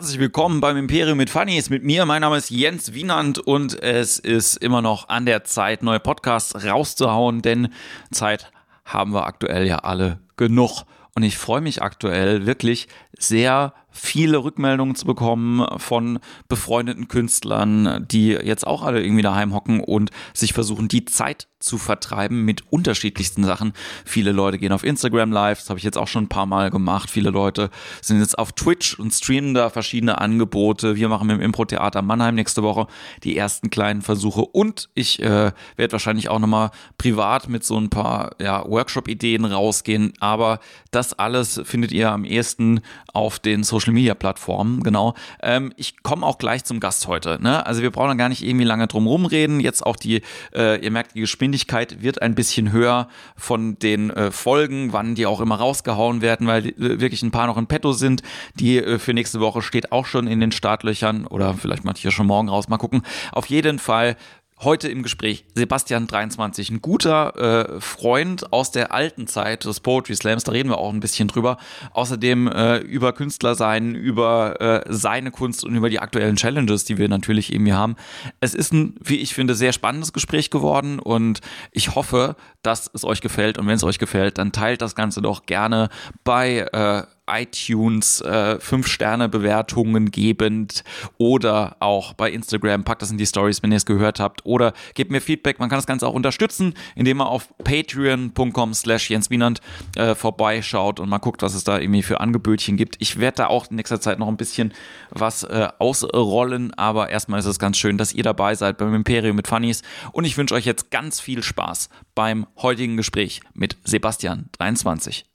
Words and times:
herzlich 0.00 0.18
willkommen 0.18 0.62
beim 0.62 0.78
Imperium 0.78 1.18
mit 1.18 1.28
Funnies. 1.28 1.68
Mit 1.68 1.84
mir, 1.84 2.06
mein 2.06 2.22
Name 2.22 2.38
ist 2.38 2.48
Jens 2.48 2.94
Wienand 2.94 3.38
und 3.38 3.82
es 3.82 4.18
ist 4.18 4.56
immer 4.56 4.80
noch 4.80 5.10
an 5.10 5.26
der 5.26 5.44
Zeit, 5.44 5.82
neue 5.82 6.00
Podcasts 6.00 6.64
rauszuhauen, 6.64 7.42
denn 7.42 7.68
Zeit 8.10 8.50
haben 8.86 9.12
wir 9.12 9.26
aktuell 9.26 9.66
ja 9.66 9.80
alle 9.80 10.18
genug. 10.38 10.84
Und 11.14 11.22
ich 11.22 11.36
freue 11.36 11.60
mich 11.60 11.82
aktuell 11.82 12.46
wirklich 12.46 12.88
sehr 13.18 13.74
viele 13.90 14.38
Rückmeldungen 14.38 14.94
zu 14.94 15.06
bekommen 15.06 15.66
von 15.78 16.18
befreundeten 16.48 17.08
Künstlern, 17.08 18.06
die 18.10 18.30
jetzt 18.30 18.66
auch 18.66 18.82
alle 18.82 19.02
irgendwie 19.02 19.22
daheim 19.22 19.54
hocken 19.54 19.80
und 19.80 20.10
sich 20.34 20.52
versuchen, 20.52 20.88
die 20.88 21.04
Zeit 21.04 21.48
zu 21.60 21.76
vertreiben 21.76 22.44
mit 22.44 22.72
unterschiedlichsten 22.72 23.44
Sachen. 23.44 23.74
Viele 24.04 24.32
Leute 24.32 24.58
gehen 24.58 24.72
auf 24.72 24.82
Instagram 24.82 25.30
live, 25.30 25.58
das 25.58 25.68
habe 25.68 25.78
ich 25.78 25.84
jetzt 25.84 25.98
auch 25.98 26.08
schon 26.08 26.24
ein 26.24 26.28
paar 26.28 26.46
Mal 26.46 26.70
gemacht. 26.70 27.10
Viele 27.10 27.30
Leute 27.30 27.70
sind 28.00 28.18
jetzt 28.18 28.38
auf 28.38 28.52
Twitch 28.52 28.98
und 28.98 29.12
streamen 29.12 29.52
da 29.52 29.68
verschiedene 29.68 30.18
Angebote. 30.18 30.96
Wir 30.96 31.08
machen 31.08 31.26
mit 31.26 31.36
dem 31.36 31.42
Impro-Theater 31.42 32.00
Mannheim 32.00 32.34
nächste 32.34 32.62
Woche 32.62 32.86
die 33.24 33.36
ersten 33.36 33.68
kleinen 33.68 34.00
Versuche 34.00 34.40
und 34.40 34.88
ich 34.94 35.20
äh, 35.20 35.52
werde 35.76 35.92
wahrscheinlich 35.92 36.30
auch 36.30 36.38
nochmal 36.38 36.70
privat 36.96 37.48
mit 37.48 37.62
so 37.62 37.76
ein 37.78 37.90
paar 37.90 38.30
ja, 38.40 38.66
Workshop-Ideen 38.66 39.44
rausgehen. 39.44 40.14
Aber 40.18 40.60
das 40.90 41.12
alles 41.12 41.60
findet 41.64 41.92
ihr 41.92 42.10
am 42.10 42.24
ehesten 42.24 42.80
auf 43.12 43.38
den 43.38 43.64
Social 43.64 43.79
Media 43.86 44.14
Plattformen, 44.14 44.82
genau. 44.82 45.14
Ähm, 45.42 45.72
ich 45.76 46.02
komme 46.02 46.26
auch 46.26 46.38
gleich 46.38 46.64
zum 46.64 46.80
Gast 46.80 47.06
heute. 47.06 47.38
Ne? 47.40 47.64
Also 47.66 47.82
wir 47.82 47.90
brauchen 47.90 48.08
da 48.08 48.14
gar 48.14 48.28
nicht 48.28 48.42
irgendwie 48.42 48.64
lange 48.64 48.86
drum 48.86 49.06
rumreden. 49.06 49.60
Jetzt 49.60 49.84
auch 49.84 49.96
die, 49.96 50.22
äh, 50.54 50.82
ihr 50.82 50.90
merkt, 50.90 51.14
die 51.14 51.20
Geschwindigkeit 51.20 52.02
wird 52.02 52.22
ein 52.22 52.34
bisschen 52.34 52.72
höher 52.72 53.08
von 53.36 53.78
den 53.78 54.10
äh, 54.10 54.30
Folgen, 54.30 54.92
wann 54.92 55.14
die 55.14 55.26
auch 55.26 55.40
immer 55.40 55.56
rausgehauen 55.56 56.20
werden, 56.22 56.46
weil 56.46 56.66
äh, 56.66 56.74
wirklich 57.00 57.22
ein 57.22 57.30
paar 57.30 57.46
noch 57.46 57.56
in 57.56 57.66
petto 57.66 57.92
sind. 57.92 58.22
Die 58.54 58.78
äh, 58.78 58.98
für 58.98 59.14
nächste 59.14 59.40
Woche 59.40 59.62
steht 59.62 59.92
auch 59.92 60.06
schon 60.06 60.26
in 60.26 60.40
den 60.40 60.52
Startlöchern 60.52 61.26
oder 61.26 61.54
vielleicht 61.54 61.84
mache 61.84 61.96
ich 61.96 62.04
ja 62.04 62.10
schon 62.10 62.26
morgen 62.26 62.48
raus. 62.48 62.68
Mal 62.68 62.78
gucken. 62.78 63.02
Auf 63.32 63.46
jeden 63.46 63.78
Fall 63.78 64.16
Heute 64.62 64.88
im 64.88 65.02
Gespräch 65.02 65.46
Sebastian 65.54 66.06
23, 66.06 66.68
ein 66.68 66.82
guter 66.82 67.76
äh, 67.76 67.80
Freund 67.80 68.52
aus 68.52 68.70
der 68.70 68.92
alten 68.92 69.26
Zeit 69.26 69.64
des 69.64 69.80
Poetry 69.80 70.14
Slams, 70.14 70.44
da 70.44 70.52
reden 70.52 70.68
wir 70.68 70.76
auch 70.76 70.92
ein 70.92 71.00
bisschen 71.00 71.28
drüber. 71.28 71.56
Außerdem 71.94 72.46
äh, 72.46 72.76
über 72.76 73.14
Künstler 73.14 73.54
sein, 73.54 73.94
über 73.94 74.60
äh, 74.60 74.84
seine 74.86 75.30
Kunst 75.30 75.64
und 75.64 75.74
über 75.74 75.88
die 75.88 75.98
aktuellen 75.98 76.36
Challenges, 76.36 76.84
die 76.84 76.98
wir 76.98 77.08
natürlich 77.08 77.54
eben 77.54 77.64
hier 77.64 77.78
haben. 77.78 77.96
Es 78.40 78.52
ist 78.52 78.74
ein, 78.74 78.96
wie 79.02 79.16
ich 79.16 79.32
finde, 79.32 79.54
sehr 79.54 79.72
spannendes 79.72 80.12
Gespräch 80.12 80.50
geworden 80.50 80.98
und 80.98 81.40
ich 81.72 81.94
hoffe, 81.94 82.36
dass 82.60 82.90
es 82.92 83.02
euch 83.02 83.22
gefällt 83.22 83.56
und 83.56 83.66
wenn 83.66 83.76
es 83.76 83.84
euch 83.84 83.98
gefällt, 83.98 84.36
dann 84.36 84.52
teilt 84.52 84.82
das 84.82 84.94
Ganze 84.94 85.22
doch 85.22 85.46
gerne 85.46 85.88
bei 86.22 86.66
äh, 86.70 87.04
iTunes 87.30 88.20
äh, 88.20 88.58
5-Sterne-Bewertungen 88.60 90.10
gebend 90.10 90.84
oder 91.18 91.76
auch 91.80 92.14
bei 92.14 92.30
Instagram. 92.30 92.84
Packt 92.84 93.02
das 93.02 93.10
in 93.10 93.18
die 93.18 93.26
Stories, 93.26 93.62
wenn 93.62 93.70
ihr 93.70 93.76
es 93.76 93.86
gehört 93.86 94.20
habt. 94.20 94.44
Oder 94.44 94.72
gebt 94.94 95.10
mir 95.10 95.20
Feedback. 95.20 95.58
Man 95.58 95.68
kann 95.68 95.78
das 95.78 95.86
Ganze 95.86 96.06
auch 96.06 96.14
unterstützen, 96.14 96.74
indem 96.94 97.18
man 97.18 97.26
auf 97.26 97.48
patreon.com 97.62 98.74
slash 98.74 99.10
Jens 99.10 99.30
Wienand 99.30 99.60
äh, 99.96 100.14
vorbeischaut 100.14 101.00
und 101.00 101.08
mal 101.08 101.18
guckt, 101.18 101.42
was 101.42 101.54
es 101.54 101.64
da 101.64 101.78
irgendwie 101.78 102.02
für 102.02 102.20
Angebötchen 102.20 102.76
gibt. 102.76 102.96
Ich 102.98 103.18
werde 103.18 103.36
da 103.36 103.46
auch 103.46 103.70
in 103.70 103.76
nächster 103.76 104.00
Zeit 104.00 104.18
noch 104.18 104.28
ein 104.28 104.36
bisschen 104.36 104.72
was 105.10 105.44
äh, 105.44 105.68
ausrollen, 105.78 106.74
aber 106.74 107.10
erstmal 107.10 107.40
ist 107.40 107.46
es 107.46 107.58
ganz 107.58 107.78
schön, 107.78 107.98
dass 107.98 108.12
ihr 108.12 108.22
dabei 108.22 108.54
seid 108.54 108.78
beim 108.78 108.94
Imperium 108.94 109.36
mit 109.36 109.48
Funnies 109.48 109.82
und 110.12 110.24
ich 110.24 110.36
wünsche 110.36 110.54
euch 110.54 110.64
jetzt 110.64 110.90
ganz 110.90 111.20
viel 111.20 111.42
Spaß 111.42 111.88
beim 112.14 112.46
heutigen 112.56 112.96
Gespräch 112.96 113.40
mit 113.54 113.76
Sebastian 113.84 114.48
23. 114.58 115.29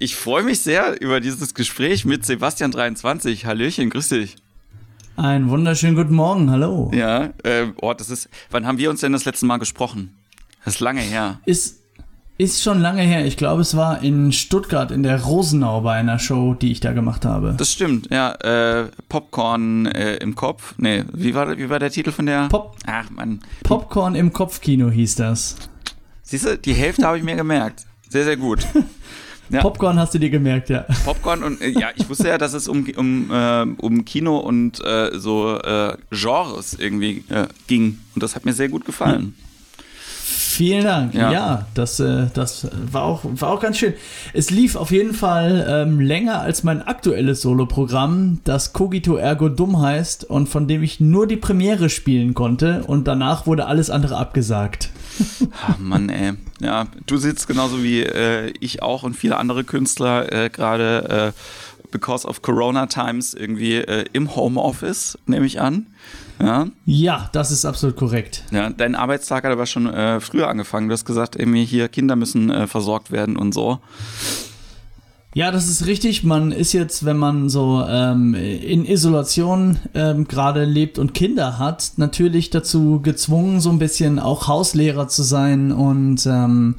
Ich 0.00 0.16
freue 0.16 0.42
mich 0.42 0.60
sehr 0.60 1.00
über 1.00 1.20
dieses 1.20 1.54
Gespräch 1.54 2.04
mit 2.04 2.24
Sebastian 2.24 2.70
23. 2.70 3.46
Hallöchen, 3.46 3.90
grüß 3.90 4.10
dich. 4.10 4.36
Einen 5.16 5.50
wunderschönen 5.50 5.96
guten 5.96 6.14
Morgen, 6.14 6.50
hallo. 6.50 6.90
Ja, 6.94 7.30
äh, 7.42 7.66
oh, 7.80 7.92
das 7.92 8.08
ist. 8.08 8.28
Wann 8.50 8.66
haben 8.66 8.78
wir 8.78 8.88
uns 8.88 9.00
denn 9.00 9.12
das 9.12 9.24
letzte 9.24 9.46
Mal 9.46 9.56
gesprochen? 9.56 10.16
Das 10.64 10.74
ist 10.74 10.80
lange 10.80 11.00
her. 11.00 11.40
Ist, 11.44 11.80
ist 12.38 12.62
schon 12.62 12.80
lange 12.80 13.02
her. 13.02 13.26
Ich 13.26 13.36
glaube, 13.36 13.62
es 13.62 13.76
war 13.76 14.02
in 14.02 14.30
Stuttgart 14.32 14.92
in 14.92 15.02
der 15.02 15.22
Rosenau 15.22 15.80
bei 15.80 15.94
einer 15.94 16.20
Show, 16.20 16.54
die 16.54 16.70
ich 16.70 16.78
da 16.78 16.92
gemacht 16.92 17.24
habe. 17.24 17.54
Das 17.58 17.72
stimmt, 17.72 18.10
ja. 18.10 18.32
Äh, 18.32 18.88
Popcorn 19.08 19.86
äh, 19.86 20.16
im 20.16 20.36
Kopf. 20.36 20.74
Nee, 20.78 21.04
wie 21.12 21.34
war, 21.34 21.58
wie 21.58 21.68
war 21.68 21.80
der 21.80 21.90
Titel 21.90 22.12
von 22.12 22.26
der? 22.26 22.48
Pop 22.48 22.76
Ach, 22.86 23.10
Mann. 23.10 23.40
Popcorn 23.64 24.14
im 24.14 24.32
Kopfkino 24.32 24.88
hieß 24.88 25.16
das. 25.16 25.56
Siehst 26.22 26.46
du, 26.46 26.56
die 26.56 26.74
Hälfte 26.74 27.06
habe 27.06 27.18
ich 27.18 27.24
mir 27.24 27.34
gemerkt. 27.34 27.84
Sehr, 28.08 28.24
sehr 28.24 28.36
gut. 28.36 28.66
Ja. 29.50 29.62
Popcorn 29.62 29.98
hast 29.98 30.12
du 30.12 30.18
dir 30.18 30.28
gemerkt, 30.28 30.68
ja. 30.68 30.84
Popcorn 31.06 31.42
und 31.42 31.62
äh, 31.62 31.70
ja, 31.70 31.88
ich 31.96 32.06
wusste 32.10 32.28
ja, 32.28 32.36
dass 32.36 32.52
es 32.52 32.68
um, 32.68 32.86
um, 32.98 33.30
äh, 33.30 33.62
um 33.78 34.04
Kino 34.04 34.36
und 34.36 34.78
äh, 34.84 35.18
so 35.18 35.58
äh, 35.58 35.96
Genres 36.10 36.74
irgendwie 36.74 37.24
ging. 37.66 37.98
Und 38.14 38.22
das 38.22 38.36
hat 38.36 38.44
mir 38.44 38.52
sehr 38.52 38.68
gut 38.68 38.84
gefallen. 38.84 39.34
Vielen 40.58 40.82
Dank. 40.82 41.14
Ja, 41.14 41.30
ja 41.30 41.66
das, 41.74 42.00
äh, 42.00 42.26
das 42.34 42.66
war, 42.90 43.04
auch, 43.04 43.20
war 43.22 43.50
auch 43.50 43.60
ganz 43.60 43.78
schön. 43.78 43.94
Es 44.32 44.50
lief 44.50 44.74
auf 44.74 44.90
jeden 44.90 45.14
Fall 45.14 45.64
ähm, 45.70 46.00
länger 46.00 46.40
als 46.40 46.64
mein 46.64 46.82
aktuelles 46.82 47.42
Soloprogramm, 47.42 48.40
das 48.42 48.72
Cogito 48.72 49.14
Ergo 49.14 49.50
Dumm 49.50 49.80
heißt 49.80 50.24
und 50.24 50.48
von 50.48 50.66
dem 50.66 50.82
ich 50.82 50.98
nur 50.98 51.28
die 51.28 51.36
Premiere 51.36 51.88
spielen 51.88 52.34
konnte 52.34 52.82
und 52.88 53.06
danach 53.06 53.46
wurde 53.46 53.66
alles 53.66 53.88
andere 53.88 54.16
abgesagt. 54.16 54.90
Ach 55.64 55.78
Mann, 55.78 56.08
ey. 56.08 56.32
Ja, 56.60 56.88
du 57.06 57.18
sitzt 57.18 57.46
genauso 57.46 57.84
wie 57.84 58.00
äh, 58.02 58.52
ich 58.58 58.82
auch 58.82 59.04
und 59.04 59.14
viele 59.14 59.36
andere 59.36 59.62
Künstler 59.62 60.32
äh, 60.32 60.50
gerade 60.50 61.34
äh, 61.36 61.40
because 61.92 62.26
of 62.26 62.42
Corona 62.42 62.86
Times 62.86 63.32
irgendwie 63.32 63.76
äh, 63.76 64.06
im 64.12 64.34
Homeoffice, 64.34 65.18
nehme 65.24 65.46
ich 65.46 65.60
an. 65.60 65.86
Ja. 66.40 66.68
ja, 66.84 67.28
das 67.32 67.50
ist 67.50 67.64
absolut 67.64 67.96
korrekt. 67.96 68.44
Ja, 68.52 68.70
dein 68.70 68.94
Arbeitstag 68.94 69.44
hat 69.44 69.50
aber 69.50 69.66
schon 69.66 69.92
äh, 69.92 70.20
früher 70.20 70.48
angefangen. 70.48 70.88
Du 70.88 70.92
hast 70.92 71.04
gesagt, 71.04 71.36
irgendwie 71.36 71.64
hier 71.64 71.88
Kinder 71.88 72.16
müssen 72.16 72.50
äh, 72.50 72.66
versorgt 72.66 73.10
werden 73.10 73.36
und 73.36 73.52
so. 73.52 73.80
Ja, 75.34 75.50
das 75.50 75.68
ist 75.68 75.86
richtig. 75.86 76.24
Man 76.24 76.52
ist 76.52 76.72
jetzt, 76.72 77.04
wenn 77.04 77.18
man 77.18 77.48
so 77.48 77.84
ähm, 77.88 78.34
in 78.34 78.84
Isolation 78.84 79.78
ähm, 79.94 80.26
gerade 80.26 80.64
lebt 80.64 80.98
und 80.98 81.12
Kinder 81.12 81.58
hat, 81.58 81.92
natürlich 81.96 82.50
dazu 82.50 83.00
gezwungen, 83.02 83.60
so 83.60 83.70
ein 83.70 83.78
bisschen 83.78 84.18
auch 84.18 84.48
Hauslehrer 84.48 85.06
zu 85.08 85.22
sein 85.22 85.70
und 85.70 86.24
ähm, 86.26 86.76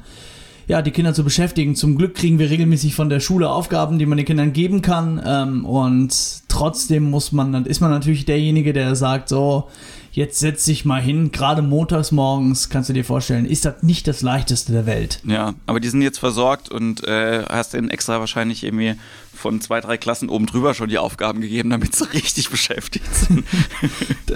ja, 0.70 0.82
die 0.82 0.92
Kinder 0.92 1.12
zu 1.12 1.24
beschäftigen. 1.24 1.74
Zum 1.74 1.96
Glück 1.96 2.14
kriegen 2.14 2.38
wir 2.38 2.48
regelmäßig 2.48 2.94
von 2.94 3.08
der 3.08 3.18
Schule 3.18 3.50
Aufgaben, 3.50 3.98
die 3.98 4.06
man 4.06 4.18
den 4.18 4.24
Kindern 4.24 4.52
geben 4.52 4.82
kann. 4.82 5.20
Ähm, 5.26 5.64
und 5.64 6.14
trotzdem 6.46 7.10
muss 7.10 7.32
man, 7.32 7.50
dann 7.50 7.66
ist 7.66 7.80
man 7.80 7.90
natürlich 7.90 8.24
derjenige, 8.24 8.72
der 8.72 8.94
sagt, 8.94 9.28
so, 9.28 9.68
jetzt 10.12 10.38
setz 10.38 10.66
dich 10.66 10.84
mal 10.84 11.02
hin. 11.02 11.32
Gerade 11.32 11.60
montags 11.60 12.12
morgens, 12.12 12.68
kannst 12.68 12.88
du 12.88 12.92
dir 12.92 13.04
vorstellen, 13.04 13.46
ist 13.46 13.64
das 13.64 13.82
nicht 13.82 14.06
das 14.06 14.22
leichteste 14.22 14.70
der 14.70 14.86
Welt. 14.86 15.20
Ja, 15.24 15.54
aber 15.66 15.80
die 15.80 15.88
sind 15.88 16.02
jetzt 16.02 16.20
versorgt 16.20 16.68
und 16.70 17.02
äh, 17.02 17.42
hast 17.48 17.74
denen 17.74 17.90
extra 17.90 18.20
wahrscheinlich 18.20 18.62
irgendwie 18.62 18.94
von 19.34 19.60
zwei, 19.60 19.80
drei 19.80 19.96
Klassen 19.96 20.28
oben 20.28 20.46
drüber 20.46 20.74
schon 20.74 20.88
die 20.88 20.98
Aufgaben 20.98 21.40
gegeben, 21.40 21.70
damit 21.70 21.96
sie 21.96 22.08
richtig 22.14 22.48
beschäftigt 22.48 23.12
sind. 23.12 23.44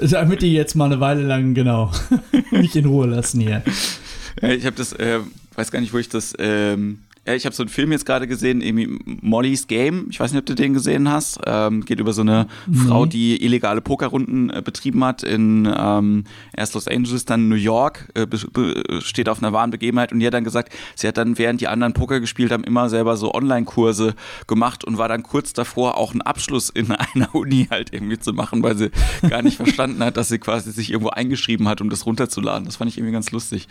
damit 0.11 0.43
die 0.43 0.53
jetzt 0.53 0.75
mal 0.75 0.87
eine 0.87 0.99
Weile 0.99 1.23
lang, 1.23 1.55
genau, 1.55 1.93
mich 2.50 2.75
in 2.75 2.87
Ruhe 2.87 3.06
lassen 3.06 3.41
hier. 3.41 3.62
Ich 4.43 4.67
habe 4.67 4.75
das 4.75 4.93
äh, 4.94 5.21
weiß 5.56 5.70
gar 5.70 5.81
nicht, 5.81 5.92
wo 5.92 5.98
ich 5.98 6.09
das. 6.09 6.34
Ähm, 6.38 6.98
ja, 7.26 7.34
ich 7.34 7.47
habe 7.47 7.54
so 7.54 7.62
einen 7.62 7.70
Film 7.70 7.91
jetzt 7.91 8.04
gerade 8.04 8.26
gesehen, 8.26 8.60
irgendwie 8.60 8.98
Molly's 9.22 9.66
Game. 9.66 10.09
Ich 10.10 10.20
weiß 10.20 10.32
nicht, 10.32 10.41
ob 10.41 10.47
du 10.47 10.54
den 10.54 10.75
gesehen 10.75 11.10
hast. 11.10 11.41
Ähm, 11.47 11.82
geht 11.84 11.98
über 11.98 12.12
so 12.12 12.20
eine 12.20 12.48
nee. 12.66 12.76
Frau, 12.76 13.06
die 13.06 13.42
illegale 13.42 13.81
Pokerrunden 13.81 14.50
äh, 14.50 14.61
betrieben 14.62 15.02
hat 15.02 15.23
in 15.23 15.67
ähm, 15.75 16.25
erst 16.55 16.75
Los 16.75 16.87
Angeles, 16.87 17.25
dann 17.25 17.49
New 17.49 17.55
York, 17.55 18.11
äh, 18.14 18.26
steht 19.00 19.31
auf 19.31 19.38
einer 19.43 19.55
wahren 19.55 19.70
Begebenheit 19.70 20.12
und 20.12 20.20
die 20.20 20.26
hat 20.26 20.34
dann 20.34 20.44
gesagt, 20.44 20.75
sie 20.96 21.08
hat 21.08 21.17
dann, 21.17 21.38
während 21.38 21.62
die 21.62 21.69
anderen 21.69 21.94
Poker 21.94 22.20
gespielt 22.20 22.52
haben, 22.52 22.62
immer 22.62 22.90
selber 22.90 23.17
so 23.17 23.32
Online-Kurse 23.32 24.14
gemacht 24.46 24.84
und 24.84 24.99
war 24.99 25.08
dann 25.08 25.23
kurz 25.23 25.55
davor, 25.55 25.96
auch 25.96 26.12
einen 26.12 26.20
Abschluss 26.20 26.69
in 26.69 26.93
einer 27.14 27.34
Uni 27.34 27.69
halt 27.70 27.94
irgendwie 27.94 28.19
zu 28.19 28.34
machen, 28.34 28.62
weil 28.62 28.76
sie 28.76 28.90
gar 29.31 29.40
nicht 29.40 29.56
verstanden 29.64 30.05
hat, 30.05 30.19
dass 30.19 30.29
sie 30.29 30.38
quasi 30.38 30.73
sich 30.73 30.90
irgendwo 30.90 31.11
eingeschrieben 31.11 31.69
hat, 31.69 31.81
um 31.81 31.88
das 31.88 32.05
runterzuladen. 32.05 32.67
Das 32.67 32.76
fand 32.76 32.90
ich 32.90 32.99
irgendwie 32.99 33.14
ganz 33.14 33.31
lustig. 33.31 33.67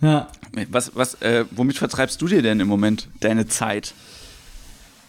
Ja. 0.00 0.28
Was, 0.70 0.92
was, 0.94 1.14
äh, 1.22 1.44
womit 1.50 1.78
vertreibst 1.78 2.20
du 2.22 2.26
dir 2.26 2.42
denn 2.42 2.60
im 2.60 2.68
Moment 2.68 3.08
deine 3.20 3.46
Zeit? 3.46 3.94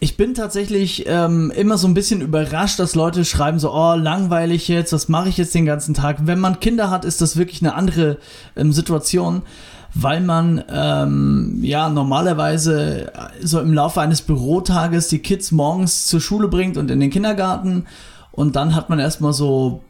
Ich 0.03 0.17
bin 0.17 0.33
tatsächlich 0.33 1.05
ähm, 1.07 1.51
immer 1.55 1.77
so 1.77 1.87
ein 1.87 1.93
bisschen 1.93 2.21
überrascht, 2.21 2.79
dass 2.79 2.95
Leute 2.95 3.23
schreiben 3.23 3.59
so, 3.59 3.71
oh, 3.71 3.93
langweilig 3.93 4.67
jetzt, 4.67 4.93
was 4.93 5.09
mache 5.09 5.29
ich 5.29 5.37
jetzt 5.37 5.53
den 5.53 5.67
ganzen 5.67 5.93
Tag? 5.93 6.17
Wenn 6.25 6.39
man 6.39 6.59
Kinder 6.59 6.89
hat, 6.89 7.05
ist 7.05 7.21
das 7.21 7.37
wirklich 7.37 7.61
eine 7.61 7.75
andere 7.75 8.17
ähm, 8.55 8.73
Situation, 8.73 9.43
weil 9.93 10.21
man 10.21 10.63
ähm, 10.71 11.59
ja 11.61 11.89
normalerweise 11.89 13.11
so 13.43 13.59
im 13.59 13.73
Laufe 13.73 14.01
eines 14.01 14.23
Bürotages 14.23 15.07
die 15.07 15.19
Kids 15.19 15.51
morgens 15.51 16.07
zur 16.07 16.19
Schule 16.19 16.47
bringt 16.47 16.77
und 16.77 16.89
in 16.89 16.99
den 16.99 17.11
Kindergarten 17.11 17.85
und 18.31 18.55
dann 18.55 18.73
hat 18.73 18.89
man 18.89 18.97
erstmal 18.97 19.33
so 19.33 19.83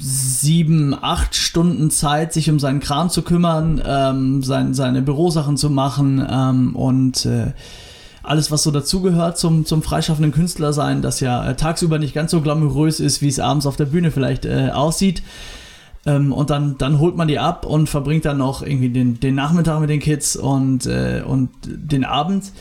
sieben, 0.00 0.94
acht 0.94 1.34
Stunden 1.34 1.90
Zeit, 1.90 2.32
sich 2.32 2.50
um 2.50 2.58
seinen 2.58 2.80
Kram 2.80 3.10
zu 3.10 3.22
kümmern, 3.22 3.82
ähm, 3.86 4.42
sein, 4.42 4.74
seine 4.74 5.02
Bürosachen 5.02 5.56
zu 5.56 5.70
machen 5.70 6.24
ähm, 6.28 6.76
und 6.76 7.26
äh, 7.26 7.52
alles, 8.22 8.50
was 8.50 8.62
so 8.62 8.70
dazugehört 8.70 9.38
zum, 9.38 9.66
zum 9.66 9.82
freischaffenden 9.82 10.32
Künstler 10.32 10.72
sein, 10.72 11.02
das 11.02 11.20
ja 11.20 11.46
äh, 11.46 11.56
tagsüber 11.56 11.98
nicht 11.98 12.14
ganz 12.14 12.30
so 12.30 12.40
glamourös 12.40 12.98
ist, 12.98 13.20
wie 13.22 13.28
es 13.28 13.38
abends 13.38 13.66
auf 13.66 13.76
der 13.76 13.84
Bühne 13.86 14.10
vielleicht 14.10 14.46
äh, 14.46 14.70
aussieht. 14.72 15.22
Ähm, 16.06 16.32
und 16.32 16.50
dann, 16.50 16.76
dann 16.78 16.98
holt 16.98 17.16
man 17.16 17.28
die 17.28 17.38
ab 17.38 17.66
und 17.66 17.88
verbringt 17.88 18.24
dann 18.24 18.38
noch 18.38 18.62
irgendwie 18.62 18.88
den, 18.88 19.20
den 19.20 19.34
Nachmittag 19.34 19.80
mit 19.80 19.90
den 19.90 20.00
Kids 20.00 20.36
und, 20.36 20.86
äh, 20.86 21.22
und 21.26 21.50
den 21.64 22.04
Abend. 22.04 22.52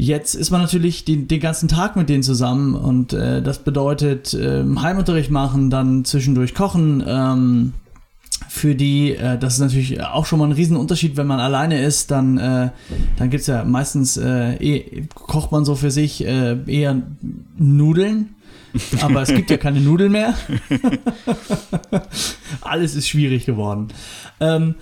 Jetzt 0.00 0.34
ist 0.34 0.50
man 0.50 0.62
natürlich 0.62 1.04
den, 1.04 1.28
den 1.28 1.40
ganzen 1.40 1.68
Tag 1.68 1.94
mit 1.94 2.08
denen 2.08 2.22
zusammen 2.22 2.74
und 2.74 3.12
äh, 3.12 3.42
das 3.42 3.58
bedeutet 3.58 4.32
ähm, 4.32 4.80
Heimunterricht 4.80 5.30
machen, 5.30 5.68
dann 5.68 6.06
zwischendurch 6.06 6.54
kochen. 6.54 7.04
Ähm, 7.06 7.74
für 8.48 8.74
die, 8.74 9.14
äh, 9.14 9.36
das 9.36 9.54
ist 9.54 9.60
natürlich 9.60 10.02
auch 10.02 10.24
schon 10.24 10.38
mal 10.38 10.46
ein 10.46 10.52
Riesenunterschied, 10.52 11.18
wenn 11.18 11.26
man 11.26 11.38
alleine 11.38 11.82
ist, 11.82 12.10
dann, 12.10 12.38
äh, 12.38 12.70
dann 13.18 13.28
gibt 13.28 13.42
es 13.42 13.48
ja 13.48 13.62
meistens, 13.64 14.16
äh, 14.16 14.54
eh, 14.54 15.06
kocht 15.14 15.52
man 15.52 15.66
so 15.66 15.74
für 15.74 15.90
sich 15.90 16.24
äh, 16.24 16.56
eher 16.66 17.02
Nudeln. 17.58 18.36
Aber 19.02 19.20
es 19.20 19.28
gibt 19.28 19.50
ja 19.50 19.58
keine 19.58 19.82
Nudeln 19.82 20.12
mehr. 20.12 20.34
Alles 22.62 22.94
ist 22.94 23.06
schwierig 23.06 23.44
geworden. 23.44 23.88
Ähm, 24.40 24.76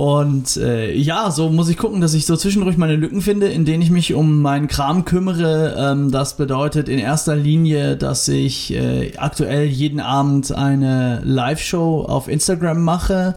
und 0.00 0.56
äh, 0.56 0.94
ja, 0.94 1.30
so 1.30 1.50
muss 1.50 1.68
ich 1.68 1.76
gucken, 1.76 2.00
dass 2.00 2.14
ich 2.14 2.24
so 2.24 2.34
zwischendurch 2.34 2.78
meine 2.78 2.96
Lücken 2.96 3.20
finde, 3.20 3.48
in 3.48 3.66
denen 3.66 3.82
ich 3.82 3.90
mich 3.90 4.14
um 4.14 4.40
meinen 4.40 4.66
Kram 4.66 5.04
kümmere. 5.04 5.76
Ähm, 5.76 6.10
das 6.10 6.38
bedeutet 6.38 6.88
in 6.88 6.98
erster 6.98 7.36
Linie, 7.36 7.98
dass 7.98 8.26
ich 8.26 8.72
äh, 8.72 9.12
aktuell 9.18 9.66
jeden 9.66 10.00
Abend 10.00 10.52
eine 10.52 11.20
Live-Show 11.22 12.06
auf 12.08 12.28
Instagram 12.28 12.82
mache, 12.82 13.36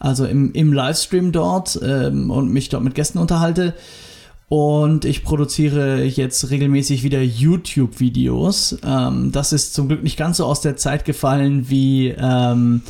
also 0.00 0.26
im, 0.26 0.52
im 0.54 0.72
Livestream 0.72 1.30
dort 1.30 1.78
ähm, 1.80 2.32
und 2.32 2.52
mich 2.52 2.68
dort 2.68 2.82
mit 2.82 2.96
Gästen 2.96 3.18
unterhalte. 3.18 3.72
Und 4.48 5.04
ich 5.04 5.22
produziere 5.22 6.02
jetzt 6.02 6.50
regelmäßig 6.50 7.04
wieder 7.04 7.22
YouTube-Videos. 7.22 8.78
Ähm, 8.84 9.30
das 9.30 9.52
ist 9.52 9.72
zum 9.72 9.86
Glück 9.86 10.02
nicht 10.02 10.16
ganz 10.16 10.38
so 10.38 10.46
aus 10.46 10.62
der 10.62 10.76
Zeit 10.76 11.04
gefallen 11.04 11.70
wie 11.70 12.08
ähm, 12.08 12.82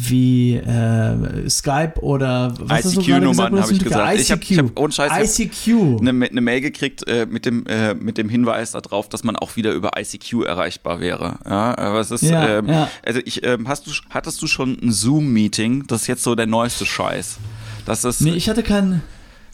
wie 0.00 0.54
äh, 0.54 1.50
Skype 1.50 1.94
oder 2.00 2.54
was 2.60 2.94
ICQ-Nummern 2.94 3.60
habe 3.60 3.72
ich 3.72 3.82
gesagt. 3.82 4.14
ICQ. 4.14 4.50
Ich 4.50 4.58
habe 4.58 4.68
hab 4.68 4.78
ohne 4.78 4.92
Scheiß 4.92 5.38
ICQ. 5.40 6.00
Eine, 6.00 6.26
eine, 6.26 6.40
Mail 6.40 6.60
gekriegt 6.60 7.06
äh, 7.08 7.26
mit, 7.26 7.44
dem, 7.44 7.66
äh, 7.66 7.94
mit 7.94 8.16
dem 8.16 8.28
Hinweis 8.28 8.70
darauf, 8.72 9.08
dass 9.08 9.24
man 9.24 9.34
auch 9.34 9.56
wieder 9.56 9.72
über 9.72 9.98
ICQ 9.98 10.44
erreichbar 10.46 11.00
wäre. 11.00 11.40
Ja, 11.44 11.76
aber 11.76 11.98
es 11.98 12.12
ist, 12.12 12.22
ja, 12.22 12.58
ähm, 12.58 12.68
ja. 12.68 12.88
also 13.04 13.20
ich, 13.24 13.44
ähm, 13.44 13.66
hast 13.66 13.88
du, 13.88 13.90
hattest 14.10 14.40
du 14.40 14.46
schon 14.46 14.78
ein 14.80 14.92
Zoom-Meeting? 14.92 15.88
Das 15.88 16.02
ist 16.02 16.06
jetzt 16.06 16.22
so 16.22 16.36
der 16.36 16.46
neueste 16.46 16.86
Scheiß. 16.86 17.38
Das 17.84 18.04
ist, 18.04 18.20
nee, 18.20 18.34
ich 18.34 18.48
hatte 18.48 18.62
keinen. 18.62 19.02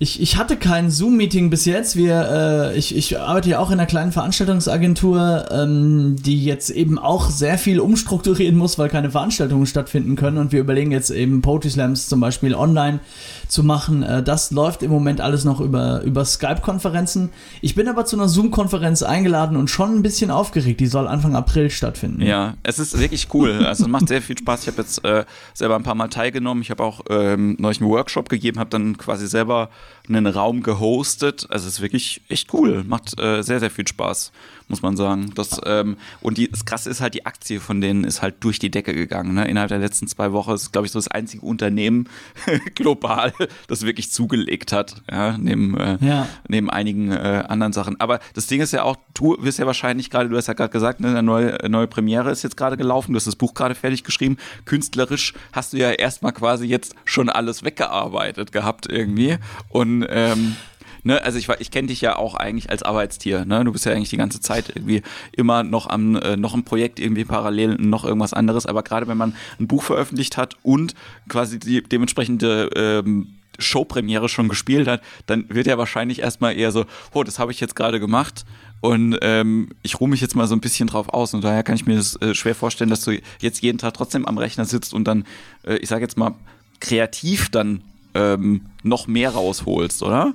Ich, 0.00 0.20
ich 0.20 0.36
hatte 0.36 0.56
kein 0.56 0.90
Zoom-Meeting 0.90 1.50
bis 1.50 1.66
jetzt. 1.66 1.94
Wir, 1.94 2.72
äh, 2.72 2.76
ich, 2.78 2.96
ich 2.96 3.20
arbeite 3.20 3.50
ja 3.50 3.60
auch 3.60 3.70
in 3.70 3.74
einer 3.74 3.86
kleinen 3.86 4.10
Veranstaltungsagentur, 4.10 5.46
ähm, 5.52 6.16
die 6.18 6.44
jetzt 6.44 6.70
eben 6.70 6.98
auch 6.98 7.30
sehr 7.30 7.58
viel 7.58 7.78
umstrukturieren 7.78 8.56
muss, 8.56 8.76
weil 8.76 8.88
keine 8.88 9.10
Veranstaltungen 9.10 9.66
stattfinden 9.66 10.16
können. 10.16 10.38
Und 10.38 10.50
wir 10.50 10.58
überlegen 10.58 10.90
jetzt 10.90 11.10
eben 11.10 11.42
Poetry 11.42 11.70
Slams 11.70 12.08
zum 12.08 12.18
Beispiel 12.18 12.56
online 12.56 12.98
zu 13.46 13.62
machen. 13.62 14.02
Äh, 14.02 14.24
das 14.24 14.50
läuft 14.50 14.82
im 14.82 14.90
Moment 14.90 15.20
alles 15.20 15.44
noch 15.44 15.60
über, 15.60 16.02
über 16.02 16.24
Skype-Konferenzen. 16.24 17.30
Ich 17.60 17.76
bin 17.76 17.86
aber 17.86 18.04
zu 18.04 18.16
einer 18.16 18.28
Zoom-Konferenz 18.28 19.04
eingeladen 19.04 19.56
und 19.56 19.70
schon 19.70 19.94
ein 19.94 20.02
bisschen 20.02 20.32
aufgeregt. 20.32 20.80
Die 20.80 20.88
soll 20.88 21.06
Anfang 21.06 21.36
April 21.36 21.70
stattfinden. 21.70 22.20
Ja, 22.20 22.54
es 22.64 22.80
ist 22.80 22.98
wirklich 22.98 23.28
cool. 23.32 23.64
Also 23.64 23.84
es 23.84 23.88
macht 23.88 24.08
sehr 24.08 24.22
viel 24.22 24.36
Spaß. 24.36 24.62
Ich 24.62 24.68
habe 24.68 24.82
jetzt 24.82 25.04
äh, 25.04 25.24
selber 25.52 25.76
ein 25.76 25.84
paar 25.84 25.94
Mal 25.94 26.08
teilgenommen. 26.08 26.62
Ich 26.62 26.70
habe 26.70 26.82
auch 26.82 27.02
ähm, 27.10 27.54
neulich 27.60 27.80
einen 27.80 27.90
Workshop 27.90 28.28
gegeben, 28.28 28.58
habe 28.58 28.70
dann 28.70 28.98
quasi 28.98 29.28
selber 29.28 29.70
einen 30.08 30.26
Raum 30.26 30.62
gehostet. 30.62 31.46
Also 31.50 31.66
es 31.66 31.74
ist 31.74 31.80
wirklich 31.80 32.22
echt 32.28 32.52
cool. 32.52 32.84
Macht 32.84 33.18
äh, 33.18 33.42
sehr, 33.42 33.60
sehr 33.60 33.70
viel 33.70 33.86
Spaß, 33.86 34.32
muss 34.68 34.82
man 34.82 34.96
sagen. 34.96 35.32
Das, 35.34 35.60
ähm, 35.64 35.96
und 36.20 36.38
die, 36.38 36.50
das 36.50 36.64
Krasse 36.64 36.90
ist 36.90 37.00
halt, 37.00 37.14
die 37.14 37.26
Aktie 37.26 37.60
von 37.60 37.80
denen 37.80 38.04
ist 38.04 38.22
halt 38.22 38.36
durch 38.40 38.58
die 38.58 38.70
Decke 38.70 38.94
gegangen. 38.94 39.34
Ne? 39.34 39.46
Innerhalb 39.48 39.68
der 39.68 39.78
letzten 39.78 40.06
zwei 40.06 40.32
Wochen 40.32 40.52
ist, 40.52 40.72
glaube 40.72 40.86
ich, 40.86 40.92
so 40.92 40.98
das 40.98 41.08
einzige 41.08 41.44
Unternehmen 41.44 42.08
global, 42.74 43.32
das 43.68 43.82
wirklich 43.82 44.10
zugelegt 44.10 44.72
hat. 44.72 45.02
Ja? 45.10 45.36
Neben, 45.38 45.76
äh, 45.78 45.98
ja. 46.00 46.28
neben 46.48 46.70
einigen 46.70 47.12
äh, 47.12 47.44
anderen 47.48 47.72
Sachen. 47.72 48.00
Aber 48.00 48.20
das 48.34 48.46
Ding 48.46 48.60
ist 48.60 48.72
ja 48.72 48.82
auch, 48.82 48.96
du 49.14 49.36
wirst 49.40 49.58
ja 49.58 49.66
wahrscheinlich 49.66 50.10
gerade, 50.10 50.28
du 50.28 50.36
hast 50.36 50.48
ja 50.48 50.54
gerade 50.54 50.72
gesagt, 50.72 51.00
ne, 51.00 51.08
eine 51.08 51.22
neue, 51.22 51.58
neue 51.68 51.86
Premiere 51.86 52.30
ist 52.30 52.42
jetzt 52.42 52.56
gerade 52.56 52.76
gelaufen. 52.76 53.12
Du 53.12 53.16
hast 53.16 53.26
das 53.26 53.36
Buch 53.36 53.54
gerade 53.54 53.74
fertig 53.74 54.04
geschrieben. 54.04 54.38
Künstlerisch 54.64 55.34
hast 55.52 55.72
du 55.72 55.76
ja 55.76 55.90
erstmal 55.90 56.32
quasi 56.32 56.66
jetzt 56.66 56.94
schon 57.04 57.28
alles 57.28 57.64
weggearbeitet 57.64 58.52
gehabt 58.52 58.86
irgendwie. 58.90 59.38
Und 59.68 60.06
ähm, 60.08 60.56
ne, 61.04 61.22
also 61.22 61.38
ich, 61.38 61.48
ich 61.60 61.70
kenne 61.70 61.88
dich 61.88 62.00
ja 62.00 62.16
auch 62.16 62.34
eigentlich 62.34 62.70
als 62.70 62.82
Arbeitstier, 62.82 63.44
ne? 63.44 63.64
Du 63.64 63.72
bist 63.72 63.86
ja 63.86 63.92
eigentlich 63.92 64.10
die 64.10 64.16
ganze 64.16 64.40
Zeit 64.40 64.70
irgendwie 64.74 65.02
immer 65.32 65.62
noch 65.62 65.88
am, 65.88 66.16
äh, 66.16 66.36
noch 66.36 66.54
ein 66.54 66.64
Projekt 66.64 66.98
irgendwie 66.98 67.24
parallel, 67.24 67.76
noch 67.76 68.04
irgendwas 68.04 68.32
anderes, 68.32 68.66
aber 68.66 68.82
gerade 68.82 69.06
wenn 69.06 69.16
man 69.16 69.36
ein 69.60 69.68
Buch 69.68 69.82
veröffentlicht 69.82 70.36
hat 70.36 70.56
und 70.62 70.94
quasi 71.28 71.58
die 71.58 71.82
dementsprechende 71.82 72.70
ähm, 72.74 73.34
Showpremiere 73.58 74.28
schon 74.28 74.48
gespielt 74.48 74.88
hat, 74.88 75.02
dann 75.26 75.46
wird 75.48 75.66
ja 75.66 75.78
wahrscheinlich 75.78 76.20
erstmal 76.20 76.56
eher 76.56 76.72
so, 76.72 76.86
oh, 77.12 77.22
das 77.22 77.38
habe 77.38 77.52
ich 77.52 77.60
jetzt 77.60 77.76
gerade 77.76 78.00
gemacht 78.00 78.44
und 78.80 79.16
ähm, 79.22 79.70
ich 79.82 80.00
ruhe 80.00 80.08
mich 80.08 80.20
jetzt 80.20 80.34
mal 80.34 80.46
so 80.46 80.54
ein 80.54 80.60
bisschen 80.60 80.88
drauf 80.88 81.08
aus 81.10 81.34
und 81.34 81.44
daher 81.44 81.62
kann 81.62 81.76
ich 81.76 81.86
mir 81.86 81.96
das 81.96 82.20
äh, 82.20 82.34
schwer 82.34 82.54
vorstellen, 82.54 82.90
dass 82.90 83.04
du 83.04 83.18
jetzt 83.40 83.62
jeden 83.62 83.78
Tag 83.78 83.94
trotzdem 83.94 84.26
am 84.26 84.38
Rechner 84.38 84.64
sitzt 84.64 84.92
und 84.92 85.04
dann, 85.04 85.24
äh, 85.64 85.76
ich 85.76 85.88
sage 85.88 86.02
jetzt 86.02 86.18
mal, 86.18 86.34
kreativ 86.80 87.48
dann 87.50 87.82
ähm, 88.14 88.66
noch 88.82 89.06
mehr 89.06 89.30
rausholst, 89.30 90.02
oder? 90.02 90.34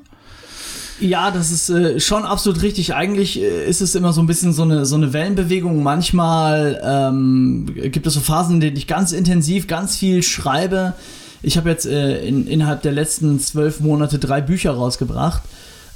Ja, 0.99 1.31
das 1.31 1.51
ist 1.51 1.69
äh, 1.69 1.99
schon 1.99 2.23
absolut 2.23 2.61
richtig. 2.61 2.93
Eigentlich 2.93 3.41
äh, 3.41 3.65
ist 3.67 3.81
es 3.81 3.95
immer 3.95 4.11
so 4.11 4.21
ein 4.21 4.27
bisschen 4.27 4.51
so 4.53 4.63
eine, 4.63 4.85
so 4.85 4.95
eine 4.95 5.13
Wellenbewegung. 5.13 5.81
Manchmal 5.81 6.81
ähm, 6.83 7.67
gibt 7.73 8.05
es 8.05 8.13
so 8.13 8.19
Phasen, 8.19 8.55
in 8.55 8.61
denen 8.61 8.77
ich 8.77 8.87
ganz 8.87 9.11
intensiv, 9.11 9.67
ganz 9.67 9.97
viel 9.97 10.23
schreibe. 10.23 10.93
Ich 11.41 11.57
habe 11.57 11.69
jetzt 11.69 11.85
äh, 11.85 12.25
in, 12.25 12.47
innerhalb 12.47 12.81
der 12.81 12.91
letzten 12.91 13.39
zwölf 13.39 13.79
Monate 13.79 14.19
drei 14.19 14.41
Bücher 14.41 14.71
rausgebracht. 14.71 15.41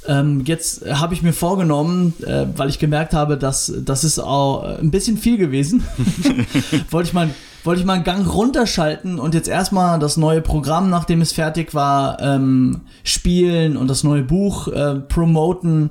Ähm, 0.06 0.42
jetzt 0.46 0.84
habe 0.86 1.14
ich 1.14 1.22
mir 1.22 1.32
vorgenommen, 1.32 2.14
äh, 2.26 2.46
weil 2.56 2.68
ich 2.68 2.78
gemerkt 2.78 3.12
habe, 3.12 3.36
dass 3.36 3.72
das 3.84 4.04
ist 4.04 4.18
auch 4.18 4.62
ein 4.62 4.90
bisschen 4.90 5.16
viel 5.16 5.38
gewesen, 5.38 5.82
wollte 6.90 7.08
ich 7.08 7.14
mal 7.14 7.30
wollte 7.64 7.80
ich 7.80 7.86
mal 7.86 7.94
einen 7.94 8.04
Gang 8.04 8.32
runterschalten 8.32 9.18
und 9.18 9.34
jetzt 9.34 9.48
erstmal 9.48 9.98
das 9.98 10.16
neue 10.16 10.42
Programm, 10.42 10.90
nachdem 10.90 11.22
es 11.22 11.32
fertig 11.32 11.74
war, 11.74 12.20
ähm, 12.20 12.82
spielen 13.02 13.76
und 13.76 13.88
das 13.88 14.04
neue 14.04 14.22
Buch 14.22 14.68
äh, 14.68 14.96
promoten. 14.96 15.88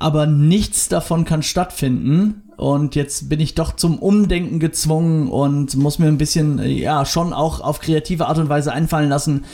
Aber 0.00 0.26
nichts 0.26 0.88
davon 0.88 1.24
kann 1.24 1.42
stattfinden. 1.42 2.42
Und 2.56 2.94
jetzt 2.94 3.28
bin 3.28 3.40
ich 3.40 3.54
doch 3.54 3.74
zum 3.74 3.98
Umdenken 3.98 4.60
gezwungen 4.60 5.28
und 5.28 5.76
muss 5.76 5.98
mir 5.98 6.08
ein 6.08 6.18
bisschen, 6.18 6.58
äh, 6.58 6.68
ja, 6.68 7.04
schon 7.04 7.32
auch 7.32 7.60
auf 7.60 7.80
kreative 7.80 8.26
Art 8.26 8.38
und 8.38 8.48
Weise 8.48 8.72
einfallen 8.72 9.08
lassen, 9.08 9.44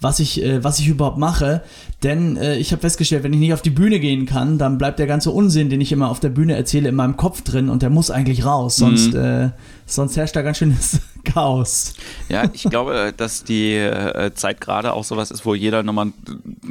was 0.00 0.18
ich, 0.18 0.42
äh, 0.42 0.64
was 0.64 0.78
ich 0.78 0.88
überhaupt 0.88 1.18
mache. 1.18 1.62
Denn 2.02 2.36
äh, 2.36 2.56
ich 2.56 2.72
habe 2.72 2.80
festgestellt, 2.80 3.22
wenn 3.22 3.32
ich 3.32 3.38
nicht 3.38 3.52
auf 3.52 3.62
die 3.62 3.70
Bühne 3.70 4.00
gehen 4.00 4.26
kann, 4.26 4.58
dann 4.58 4.78
bleibt 4.78 4.98
der 4.98 5.06
ganze 5.06 5.30
Unsinn, 5.30 5.68
den 5.68 5.80
ich 5.80 5.92
immer 5.92 6.10
auf 6.10 6.20
der 6.20 6.30
Bühne 6.30 6.56
erzähle, 6.56 6.88
in 6.88 6.94
meinem 6.94 7.16
Kopf 7.16 7.42
drin 7.42 7.68
und 7.68 7.82
der 7.82 7.90
muss 7.90 8.10
eigentlich 8.10 8.44
raus. 8.44 8.76
Sonst, 8.76 9.12
mhm. 9.12 9.20
äh, 9.20 9.50
sonst 9.86 10.16
herrscht 10.16 10.36
da 10.36 10.42
ganz 10.42 10.58
schönes 10.58 11.00
Chaos. 11.24 11.94
Ja, 12.30 12.44
ich 12.52 12.62
glaube, 12.64 13.12
dass 13.14 13.44
die 13.44 13.74
äh, 13.74 14.32
Zeit 14.34 14.60
gerade 14.60 14.94
auch 14.94 15.04
sowas 15.04 15.30
ist, 15.30 15.44
wo 15.44 15.54
jeder 15.54 15.82
nochmal 15.82 16.12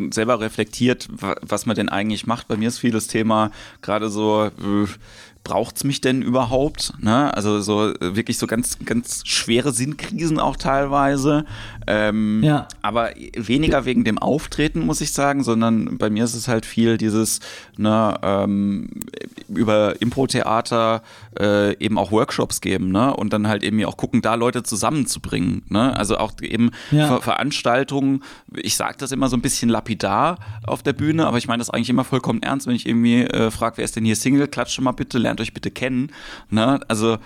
selber 0.10 0.40
reflektiert, 0.40 1.08
was 1.42 1.68
man 1.68 1.76
denn 1.76 1.90
eigentlich 1.90 2.26
macht. 2.26 2.48
Bei 2.48 2.58
mir 2.58 2.70
ist 2.70 2.80
vieles 2.80 3.08
Thema 3.08 3.52
gerade 3.82 4.10
so 4.10 4.46
äh, 4.46 4.88
braucht 5.44 5.78
es 5.78 5.84
mich 5.84 6.02
denn 6.02 6.22
überhaupt? 6.22 6.94
Ne? 7.00 7.34
Also 7.34 7.62
so 7.62 7.94
äh, 7.94 8.16
wirklich 8.16 8.38
so 8.38 8.48
ganz, 8.48 8.78
ganz 8.86 9.26
schwere 9.26 9.72
Sinnkrisen 9.72 10.40
auch 10.40 10.56
teilweise. 10.56 11.46
Ähm, 11.88 12.44
ja. 12.44 12.68
Aber 12.82 13.12
weniger 13.36 13.86
wegen 13.86 14.04
dem 14.04 14.20
Auftreten, 14.20 14.86
muss 14.86 15.02
ich 15.02 15.12
sagen, 15.12 15.44
sondern 15.44 15.98
bei 15.98 16.10
mir 16.10 16.24
ist 16.24 16.36
es 16.36 16.48
halt 16.48 16.66
viel 16.66 16.98
dieses, 16.98 17.40
ne, 17.78 18.16
ähm, 18.22 18.90
über 19.48 20.00
Impro-Theater 20.02 21.02
äh, 21.40 21.76
eben 21.84 21.98
auch 21.98 22.12
Workshops 22.12 22.62
geben, 22.62 22.92
ne? 22.92 23.16
Und 23.16 23.34
dann 23.34 23.48
halt 23.48 23.64
eben 23.64 23.84
auch 23.86 23.98
gucken, 23.98 24.22
da 24.22 24.36
Leute 24.36 24.64
zusammenzubringen. 24.64 25.64
Ne? 25.70 25.96
Also 25.96 26.18
auch 26.18 26.34
eben 26.42 26.72
ja. 26.92 27.08
Ver 27.08 27.22
Veranstaltungen, 27.22 28.24
ich 28.56 28.76
sage 28.76 28.96
das 28.98 29.12
immer 29.12 29.30
so 29.30 29.38
ein 29.38 29.42
bisschen 29.42 29.70
lapidar 29.70 30.38
auf 30.66 30.84
der 30.84 30.94
Bühne, 30.94 31.28
aber 31.28 31.38
ich 31.38 31.48
meine 31.48 31.60
das 31.60 31.70
eigentlich 31.70 31.90
immer 31.90 32.04
vollkommen 32.04 32.42
ernst, 32.42 32.68
wenn 32.68 32.76
ich 32.76 32.88
irgendwie 32.88 33.22
äh, 33.22 33.52
frage, 33.52 33.78
wer 33.78 33.86
ist 33.86 33.96
denn 33.96 34.06
hier 34.06 34.16
Single, 34.16 34.48
klatsche 34.48 34.82
mal 34.82 34.92
bitte, 34.92 35.18
lernt 35.30 35.42
euch 35.42 35.54
bitte 35.54 35.72
kennen. 35.72 36.12
Ne? 36.50 36.80
Also 36.88 37.20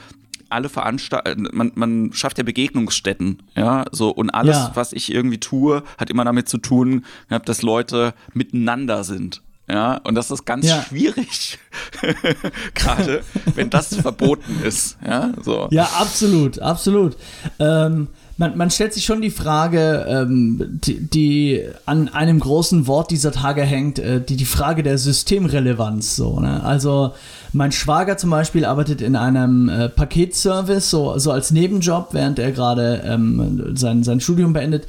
alle 0.49 0.69
Veranstaltungen, 0.69 1.49
man, 1.51 1.71
man 1.75 2.13
schafft 2.13 2.37
ja 2.37 2.43
Begegnungsstätten, 2.43 3.41
ja, 3.55 3.85
so 3.91 4.09
und 4.11 4.29
alles, 4.29 4.55
ja. 4.55 4.71
was 4.75 4.93
ich 4.93 5.11
irgendwie 5.11 5.39
tue, 5.39 5.83
hat 5.97 6.11
immer 6.11 6.25
damit 6.25 6.47
zu 6.47 6.59
tun, 6.59 7.05
dass 7.45 7.63
Leute 7.63 8.13
miteinander 8.33 9.03
sind. 9.03 9.41
Ja, 9.67 9.97
und 10.03 10.15
das 10.15 10.29
ist 10.29 10.45
ganz 10.45 10.67
ja. 10.67 10.83
schwierig. 10.83 11.57
Gerade 12.75 13.23
wenn 13.55 13.69
das 13.69 13.95
verboten 13.95 14.61
ist. 14.61 14.97
Ja, 15.03 15.31
so. 15.41 15.69
ja 15.71 15.85
absolut, 15.85 16.59
absolut. 16.59 17.15
Ähm, 17.59 18.09
man, 18.37 18.57
man 18.57 18.71
stellt 18.71 18.93
sich 18.93 19.05
schon 19.05 19.21
die 19.21 19.29
Frage, 19.29 20.05
ähm, 20.07 20.79
die, 20.83 20.99
die, 21.07 21.63
an 21.85 22.09
einem 22.09 22.39
großen 22.39 22.87
Wort 22.87 23.11
dieser 23.11 23.31
Tage 23.31 23.61
hängt, 23.61 23.99
äh, 23.99 24.21
die, 24.21 24.35
die 24.35 24.45
Frage 24.45 24.81
der 24.81 24.97
Systemrelevanz. 24.97 26.15
So, 26.15 26.39
ne? 26.39 26.63
Also 26.63 27.13
mein 27.51 27.71
Schwager 27.71 28.17
zum 28.17 28.31
Beispiel 28.31 28.65
arbeitet 28.65 29.01
in 29.01 29.15
einem 29.15 29.69
äh, 29.69 29.89
Paketservice, 29.89 30.89
so, 30.89 31.17
so 31.19 31.31
als 31.31 31.51
Nebenjob, 31.51 32.09
während 32.13 32.39
er 32.39 32.51
gerade 32.51 33.03
ähm, 33.05 33.75
sein, 33.75 34.03
sein 34.03 34.19
Studium 34.19 34.53
beendet. 34.53 34.87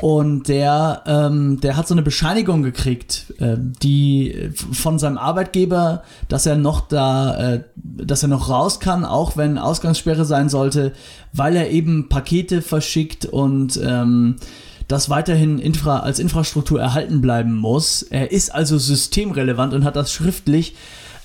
Und 0.00 0.48
der, 0.48 1.02
ähm, 1.06 1.58
der 1.60 1.76
hat 1.76 1.88
so 1.88 1.94
eine 1.94 2.02
Bescheinigung 2.02 2.62
gekriegt, 2.62 3.32
äh, 3.38 3.56
die 3.58 4.50
von 4.72 4.98
seinem 4.98 5.16
Arbeitgeber, 5.16 6.02
dass 6.28 6.44
er 6.44 6.56
noch 6.56 6.86
da, 6.86 7.54
äh, 7.54 7.64
dass 7.74 8.22
er 8.22 8.28
noch 8.28 8.50
raus 8.50 8.78
kann, 8.78 9.06
auch 9.06 9.38
wenn 9.38 9.56
Ausgangssperre 9.56 10.26
sein 10.26 10.50
sollte, 10.50 10.92
weil 11.32 11.56
er 11.56 11.70
eben 11.70 12.10
Pakete 12.10 12.60
verschickt 12.60 13.24
und 13.24 13.80
ähm, 13.82 14.36
das 14.86 15.08
weiterhin 15.08 15.58
infra 15.58 16.00
als 16.00 16.18
Infrastruktur 16.18 16.78
erhalten 16.78 17.22
bleiben 17.22 17.54
muss. 17.54 18.02
Er 18.02 18.30
ist 18.32 18.54
also 18.54 18.76
systemrelevant 18.76 19.72
und 19.72 19.84
hat 19.84 19.96
das 19.96 20.12
schriftlich. 20.12 20.76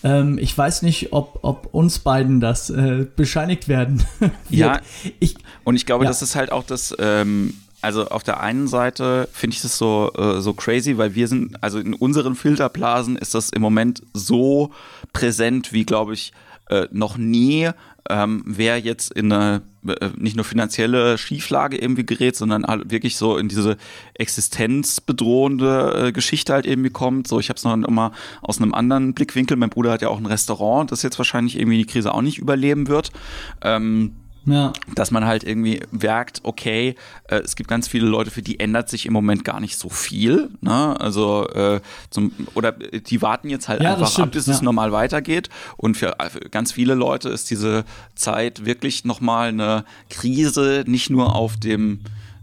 Ähm, 0.03 0.37
ich 0.37 0.57
weiß 0.57 0.81
nicht, 0.83 1.11
ob, 1.11 1.39
ob 1.41 1.67
uns 1.73 1.99
beiden 1.99 2.39
das 2.39 2.69
äh, 2.69 3.05
bescheinigt 3.17 3.67
werden. 3.67 4.03
ja, 4.49 4.79
ich, 5.19 5.35
und 5.65 5.75
ich 5.75 5.85
glaube, 5.85 6.05
ja. 6.05 6.09
das 6.09 6.21
ist 6.21 6.35
halt 6.35 6.53
auch 6.53 6.63
das. 6.63 6.95
Ähm 6.99 7.53
also 7.81 8.07
auf 8.07 8.23
der 8.23 8.39
einen 8.39 8.67
Seite 8.67 9.27
finde 9.31 9.55
ich 9.55 9.61
das 9.61 9.77
so, 9.77 10.11
äh, 10.17 10.41
so 10.41 10.53
crazy, 10.53 10.97
weil 10.97 11.15
wir 11.15 11.27
sind, 11.27 11.61
also 11.63 11.79
in 11.79 11.93
unseren 11.93 12.35
Filterblasen 12.35 13.15
ist 13.15 13.33
das 13.33 13.49
im 13.49 13.61
Moment 13.61 14.03
so 14.13 14.71
präsent 15.13 15.73
wie, 15.73 15.85
glaube 15.85 16.13
ich, 16.13 16.31
äh, 16.69 16.87
noch 16.91 17.17
nie. 17.17 17.69
Ähm, 18.09 18.43
wer 18.45 18.79
jetzt 18.79 19.11
in 19.11 19.31
eine 19.31 19.61
äh, 19.85 20.09
nicht 20.15 20.35
nur 20.35 20.45
finanzielle 20.45 21.17
Schieflage 21.17 21.77
irgendwie 21.77 22.05
gerät, 22.05 22.35
sondern 22.35 22.63
wirklich 22.89 23.17
so 23.17 23.37
in 23.37 23.47
diese 23.47 23.77
existenzbedrohende 24.13 26.07
äh, 26.07 26.11
Geschichte 26.11 26.53
halt 26.53 26.65
irgendwie 26.65 26.89
kommt. 26.89 27.27
So, 27.27 27.39
ich 27.39 27.49
habe 27.49 27.57
es 27.57 27.63
noch 27.63 27.73
immer 27.73 28.11
aus 28.41 28.59
einem 28.59 28.73
anderen 28.73 29.13
Blickwinkel. 29.13 29.57
Mein 29.57 29.69
Bruder 29.69 29.91
hat 29.91 30.01
ja 30.01 30.09
auch 30.09 30.17
ein 30.17 30.25
Restaurant, 30.25 30.91
das 30.91 31.03
jetzt 31.03 31.17
wahrscheinlich 31.17 31.59
irgendwie 31.59 31.77
die 31.77 31.85
Krise 31.85 32.13
auch 32.13 32.21
nicht 32.21 32.37
überleben 32.37 32.87
wird. 32.87 33.11
Ähm, 33.61 34.15
ja. 34.45 34.73
Dass 34.95 35.11
man 35.11 35.25
halt 35.25 35.43
irgendwie 35.43 35.81
merkt, 35.91 36.41
okay, 36.43 36.95
äh, 37.25 37.37
es 37.37 37.55
gibt 37.55 37.69
ganz 37.69 37.87
viele 37.87 38.07
Leute, 38.07 38.31
für 38.31 38.41
die 38.41 38.59
ändert 38.59 38.89
sich 38.89 39.05
im 39.05 39.13
Moment 39.13 39.45
gar 39.45 39.59
nicht 39.59 39.77
so 39.77 39.89
viel. 39.89 40.49
Ne? 40.61 40.99
Also 40.99 41.47
äh, 41.49 41.81
zum, 42.09 42.31
oder 42.55 42.71
die 42.71 43.21
warten 43.21 43.49
jetzt 43.49 43.67
halt 43.67 43.83
ja, 43.83 43.93
einfach 43.93 44.17
ab, 44.17 44.31
bis 44.31 44.47
ja. 44.47 44.53
es 44.53 44.61
normal 44.61 44.91
weitergeht. 44.91 45.49
Und 45.77 45.95
für, 45.95 46.15
für, 46.29 46.39
ganz 46.49 46.71
viele 46.71 46.95
Leute 46.95 47.29
ist 47.29 47.49
diese 47.51 47.85
Zeit 48.15 48.65
wirklich 48.65 49.05
nochmal 49.05 49.49
eine 49.49 49.85
Krise, 50.09 50.83
nicht 50.87 51.09
nur 51.09 51.35
auf 51.35 51.57
dem 51.57 52.01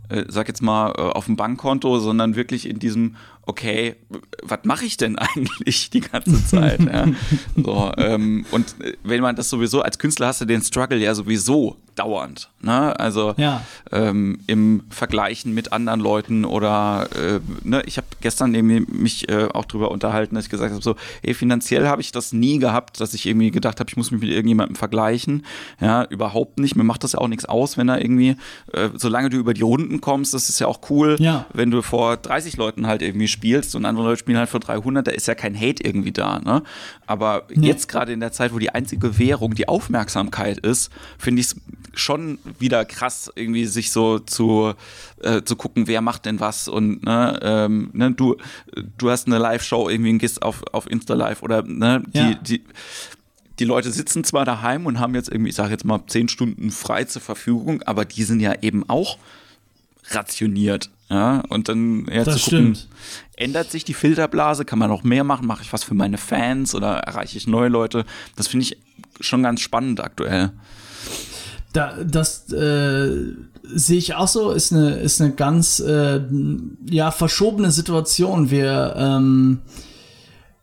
äh, 0.08 0.24
sag 0.28 0.48
jetzt 0.48 0.62
mal, 0.62 0.92
äh, 0.96 1.00
auf 1.00 1.26
dem 1.26 1.36
Bankkonto, 1.36 1.98
sondern 1.98 2.34
wirklich 2.34 2.68
in 2.68 2.78
diesem, 2.78 3.16
okay, 3.48 3.96
was 4.42 4.60
mache 4.64 4.84
ich 4.84 4.96
denn 4.98 5.18
eigentlich 5.18 5.90
die 5.90 6.00
ganze 6.00 6.46
Zeit? 6.46 6.80
ja? 6.80 7.06
so, 7.56 7.92
ähm, 7.96 8.44
und 8.52 8.76
äh, 8.80 8.92
wenn 9.02 9.22
man 9.22 9.34
das 9.34 9.48
sowieso, 9.48 9.82
als 9.82 9.98
Künstler 9.98 10.28
hast 10.28 10.40
du 10.42 10.44
den 10.44 10.62
Struggle 10.62 10.98
ja 10.98 11.14
sowieso 11.14 11.76
dauernd. 11.94 12.50
Ne? 12.60 12.98
Also 13.00 13.34
ja. 13.38 13.62
ähm, 13.90 14.38
im 14.46 14.84
Vergleichen 14.88 15.52
mit 15.52 15.72
anderen 15.72 15.98
Leuten 15.98 16.44
oder 16.44 17.08
äh, 17.16 17.40
ne? 17.64 17.82
ich 17.86 17.96
habe 17.96 18.06
gestern 18.20 18.52
mich 18.52 19.28
äh, 19.28 19.48
auch 19.52 19.64
drüber 19.64 19.90
unterhalten, 19.90 20.36
dass 20.36 20.44
ich 20.44 20.50
gesagt 20.50 20.72
habe, 20.72 20.82
so, 20.82 20.94
ey, 21.22 21.34
finanziell 21.34 21.88
habe 21.88 22.00
ich 22.00 22.12
das 22.12 22.32
nie 22.32 22.60
gehabt, 22.60 23.00
dass 23.00 23.14
ich 23.14 23.26
irgendwie 23.26 23.50
gedacht 23.50 23.80
habe, 23.80 23.90
ich 23.90 23.96
muss 23.96 24.12
mich 24.12 24.20
mit 24.20 24.30
irgendjemandem 24.30 24.76
vergleichen. 24.76 25.44
Ja, 25.80 26.04
überhaupt 26.04 26.60
nicht. 26.60 26.76
Mir 26.76 26.84
macht 26.84 27.02
das 27.02 27.14
ja 27.14 27.18
auch 27.18 27.26
nichts 27.26 27.46
aus, 27.46 27.76
wenn 27.76 27.88
er 27.88 28.00
irgendwie, 28.00 28.36
äh, 28.72 28.90
solange 28.94 29.30
du 29.30 29.38
über 29.38 29.54
die 29.54 29.62
Runden 29.62 30.00
kommst, 30.00 30.34
das 30.34 30.48
ist 30.48 30.60
ja 30.60 30.68
auch 30.68 30.78
cool, 30.90 31.16
ja. 31.18 31.46
wenn 31.52 31.72
du 31.72 31.82
vor 31.82 32.16
30 32.16 32.56
Leuten 32.58 32.86
halt 32.86 33.02
irgendwie 33.02 33.26
spielst 33.26 33.37
und 33.74 33.84
andere 33.84 34.06
Leute 34.06 34.18
spielen 34.18 34.38
halt 34.38 34.48
vor 34.48 34.60
300, 34.60 35.06
da 35.06 35.10
ist 35.10 35.26
ja 35.26 35.34
kein 35.34 35.54
Hate 35.54 35.84
irgendwie 35.84 36.12
da. 36.12 36.38
Ne? 36.38 36.62
Aber 37.06 37.44
nee. 37.54 37.66
jetzt 37.66 37.88
gerade 37.88 38.12
in 38.12 38.20
der 38.20 38.32
Zeit, 38.32 38.52
wo 38.52 38.58
die 38.58 38.70
einzige 38.70 39.18
Währung 39.18 39.54
die 39.54 39.68
Aufmerksamkeit 39.68 40.58
ist, 40.58 40.90
finde 41.18 41.40
ich 41.40 41.48
es 41.48 41.56
schon 41.94 42.38
wieder 42.58 42.84
krass, 42.84 43.30
irgendwie 43.34 43.66
sich 43.66 43.90
so 43.90 44.18
zu, 44.18 44.74
äh, 45.22 45.42
zu 45.42 45.56
gucken, 45.56 45.86
wer 45.86 46.00
macht 46.00 46.26
denn 46.26 46.40
was 46.40 46.68
und 46.68 47.04
ne, 47.04 47.38
ähm, 47.42 47.90
ne, 47.92 48.12
du, 48.12 48.36
du 48.98 49.10
hast 49.10 49.26
eine 49.26 49.38
Live-Show 49.38 49.88
irgendwie 49.88 50.10
und 50.10 50.18
gehst 50.18 50.42
auf, 50.42 50.62
auf 50.72 50.88
Insta 50.90 51.14
Live 51.14 51.42
oder 51.42 51.62
ne, 51.62 52.02
die, 52.14 52.18
ja. 52.18 52.34
die, 52.34 52.64
die 53.58 53.64
Leute 53.64 53.90
sitzen 53.90 54.24
zwar 54.24 54.44
daheim 54.44 54.86
und 54.86 55.00
haben 55.00 55.14
jetzt 55.14 55.28
irgendwie, 55.28 55.50
ich 55.50 55.56
sage 55.56 55.70
jetzt 55.70 55.84
mal, 55.84 56.00
zehn 56.06 56.28
Stunden 56.28 56.70
frei 56.70 57.04
zur 57.04 57.22
Verfügung, 57.22 57.82
aber 57.82 58.04
die 58.04 58.22
sind 58.22 58.40
ja 58.40 58.54
eben 58.62 58.88
auch 58.88 59.18
rationiert. 60.10 60.90
Ja, 61.10 61.42
und 61.48 61.70
dann 61.70 62.06
ja, 62.12 62.24
zu 62.24 62.30
gucken, 62.32 62.74
stimmt. 62.74 62.88
ändert 63.36 63.70
sich 63.70 63.84
die 63.84 63.94
Filterblase, 63.94 64.66
kann 64.66 64.78
man 64.78 64.90
noch 64.90 65.04
mehr 65.04 65.24
machen, 65.24 65.46
mache 65.46 65.62
ich 65.62 65.72
was 65.72 65.82
für 65.82 65.94
meine 65.94 66.18
Fans 66.18 66.74
oder 66.74 66.98
erreiche 66.98 67.38
ich 67.38 67.46
neue 67.46 67.68
Leute? 67.68 68.04
Das 68.36 68.46
finde 68.46 68.64
ich 68.64 68.78
schon 69.20 69.42
ganz 69.42 69.62
spannend 69.62 70.00
aktuell. 70.00 70.50
Da, 71.72 71.96
das 72.04 72.52
äh, 72.52 73.10
sehe 73.62 73.98
ich 73.98 74.14
auch 74.16 74.28
so, 74.28 74.50
ist 74.50 74.72
eine, 74.72 74.96
ist 74.96 75.22
eine 75.22 75.32
ganz 75.32 75.80
äh, 75.80 76.20
ja, 76.90 77.10
verschobene 77.10 77.70
Situation. 77.70 78.50
Wir 78.50 78.94
ähm, 78.96 79.60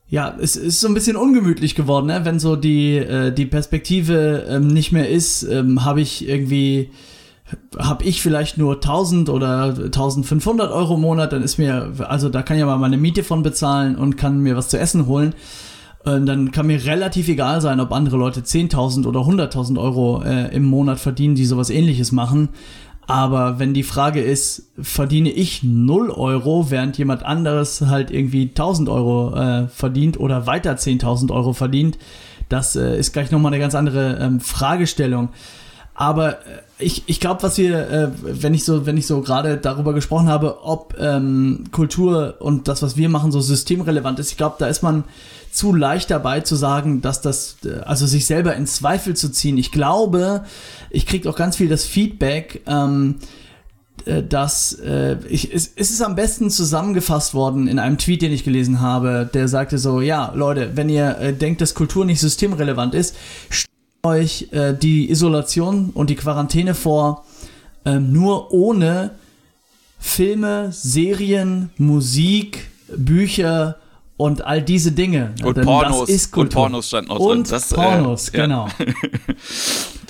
ja, 0.07 0.35
es 0.39 0.55
ist 0.55 0.81
so 0.81 0.87
ein 0.87 0.93
bisschen 0.93 1.15
ungemütlich 1.15 1.73
geworden, 1.75 2.07
ne? 2.07 2.21
wenn 2.23 2.39
so 2.39 2.55
die, 2.55 2.97
äh, 2.97 3.31
die 3.31 3.45
Perspektive 3.45 4.45
ähm, 4.47 4.67
nicht 4.67 4.91
mehr 4.91 5.09
ist, 5.09 5.43
ähm, 5.43 5.83
habe 5.83 6.01
ich 6.01 6.27
irgendwie, 6.27 6.91
habe 7.77 8.03
ich 8.03 8.21
vielleicht 8.21 8.57
nur 8.57 8.75
1000 8.75 9.29
oder 9.29 9.75
1500 9.75 10.71
Euro 10.71 10.95
im 10.95 11.01
Monat, 11.01 11.31
dann 11.31 11.43
ist 11.43 11.57
mir, 11.57 11.93
also 12.07 12.29
da 12.29 12.41
kann 12.41 12.57
ich 12.57 12.61
ja 12.61 12.65
mal 12.65 12.77
meine 12.77 12.97
Miete 12.97 13.23
von 13.23 13.43
bezahlen 13.43 13.95
und 13.95 14.17
kann 14.17 14.39
mir 14.39 14.55
was 14.55 14.69
zu 14.69 14.79
essen 14.79 15.05
holen. 15.05 15.35
Und 16.03 16.27
dann 16.27 16.51
kann 16.51 16.67
mir 16.67 16.85
relativ 16.85 17.27
egal 17.29 17.61
sein, 17.61 17.79
ob 17.79 17.91
andere 17.91 18.17
Leute 18.17 18.41
10.000 18.41 19.07
oder 19.07 19.21
100.000 19.21 19.79
Euro 19.79 20.21
äh, 20.23 20.55
im 20.55 20.63
Monat 20.63 20.99
verdienen, 20.99 21.33
die 21.33 21.45
sowas 21.45 21.71
ähnliches 21.71 22.11
machen. 22.11 22.49
Aber 23.07 23.59
wenn 23.59 23.73
die 23.73 23.83
Frage 23.83 24.21
ist, 24.21 24.71
verdiene 24.79 25.29
ich 25.29 25.63
0 25.63 26.09
Euro, 26.11 26.71
während 26.71 26.97
jemand 26.97 27.23
anderes 27.23 27.81
halt 27.81 28.09
irgendwie 28.11 28.49
1000 28.49 28.89
Euro 28.89 29.35
äh, 29.35 29.67
verdient 29.67 30.19
oder 30.19 30.47
weiter 30.47 30.73
10.000 30.73 31.31
Euro 31.31 31.53
verdient, 31.53 31.97
das 32.49 32.75
äh, 32.75 32.97
ist 32.97 33.13
gleich 33.13 33.31
nochmal 33.31 33.53
eine 33.53 33.61
ganz 33.61 33.75
andere 33.75 34.17
ähm, 34.19 34.39
Fragestellung. 34.39 35.29
Aber 35.93 36.33
äh, 36.33 36.61
ich, 36.77 37.03
ich 37.07 37.19
glaube, 37.19 37.43
was 37.43 37.57
wir, 37.57 37.89
äh, 37.89 38.11
wenn 38.21 38.53
ich 38.53 38.65
so, 38.65 38.85
wenn 38.85 38.97
ich 38.97 39.07
so 39.07 39.21
gerade 39.21 39.57
darüber 39.57 39.93
gesprochen 39.93 40.27
habe, 40.27 40.63
ob 40.63 40.95
ähm, 40.99 41.65
Kultur 41.71 42.35
und 42.39 42.67
das, 42.67 42.81
was 42.81 42.97
wir 42.97 43.07
machen, 43.07 43.31
so 43.31 43.39
systemrelevant 43.39 44.19
ist, 44.19 44.31
ich 44.31 44.37
glaube, 44.37 44.55
da 44.59 44.67
ist 44.67 44.83
man 44.83 45.05
zu 45.51 45.73
leicht 45.73 46.11
dabei 46.11 46.41
zu 46.41 46.55
sagen, 46.55 47.01
dass 47.01 47.21
das, 47.21 47.57
also 47.85 48.05
sich 48.05 48.25
selber 48.25 48.55
in 48.55 48.67
Zweifel 48.67 49.15
zu 49.15 49.31
ziehen. 49.31 49.57
Ich 49.57 49.71
glaube, 49.71 50.43
ich 50.89 51.05
kriege 51.05 51.29
auch 51.29 51.37
ganz 51.37 51.55
viel 51.55 51.69
das 51.69 51.85
Feedback, 51.85 52.61
ähm, 52.67 53.15
äh, 54.05 54.21
dass 54.21 54.73
äh, 54.73 55.15
ich, 55.29 55.53
es, 55.53 55.71
es 55.77 55.91
ist 55.91 56.01
am 56.01 56.15
besten 56.15 56.49
zusammengefasst 56.49 57.33
worden 57.33 57.69
in 57.69 57.79
einem 57.79 57.97
Tweet, 57.97 58.21
den 58.21 58.33
ich 58.33 58.43
gelesen 58.43 58.81
habe, 58.81 59.29
der 59.33 59.47
sagte 59.47 59.77
so, 59.77 60.01
ja, 60.01 60.33
Leute, 60.35 60.71
wenn 60.75 60.89
ihr 60.89 61.17
äh, 61.19 61.33
denkt, 61.33 61.61
dass 61.61 61.73
Kultur 61.73 62.03
nicht 62.03 62.19
systemrelevant 62.19 62.93
ist, 62.93 63.15
euch 64.05 64.47
äh, 64.51 64.73
die 64.73 65.09
Isolation 65.09 65.89
und 65.93 66.09
die 66.09 66.15
Quarantäne 66.15 66.75
vor, 66.75 67.25
äh, 67.85 67.99
nur 67.99 68.53
ohne 68.53 69.11
Filme, 69.99 70.71
Serien, 70.71 71.71
Musik, 71.77 72.67
Bücher, 72.95 73.77
und 74.17 74.45
all 74.45 74.61
diese 74.61 74.91
Dinge. 74.91 75.33
Und 75.43 75.61
Pornos. 75.61 76.29
und 76.33 76.49
Pornos 76.49 76.87
stand 76.87 77.09
noch 77.09 77.19
und 77.19 77.47
drin. 77.47 77.51
Das, 77.51 77.71
äh, 77.71 77.75
Pornos, 77.75 78.29
äh, 78.29 78.37
genau. 78.37 78.69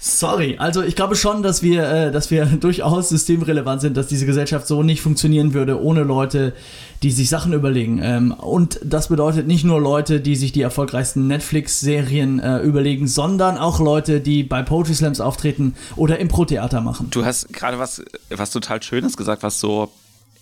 Sorry, 0.00 0.56
also 0.58 0.82
ich 0.82 0.94
glaube 0.94 1.16
schon, 1.16 1.42
dass 1.42 1.62
wir, 1.62 1.82
äh, 1.90 2.12
dass 2.12 2.30
wir 2.30 2.46
durchaus 2.60 3.08
systemrelevant 3.08 3.80
sind, 3.80 3.96
dass 3.96 4.06
diese 4.06 4.26
Gesellschaft 4.26 4.66
so 4.68 4.84
nicht 4.84 5.02
funktionieren 5.02 5.54
würde 5.54 5.82
ohne 5.82 6.04
Leute, 6.04 6.54
die 7.02 7.10
sich 7.10 7.28
Sachen 7.28 7.52
überlegen. 7.52 8.00
Ähm, 8.00 8.32
und 8.32 8.78
das 8.84 9.08
bedeutet 9.08 9.48
nicht 9.48 9.64
nur 9.64 9.80
Leute, 9.80 10.20
die 10.20 10.36
sich 10.36 10.52
die 10.52 10.62
erfolgreichsten 10.62 11.26
Netflix-Serien 11.26 12.38
äh, 12.38 12.58
überlegen, 12.58 13.08
sondern 13.08 13.58
auch 13.58 13.80
Leute, 13.80 14.20
die 14.20 14.44
bei 14.44 14.62
Poetry 14.62 14.94
Slams 14.94 15.20
auftreten 15.20 15.74
oder 15.96 16.20
Impro-Theater 16.20 16.80
machen. 16.80 17.08
Du 17.10 17.24
hast 17.24 17.52
gerade 17.52 17.80
was, 17.80 18.02
was 18.30 18.50
total 18.50 18.80
Schönes 18.80 19.16
gesagt, 19.16 19.42
was 19.42 19.58
so 19.58 19.90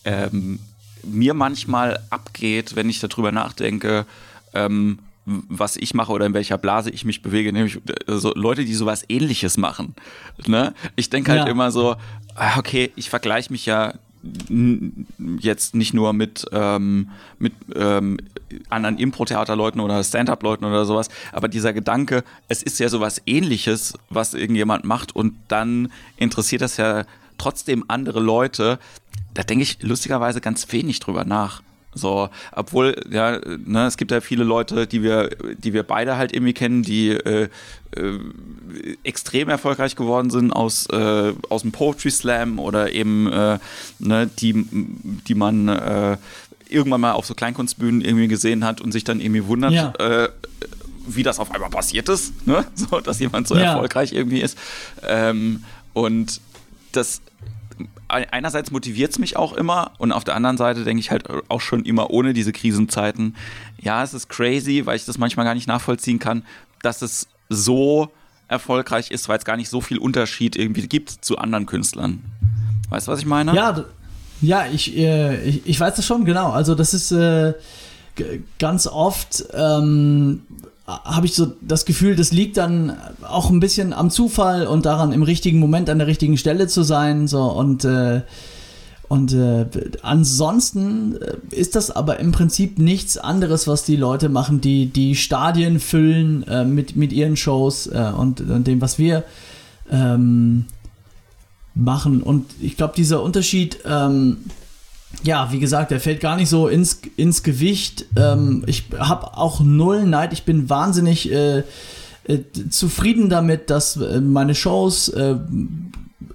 ähm, 0.05 0.59
mir 1.03 1.33
manchmal 1.33 2.01
abgeht, 2.11 2.77
wenn 2.77 2.91
ich 2.91 3.01
darüber 3.01 3.33
nachdenke, 3.33 4.05
ähm, 4.53 4.99
was 5.26 5.76
ich 5.76 5.92
mache 5.92 6.12
oder 6.12 6.25
in 6.25 6.35
welcher 6.35 6.56
Blase 6.56 6.90
ich 6.90 7.04
mich 7.04 7.21
bewege, 7.21 7.52
nämlich 7.52 7.76
äh, 7.76 8.14
so 8.14 8.33
Leute, 8.35 8.64
die 8.64 8.75
sowas 8.75 9.04
ähnliches 9.09 9.56
machen. 9.56 9.95
Ne? 10.47 10.73
Ich 10.95 11.11
denke 11.11 11.33
halt 11.33 11.47
ja. 11.47 11.50
immer 11.50 11.71
so, 11.73 11.97
ah, 12.37 12.59
okay, 12.59 12.92
ich 12.97 13.11
vergleiche 13.11 13.52
mich 13.52 13.66
ja 13.66 13.95
jetzt 15.40 15.75
nicht 15.75 15.95
nur 15.95 16.12
mit, 16.12 16.47
ähm, 16.52 17.11
mit 17.38 17.52
ähm, 17.75 18.18
anderen 18.68 18.99
Impro-Theaterleuten 18.99 19.80
oder 19.80 20.02
Stand-up-Leuten 20.02 20.64
oder 20.64 20.85
sowas, 20.85 21.09
aber 21.33 21.49
dieser 21.49 21.73
Gedanke, 21.73 22.25
es 22.49 22.62
ist 22.62 22.80
ja 22.80 22.88
sowas 22.88 23.23
ähnliches, 23.26 23.95
was 24.11 24.35
irgendjemand 24.35 24.85
macht 24.85 25.14
und 25.14 25.35
dann 25.49 25.92
interessiert 26.16 26.62
das 26.62 26.76
ja 26.76 27.04
trotzdem 27.38 27.85
andere 27.88 28.21
Leute, 28.21 28.78
da 29.35 29.42
denke 29.42 29.62
ich 29.62 29.83
lustigerweise 29.83 30.40
ganz 30.40 30.73
wenig 30.73 30.99
drüber 31.00 31.25
nach. 31.25 31.62
So, 31.97 32.29
obwohl, 32.53 32.95
ja, 33.11 33.41
ne, 33.65 33.87
es 33.87 33.97
gibt 33.97 34.11
ja 34.11 34.21
viele 34.21 34.45
Leute, 34.45 34.87
die 34.87 35.03
wir, 35.03 35.31
die 35.57 35.73
wir 35.73 35.83
beide 35.83 36.17
halt 36.17 36.33
irgendwie 36.33 36.53
kennen, 36.53 36.83
die 36.83 37.11
äh, 37.11 37.49
äh, 37.93 38.19
extrem 39.03 39.49
erfolgreich 39.49 39.97
geworden 39.97 40.31
sind 40.31 40.53
aus, 40.53 40.87
äh, 40.91 41.33
aus 41.49 41.62
dem 41.62 41.73
Poetry 41.73 42.11
Slam 42.11 42.59
oder 42.59 42.93
eben, 42.93 43.33
äh, 43.33 43.59
ne, 43.99 44.31
die, 44.38 44.67
die 45.26 45.35
man 45.35 45.69
äh, 45.69 46.17
irgendwann 46.69 47.00
mal 47.00 47.12
auf 47.12 47.26
so 47.26 47.35
Kleinkunstbühnen 47.35 48.03
irgendwie 48.03 48.29
gesehen 48.29 48.65
hat 48.65 48.81
und 48.81 48.93
sich 48.93 49.05
dann 49.05 49.21
irgendwie 49.21 49.47
wundert, 49.47 49.73
ja. 49.73 49.93
Äh, 49.99 50.29
wie 51.09 51.23
das 51.23 51.38
auf 51.38 51.53
einmal 51.53 51.71
passiert 51.71 52.09
ist, 52.09 52.47
ne? 52.47 52.67
so, 52.75 53.00
dass 53.00 53.21
jemand 53.21 53.49
so 53.49 53.57
ja. 53.57 53.73
erfolgreich 53.73 54.12
irgendwie 54.12 54.41
ist. 54.41 54.59
Ähm, 55.07 55.65
und 55.93 56.41
das 56.93 57.23
einerseits 58.09 58.71
motiviert 58.71 59.13
es 59.13 59.19
mich 59.19 59.37
auch 59.37 59.53
immer 59.53 59.93
und 59.99 60.13
auf 60.13 60.25
der 60.25 60.35
anderen 60.35 60.57
Seite 60.57 60.85
denke 60.85 61.01
ich 61.01 61.11
halt 61.11 61.25
auch 61.49 61.61
schon 61.61 61.85
immer 61.85 62.11
ohne 62.11 62.33
diese 62.33 62.53
Krisenzeiten, 62.53 63.35
ja, 63.81 64.03
es 64.03 64.15
ist 64.15 64.29
crazy, 64.29 64.87
weil 64.87 64.97
ich 64.97 65.05
das 65.05 65.19
manchmal 65.19 65.45
gar 65.45 65.55
nicht 65.55 65.67
nachvollziehen 65.67 66.19
kann, 66.19 66.45
dass 66.83 67.03
es 67.03 67.27
so 67.49 68.11
erfolgreich 68.49 69.11
ist, 69.11 69.29
weil 69.29 69.39
es 69.39 69.45
gar 69.45 69.57
nicht 69.57 69.69
so 69.69 69.81
viel 69.81 69.99
Unterschied 69.99 70.57
irgendwie 70.57 70.87
gibt 70.87 71.11
zu 71.11 71.39
anderen 71.39 71.67
Künstlern. 71.67 72.23
Weißt 72.91 73.09
du, 73.09 73.13
was 73.13 73.19
ich 73.19 73.27
meine? 73.27 73.55
Ja, 73.55 73.85
ja, 74.41 74.67
ich, 74.67 74.97
äh, 74.97 75.43
ich, 75.43 75.67
ich, 75.67 75.81
weiß 75.81 75.95
das 75.97 76.07
schon, 76.07 76.25
genau. 76.25 76.51
Also 76.51 76.75
das 76.75 76.95
ist 76.95 77.11
äh, 77.11 77.55
ganz 78.59 78.87
oft 78.87 79.45
ähm, 79.53 80.43
habe 80.87 81.26
ich 81.26 81.35
so 81.35 81.52
das 81.61 81.85
Gefühl, 81.85 82.14
das 82.14 82.33
liegt 82.33 82.57
dann 82.57 82.97
auch 83.26 83.50
ein 83.50 83.61
bisschen 83.61 83.93
am 83.93 84.11
Zufall 84.11 84.66
und 84.66 84.87
daran, 84.87 85.12
im 85.12 85.23
richtigen 85.23 85.59
Moment 85.59 85.90
an 85.90 85.99
der 85.99 86.07
richtigen 86.07 86.38
Stelle 86.38 86.69
zu 86.69 86.83
sein. 86.83 87.26
So 87.26 87.43
und 87.43 87.85
äh, 87.85 88.23
und 89.09 89.33
äh, 89.33 89.66
ansonsten 90.02 91.16
äh, 91.21 91.37
ist 91.50 91.76
das 91.76 91.90
aber 91.90 92.19
im 92.19 92.33
Prinzip 92.33 92.78
nichts 92.78 93.19
anderes, 93.19 93.69
was 93.69 93.85
die 93.85 93.97
Leute 93.97 94.28
machen, 94.28 94.61
die 94.61 94.87
die 94.87 95.14
Stadien 95.14 95.78
füllen 95.78 96.43
äh, 96.49 96.64
mit, 96.64 96.97
mit 96.97 97.12
ihren 97.12 97.37
Shows 97.37 97.87
äh, 97.87 98.12
und, 98.16 98.40
und, 98.40 98.66
dem, 98.66 98.81
was 98.81 98.99
wir 98.99 99.23
ähm, 99.90 100.66
machen. 101.75 102.21
Und 102.21 102.47
ich 102.61 102.76
glaube, 102.76 102.95
dieser 102.97 103.23
Unterschied 103.23 103.78
ähm, 103.85 104.38
ja, 105.23 105.51
wie 105.53 105.59
gesagt, 105.59 105.91
der 105.91 106.01
fällt 106.01 106.21
gar 106.21 106.37
nicht 106.37 106.49
so 106.49 106.69
ins, 106.69 107.01
ins 107.17 107.43
Gewicht. 107.43 108.07
Ähm, 108.17 108.65
ich 108.67 108.85
habe 108.99 109.37
auch 109.37 109.61
null 109.61 110.05
Neid. 110.05 110.33
Ich 110.33 110.45
bin 110.45 110.69
wahnsinnig 110.69 111.31
äh, 111.33 111.63
äh, 112.25 112.41
zufrieden 112.71 113.29
damit, 113.29 113.71
dass 113.71 113.97
äh, 113.97 114.21
meine 114.21 114.55
Shows 114.55 115.09
äh, 115.11 115.37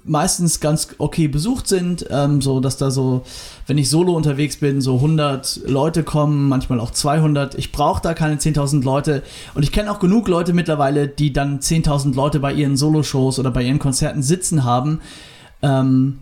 meistens 0.03 0.59
ganz 0.59 0.89
okay 0.97 1.27
besucht 1.27 1.67
sind, 1.67 2.05
ähm, 2.09 2.41
so 2.41 2.59
dass 2.59 2.77
da 2.77 2.91
so, 2.91 3.23
wenn 3.67 3.77
ich 3.77 3.89
solo 3.89 4.15
unterwegs 4.15 4.57
bin, 4.57 4.81
so 4.81 4.95
100 4.95 5.61
Leute 5.67 6.03
kommen, 6.03 6.49
manchmal 6.49 6.79
auch 6.79 6.91
200. 6.91 7.55
Ich 7.55 7.71
brauche 7.71 8.01
da 8.01 8.13
keine 8.13 8.35
10.000 8.35 8.83
Leute 8.83 9.21
und 9.53 9.63
ich 9.63 9.71
kenne 9.71 9.91
auch 9.91 9.99
genug 9.99 10.27
Leute 10.27 10.53
mittlerweile, 10.53 11.07
die 11.07 11.33
dann 11.33 11.59
10.000 11.59 12.15
Leute 12.15 12.39
bei 12.39 12.53
ihren 12.53 12.77
Solo-Shows 12.77 13.37
oder 13.39 13.51
bei 13.51 13.63
ihren 13.63 13.79
Konzerten 13.79 14.23
sitzen 14.23 14.63
haben. 14.63 15.01
Ähm, 15.61 16.19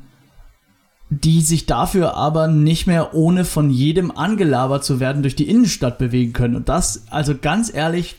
die 1.09 1.41
sich 1.41 1.65
dafür 1.65 2.15
aber 2.15 2.47
nicht 2.47 2.85
mehr 2.85 3.15
ohne 3.15 3.45
von 3.45 3.71
jedem 3.71 4.11
angelabert 4.11 4.83
zu 4.83 4.99
werden 4.99 5.23
durch 5.23 5.35
die 5.35 5.49
Innenstadt 5.49 5.97
bewegen 5.97 6.33
können. 6.33 6.55
Und 6.55 6.69
das, 6.69 7.03
also 7.09 7.35
ganz 7.35 7.73
ehrlich, 7.73 8.15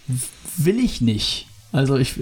will 0.56 0.78
ich 0.78 1.00
nicht. 1.00 1.46
Also 1.72 1.96
ich, 1.96 2.14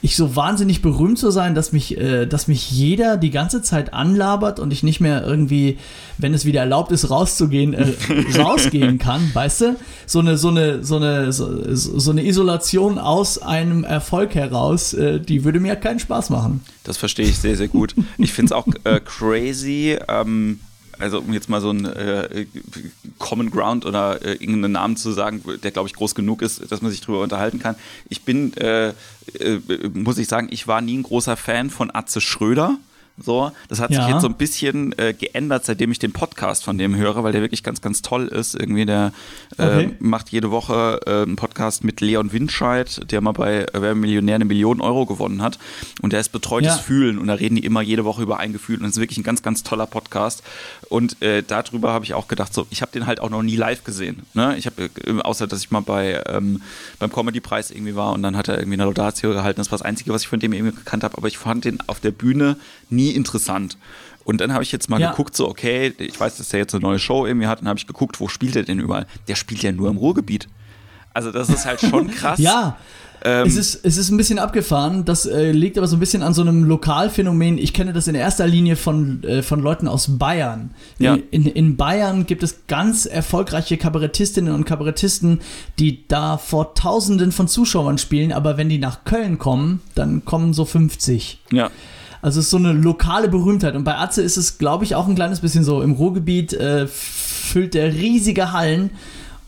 ich 0.00 0.16
so 0.16 0.36
wahnsinnig 0.36 0.80
berühmt 0.80 1.18
zu 1.18 1.30
sein, 1.30 1.54
dass 1.54 1.72
mich, 1.72 1.98
äh, 1.98 2.24
dass 2.24 2.48
mich 2.48 2.70
jeder 2.70 3.18
die 3.18 3.30
ganze 3.30 3.60
Zeit 3.60 3.92
anlabert 3.92 4.58
und 4.58 4.72
ich 4.72 4.82
nicht 4.82 5.00
mehr 5.00 5.26
irgendwie, 5.26 5.78
wenn 6.16 6.32
es 6.32 6.46
wieder 6.46 6.60
erlaubt 6.60 6.92
ist, 6.92 7.10
rauszugehen, 7.10 7.74
äh, 7.74 7.92
rausgehen 8.38 8.98
kann, 8.98 9.30
weißt 9.34 9.60
du? 9.60 9.76
So 10.06 10.20
eine, 10.20 10.38
so 10.38 10.48
eine, 10.48 10.82
so 10.82 10.96
eine, 10.96 11.32
so, 11.32 11.74
so 11.74 12.10
eine 12.10 12.24
Isolation 12.24 12.98
aus 12.98 13.36
einem 13.38 13.84
Erfolg 13.84 14.34
heraus, 14.34 14.94
äh, 14.94 15.20
die 15.20 15.44
würde 15.44 15.60
mir 15.60 15.76
keinen 15.76 15.98
Spaß 15.98 16.30
machen. 16.30 16.64
Das 16.82 16.96
verstehe 16.96 17.26
ich 17.26 17.38
sehr, 17.38 17.56
sehr 17.56 17.68
gut. 17.68 17.94
Ich 18.16 18.32
finde 18.32 18.46
es 18.46 18.52
auch 18.52 18.66
äh, 18.84 19.00
crazy. 19.00 19.98
Ähm 20.08 20.60
also 20.98 21.20
um 21.20 21.32
jetzt 21.32 21.48
mal 21.48 21.60
so 21.60 21.70
einen 21.70 21.84
äh, 21.84 22.46
Common 23.18 23.50
Ground 23.50 23.84
oder 23.84 24.22
äh, 24.22 24.32
irgendeinen 24.32 24.72
Namen 24.72 24.96
zu 24.96 25.12
sagen, 25.12 25.42
der 25.62 25.70
glaube 25.70 25.88
ich 25.88 25.94
groß 25.94 26.14
genug 26.14 26.42
ist, 26.42 26.70
dass 26.70 26.82
man 26.82 26.90
sich 26.90 27.00
darüber 27.00 27.20
unterhalten 27.20 27.58
kann. 27.58 27.76
Ich 28.08 28.22
bin, 28.22 28.54
äh, 28.56 28.88
äh, 28.88 28.94
muss 29.92 30.18
ich 30.18 30.28
sagen, 30.28 30.48
ich 30.50 30.66
war 30.66 30.80
nie 30.80 30.98
ein 30.98 31.02
großer 31.02 31.36
Fan 31.36 31.70
von 31.70 31.94
Atze 31.94 32.20
Schröder. 32.20 32.78
So, 33.18 33.50
das 33.68 33.80
hat 33.80 33.90
ja. 33.90 34.04
sich 34.04 34.12
jetzt 34.12 34.22
so 34.22 34.28
ein 34.28 34.34
bisschen 34.34 34.96
äh, 34.98 35.14
geändert, 35.14 35.64
seitdem 35.64 35.90
ich 35.90 35.98
den 35.98 36.12
Podcast 36.12 36.64
von 36.64 36.76
dem 36.76 36.96
höre, 36.96 37.24
weil 37.24 37.32
der 37.32 37.40
wirklich 37.40 37.62
ganz, 37.62 37.80
ganz 37.80 38.02
toll 38.02 38.26
ist. 38.26 38.54
Irgendwie, 38.54 38.84
der 38.84 39.12
äh, 39.56 39.62
okay. 39.62 39.96
macht 40.00 40.28
jede 40.28 40.50
Woche 40.50 41.00
äh, 41.06 41.22
einen 41.22 41.36
Podcast 41.36 41.82
mit 41.82 42.02
Leon 42.02 42.32
Winscheid, 42.32 43.10
der 43.10 43.22
mal 43.22 43.32
bei 43.32 43.66
Wer 43.72 43.94
Millionär 43.94 44.34
eine 44.34 44.44
Million 44.44 44.82
Euro 44.82 45.06
gewonnen 45.06 45.40
hat. 45.40 45.58
Und 46.02 46.12
der 46.12 46.20
ist 46.20 46.30
betreutes 46.30 46.76
ja. 46.76 46.82
Fühlen 46.82 47.18
und 47.18 47.28
da 47.28 47.34
reden 47.34 47.56
die 47.56 47.64
immer 47.64 47.80
jede 47.80 48.04
Woche 48.04 48.22
über 48.22 48.38
ein 48.38 48.52
Gefühl. 48.52 48.76
Und 48.76 48.82
das 48.82 48.92
ist 48.92 49.00
wirklich 49.00 49.18
ein 49.18 49.24
ganz, 49.24 49.42
ganz 49.42 49.62
toller 49.62 49.86
Podcast. 49.86 50.42
Und 50.90 51.20
äh, 51.22 51.42
darüber 51.42 51.92
habe 51.92 52.04
ich 52.04 52.12
auch 52.12 52.28
gedacht, 52.28 52.52
so, 52.52 52.66
ich 52.70 52.82
habe 52.82 52.92
den 52.92 53.06
halt 53.06 53.20
auch 53.20 53.30
noch 53.30 53.42
nie 53.42 53.56
live 53.56 53.82
gesehen. 53.82 54.22
Ne? 54.34 54.56
Ich 54.58 54.66
habe, 54.66 54.90
äh, 55.06 55.20
außer 55.22 55.46
dass 55.46 55.60
ich 55.60 55.70
mal 55.70 55.80
bei 55.80 56.22
ähm, 56.26 56.60
beim 56.98 57.10
Comedy-Preis 57.10 57.70
irgendwie 57.70 57.96
war 57.96 58.12
und 58.12 58.22
dann 58.22 58.36
hat 58.36 58.48
er 58.48 58.58
irgendwie 58.58 58.74
eine 58.74 58.84
Laudatio 58.84 59.32
gehalten. 59.32 59.58
Das 59.58 59.70
war 59.70 59.78
das 59.78 59.86
Einzige, 59.86 60.12
was 60.12 60.22
ich 60.22 60.28
von 60.28 60.38
dem 60.38 60.52
irgendwie 60.52 60.76
gekannt 60.76 61.02
habe. 61.02 61.16
Aber 61.16 61.28
ich 61.28 61.38
fand 61.38 61.64
den 61.64 61.78
auf 61.86 62.00
der 62.00 62.10
Bühne 62.10 62.56
nie 62.90 63.05
interessant. 63.12 63.76
Und 64.24 64.40
dann 64.40 64.52
habe 64.52 64.64
ich 64.64 64.72
jetzt 64.72 64.90
mal 64.90 65.00
ja. 65.00 65.10
geguckt, 65.10 65.36
so, 65.36 65.48
okay, 65.48 65.92
ich 65.98 66.18
weiß, 66.18 66.36
dass 66.36 66.48
der 66.48 66.60
jetzt 66.60 66.74
eine 66.74 66.82
neue 66.82 66.98
Show 66.98 67.26
irgendwie 67.26 67.46
hat, 67.46 67.60
und 67.60 67.68
habe 67.68 67.78
ich 67.78 67.86
geguckt, 67.86 68.20
wo 68.20 68.28
spielt 68.28 68.56
er 68.56 68.64
denn 68.64 68.80
überall? 68.80 69.06
Der 69.28 69.36
spielt 69.36 69.62
ja 69.62 69.70
nur 69.70 69.88
im 69.88 69.96
Ruhrgebiet. 69.96 70.48
Also, 71.14 71.30
das 71.30 71.48
ist 71.48 71.64
halt 71.64 71.80
schon 71.80 72.10
krass. 72.10 72.38
ja. 72.38 72.76
Ähm, 73.24 73.46
es, 73.46 73.56
ist, 73.56 73.80
es 73.84 73.96
ist 73.96 74.10
ein 74.10 74.16
bisschen 74.16 74.38
abgefahren. 74.38 75.04
Das 75.04 75.26
äh, 75.26 75.50
liegt 75.50 75.78
aber 75.78 75.86
so 75.86 75.96
ein 75.96 76.00
bisschen 76.00 76.22
an 76.22 76.34
so 76.34 76.42
einem 76.42 76.64
Lokalphänomen. 76.64 77.58
Ich 77.58 77.72
kenne 77.72 77.92
das 77.92 78.08
in 78.08 78.14
erster 78.14 78.46
Linie 78.46 78.76
von, 78.76 79.22
äh, 79.24 79.42
von 79.42 79.60
Leuten 79.60 79.88
aus 79.88 80.18
Bayern. 80.18 80.70
Ja. 80.98 81.16
In, 81.30 81.46
in 81.46 81.76
Bayern 81.76 82.26
gibt 82.26 82.42
es 82.42 82.66
ganz 82.66 83.06
erfolgreiche 83.06 83.78
Kabarettistinnen 83.78 84.54
und 84.54 84.64
Kabarettisten, 84.64 85.40
die 85.78 86.06
da 86.08 86.38
vor 86.38 86.74
Tausenden 86.74 87.32
von 87.32 87.48
Zuschauern 87.48 87.98
spielen, 87.98 88.32
aber 88.32 88.58
wenn 88.58 88.68
die 88.68 88.78
nach 88.78 89.04
Köln 89.04 89.38
kommen, 89.38 89.80
dann 89.94 90.24
kommen 90.24 90.52
so 90.52 90.64
50. 90.64 91.40
Ja. 91.52 91.70
Also 92.22 92.40
es 92.40 92.46
ist 92.46 92.50
so 92.50 92.56
eine 92.56 92.72
lokale 92.72 93.28
Berühmtheit. 93.28 93.74
Und 93.74 93.84
bei 93.84 93.96
Atze 93.96 94.22
ist 94.22 94.36
es, 94.36 94.58
glaube 94.58 94.84
ich, 94.84 94.94
auch 94.94 95.08
ein 95.08 95.14
kleines 95.14 95.40
bisschen 95.40 95.64
so. 95.64 95.82
Im 95.82 95.92
Ruhrgebiet 95.92 96.52
äh, 96.52 96.86
füllt 96.86 97.74
der 97.74 97.92
riesige 97.92 98.52
Hallen. 98.52 98.90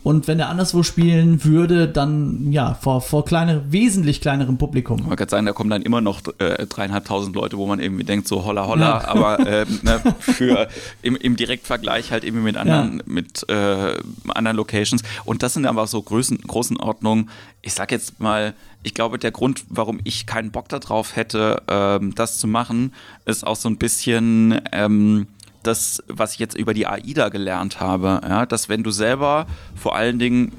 Und 0.01 0.27
wenn 0.27 0.39
er 0.39 0.47
anderswo 0.47 0.81
spielen 0.81 1.43
würde, 1.43 1.87
dann 1.87 2.53
ja, 2.53 2.73
vor, 2.73 3.01
vor 3.01 3.25
kleiner, 3.25 3.69
wesentlich 3.69 4.21
kleinerem 4.21 4.57
Publikum. 4.57 5.05
Man 5.05 5.17
kann 5.17 5.27
sagen, 5.27 5.45
da 5.45 5.51
kommen 5.51 5.69
dann 5.69 5.81
immer 5.81 5.99
noch 5.99 6.21
äh, 6.37 6.65
dreieinhalbtausend 6.65 7.35
Leute, 7.35 7.57
wo 7.57 7.65
man 7.65 7.81
irgendwie 7.81 8.05
denkt, 8.05 8.27
so 8.27 8.45
holla 8.45 8.65
holla, 8.65 9.01
ja. 9.01 9.07
aber 9.07 9.39
äh, 9.47 9.65
ne, 9.81 10.01
für 10.19 10.69
im, 11.01 11.17
im 11.17 11.35
Direktvergleich 11.35 12.11
halt 12.11 12.23
irgendwie 12.23 12.45
mit 12.45 12.55
anderen, 12.55 12.97
ja. 12.99 13.03
mit 13.05 13.49
äh, 13.49 13.95
anderen 14.29 14.55
Locations. 14.55 15.03
Und 15.25 15.43
das 15.43 15.53
sind 15.53 15.65
aber 15.65 15.85
so 15.85 16.01
Größen, 16.01 16.37
Größenordnungen, 16.39 17.29
ich 17.61 17.73
sag 17.73 17.91
jetzt 17.91 18.21
mal, 18.21 18.53
ich 18.83 18.93
glaube, 18.93 19.19
der 19.19 19.31
Grund, 19.31 19.65
warum 19.67 19.99
ich 20.05 20.25
keinen 20.25 20.51
Bock 20.51 20.69
darauf 20.69 21.17
hätte, 21.17 21.61
ähm, 21.67 22.15
das 22.15 22.39
zu 22.39 22.47
machen, 22.47 22.93
ist 23.25 23.45
auch 23.45 23.57
so 23.57 23.67
ein 23.67 23.77
bisschen 23.77 24.61
ähm, 24.71 25.27
das, 25.63 26.03
was 26.07 26.33
ich 26.33 26.39
jetzt 26.39 26.55
über 26.55 26.73
die 26.73 26.87
AIDA 26.87 27.29
gelernt 27.29 27.79
habe. 27.79 28.21
Ja, 28.27 28.45
dass 28.45 28.69
wenn 28.69 28.83
du 28.83 28.91
selber 28.91 29.47
vor 29.75 29.95
allen 29.95 30.19
Dingen, 30.19 30.51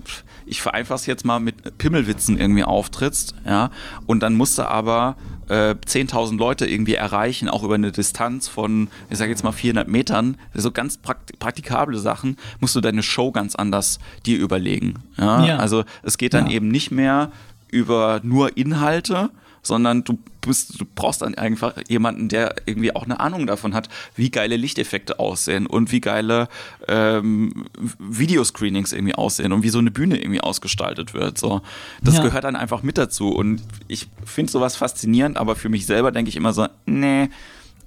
ich 0.46 0.60
vereinfache 0.60 0.96
es 0.96 1.06
jetzt 1.06 1.24
mal 1.24 1.40
mit 1.40 1.78
Pimmelwitzen 1.78 2.38
irgendwie 2.38 2.64
auftrittst, 2.64 3.34
ja, 3.46 3.70
und 4.06 4.20
dann 4.20 4.34
musst 4.34 4.58
du 4.58 4.68
aber 4.68 5.16
äh, 5.48 5.74
10.000 5.74 6.38
Leute 6.38 6.66
irgendwie 6.66 6.94
erreichen, 6.94 7.48
auch 7.48 7.64
über 7.64 7.74
eine 7.74 7.92
Distanz 7.92 8.48
von, 8.48 8.88
ich 9.10 9.18
sage 9.18 9.30
jetzt 9.30 9.42
mal 9.42 9.52
400 9.52 9.88
Metern, 9.88 10.36
so 10.54 10.70
ganz 10.70 10.96
prakt 10.96 11.38
praktikable 11.38 11.98
Sachen, 11.98 12.36
musst 12.60 12.76
du 12.76 12.80
deine 12.80 13.02
Show 13.02 13.32
ganz 13.32 13.54
anders 13.56 13.98
dir 14.26 14.38
überlegen. 14.38 14.94
Ja? 15.16 15.44
ja. 15.44 15.56
Also 15.56 15.84
es 16.02 16.18
geht 16.18 16.34
dann 16.34 16.46
ja. 16.46 16.52
eben 16.52 16.68
nicht 16.68 16.90
mehr 16.90 17.32
über 17.68 18.20
nur 18.22 18.56
Inhalte, 18.56 19.30
sondern 19.62 20.04
du, 20.04 20.18
bist, 20.40 20.80
du 20.80 20.84
brauchst 20.94 21.22
dann 21.22 21.34
einfach 21.34 21.74
jemanden, 21.88 22.28
der 22.28 22.54
irgendwie 22.66 22.94
auch 22.94 23.04
eine 23.04 23.20
Ahnung 23.20 23.46
davon 23.46 23.74
hat, 23.74 23.88
wie 24.14 24.30
geile 24.30 24.56
Lichteffekte 24.56 25.18
aussehen 25.18 25.66
und 25.66 25.92
wie 25.92 26.00
geile 26.00 26.48
ähm, 26.88 27.66
Videoscreenings 27.98 28.92
irgendwie 28.92 29.14
aussehen 29.14 29.52
und 29.52 29.62
wie 29.62 29.68
so 29.68 29.78
eine 29.78 29.90
Bühne 29.90 30.20
irgendwie 30.20 30.40
ausgestaltet 30.40 31.14
wird. 31.14 31.38
So, 31.38 31.62
das 32.02 32.16
ja. 32.16 32.22
gehört 32.22 32.44
dann 32.44 32.56
einfach 32.56 32.82
mit 32.82 32.98
dazu 32.98 33.30
und 33.30 33.62
ich 33.88 34.08
finde 34.24 34.50
sowas 34.50 34.76
faszinierend, 34.76 35.36
aber 35.36 35.56
für 35.56 35.68
mich 35.68 35.86
selber 35.86 36.12
denke 36.12 36.28
ich 36.28 36.36
immer 36.36 36.52
so, 36.52 36.66
nee, 36.86 37.28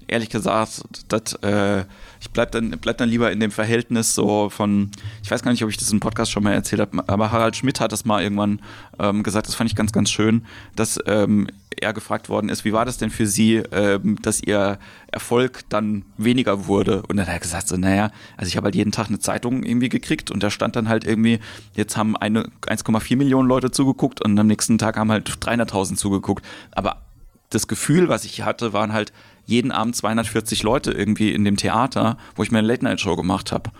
ehrlich 0.06 0.30
gesagt, 0.30 0.82
das, 1.08 1.34
äh, 1.42 1.84
ich 2.24 2.30
bleib 2.30 2.52
dann, 2.52 2.70
bleib 2.80 2.96
dann 2.96 3.10
lieber 3.10 3.30
in 3.30 3.38
dem 3.38 3.50
Verhältnis 3.50 4.14
so 4.14 4.48
von, 4.48 4.90
ich 5.22 5.30
weiß 5.30 5.42
gar 5.42 5.50
nicht, 5.50 5.62
ob 5.62 5.68
ich 5.68 5.76
das 5.76 5.92
im 5.92 6.00
Podcast 6.00 6.32
schon 6.32 6.42
mal 6.42 6.54
erzählt 6.54 6.80
habe, 6.80 7.06
aber 7.06 7.30
Harald 7.30 7.54
Schmidt 7.54 7.80
hat 7.80 7.92
das 7.92 8.06
mal 8.06 8.22
irgendwann 8.22 8.60
ähm, 8.98 9.22
gesagt, 9.22 9.46
das 9.46 9.54
fand 9.54 9.68
ich 9.68 9.76
ganz, 9.76 9.92
ganz 9.92 10.10
schön, 10.10 10.46
dass 10.74 10.98
ähm, 11.04 11.48
er 11.78 11.92
gefragt 11.92 12.30
worden 12.30 12.48
ist, 12.48 12.64
wie 12.64 12.72
war 12.72 12.86
das 12.86 12.96
denn 12.96 13.10
für 13.10 13.26
Sie, 13.26 13.56
ähm, 13.56 14.16
dass 14.22 14.42
Ihr 14.42 14.78
Erfolg 15.12 15.64
dann 15.68 16.06
weniger 16.16 16.66
wurde? 16.66 17.02
Und 17.02 17.18
dann 17.18 17.26
hat 17.26 17.34
er 17.34 17.40
gesagt, 17.40 17.68
so, 17.68 17.76
naja, 17.76 18.10
also 18.38 18.48
ich 18.48 18.56
habe 18.56 18.64
halt 18.64 18.74
jeden 18.74 18.92
Tag 18.92 19.08
eine 19.08 19.18
Zeitung 19.18 19.62
irgendwie 19.62 19.90
gekriegt 19.90 20.30
und 20.30 20.42
da 20.42 20.48
stand 20.48 20.76
dann 20.76 20.88
halt 20.88 21.04
irgendwie, 21.04 21.40
jetzt 21.74 21.98
haben 21.98 22.16
eine 22.16 22.44
1,4 22.62 23.18
Millionen 23.18 23.48
Leute 23.48 23.70
zugeguckt 23.70 24.24
und 24.24 24.38
am 24.38 24.46
nächsten 24.46 24.78
Tag 24.78 24.96
haben 24.96 25.12
halt 25.12 25.28
300.000 25.28 25.96
zugeguckt. 25.96 26.42
Aber 26.72 27.02
das 27.50 27.68
Gefühl, 27.68 28.08
was 28.08 28.24
ich 28.24 28.42
hatte, 28.42 28.72
waren 28.72 28.94
halt 28.94 29.12
jeden 29.46 29.72
Abend 29.72 29.96
240 29.96 30.62
Leute 30.62 30.92
irgendwie 30.92 31.32
in 31.32 31.44
dem 31.44 31.56
Theater, 31.56 32.16
wo 32.34 32.42
ich 32.42 32.50
mir 32.50 32.58
eine 32.58 32.68
Late-Night-Show 32.68 33.16
gemacht 33.16 33.52
habe. 33.52 33.70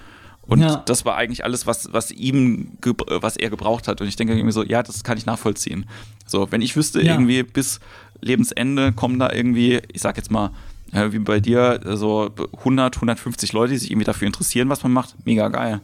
Und 0.43 0.61
ja. 0.61 0.83
das 0.85 1.05
war 1.07 1.17
eigentlich 1.17 1.45
alles, 1.45 1.67
was, 1.67 1.93
was 1.93 2.11
ihm, 2.11 2.77
was 3.09 3.37
er 3.37 3.49
gebraucht 3.49 3.89
hat. 3.89 4.01
Und 4.01 4.09
ich 4.09 4.17
denke 4.17 4.35
irgendwie 4.35 4.53
so, 4.53 4.63
ja, 4.63 4.83
das 4.83 5.03
kann 5.03 5.17
ich 5.17 5.25
nachvollziehen. 5.25 5.87
So, 6.27 6.53
wenn 6.53 6.61
ich 6.61 6.77
wüsste, 6.77 7.03
ja. 7.03 7.15
irgendwie 7.15 7.43
bis 7.43 7.81
Lebensende 8.21 8.93
kommen 8.93 9.19
da 9.19 9.33
irgendwie, 9.33 9.81
ich 9.93 10.03
sag 10.03 10.17
jetzt 10.17 10.31
mal, 10.31 10.51
wie 10.93 11.19
bei 11.19 11.41
dir, 11.41 11.81
so 11.95 12.31
100, 12.59 12.97
150 12.97 13.53
Leute, 13.53 13.73
die 13.73 13.79
sich 13.79 13.91
irgendwie 13.91 14.05
dafür 14.05 14.27
interessieren, 14.27 14.69
was 14.69 14.83
man 14.83 14.93
macht, 14.93 15.15
mega 15.25 15.49
geil. 15.49 15.81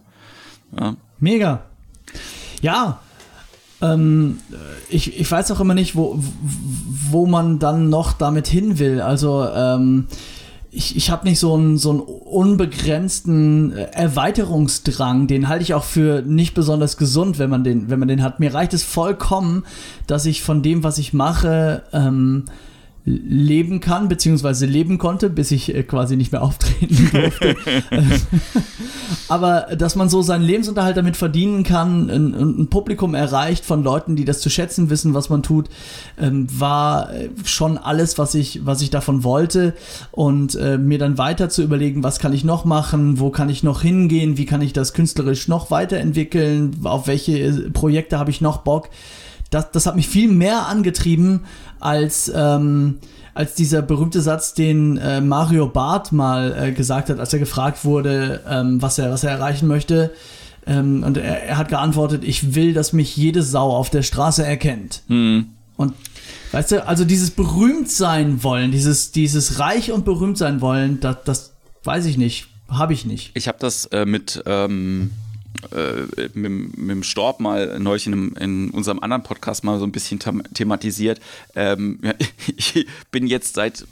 Ja. 0.79 0.95
Mega. 1.19 1.63
Ja, 2.63 3.01
ähm, 3.83 4.41
ich, 4.89 5.19
ich 5.19 5.31
weiß 5.31 5.51
auch 5.53 5.61
immer 5.61 5.75
nicht, 5.75 5.97
wo, 5.97 6.19
wo 7.11 7.27
man 7.27 7.59
dann 7.59 7.89
noch 7.89 8.13
damit 8.13 8.47
hin 8.47 8.79
will. 8.79 9.01
Also 9.01 9.47
ähm, 9.55 10.07
ich, 10.73 10.97
ich 10.97 11.11
habe 11.11 11.27
nicht 11.27 11.41
so 11.41 11.55
einen, 11.55 11.79
so 11.79 11.91
einen 11.91 12.01
unbegrenzten 12.01 13.73
äh, 13.73 13.89
Erweiterungsdrang. 13.93 15.27
Den 15.27 15.49
halte 15.49 15.63
ich 15.63 15.75
auch 15.75 15.85
für 15.85 16.23
nicht 16.23 16.55
besonders 16.55 16.97
gesund, 16.97 17.39
wenn 17.39 17.51
man 17.51 17.65
den, 17.65 17.91
wenn 17.91 17.99
man 17.99 18.09
den 18.09 18.23
hat. 18.23 18.39
Mir 18.41 18.55
reicht 18.55 18.75
es 18.75 18.83
vollkommen, 18.83 19.65
dass 20.07 20.27
ich 20.27 20.43
von 20.43 20.63
dem, 20.63 20.85
was 20.85 20.99
ich 20.99 21.13
mache, 21.13 21.83
ähm, 21.93 22.45
leben 23.11 23.81
kann, 23.81 24.09
beziehungsweise 24.09 24.67
leben 24.67 24.99
konnte, 24.99 25.31
bis 25.31 25.51
ich 25.51 25.75
äh, 25.75 25.83
quasi 25.83 26.17
nicht 26.17 26.33
mehr 26.33 26.43
auftreten 26.51 27.11
durfte. 27.13 27.57
Aber 29.29 29.69
dass 29.77 29.97
man 29.97 30.09
so 30.09 30.23
seinen 30.23 30.43
Lebensunterhalt 30.43 30.97
damit 30.97 31.17
verdienen 31.17 31.63
kann, 31.63 32.11
ein, 32.11 32.35
ein, 32.35 32.67
Publikum 32.69 33.15
erreicht 33.15 33.65
von 33.65 33.83
Leuten, 33.83 34.17
die 34.17 34.25
das 34.25 34.41
zu 34.41 34.51
schätzen 34.51 34.91
wissen, 34.91 35.15
was 35.15 35.29
man 35.29 35.43
tut, 35.43 35.69
ähm, 36.19 36.47
war 36.51 37.13
äh, 37.13 37.31
schon 37.45 37.79
alles, 37.79 38.19
was 38.19 38.35
ich, 38.35 38.65
was 38.65 38.83
ich 38.83 38.91
davon 38.91 39.25
wollte. 39.25 39.75
Und 40.11 40.55
äh, 40.55 40.79
mir 40.79 40.99
dann 40.99 41.19
weiter 41.19 41.49
zu 41.49 41.63
überlegen, 41.63 42.03
was 42.03 42.19
kann 42.19 42.33
ich 42.33 42.45
noch 42.45 42.65
machen, 42.65 43.19
wo 43.19 43.31
kann 43.31 43.49
ich 43.49 43.63
noch 43.63 43.83
hingehen, 43.83 44.37
wie 44.37 44.47
kann 44.47 44.63
ich 44.63 44.73
das 44.73 44.93
künstlerisch 44.93 45.49
noch 45.49 45.71
weiterentwickeln, 45.71 46.81
auf 46.85 47.07
welche 47.07 47.39
äh, 47.39 47.71
Projekte 47.71 48.19
habe 48.19 48.31
ich 48.31 48.41
noch 48.41 48.59
Bock 48.59 48.89
das, 49.51 49.73
das 49.73 49.87
hat 49.87 49.97
mich 49.97 50.09
viel 50.09 50.31
mehr 50.31 50.67
angetrieben 50.67 51.41
als, 51.81 52.31
ähm, 52.35 52.99
als 53.35 53.55
dieser 53.55 53.83
berühmte 53.83 54.21
Satz, 54.21 54.55
den 54.55 54.97
äh, 54.99 55.21
Mario 55.21 55.67
Barth 55.67 56.13
mal 56.13 56.55
äh, 56.57 56.73
gesagt 56.73 57.09
hat, 57.09 57.19
als 57.19 57.33
er 57.33 57.39
gefragt 57.39 57.85
wurde, 57.85 58.43
ähm, 58.49 58.81
was, 58.81 58.99
er, 58.99 59.11
was 59.11 59.25
er 59.25 59.31
erreichen 59.31 59.67
möchte. 59.67 60.13
Ähm, 60.67 61.03
und 61.03 61.17
er, 61.17 61.43
er, 61.43 61.59
hat 61.59 61.69
geantwortet, 61.69 62.23
ich 62.25 62.55
will, 62.55 62.75
dass 62.75 62.93
mich 62.93 63.17
jede 63.17 63.43
Sau 63.43 63.71
auf 63.71 63.91
der 63.91 64.03
Straße 64.03 64.45
erkennt. 64.45 65.03
Mhm. 65.09 65.47
Und 65.77 65.95
weißt 66.53 66.73
du, 66.73 66.87
also 66.87 67.05
dieses 67.05 67.31
berühmt 67.31 67.91
sein 67.91 68.43
wollen, 68.43 68.71
dieses, 68.71 69.13
dieses 69.13 69.59
reich 69.59 69.93
und 69.93 70.05
berühmt 70.05 70.37
sein 70.37 70.61
wollen, 70.61 71.01
das, 71.01 71.17
das 71.25 71.53
weiß 71.85 72.05
ich 72.05 72.19
nicht, 72.19 72.49
habe 72.69 72.93
ich 72.93 73.07
nicht. 73.07 73.31
Ich 73.35 73.49
habe 73.49 73.59
das 73.59 73.87
äh, 73.87 74.05
mit 74.05 74.43
ähm, 74.47 75.11
äh, 75.73 76.29
mit, 76.35 76.79
mit 76.79 76.91
dem 76.91 77.03
Storb 77.03 77.41
mal 77.41 77.79
neulich 77.79 78.07
in, 78.07 78.33
in, 78.37 78.71
unserem 78.71 79.01
anderen 79.01 79.23
Podcast 79.23 79.63
mal 79.63 79.79
so 79.79 79.85
ein 79.85 79.93
bisschen 79.93 80.19
thematisiert. 80.55 81.21
Ähm, 81.55 82.01
ich 82.57 82.87
bin 83.11 83.27
jetzt 83.27 83.55
seit 83.55 83.85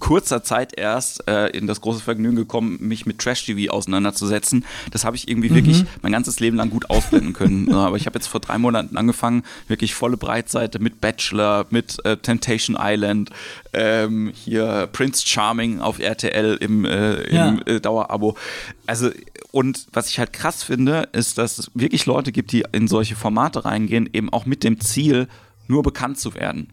kurzer 0.00 0.42
Zeit 0.42 0.76
erst 0.76 1.26
äh, 1.28 1.48
in 1.48 1.66
das 1.66 1.80
große 1.80 2.00
Vergnügen 2.00 2.36
gekommen, 2.36 2.78
mich 2.80 3.06
mit 3.06 3.18
Trash-TV 3.18 3.72
auseinanderzusetzen. 3.72 4.64
Das 4.90 5.04
habe 5.04 5.16
ich 5.16 5.28
irgendwie 5.28 5.50
mhm. 5.50 5.54
wirklich 5.54 5.84
mein 6.02 6.12
ganzes 6.12 6.40
Leben 6.40 6.56
lang 6.56 6.70
gut 6.70 6.90
ausblenden 6.90 7.32
können. 7.34 7.72
Aber 7.80 7.96
ich 7.96 8.06
habe 8.06 8.18
jetzt 8.18 8.26
vor 8.26 8.40
drei 8.40 8.58
Monaten 8.58 8.96
angefangen, 8.96 9.44
wirklich 9.68 9.94
volle 9.94 10.16
Breitseite 10.16 10.80
mit 10.80 11.00
Bachelor, 11.00 11.66
mit 11.70 12.04
äh, 12.04 12.16
Temptation 12.16 12.76
Island, 12.78 13.30
ähm, 13.72 14.32
hier 14.34 14.88
Prince 14.92 15.26
Charming 15.26 15.80
auf 15.80 16.00
RTL 16.00 16.56
im, 16.60 16.84
äh, 16.84 17.22
im 17.22 17.34
ja. 17.34 17.58
Äh, 17.66 17.80
Dauerabo. 17.80 18.36
Also, 18.86 19.10
und 19.52 19.86
was 19.92 20.08
ich 20.08 20.18
halt 20.18 20.32
krass 20.32 20.64
finde, 20.64 20.69
ist, 21.12 21.38
dass 21.38 21.58
es 21.58 21.70
wirklich 21.74 22.06
Leute 22.06 22.32
gibt, 22.32 22.52
die 22.52 22.64
in 22.72 22.88
solche 22.88 23.16
Formate 23.16 23.64
reingehen, 23.64 24.08
eben 24.12 24.32
auch 24.32 24.46
mit 24.46 24.64
dem 24.64 24.80
Ziel, 24.80 25.28
nur 25.66 25.82
bekannt 25.82 26.18
zu 26.18 26.34
werden. 26.34 26.68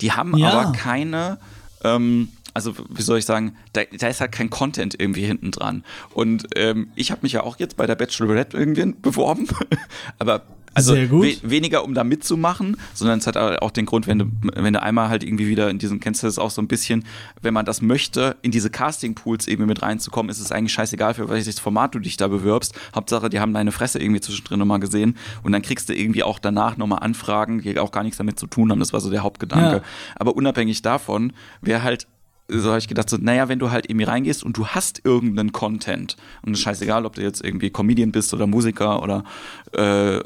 Die 0.00 0.12
haben 0.12 0.36
ja. 0.36 0.50
aber 0.50 0.72
keine, 0.72 1.38
ähm, 1.84 2.28
also 2.52 2.74
wie 2.88 3.02
soll 3.02 3.18
ich 3.18 3.24
sagen, 3.24 3.56
da, 3.72 3.82
da, 3.84 4.08
ist 4.08 4.20
halt 4.20 4.32
kein 4.32 4.50
Content 4.50 4.96
irgendwie 4.98 5.24
hinten 5.24 5.50
dran. 5.52 5.84
Und 6.12 6.48
ähm, 6.56 6.88
ich 6.96 7.10
habe 7.10 7.20
mich 7.22 7.32
ja 7.32 7.42
auch 7.42 7.58
jetzt 7.58 7.76
bei 7.76 7.86
der 7.86 7.94
Bachelorette 7.94 8.56
irgendwie 8.56 8.92
beworben, 9.00 9.48
aber 10.18 10.42
also 10.74 10.94
we 10.94 11.36
weniger, 11.42 11.84
um 11.84 11.94
da 11.94 12.04
mitzumachen, 12.04 12.76
sondern 12.94 13.18
es 13.18 13.26
hat 13.26 13.36
auch 13.36 13.70
den 13.70 13.86
Grund, 13.86 14.06
wenn 14.06 14.18
du, 14.18 14.26
wenn 14.54 14.72
du 14.72 14.82
einmal 14.82 15.08
halt 15.08 15.22
irgendwie 15.22 15.48
wieder 15.48 15.70
in 15.70 15.78
diesen, 15.78 16.00
kennst 16.00 16.22
du 16.22 16.26
das 16.26 16.38
auch 16.38 16.50
so 16.50 16.62
ein 16.62 16.68
bisschen, 16.68 17.04
wenn 17.42 17.54
man 17.54 17.66
das 17.66 17.82
möchte, 17.82 18.36
in 18.42 18.50
diese 18.50 18.70
Casting-Pools 18.70 19.48
irgendwie 19.48 19.68
mit 19.68 19.82
reinzukommen, 19.82 20.30
ist 20.30 20.40
es 20.40 20.52
eigentlich 20.52 20.72
scheißegal, 20.72 21.14
für 21.14 21.28
welches 21.28 21.58
Format 21.58 21.94
du 21.94 21.98
dich 21.98 22.16
da 22.16 22.28
bewirbst. 22.28 22.74
Hauptsache, 22.94 23.28
die 23.28 23.40
haben 23.40 23.52
deine 23.52 23.72
Fresse 23.72 24.00
irgendwie 24.00 24.20
zwischendrin 24.20 24.58
nochmal 24.58 24.80
gesehen 24.80 25.16
und 25.42 25.52
dann 25.52 25.62
kriegst 25.62 25.88
du 25.88 25.94
irgendwie 25.94 26.22
auch 26.22 26.38
danach 26.38 26.76
nochmal 26.76 27.00
Anfragen, 27.00 27.62
die 27.62 27.78
auch 27.78 27.92
gar 27.92 28.02
nichts 28.02 28.18
damit 28.18 28.38
zu 28.38 28.46
tun 28.46 28.70
haben. 28.70 28.78
Das 28.78 28.92
war 28.92 29.00
so 29.00 29.10
der 29.10 29.22
Hauptgedanke. 29.22 29.76
Ja. 29.76 29.82
Aber 30.16 30.36
unabhängig 30.36 30.82
davon, 30.82 31.32
wäre 31.60 31.82
halt 31.82 32.06
so 32.50 32.68
habe 32.70 32.78
ich 32.78 32.88
gedacht, 32.88 33.08
so, 33.08 33.16
naja, 33.16 33.48
wenn 33.48 33.58
du 33.58 33.70
halt 33.70 33.88
irgendwie 33.88 34.04
reingehst 34.04 34.42
und 34.42 34.56
du 34.56 34.66
hast 34.66 35.04
irgendeinen 35.04 35.52
Content 35.52 36.16
und 36.42 36.52
es 36.52 36.60
scheißegal, 36.60 37.06
ob 37.06 37.14
du 37.14 37.22
jetzt 37.22 37.44
irgendwie 37.44 37.70
Comedian 37.70 38.12
bist 38.12 38.34
oder 38.34 38.46
Musiker 38.46 39.02
oder 39.02 39.24
äh, 39.72 40.20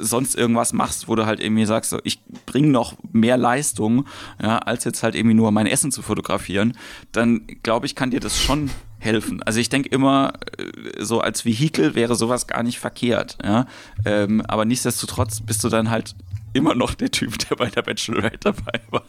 sonst 0.00 0.36
irgendwas 0.36 0.72
machst, 0.72 1.08
wo 1.08 1.14
du 1.14 1.26
halt 1.26 1.40
irgendwie 1.40 1.66
sagst, 1.66 1.90
so, 1.90 1.98
ich 2.04 2.20
bringe 2.46 2.68
noch 2.68 2.94
mehr 3.12 3.36
Leistung, 3.36 4.06
ja, 4.42 4.58
als 4.58 4.84
jetzt 4.84 5.02
halt 5.02 5.14
irgendwie 5.14 5.34
nur 5.34 5.50
mein 5.52 5.66
Essen 5.66 5.92
zu 5.92 6.02
fotografieren, 6.02 6.76
dann 7.12 7.46
glaube 7.62 7.86
ich, 7.86 7.94
kann 7.94 8.10
dir 8.10 8.20
das 8.20 8.40
schon 8.40 8.70
helfen. 8.98 9.42
Also 9.44 9.60
ich 9.60 9.68
denke 9.68 9.88
immer, 9.90 10.32
äh, 10.58 11.04
so 11.04 11.20
als 11.20 11.44
Vehikel 11.44 11.94
wäre 11.94 12.16
sowas 12.16 12.46
gar 12.46 12.62
nicht 12.62 12.78
verkehrt, 12.78 13.38
ja. 13.44 13.66
Ähm, 14.04 14.42
aber 14.46 14.64
nichtsdestotrotz 14.64 15.40
bist 15.40 15.62
du 15.62 15.68
dann 15.68 15.90
halt 15.90 16.14
immer 16.52 16.74
noch 16.74 16.94
der 16.94 17.10
Typ, 17.10 17.38
der 17.38 17.56
bei 17.56 17.66
der 17.66 17.82
Bachelorette 17.82 18.38
dabei 18.40 18.80
war. 18.90 19.04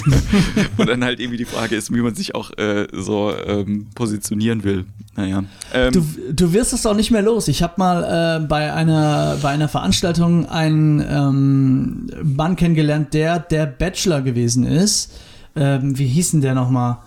und 0.76 0.88
dann 0.88 1.04
halt 1.04 1.20
irgendwie 1.20 1.38
die 1.38 1.44
Frage 1.44 1.76
ist, 1.76 1.92
wie 1.92 2.00
man 2.00 2.14
sich 2.14 2.34
auch 2.34 2.50
äh, 2.56 2.86
so 2.92 3.32
ähm, 3.36 3.88
positionieren 3.94 4.64
will. 4.64 4.86
Naja. 5.16 5.44
Ähm, 5.74 5.92
du, 5.92 6.06
du 6.32 6.52
wirst 6.52 6.72
es 6.72 6.86
auch 6.86 6.94
nicht 6.94 7.10
mehr 7.10 7.22
los. 7.22 7.48
Ich 7.48 7.62
habe 7.62 7.74
mal 7.76 8.40
äh, 8.42 8.46
bei, 8.46 8.72
einer, 8.72 9.38
bei 9.42 9.50
einer 9.50 9.68
Veranstaltung 9.68 10.48
einen 10.48 11.00
ähm, 11.00 12.10
Mann 12.22 12.56
kennengelernt, 12.56 13.14
der 13.14 13.38
der 13.38 13.66
Bachelor 13.66 14.22
gewesen 14.22 14.64
ist. 14.64 15.12
Ähm, 15.56 15.98
wie 15.98 16.06
hieß 16.06 16.32
denn 16.32 16.40
der 16.40 16.54
nochmal? 16.54 16.98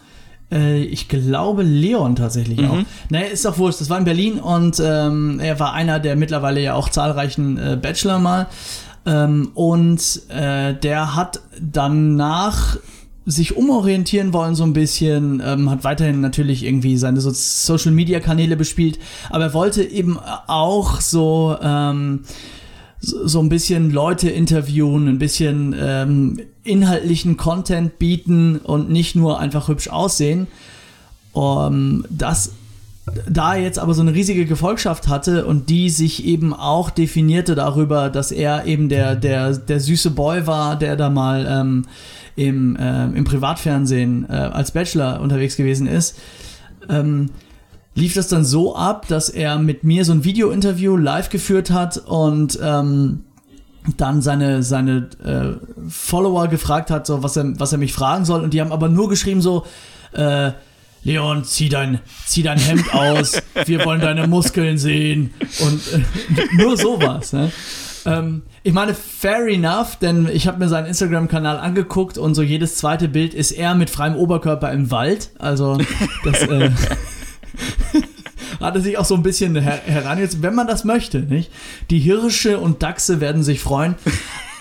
Äh, 0.51 0.83
ich 0.83 1.07
glaube 1.07 1.63
Leon 1.63 2.15
tatsächlich 2.15 2.59
mhm. 2.59 2.69
auch. 2.69 2.77
Naja, 3.09 3.27
ist 3.27 3.45
doch 3.45 3.57
wurscht. 3.57 3.81
Das 3.81 3.89
war 3.89 3.97
in 3.97 4.05
Berlin 4.05 4.39
und 4.39 4.81
ähm, 4.83 5.39
er 5.39 5.59
war 5.59 5.73
einer 5.73 5.99
der 5.99 6.15
mittlerweile 6.15 6.61
ja 6.61 6.73
auch 6.73 6.89
zahlreichen 6.89 7.57
äh, 7.57 7.77
Bachelor 7.81 8.19
mal. 8.19 8.47
Ähm, 9.05 9.51
und 9.53 10.21
äh, 10.29 10.73
der 10.75 11.15
hat 11.15 11.41
danach 11.59 12.77
sich 13.25 13.55
umorientieren 13.55 14.33
wollen 14.33 14.55
so 14.55 14.63
ein 14.63 14.73
bisschen, 14.73 15.41
ähm, 15.45 15.69
hat 15.69 15.83
weiterhin 15.83 16.21
natürlich 16.21 16.63
irgendwie 16.63 16.97
seine 16.97 17.21
so 17.21 17.31
Social 17.31 17.91
Media 17.91 18.19
Kanäle 18.19 18.57
bespielt, 18.57 18.99
aber 19.29 19.45
er 19.45 19.53
wollte 19.53 19.83
eben 19.83 20.17
auch 20.47 20.99
so 21.01 21.55
ähm, 21.61 22.21
so 22.99 23.39
ein 23.39 23.49
bisschen 23.49 23.91
Leute 23.91 24.29
interviewen, 24.29 25.07
ein 25.07 25.17
bisschen 25.17 25.75
ähm, 25.79 26.39
inhaltlichen 26.63 27.37
Content 27.37 27.97
bieten 27.97 28.57
und 28.57 28.91
nicht 28.91 29.15
nur 29.15 29.39
einfach 29.39 29.67
hübsch 29.67 29.87
aussehen. 29.87 30.47
Um, 31.33 32.05
das 32.09 32.51
da 33.29 33.55
er 33.55 33.61
jetzt 33.61 33.79
aber 33.79 33.93
so 33.93 34.01
eine 34.01 34.13
riesige 34.13 34.45
Gefolgschaft 34.45 35.07
hatte 35.07 35.45
und 35.45 35.69
die 35.69 35.89
sich 35.89 36.25
eben 36.25 36.53
auch 36.53 36.89
definierte 36.89 37.55
darüber, 37.55 38.09
dass 38.09 38.31
er 38.31 38.65
eben 38.65 38.89
der, 38.89 39.15
der, 39.15 39.57
der 39.57 39.79
süße 39.79 40.11
Boy 40.11 40.47
war, 40.47 40.77
der 40.77 40.95
da 40.95 41.09
mal 41.09 41.45
ähm, 41.49 41.85
im, 42.35 42.75
äh, 42.75 43.05
im 43.05 43.23
Privatfernsehen 43.23 44.27
äh, 44.29 44.33
als 44.33 44.71
Bachelor 44.71 45.19
unterwegs 45.21 45.55
gewesen 45.55 45.87
ist, 45.87 46.17
ähm, 46.89 47.29
lief 47.93 48.13
das 48.13 48.27
dann 48.29 48.45
so 48.45 48.75
ab, 48.75 49.07
dass 49.07 49.29
er 49.29 49.57
mit 49.59 49.83
mir 49.83 50.05
so 50.05 50.13
ein 50.13 50.23
Video-Interview 50.23 50.95
live 50.95 51.29
geführt 51.29 51.71
hat 51.71 51.97
und 51.97 52.57
ähm, 52.61 53.25
dann 53.97 54.21
seine, 54.21 54.63
seine 54.63 55.09
äh, 55.23 55.89
Follower 55.89 56.47
gefragt 56.47 56.91
hat, 56.91 57.07
so 57.07 57.23
was 57.23 57.35
er, 57.35 57.59
was 57.59 57.71
er 57.71 57.79
mich 57.79 57.93
fragen 57.93 58.25
soll. 58.25 58.41
Und 58.41 58.53
die 58.53 58.61
haben 58.61 58.71
aber 58.71 58.89
nur 58.89 59.09
geschrieben 59.09 59.41
so, 59.41 59.65
äh, 60.13 60.51
Leon, 61.03 61.43
zieh 61.43 61.69
dein, 61.69 61.99
zieh 62.25 62.43
dein 62.43 62.59
Hemd 62.59 62.93
aus, 62.93 63.41
wir 63.65 63.85
wollen 63.85 64.01
deine 64.01 64.27
Muskeln 64.27 64.77
sehen 64.77 65.33
und 65.59 65.81
äh, 65.93 66.45
nur 66.55 66.77
sowas. 66.77 67.33
Ne? 67.33 67.51
Ähm, 68.05 68.43
ich 68.63 68.73
meine, 68.73 68.93
fair 68.93 69.47
enough, 69.47 69.97
denn 69.97 70.29
ich 70.31 70.47
habe 70.47 70.59
mir 70.59 70.69
seinen 70.69 70.85
Instagram-Kanal 70.85 71.57
angeguckt 71.57 72.17
und 72.17 72.35
so 72.35 72.43
jedes 72.43 72.75
zweite 72.75 73.07
Bild 73.07 73.33
ist 73.33 73.51
er 73.51 73.73
mit 73.73 73.89
freiem 73.89 74.15
Oberkörper 74.15 74.71
im 74.71 74.91
Wald. 74.91 75.31
Also 75.39 75.79
das 76.23 76.41
äh, 76.43 76.69
hat 78.59 78.75
er 78.75 78.81
sich 78.81 78.97
auch 78.97 79.05
so 79.05 79.15
ein 79.15 79.23
bisschen 79.23 79.55
her 79.55 79.81
herangezogen, 79.85 80.43
wenn 80.43 80.55
man 80.55 80.67
das 80.67 80.83
möchte, 80.83 81.19
nicht? 81.21 81.51
Die 81.89 81.99
Hirsche 81.99 82.59
und 82.59 82.83
Dachse 82.83 83.19
werden 83.19 83.43
sich 83.43 83.59
freuen. 83.59 83.95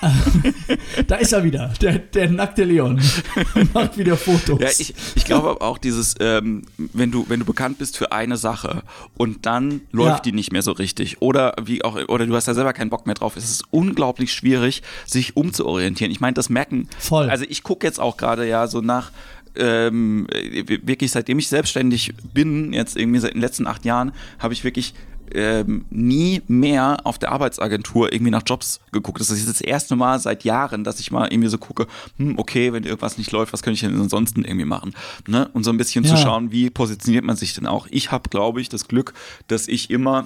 da 1.06 1.16
ist 1.16 1.32
er 1.32 1.44
wieder, 1.44 1.72
der, 1.80 1.98
der 1.98 2.30
nackte 2.30 2.64
Leon. 2.64 3.00
Macht 3.74 3.98
wieder 3.98 4.16
Fotos. 4.16 4.60
Ja, 4.60 4.68
ich, 4.78 4.94
ich 5.14 5.24
glaube 5.24 5.60
auch 5.60 5.78
dieses, 5.78 6.14
ähm, 6.20 6.62
wenn 6.76 7.10
du, 7.10 7.26
wenn 7.28 7.40
du 7.40 7.46
bekannt 7.46 7.78
bist 7.78 7.96
für 7.96 8.12
eine 8.12 8.36
Sache 8.36 8.82
und 9.16 9.46
dann 9.46 9.82
läuft 9.92 10.08
ja. 10.08 10.20
die 10.22 10.32
nicht 10.32 10.52
mehr 10.52 10.62
so 10.62 10.72
richtig 10.72 11.20
oder 11.20 11.54
wie 11.62 11.84
auch, 11.84 11.96
oder 12.08 12.26
du 12.26 12.34
hast 12.34 12.48
da 12.48 12.54
selber 12.54 12.72
keinen 12.72 12.90
Bock 12.90 13.06
mehr 13.06 13.14
drauf, 13.14 13.36
es 13.36 13.44
ist 13.44 13.64
unglaublich 13.70 14.32
schwierig, 14.32 14.82
sich 15.06 15.36
umzuorientieren. 15.36 16.10
Ich 16.10 16.20
meine, 16.20 16.34
das 16.34 16.48
merken. 16.48 16.88
Voll. 16.98 17.28
Also 17.28 17.44
ich 17.48 17.62
gucke 17.62 17.86
jetzt 17.86 18.00
auch 18.00 18.16
gerade 18.16 18.48
ja 18.48 18.66
so 18.66 18.80
nach 18.80 19.10
ähm, 19.56 20.26
wirklich 20.30 21.10
seitdem 21.10 21.38
ich 21.38 21.48
selbstständig 21.48 22.14
bin, 22.32 22.72
jetzt 22.72 22.96
irgendwie 22.96 23.18
seit 23.18 23.34
den 23.34 23.40
letzten 23.40 23.66
acht 23.66 23.84
Jahren, 23.84 24.12
habe 24.38 24.54
ich 24.54 24.64
wirklich 24.64 24.94
ähm, 25.34 25.84
nie 25.90 26.42
mehr 26.48 26.98
auf 27.04 27.18
der 27.18 27.32
Arbeitsagentur 27.32 28.12
irgendwie 28.12 28.30
nach 28.30 28.42
Jobs 28.46 28.80
geguckt. 28.92 29.20
Das 29.20 29.30
ist 29.30 29.38
jetzt 29.38 29.48
das 29.48 29.60
erste 29.60 29.96
Mal 29.96 30.18
seit 30.18 30.44
Jahren, 30.44 30.84
dass 30.84 31.00
ich 31.00 31.10
mal 31.10 31.32
irgendwie 31.32 31.48
so 31.48 31.58
gucke, 31.58 31.86
hm, 32.16 32.38
okay, 32.38 32.72
wenn 32.72 32.84
irgendwas 32.84 33.18
nicht 33.18 33.32
läuft, 33.32 33.52
was 33.52 33.62
könnte 33.62 33.74
ich 33.74 33.80
denn 33.80 34.00
ansonsten 34.00 34.44
irgendwie 34.44 34.66
machen? 34.66 34.94
Ne? 35.26 35.48
Und 35.52 35.64
so 35.64 35.70
ein 35.70 35.76
bisschen 35.76 36.04
ja. 36.04 36.10
zu 36.10 36.16
schauen, 36.16 36.52
wie 36.52 36.70
positioniert 36.70 37.24
man 37.24 37.36
sich 37.36 37.54
denn 37.54 37.66
auch. 37.66 37.86
Ich 37.90 38.10
habe, 38.10 38.28
glaube 38.28 38.60
ich, 38.60 38.68
das 38.68 38.88
Glück, 38.88 39.14
dass 39.48 39.68
ich 39.68 39.90
immer 39.90 40.24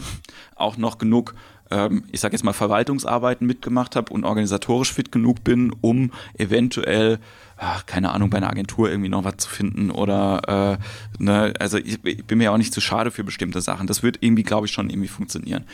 auch 0.57 0.77
noch 0.77 0.99
genug 0.99 1.35
ähm, 1.71 2.05
ich 2.13 2.21
sage 2.21 2.35
jetzt 2.35 2.45
mal, 2.45 2.53
Verwaltungsarbeiten 2.53 3.47
mitgemacht 3.47 3.97
habe 3.97 4.13
und 4.13 4.25
organisatorisch 4.25 4.93
fit 4.93 5.11
genug 5.11 5.45
bin, 5.45 5.75
um 5.81 6.13
eventuell 6.37 7.19
ach, 7.57 7.87
keine 7.87 8.13
Ahnung, 8.13 8.31
bei 8.31 8.39
einer 8.39 8.51
Agentur 8.51 8.91
irgendwie 8.91 9.09
noch 9.09 9.25
was 9.25 9.37
zu 9.39 9.49
finden 9.49 9.91
oder 9.91 10.79
äh, 11.19 11.23
ne, 11.23 11.55
also 11.59 11.79
ich, 11.79 12.05
ich, 12.05 12.25
bin 12.25 12.39
mir 12.39 12.53
auch 12.53 12.57
nicht 12.57 12.75
zu 12.75 12.81
schade 12.81 13.11
für 13.11 13.25
bestimmte 13.25 13.61
Sachen. 13.61 13.87
Das 13.87 14.03
wird 14.03 14.19
irgendwie, 14.21 14.43
glaube 14.43 14.67
ich, 14.67 14.73
schon 14.73 14.91
irgendwie 14.91 15.09
funktionieren. 15.09 15.65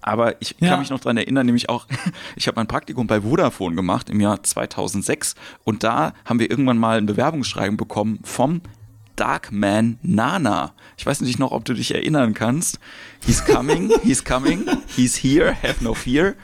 Aber 0.00 0.40
ich 0.40 0.56
ja. 0.58 0.70
kann 0.70 0.80
mich 0.80 0.90
noch 0.90 1.00
daran 1.00 1.16
erinnern, 1.16 1.46
nämlich 1.46 1.68
auch, 1.68 1.86
ich 2.36 2.46
habe 2.46 2.56
mein 2.56 2.66
Praktikum 2.66 3.06
bei 3.06 3.22
Vodafone 3.22 3.76
gemacht 3.76 4.10
im 4.10 4.20
Jahr 4.20 4.42
2006 4.42 5.34
und 5.64 5.84
da 5.84 6.12
haben 6.24 6.38
wir 6.40 6.50
irgendwann 6.50 6.78
mal 6.78 6.98
ein 6.98 7.06
Bewerbungsschreiben 7.06 7.76
bekommen 7.76 8.20
vom 8.24 8.60
Darkman 9.18 9.98
Nana. 10.02 10.72
Ich 10.96 11.04
weiß 11.04 11.20
nicht 11.22 11.40
noch, 11.40 11.50
ob 11.50 11.64
du 11.64 11.74
dich 11.74 11.92
erinnern 11.92 12.34
kannst. 12.34 12.78
He's 13.26 13.44
coming, 13.44 13.90
he's 14.04 14.24
coming, 14.24 14.64
he's 14.96 15.16
here, 15.16 15.56
have 15.60 15.82
no 15.82 15.92
fear. 15.92 16.34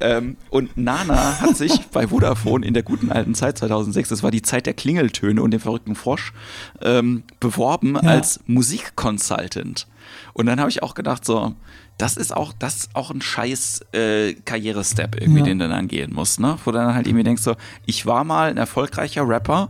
Ähm, 0.00 0.36
und 0.48 0.76
Nana 0.76 1.40
hat 1.40 1.56
sich 1.56 1.86
bei 1.88 2.06
Vodafone 2.06 2.64
in 2.64 2.72
der 2.72 2.84
guten 2.84 3.10
alten 3.10 3.34
Zeit 3.34 3.58
2006, 3.58 4.10
das 4.10 4.22
war 4.22 4.30
die 4.30 4.42
Zeit 4.42 4.66
der 4.66 4.74
Klingeltöne 4.74 5.42
und 5.42 5.50
dem 5.50 5.60
verrückten 5.60 5.96
Frosch, 5.96 6.32
ähm, 6.80 7.24
beworben 7.40 7.96
ja. 7.96 8.02
als 8.02 8.40
Musikconsultant. 8.46 9.88
Und 10.32 10.46
dann 10.46 10.60
habe 10.60 10.70
ich 10.70 10.84
auch 10.84 10.94
gedacht, 10.94 11.24
so, 11.24 11.56
das 11.98 12.16
ist 12.16 12.34
auch, 12.34 12.52
das 12.58 12.76
ist 12.76 12.90
auch 12.94 13.10
ein 13.10 13.20
scheiß 13.20 13.80
äh, 13.92 14.34
Karrierestep 14.34 15.20
irgendwie, 15.20 15.40
ja. 15.40 15.46
den 15.46 15.58
du 15.58 15.68
dann 15.68 15.88
gehen 15.88 16.14
musst, 16.14 16.38
ne? 16.38 16.58
Wo 16.64 16.70
du 16.70 16.78
dann 16.78 16.94
halt 16.94 17.08
irgendwie 17.08 17.24
denkst, 17.24 17.42
so, 17.42 17.56
ich 17.86 18.06
war 18.06 18.22
mal 18.22 18.50
ein 18.50 18.56
erfolgreicher 18.56 19.28
Rapper, 19.28 19.68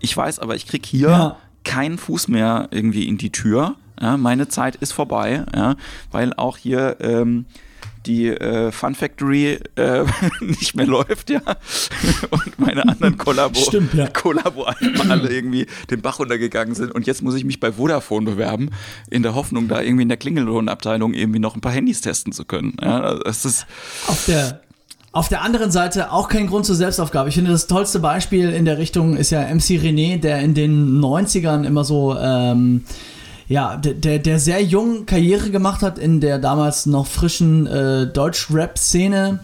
ich 0.00 0.16
weiß 0.16 0.40
aber, 0.40 0.56
ich 0.56 0.66
krieg 0.66 0.84
hier 0.84 1.08
ja 1.08 1.36
keinen 1.64 1.98
Fuß 1.98 2.28
mehr 2.28 2.68
irgendwie 2.70 3.08
in 3.08 3.18
die 3.18 3.32
Tür. 3.32 3.76
Ja, 4.00 4.16
meine 4.16 4.48
Zeit 4.48 4.76
ist 4.76 4.92
vorbei, 4.92 5.44
ja, 5.54 5.76
weil 6.10 6.32
auch 6.32 6.56
hier 6.56 6.96
ähm, 7.00 7.44
die 8.06 8.28
äh, 8.28 8.72
Fun 8.72 8.94
Factory 8.94 9.58
äh, 9.76 10.04
nicht 10.40 10.74
mehr 10.74 10.86
läuft, 10.86 11.30
ja. 11.30 11.40
Und 12.30 12.58
meine 12.58 12.88
anderen 12.88 13.18
Kollabo, 13.18 13.60
Stimmt, 13.60 13.94
ja. 13.94 14.08
Kollabo 14.08 14.64
alle 14.64 15.30
irgendwie 15.30 15.66
den 15.90 16.00
Bach 16.00 16.18
runtergegangen 16.18 16.74
sind. 16.74 16.92
Und 16.92 17.06
jetzt 17.06 17.22
muss 17.22 17.34
ich 17.34 17.44
mich 17.44 17.60
bei 17.60 17.72
Vodafone 17.72 18.24
bewerben, 18.24 18.70
in 19.10 19.22
der 19.22 19.34
Hoffnung, 19.34 19.68
da 19.68 19.80
irgendwie 19.80 20.02
in 20.02 20.08
der 20.08 20.18
Klingellohnabteilung 20.18 21.14
irgendwie 21.14 21.40
noch 21.40 21.54
ein 21.54 21.60
paar 21.60 21.72
Handys 21.72 22.00
testen 22.00 22.32
zu 22.32 22.44
können. 22.44 22.76
Ja, 22.80 23.16
das 23.16 23.44
ist 23.44 23.66
auf 24.06 24.24
der 24.26 24.62
auf 25.12 25.28
der 25.28 25.42
anderen 25.42 25.70
Seite 25.72 26.12
auch 26.12 26.28
kein 26.28 26.46
Grund 26.46 26.66
zur 26.66 26.76
Selbstaufgabe. 26.76 27.28
Ich 27.28 27.34
finde, 27.34 27.50
das 27.50 27.66
tollste 27.66 27.98
Beispiel 27.98 28.50
in 28.50 28.64
der 28.64 28.78
Richtung 28.78 29.16
ist 29.16 29.30
ja 29.30 29.42
MC 29.42 29.80
René, 29.80 30.20
der 30.20 30.40
in 30.40 30.54
den 30.54 31.00
90ern 31.00 31.64
immer 31.64 31.82
so, 31.82 32.16
ähm, 32.16 32.84
ja, 33.48 33.76
der, 33.76 34.20
der 34.20 34.38
sehr 34.38 34.62
jung 34.62 35.06
Karriere 35.06 35.50
gemacht 35.50 35.82
hat 35.82 35.98
in 35.98 36.20
der 36.20 36.38
damals 36.38 36.86
noch 36.86 37.08
frischen 37.08 37.66
äh, 37.66 38.06
Deutsch-Rap-Szene. 38.06 39.40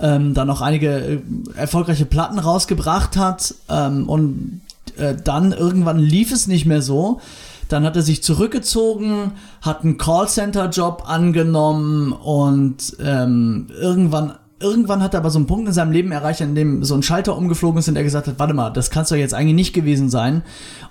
Ähm, 0.00 0.32
dann 0.32 0.46
noch 0.46 0.62
einige 0.62 0.88
äh, 0.88 1.20
erfolgreiche 1.54 2.06
Platten 2.06 2.38
rausgebracht 2.38 3.18
hat 3.18 3.54
ähm, 3.68 4.08
und 4.08 4.62
äh, 4.96 5.14
dann 5.22 5.52
irgendwann 5.52 5.98
lief 5.98 6.32
es 6.32 6.46
nicht 6.46 6.64
mehr 6.64 6.80
so. 6.80 7.20
Dann 7.68 7.84
hat 7.84 7.96
er 7.96 8.02
sich 8.02 8.22
zurückgezogen, 8.22 9.32
hat 9.60 9.84
einen 9.84 9.98
Callcenter-Job 9.98 11.04
angenommen 11.06 12.12
und 12.12 12.96
ähm, 12.98 13.68
irgendwann 13.78 14.34
irgendwann 14.60 15.02
hat 15.02 15.14
er 15.14 15.20
aber 15.20 15.30
so 15.30 15.38
einen 15.38 15.46
Punkt 15.46 15.66
in 15.66 15.74
seinem 15.74 15.90
Leben 15.90 16.12
erreicht, 16.12 16.42
an 16.42 16.54
dem 16.54 16.84
so 16.84 16.94
ein 16.94 17.02
Schalter 17.02 17.36
umgeflogen 17.36 17.78
ist 17.78 17.88
und 17.88 17.96
er 17.96 18.04
gesagt 18.04 18.28
hat, 18.28 18.38
warte 18.38 18.54
mal, 18.54 18.70
das 18.70 18.90
kannst 18.90 19.10
doch 19.10 19.16
jetzt 19.16 19.34
eigentlich 19.34 19.54
nicht 19.54 19.72
gewesen 19.72 20.10
sein. 20.10 20.42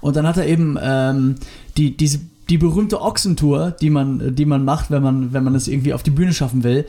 Und 0.02 0.16
dann 0.16 0.28
hat 0.28 0.38
er 0.38 0.48
eben 0.48 0.78
ähm, 0.82 1.36
die, 1.78 1.96
diese, 1.96 2.20
die 2.50 2.58
berühmte 2.58 3.02
Ochsentour, 3.02 3.72
die 3.80 3.92
man, 3.92 4.36
die 4.36 4.46
man 4.46 4.66
macht, 4.66 4.90
wenn 4.90 5.04
man, 5.04 5.34
wenn 5.34 5.44
man 5.44 5.56
es 5.56 5.68
irgendwie 5.68 5.94
auf 5.94 6.04
die 6.04 6.10
Bühne 6.10 6.34
schaffen 6.34 6.64
will, 6.64 6.86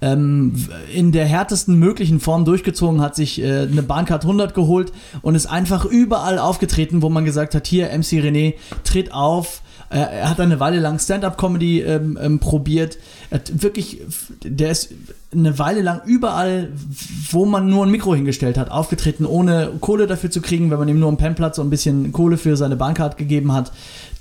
ähm, 0.00 0.54
in 0.92 1.12
der 1.12 1.26
härtesten 1.26 1.78
möglichen 1.78 2.18
Form 2.18 2.44
durchgezogen, 2.44 3.02
hat 3.02 3.14
sich 3.14 3.40
äh, 3.40 3.68
eine 3.70 3.82
Bahncard 3.82 4.24
100 4.24 4.54
geholt 4.54 4.92
und 5.20 5.34
ist 5.34 5.46
einfach 5.46 5.84
überall 5.84 6.38
aufgetreten, 6.38 7.02
wo 7.02 7.10
man 7.10 7.24
gesagt 7.24 7.54
hat, 7.54 7.66
hier 7.66 7.86
MC 7.86 8.22
René, 8.22 8.54
tritt 8.84 9.12
auf, 9.12 9.62
er 9.90 10.30
hat 10.30 10.40
eine 10.40 10.58
Weile 10.58 10.80
lang 10.80 10.98
Stand-up-Comedy 10.98 11.82
ähm, 11.82 12.18
ähm, 12.18 12.38
probiert. 12.38 12.96
Er 13.28 13.40
hat 13.40 13.62
wirklich, 13.62 14.00
der 14.42 14.70
ist 14.70 14.94
eine 15.32 15.58
Weile 15.58 15.80
lang 15.80 16.02
überall, 16.04 16.72
wo 17.30 17.46
man 17.46 17.68
nur 17.68 17.86
ein 17.86 17.90
Mikro 17.90 18.14
hingestellt 18.14 18.58
hat, 18.58 18.70
aufgetreten, 18.70 19.24
ohne 19.24 19.70
Kohle 19.80 20.06
dafür 20.06 20.30
zu 20.30 20.42
kriegen, 20.42 20.70
wenn 20.70 20.78
man 20.78 20.88
ihm 20.88 21.00
nur 21.00 21.08
einen 21.08 21.16
Pennplatz 21.16 21.58
und 21.58 21.68
ein 21.68 21.70
bisschen 21.70 22.12
Kohle 22.12 22.36
für 22.36 22.56
seine 22.56 22.76
Bahncard 22.76 23.16
gegeben 23.16 23.52
hat, 23.52 23.72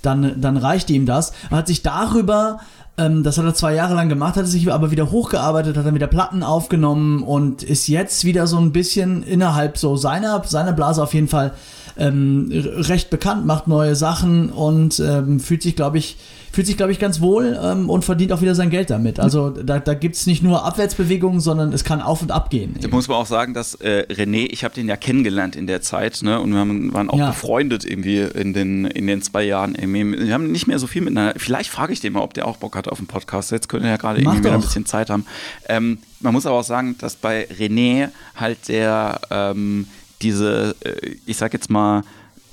dann, 0.02 0.40
dann 0.40 0.58
reichte 0.58 0.94
ihm 0.94 1.06
das. 1.06 1.34
Er 1.50 1.58
hat 1.58 1.68
sich 1.68 1.82
darüber 1.82 2.60
ähm, 2.98 3.24
das 3.24 3.38
hat 3.38 3.46
er 3.46 3.54
zwei 3.54 3.74
Jahre 3.74 3.96
lang 3.96 4.10
gemacht, 4.10 4.36
hat 4.36 4.48
sich 4.48 4.72
aber 4.72 4.92
wieder 4.92 5.12
hochgearbeitet, 5.12 5.78
hat 5.78 5.86
dann 5.86 5.96
wieder 5.96 6.08
Platten 6.08 6.44
aufgenommen 6.44 7.24
und 7.24 7.64
ist 7.64 7.88
jetzt 7.88 8.26
wieder 8.26 8.48
so 8.48 8.58
ein 8.58 8.72
bisschen 8.72 9.24
innerhalb 9.24 9.78
so 9.78 9.96
seiner, 9.96 10.44
seiner 10.46 10.74
Blase 10.74 11.02
auf 11.02 11.14
jeden 11.14 11.28
Fall 11.28 11.54
ähm, 11.98 12.50
recht 12.52 13.10
bekannt, 13.10 13.46
macht 13.46 13.68
neue 13.68 13.96
Sachen 13.96 14.50
und 14.50 15.00
ähm, 15.00 15.40
fühlt 15.40 15.62
sich, 15.62 15.76
glaube 15.76 15.98
ich, 15.98 16.18
fühlt 16.52 16.68
sich, 16.68 16.78
glaube 16.78 16.92
ich, 16.92 17.00
ganz 17.00 17.22
wohl 17.22 17.58
ähm, 17.62 17.90
und 17.90 18.04
verdient 18.04 18.34
auch 18.34 18.42
wieder 18.42 18.56
sein 18.56 18.70
Geld 18.70 18.90
damit. 18.90 19.20
Also 19.20 19.50
da, 19.50 19.80
da 19.80 19.94
gibt 19.94 20.16
es 20.16 20.28
nicht 20.28 20.44
nur 20.44 20.66
Abwärtsbewegungen, 20.66 21.40
sondern 21.40 21.72
es 21.72 21.84
kann 21.84 22.02
auf 22.02 22.22
und 22.22 22.32
ab 22.32 22.50
gehen. 22.50 22.76
Da 22.82 22.90
muss 22.90 23.08
man 23.08 23.18
auch 23.18 23.26
sagen, 23.26 23.54
dass 23.54 23.76
äh, 23.76 24.06
René, 24.10 24.48
ich 24.52 24.64
habe 24.64 24.74
den 24.74 24.88
ja 24.88 24.98
kennengelernt 24.98 25.56
in 25.56 25.68
der 25.68 25.82
Zeit 25.82 26.22
ne? 26.24 26.40
und 26.40 26.52
wir 26.52 26.60
haben, 26.60 26.94
waren 26.94 27.10
auch 27.10 27.18
ja. 27.18 27.30
befreundet 27.30 27.86
irgendwie 27.86 28.20
in 28.20 28.54
den, 28.54 28.86
in 28.86 29.08
den 29.08 29.22
zwei 29.22 29.44
Jahren. 29.44 29.76
Wir 29.80 30.34
haben 30.34 30.52
nicht 30.52 30.68
mehr 30.68 30.80
so 30.80 30.88
viel 30.88 31.02
miteinander. 31.02 31.36
Vielleicht 31.38 31.70
frage 31.70 31.94
ich 31.94 32.02
den 32.02 32.14
mal, 32.14 32.22
ob 32.22 32.34
der 32.34 32.48
auch 32.48 32.58
Bock 32.58 32.76
hat 32.76 32.90
auf 32.90 32.98
einen 32.98 33.08
Podcast. 33.08 33.52
Jetzt 33.52 33.70
können 33.70 33.84
wir 33.84 33.92
ja 33.92 33.98
gerade 33.98 34.20
irgendwie 34.20 34.40
wieder 34.40 34.54
ein 34.54 34.62
bisschen 34.62 34.86
Zeit 34.86 35.10
haben. 35.10 35.26
Ähm, 35.70 36.00
man 36.20 36.34
muss 36.34 36.46
aber 36.46 36.60
auch 36.60 36.64
sagen, 36.64 36.96
dass 37.00 37.16
bei 37.16 37.48
René 37.48 38.10
halt 38.36 38.68
der 38.68 39.22
ähm, 39.32 39.88
diese, 40.22 40.76
äh, 40.82 41.16
ich 41.26 41.38
sag 41.38 41.54
jetzt 41.54 41.70
mal, 41.70 42.04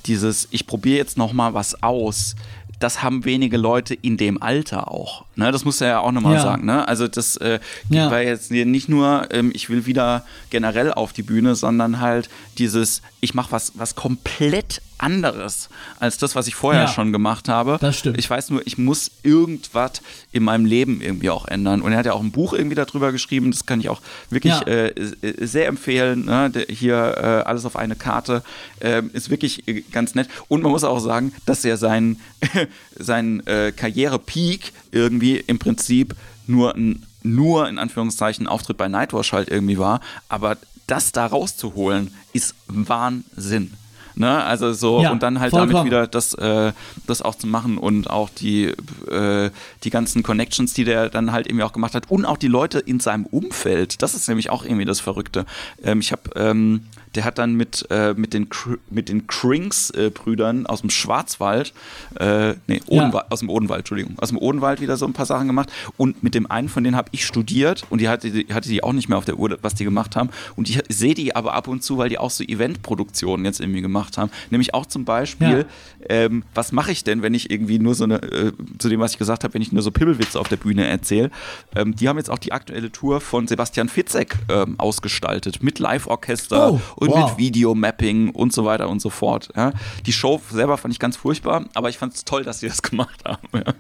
dieses, 0.07 0.49
ich 0.51 0.67
probiere 0.67 0.99
jetzt 0.99 1.19
noch 1.19 1.33
mal 1.33 1.55
was 1.55 1.83
aus, 1.83 2.35
das 2.79 3.03
haben 3.03 3.25
wenige 3.25 3.57
Leute 3.57 3.95
in 3.95 4.17
dem 4.17 4.41
Alter 4.41 4.91
auch. 4.91 5.25
Ne, 5.37 5.51
das 5.51 5.65
muss 5.65 5.81
er 5.81 5.89
ja 5.89 6.01
auch 6.01 6.13
nochmal 6.13 6.35
ja. 6.35 6.43
sagen. 6.43 6.65
Ne? 6.65 6.87
Also 6.87 7.09
das 7.09 7.37
äh, 7.39 7.59
ja. 7.89 8.11
war 8.11 8.23
jetzt 8.23 8.51
nicht 8.51 8.89
nur, 8.89 9.29
ähm, 9.31 9.51
ich 9.53 9.69
will 9.69 9.87
wieder 9.87 10.25
generell 10.51 10.93
auf 10.93 11.13
die 11.13 11.23
Bühne, 11.23 11.55
sondern 11.55 12.01
halt 12.01 12.29
dieses, 12.57 13.03
ich 13.21 13.35
mache 13.35 13.53
was, 13.53 13.73
was 13.77 13.97
komplett 13.97 14.81
anderes 14.99 15.69
als 16.01 16.19
das, 16.19 16.35
was 16.35 16.47
ich 16.47 16.55
vorher 16.55 16.83
ja, 16.83 16.89
schon 16.89 17.13
gemacht 17.13 17.49
habe. 17.49 17.79
Das 17.81 17.99
stimmt. 17.99 18.19
Ich 18.19 18.29
weiß 18.29 18.51
nur, 18.51 18.67
ich 18.67 18.79
muss 18.79 19.11
irgendwas 19.23 20.03
in 20.33 20.43
meinem 20.43 20.65
Leben 20.65 21.01
irgendwie 21.01 21.31
auch 21.31 21.47
ändern. 21.47 21.81
Und 21.81 21.93
er 21.93 21.99
hat 21.99 22.07
ja 22.07 22.13
auch 22.13 22.21
ein 22.21 22.33
Buch 22.33 22.53
irgendwie 22.53 22.75
darüber 22.75 23.13
geschrieben, 23.13 23.51
das 23.51 23.67
kann 23.67 23.81
ich 23.81 23.89
auch 23.89 24.01
wirklich 24.31 24.55
ja. 24.55 24.67
äh, 24.67 24.93
sehr 25.41 25.69
empfehlen. 25.69 26.27
Ne? 26.27 26.53
Hier 26.69 26.97
äh, 27.17 27.49
alles 27.49 27.65
auf 27.65 27.77
eine 27.77 27.97
Karte 27.97 28.43
äh, 28.81 29.03
ist 29.13 29.31
wirklich 29.31 29.67
äh, 29.69 29.83
ganz 29.93 30.15
nett. 30.15 30.29
Und 30.49 30.63
man 30.63 30.73
muss 30.73 30.85
auch 30.85 31.01
sagen, 31.01 31.33
dass 31.47 31.65
er 31.65 31.77
sein, 31.77 32.21
sein 32.99 33.47
äh, 33.47 33.73
Karriere-Peak 33.73 34.73
irgendwie 34.91 35.37
im 35.37 35.59
Prinzip 35.59 36.15
nur 36.47 36.75
ein 36.75 37.05
nur 37.23 37.69
in 37.69 37.79
Anführungszeichen 37.79 38.47
Auftritt 38.47 38.77
bei 38.77 38.89
Nightwatch 38.89 39.33
halt 39.33 39.49
irgendwie 39.49 39.77
war, 39.77 40.01
aber 40.29 40.57
das 40.87 41.13
da 41.13 41.27
rauszuholen 41.27 42.15
ist 42.33 42.55
Wahnsinn. 42.67 43.73
Ne? 44.19 44.43
Also 44.43 44.73
so 44.73 45.01
Ja, 45.01 45.13
und 45.13 45.23
dann 45.23 45.39
halt 45.39 45.51
vollkommen. 45.51 45.73
damit 45.73 45.87
wieder 45.87 46.07
das, 46.09 46.35
äh, 46.35 46.73
das 47.07 47.23
auch 47.23 47.37
zu 47.37 47.47
machen 47.47 47.79
und 47.79 48.11
auch 48.11 48.29
die, 48.31 48.65
äh, 49.11 49.51
die 49.85 49.91
ganzen 49.91 50.25
Connections, 50.25 50.75
die 50.75 50.85
der 50.85 51.09
dann 51.09 51.31
halt 51.31 51.47
irgendwie 51.47 51.63
auch 51.63 51.73
gemacht 51.73 51.95
hat 51.95 52.11
und 52.11 52.25
auch 52.25 52.37
die 52.37 52.49
Leute 52.49 52.81
in 52.81 52.99
seinem 52.99 53.27
Umfeld. 53.27 54.03
Das 54.03 54.15
ist 54.15 54.29
nämlich 54.29 54.51
auch 54.51 54.65
irgendwie 54.65 54.85
das 54.85 54.99
Verrückte. 54.99 55.47
Ähm, 55.85 56.01
ich 56.01 56.11
habe, 56.11 56.23
ähm, 56.35 56.83
der 57.15 57.25
hat 57.25 57.39
dann 57.39 57.55
mit, 57.55 57.87
äh, 57.91 58.15
mit 58.15 58.35
den, 58.35 58.49
Kr 58.49 58.77
mit 58.91 59.09
den 59.09 59.27
Krings-Brüdern 59.27 60.67
aus 60.67 60.81
dem 60.81 60.91
Schwarzwald, 60.91 61.73
äh, 62.19 62.55
nee, 62.67 62.81
Odenwald, 62.87 63.31
aus 63.31 63.41
dem 63.41 63.51
Odenwald, 63.51 63.81
Entschuldigung, 63.81 64.19
aus 64.19 64.29
dem 64.29 64.39
Odenwald 64.39 64.81
wieder 64.81 64.97
so 64.97 65.07
ein 65.07 65.13
paar 65.13 65.27
Sachen 65.27 65.47
gemacht 65.47 65.73
und 65.97 66.23
mit 66.23 66.35
dem 66.35 66.51
einen 66.51 66.69
von 66.69 66.85
denen 66.85 66.97
habe 66.97 67.09
ich 67.13 67.25
studiert 67.25 67.85
und 67.91 68.01
die 68.01 68.09
hatte, 68.09 68.31
die 68.31 68.53
hatte 68.53 68.69
die 68.69 68.83
auch 68.83 68.93
nicht 68.93 69.09
mehr 69.09 69.19
auf 69.19 69.25
der 69.25 69.39
Uhr, 69.39 69.59
was 69.63 69.75
die 69.75 69.85
gemacht 69.85 70.17
haben 70.17 70.31
und 70.57 70.69
ich 70.69 70.81
sehe 70.89 71.15
die 71.15 71.35
aber 71.35 71.55
ab 71.55 71.69
und 71.69 71.83
zu, 71.83 71.99
weil 71.99 72.09
die 72.09 72.19
auch 72.19 72.31
so 72.31 72.45
Eventproduktionen 72.45 73.45
jetzt 73.45 73.61
irgendwie 73.61 73.81
gemacht 73.81 74.08
haben, 74.17 74.31
nämlich 74.51 74.73
auch 74.75 74.87
zum 74.87 75.05
Beispiel, 75.05 75.67
ähm, 76.09 76.45
was 76.55 76.73
mache 76.73 76.93
ich 76.93 77.05
denn, 77.05 77.21
wenn 77.23 77.35
ich 77.35 77.51
irgendwie 77.51 77.79
nur 77.79 77.95
so 77.95 78.05
eine, 78.05 78.23
äh, 78.23 78.53
zu 78.79 78.89
dem, 78.89 79.01
was 79.01 79.13
ich 79.13 79.19
gesagt 79.19 79.45
habe, 79.45 79.55
wenn 79.55 79.63
ich 79.63 79.73
nur 79.73 79.83
so 79.83 79.91
Pimmelwitze 79.91 80.39
auf 80.41 80.49
der 80.49 80.57
Bühne 80.57 80.87
erzähle, 80.87 81.31
ähm, 81.77 81.95
die 81.95 82.09
haben 82.09 82.17
jetzt 82.17 82.31
auch 82.31 82.39
die 82.39 82.53
aktuelle 82.53 82.91
Tour 82.93 83.21
von 83.21 83.47
Sebastian 83.47 83.89
Fitzek 83.89 84.37
ähm, 84.49 84.77
ausgestaltet, 84.79 85.63
mit 85.63 85.79
Live-Orchester 85.79 86.73
Oh, 86.73 86.81
und 86.97 87.11
wow. 87.11 87.31
mit 87.31 87.39
Videomapping 87.39 88.31
und 88.31 88.53
so 88.53 88.65
weiter 88.65 88.89
und 88.89 89.01
so 89.01 89.11
fort. 89.11 89.49
Ja. 89.57 89.73
Die 90.07 90.13
Show 90.13 90.41
selber 90.51 90.77
fand 90.79 90.95
ich 90.95 91.01
ganz 91.01 91.17
furchtbar, 91.17 91.65
aber 91.75 91.89
ich 91.89 91.99
fand 91.99 92.15
es 92.15 92.25
toll, 92.25 92.45
dass 92.45 92.61
sie 92.61 92.69
das 92.69 92.83
gemacht 92.83 93.25
haben. 93.25 93.49
Ja. 93.55 93.75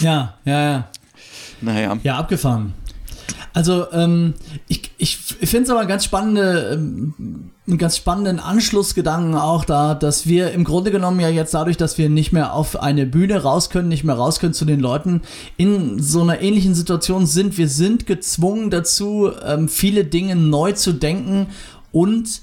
Ja, 0.00 0.34
ja, 0.44 0.70
ja. 0.70 0.88
Naja. 1.60 1.96
Ja, 2.02 2.16
abgefahren. 2.16 2.74
Also, 3.52 3.90
ähm, 3.92 4.34
ich, 4.68 4.90
ich 4.98 5.16
finde 5.16 5.64
es 5.64 5.70
aber 5.70 5.80
ein 5.80 5.88
ganz 5.88 6.04
spannende, 6.04 6.70
ähm, 6.72 7.50
einen 7.66 7.78
ganz 7.78 7.96
spannenden 7.96 8.40
Anschlussgedanken 8.40 9.36
auch 9.36 9.64
da, 9.64 9.94
dass 9.94 10.26
wir 10.26 10.52
im 10.52 10.64
Grunde 10.64 10.90
genommen 10.90 11.20
ja 11.20 11.28
jetzt 11.28 11.54
dadurch, 11.54 11.76
dass 11.76 11.96
wir 11.96 12.08
nicht 12.08 12.32
mehr 12.32 12.52
auf 12.52 12.82
eine 12.82 13.06
Bühne 13.06 13.42
raus 13.42 13.70
können, 13.70 13.88
nicht 13.88 14.04
mehr 14.04 14.16
raus 14.16 14.40
können 14.40 14.54
zu 14.54 14.64
den 14.64 14.80
Leuten, 14.80 15.22
in 15.56 16.02
so 16.02 16.22
einer 16.22 16.40
ähnlichen 16.40 16.74
Situation 16.74 17.26
sind. 17.26 17.56
Wir 17.56 17.68
sind 17.68 18.06
gezwungen 18.06 18.70
dazu, 18.70 19.30
ähm, 19.44 19.68
viele 19.68 20.04
Dinge 20.04 20.36
neu 20.36 20.72
zu 20.72 20.92
denken 20.92 21.46
und 21.92 22.42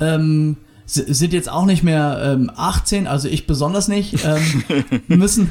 ähm, 0.00 0.58
sind 0.84 1.32
jetzt 1.32 1.50
auch 1.50 1.64
nicht 1.64 1.82
mehr 1.82 2.20
ähm, 2.22 2.50
18, 2.54 3.06
also 3.06 3.28
ich 3.28 3.46
besonders 3.46 3.88
nicht, 3.88 4.24
ähm, 4.24 4.64
müssen 5.08 5.50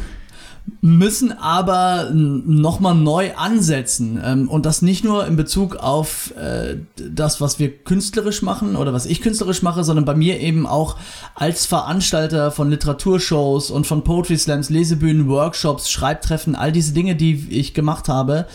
müssen 0.82 1.32
aber 1.38 2.12
nochmal 2.12 2.96
neu 2.96 3.34
ansetzen. 3.36 4.20
Ähm, 4.24 4.50
und 4.50 4.66
das 4.66 4.82
nicht 4.82 5.04
nur 5.04 5.28
in 5.28 5.36
Bezug 5.36 5.76
auf 5.76 6.34
äh, 6.38 6.78
das, 6.96 7.42
was 7.42 7.60
wir 7.60 7.72
künstlerisch 7.84 8.42
machen 8.42 8.76
oder 8.76 8.94
was 8.94 9.06
ich 9.06 9.22
künstlerisch 9.22 9.62
mache, 9.62 9.84
sondern 9.84 10.06
bei 10.06 10.16
mir 10.16 10.40
eben 10.40 10.66
auch 10.66 10.98
als 11.36 11.66
Veranstalter 11.66 12.52
von 12.52 12.70
Literaturshows 12.70 13.70
und 13.70 13.86
von 13.86 14.04
Poetry 14.04 14.38
Slams, 14.38 14.70
Lesebühnen, 14.70 15.28
Workshops, 15.28 15.90
Schreibtreffen, 15.90 16.56
all 16.56 16.72
diese 16.72 16.94
Dinge, 16.94 17.16
die 17.16 17.48
ich 17.50 17.74
gemacht 17.74 18.08
habe, 18.08 18.48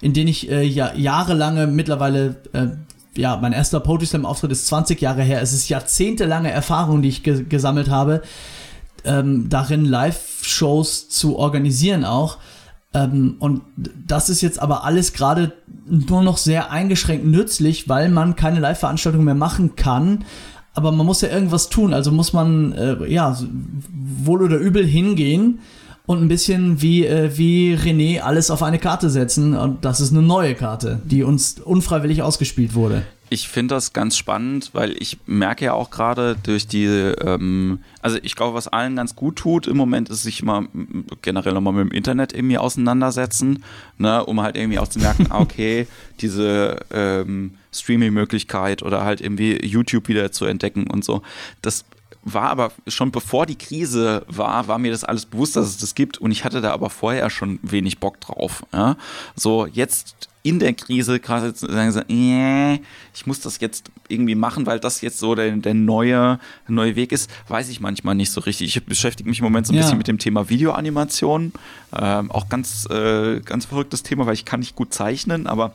in 0.00 0.12
denen 0.12 0.28
ich 0.28 0.50
äh, 0.50 0.62
ja, 0.62 0.94
jahrelange 0.94 1.66
mittlerweile 1.66 2.36
äh, 2.52 2.68
ja, 3.16 3.36
mein 3.36 3.52
erster 3.52 3.80
Poetry 3.80 4.06
Slam 4.06 4.24
Auftritt 4.24 4.52
ist 4.52 4.66
20 4.66 5.00
Jahre 5.00 5.22
her. 5.22 5.42
Es 5.42 5.52
ist 5.52 5.68
jahrzehntelange 5.68 6.50
Erfahrung, 6.50 7.02
die 7.02 7.08
ich 7.08 7.22
ge 7.22 7.44
gesammelt 7.44 7.90
habe 7.90 8.22
ähm, 9.04 9.48
darin 9.48 9.84
Live-Shows 9.84 11.08
zu 11.08 11.36
organisieren 11.36 12.04
auch. 12.04 12.38
Ähm, 12.92 13.36
und 13.38 13.62
das 14.06 14.28
ist 14.28 14.40
jetzt 14.40 14.60
aber 14.60 14.84
alles 14.84 15.12
gerade 15.12 15.52
nur 15.86 16.22
noch 16.22 16.36
sehr 16.36 16.70
eingeschränkt 16.70 17.24
nützlich, 17.26 17.88
weil 17.88 18.08
man 18.08 18.36
keine 18.36 18.60
Live-Veranstaltung 18.60 19.24
mehr 19.24 19.34
machen 19.34 19.76
kann. 19.76 20.24
Aber 20.74 20.92
man 20.92 21.06
muss 21.06 21.20
ja 21.20 21.28
irgendwas 21.28 21.68
tun, 21.68 21.92
also 21.92 22.12
muss 22.12 22.32
man 22.32 22.72
äh, 22.72 23.06
ja 23.12 23.36
wohl 24.24 24.42
oder 24.42 24.56
übel 24.56 24.86
hingehen 24.86 25.58
und 26.06 26.22
ein 26.22 26.28
bisschen 26.28 26.80
wie, 26.80 27.06
äh, 27.06 27.36
wie 27.36 27.74
René 27.76 28.20
alles 28.20 28.50
auf 28.50 28.62
eine 28.62 28.78
Karte 28.78 29.10
setzen. 29.10 29.56
Und 29.56 29.84
das 29.84 30.00
ist 30.00 30.12
eine 30.12 30.22
neue 30.22 30.54
Karte, 30.54 31.00
die 31.04 31.22
uns 31.22 31.60
unfreiwillig 31.60 32.22
ausgespielt 32.22 32.74
wurde. 32.74 33.02
Ich 33.32 33.48
finde 33.48 33.76
das 33.76 33.92
ganz 33.92 34.16
spannend, 34.16 34.70
weil 34.72 34.90
ich 35.00 35.18
merke 35.24 35.66
ja 35.66 35.72
auch 35.72 35.90
gerade 35.90 36.36
durch 36.42 36.66
die, 36.66 36.86
ähm, 36.86 37.78
also 38.02 38.18
ich 38.22 38.34
glaube, 38.34 38.54
was 38.54 38.66
allen 38.66 38.96
ganz 38.96 39.14
gut 39.14 39.36
tut 39.36 39.68
im 39.68 39.76
Moment, 39.76 40.10
ist 40.10 40.24
sich 40.24 40.42
mal 40.42 40.66
m, 40.74 41.04
generell 41.22 41.52
nochmal 41.52 41.72
mit 41.72 41.84
dem 41.84 41.96
Internet 41.96 42.32
irgendwie 42.32 42.58
auseinandersetzen, 42.58 43.62
ne, 43.98 44.24
um 44.26 44.40
halt 44.40 44.56
irgendwie 44.56 44.80
auch 44.80 44.88
zu 44.88 44.98
merken, 44.98 45.28
ah, 45.30 45.38
okay, 45.38 45.86
diese 46.20 46.80
ähm, 46.90 47.54
Streaming-Möglichkeit 47.72 48.82
oder 48.82 49.04
halt 49.04 49.20
irgendwie 49.20 49.64
YouTube 49.64 50.08
wieder 50.08 50.32
zu 50.32 50.44
entdecken 50.46 50.90
und 50.90 51.04
so. 51.04 51.22
Das 51.62 51.84
war 52.24 52.50
aber 52.50 52.72
schon 52.88 53.12
bevor 53.12 53.46
die 53.46 53.56
Krise 53.56 54.24
war, 54.26 54.66
war 54.66 54.78
mir 54.78 54.90
das 54.90 55.04
alles 55.04 55.24
bewusst, 55.24 55.54
dass 55.54 55.68
es 55.68 55.78
das 55.78 55.94
gibt 55.94 56.18
und 56.18 56.32
ich 56.32 56.44
hatte 56.44 56.60
da 56.60 56.72
aber 56.72 56.90
vorher 56.90 57.30
schon 57.30 57.60
wenig 57.62 57.98
Bock 57.98 58.20
drauf. 58.20 58.66
Ja? 58.72 58.96
So 59.36 59.66
jetzt 59.66 60.29
in 60.42 60.58
der 60.58 60.72
Krise 60.72 61.20
gerade 61.20 61.52
sagen, 61.54 61.92
so, 61.92 62.00
äh, 62.08 62.74
ich 63.14 63.26
muss 63.26 63.40
das 63.40 63.60
jetzt 63.60 63.90
irgendwie 64.08 64.34
machen, 64.34 64.64
weil 64.64 64.80
das 64.80 65.02
jetzt 65.02 65.18
so 65.18 65.34
der, 65.34 65.50
der 65.56 65.74
neue, 65.74 66.38
neue 66.66 66.96
Weg 66.96 67.12
ist, 67.12 67.30
weiß 67.48 67.68
ich 67.68 67.80
manchmal 67.80 68.14
nicht 68.14 68.30
so 68.30 68.40
richtig. 68.40 68.74
Ich 68.74 68.84
beschäftige 68.86 69.28
mich 69.28 69.40
im 69.40 69.44
Moment 69.44 69.66
so 69.66 69.72
ein 69.72 69.76
Ja. 69.76 69.82
bisschen 69.82 69.98
mit 69.98 70.08
dem 70.08 70.18
Thema 70.18 70.48
Videoanimation. 70.48 71.52
Ähm, 71.94 72.30
auch 72.30 72.48
ganz, 72.48 72.86
äh, 72.90 73.40
ganz 73.40 73.66
verrücktes 73.66 74.02
Thema, 74.02 74.24
weil 74.26 74.34
ich 74.34 74.46
kann 74.46 74.60
nicht 74.60 74.74
gut 74.76 74.94
zeichnen, 74.94 75.46
aber 75.46 75.74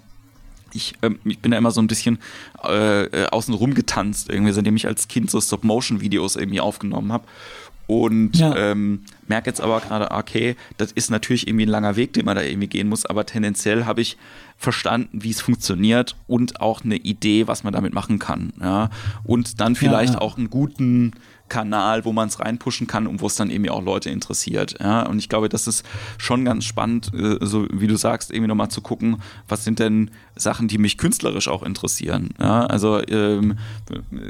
ich, 0.74 0.96
ähm, 1.04 1.20
ich 1.26 1.40
bin 1.40 1.52
da 1.52 1.58
immer 1.58 1.72
so 1.72 1.80
ein 1.82 1.88
bisschen 1.88 2.18
äh, 2.64 3.04
äh, 3.04 3.28
außen 3.28 3.54
rum 3.54 3.76
getanzt, 3.76 4.30
irgendwie, 4.30 4.52
seitdem 4.52 4.76
ich 4.76 4.88
als 4.88 5.08
Kind 5.08 5.30
so 5.30 5.40
Stop-Motion-Videos 5.40 6.36
irgendwie 6.38 6.60
aufgenommen 6.60 7.12
habe. 7.14 7.26
Und 7.88 8.36
Ja. 8.38 8.56
ähm, 8.56 9.02
merke 9.28 9.50
jetzt 9.50 9.62
aber 9.62 9.82
gerade, 9.82 10.12
okay, 10.12 10.56
das 10.78 10.92
ist 10.92 11.10
natürlich 11.10 11.48
irgendwie 11.48 11.66
ein 11.66 11.70
langer 11.70 11.96
Weg, 11.96 12.14
den 12.14 12.26
man 12.26 12.36
da 12.36 12.44
irgendwie 12.44 12.68
gehen 12.68 12.90
muss, 12.90 13.06
aber 13.06 13.26
tendenziell 13.26 13.86
habe 13.86 14.02
ich 14.02 14.18
verstanden, 14.58 15.24
wie 15.24 15.32
es 15.32 15.42
funktioniert 15.42 16.16
und 16.28 16.62
auch 16.62 16.84
eine 16.84 16.96
Idee, 16.96 17.48
was 17.48 17.64
man 17.64 17.74
damit 17.74 17.94
machen 17.94 18.20
kann. 18.20 18.54
Ja? 18.62 18.90
Und 19.24 19.60
dann 19.60 19.76
vielleicht 19.76 20.14
ja. 20.14 20.22
auch 20.22 20.38
einen 20.38 20.50
guten 20.50 21.14
Kanal, 21.50 22.06
wo 22.06 22.14
man 22.14 22.28
es 22.28 22.40
reinpushen 22.40 22.88
kann 22.88 23.06
und 23.06 23.22
wo 23.22 23.28
es 23.28 23.36
dann 23.36 23.50
irgendwie 23.50 23.70
auch 23.70 23.84
Leute 23.84 24.10
interessiert. 24.10 24.78
Ja? 24.80 25.04
Und 25.04 25.20
ich 25.20 25.30
glaube, 25.30 25.50
das 25.50 25.68
ist 25.68 25.86
schon 26.18 26.46
ganz 26.46 26.66
spannend, 26.66 27.12
äh, 27.14 27.38
so 27.42 27.68
wie 27.72 27.88
du 27.88 27.98
sagst, 27.98 28.32
irgendwie 28.32 28.48
nochmal 28.48 28.70
zu 28.70 28.82
gucken, 28.82 29.22
was 29.48 29.64
sind 29.64 29.80
denn 29.80 30.12
Sachen, 30.36 30.68
die 30.68 30.78
mich 30.78 30.98
künstlerisch 30.98 31.48
auch 31.48 31.64
interessieren. 31.64 32.30
Ja? 32.40 32.66
Also 32.66 33.02
ähm, 33.08 33.58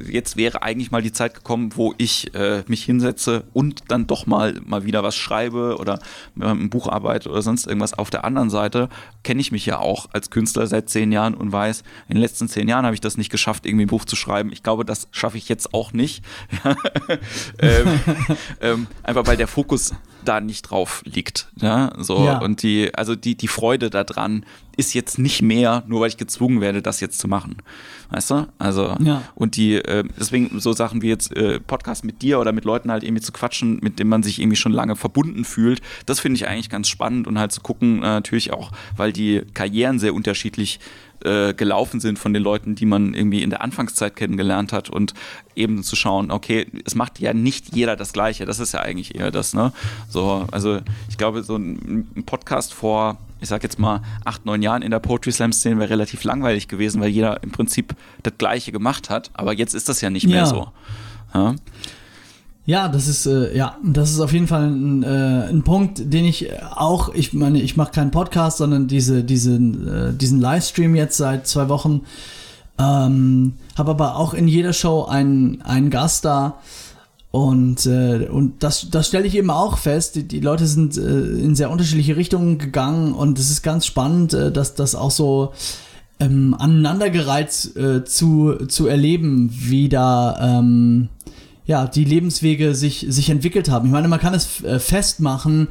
jetzt 0.10 0.38
wäre 0.38 0.62
eigentlich 0.62 0.92
mal 0.92 1.02
die 1.02 1.12
Zeit 1.12 1.34
gekommen, 1.34 1.72
wo 1.76 1.94
ich 1.98 2.34
äh, 2.36 2.64
mich 2.68 2.84
hinsetze 2.84 3.44
und 3.54 3.84
dann 3.88 4.08
doch 4.08 4.26
mal, 4.26 4.60
mal 4.66 4.86
wieder 4.86 5.04
was 5.04 5.16
schreibe 5.16 5.78
oder 5.80 6.00
äh, 6.40 6.46
ein 6.46 6.70
Buch 6.70 6.88
arbeite 6.88 7.30
oder 7.30 7.42
sonst 7.42 7.68
irgendwas. 7.68 7.94
Auf 7.94 8.10
der 8.10 8.26
anderen 8.26 8.50
Seite 8.50 8.90
kenne 9.24 9.42
ich 9.42 9.52
mich 9.52 9.66
ja 9.66 9.80
auch 9.80 10.08
als 10.14 10.30
Künstler 10.30 10.68
seit 10.68 10.90
zehn 10.90 11.12
Jahren 11.12 11.34
und 11.34 11.52
weiß, 11.52 11.84
in 12.08 12.16
den 12.16 12.22
letzten 12.22 12.48
zehn 12.48 12.68
Jahren 12.68 12.86
habe 12.86 12.96
ich 12.96 13.02
das 13.02 13.18
nicht 13.18 13.32
geschafft, 13.32 13.66
irgendwie 13.66 13.86
ein 13.86 13.90
Buch 13.90 14.06
zu 14.06 14.16
schreiben. 14.16 14.52
Ich 14.52 14.64
glaube, 14.64 14.86
das 14.86 15.08
schaffe 15.12 15.38
ich 15.38 15.50
jetzt 15.50 15.74
auch 15.74 15.94
nicht. 15.94 16.24
ähm, 17.60 18.00
ähm, 18.62 18.88
einfach 19.04 19.26
weil 19.28 19.38
der 19.38 19.48
Fokus 19.48 19.94
da 20.26 20.42
nicht 20.42 20.64
drauf 20.64 21.02
liegt. 21.06 21.48
Ja, 21.62 21.94
so 21.98 22.26
Ja. 22.26 22.40
und 22.40 22.64
die, 22.64 22.94
also 22.94 23.16
die, 23.16 23.36
die 23.36 23.48
Freude 23.48 23.90
daran 23.90 24.46
ist 24.78 24.94
jetzt 24.94 25.18
nicht 25.18 25.42
mehr, 25.42 25.84
nur 25.88 26.02
weil 26.02 26.10
ich 26.10 26.18
gezwungen 26.18 26.60
werde, 26.60 26.82
das 26.82 27.00
jetzt 27.00 27.18
zu 27.20 27.30
machen. 27.30 27.58
Weißt 28.10 28.30
du? 28.32 28.48
Also 28.60 28.96
Ja. 29.00 29.22
und 29.34 29.56
die, 29.56 29.76
äh, 29.76 30.04
deswegen 30.20 30.60
so 30.60 30.74
Sachen 30.74 31.02
wie 31.02 31.08
jetzt 31.08 31.34
äh, 31.36 31.62
Podcast 31.62 32.04
mit 32.04 32.22
dir 32.22 32.40
oder 32.40 32.52
mit 32.52 32.66
Leuten 32.66 32.92
halt 32.92 33.04
irgendwie 33.04 33.22
zu 33.22 33.32
quatschen, 33.32 33.80
mit 33.82 34.00
denen 34.00 34.10
man 34.10 34.22
sich 34.24 34.40
irgendwie 34.42 34.58
schon 34.58 34.74
lange 34.74 34.98
verbunden 34.98 35.46
fühlt, 35.46 35.82
das 36.06 36.20
finde 36.20 36.36
ich 36.36 36.48
eigentlich 36.48 36.70
ganz 36.70 36.90
spannend 36.90 37.26
und 37.28 37.40
halt 37.40 37.54
zu 37.54 37.62
gucken, 37.62 38.00
äh, 38.00 38.08
natürlich 38.08 38.52
auch, 38.52 38.72
weil 38.98 39.14
die 39.14 39.44
Karrieren 39.54 39.98
sehr 40.00 40.14
unterschiedlich 40.14 40.80
äh, 40.82 41.05
gelaufen 41.22 42.00
sind 42.00 42.20
von 42.20 42.34
den 42.34 42.44
Leuten, 42.44 42.76
die 42.76 42.86
man 42.86 43.14
irgendwie 43.14 43.42
in 43.44 43.50
der 43.50 43.62
Anfangszeit 43.62 44.16
kennengelernt 44.16 44.74
hat 44.74 44.90
und 44.90 45.14
eben 45.56 45.84
zu 45.84 45.96
schauen, 45.96 46.32
okay, 46.32 46.68
es 46.86 46.96
macht 46.96 47.20
ja 47.20 47.34
nicht 47.34 47.76
jeder 47.76 47.96
das 47.96 48.14
Gleiche, 48.14 48.46
das 48.46 48.60
ist 48.60 48.74
ja 48.74 48.82
eigentlich 48.82 49.16
eher 49.16 49.32
das, 49.32 49.54
ne? 49.54 49.72
So, 50.10 50.48
also 50.52 50.80
ich 51.10 51.18
glaube, 51.18 51.44
so 51.44 51.56
ein, 51.56 52.08
ein 52.16 52.24
Podcast 52.26 52.74
vor, 52.74 53.18
ich 53.42 53.50
sag 53.50 53.64
jetzt 53.64 53.80
mal, 53.80 54.02
acht, 54.24 54.46
neun 54.46 54.62
Jahren 54.62 54.82
in 54.82 54.92
der 54.92 55.00
Poetry 55.00 55.32
Slam 55.32 55.52
Szene 55.54 55.80
wäre 55.80 55.90
relativ 55.90 56.24
langweilig 56.24 56.68
gewesen, 56.68 57.02
weil 57.02 57.10
jeder 57.10 57.42
im 57.44 57.52
Prinzip 57.52 57.96
das 58.24 58.34
Gleiche 58.38 58.72
gemacht 58.72 59.10
hat, 59.10 59.32
aber 59.34 59.54
jetzt 59.54 59.74
ist 59.74 59.90
das 59.90 60.02
ja 60.02 60.10
nicht 60.10 60.28
mehr 60.28 60.38
Ja. 60.38 60.46
so. 60.46 60.68
Ja? 61.34 61.56
Ja, 62.68 62.88
das 62.88 63.08
ist 63.08 63.28
äh, 63.28 63.56
ja, 63.56 63.78
das 63.84 64.12
ist 64.12 64.20
auf 64.20 64.34
jeden 64.34 64.48
Fall 64.48 64.64
ein, 64.64 65.04
äh, 65.04 65.50
ein 65.50 65.62
Punkt, 65.62 66.12
den 66.12 66.26
ich 66.26 66.50
äh, 66.50 66.58
auch, 66.76 67.14
ich 67.14 67.34
meine, 67.34 67.62
ich 67.62 67.78
mache 67.78 67.92
keinen 67.92 68.10
Podcast, 68.10 68.58
sondern 68.58 68.88
diese, 68.88 69.24
diesen, 69.24 69.88
äh, 69.88 70.14
diesen 70.14 70.42
Livestream 70.42 70.96
jetzt 70.96 71.18
seit 71.18 71.46
zwei 71.46 71.70
Wochen, 71.70 72.02
ähm, 72.80 73.54
habe 73.78 73.92
aber 73.92 74.16
auch 74.16 74.34
in 74.34 74.48
jeder 74.48 74.74
Show 74.74 75.06
einen, 75.06 75.62
einen 75.62 75.92
Gast 75.92 76.26
da 76.26 76.58
und 77.30 77.86
äh, 77.86 78.30
und 78.32 78.64
das, 78.64 78.90
das 78.90 79.10
stelle 79.10 79.28
ich 79.28 79.36
eben 79.36 79.52
auch 79.52 79.78
fest. 79.78 80.16
Die, 80.16 80.28
die 80.28 80.40
Leute 80.40 80.66
sind 80.66 80.98
äh, 80.98 81.02
in 81.02 81.56
sehr 81.56 81.70
unterschiedliche 81.70 82.16
Richtungen 82.16 82.58
gegangen 82.58 83.14
und 83.14 83.38
es 83.38 83.52
ist 83.52 83.62
ganz 83.62 83.86
spannend, 83.86 84.34
äh, 84.34 84.52
dass 84.52 84.74
das 84.74 84.96
auch 84.96 85.12
so 85.12 85.54
ähm, 86.20 86.56
aneinandergereiht 86.58 87.76
äh, 87.76 88.06
zu, 88.06 88.56
zu 88.68 88.88
erleben, 88.88 89.50
wie 89.52 89.88
da 89.90 90.60
ähm, 90.60 91.10
ja, 91.66 91.88
die 91.88 92.04
Lebenswege 92.04 92.76
sich, 92.76 93.06
sich 93.10 93.30
entwickelt 93.30 93.70
haben. 93.70 93.88
Ich 93.88 93.92
meine, 93.92 94.08
man 94.08 94.20
kann 94.20 94.34
es 94.34 94.64
äh, 94.64 94.80
festmachen, 94.80 95.68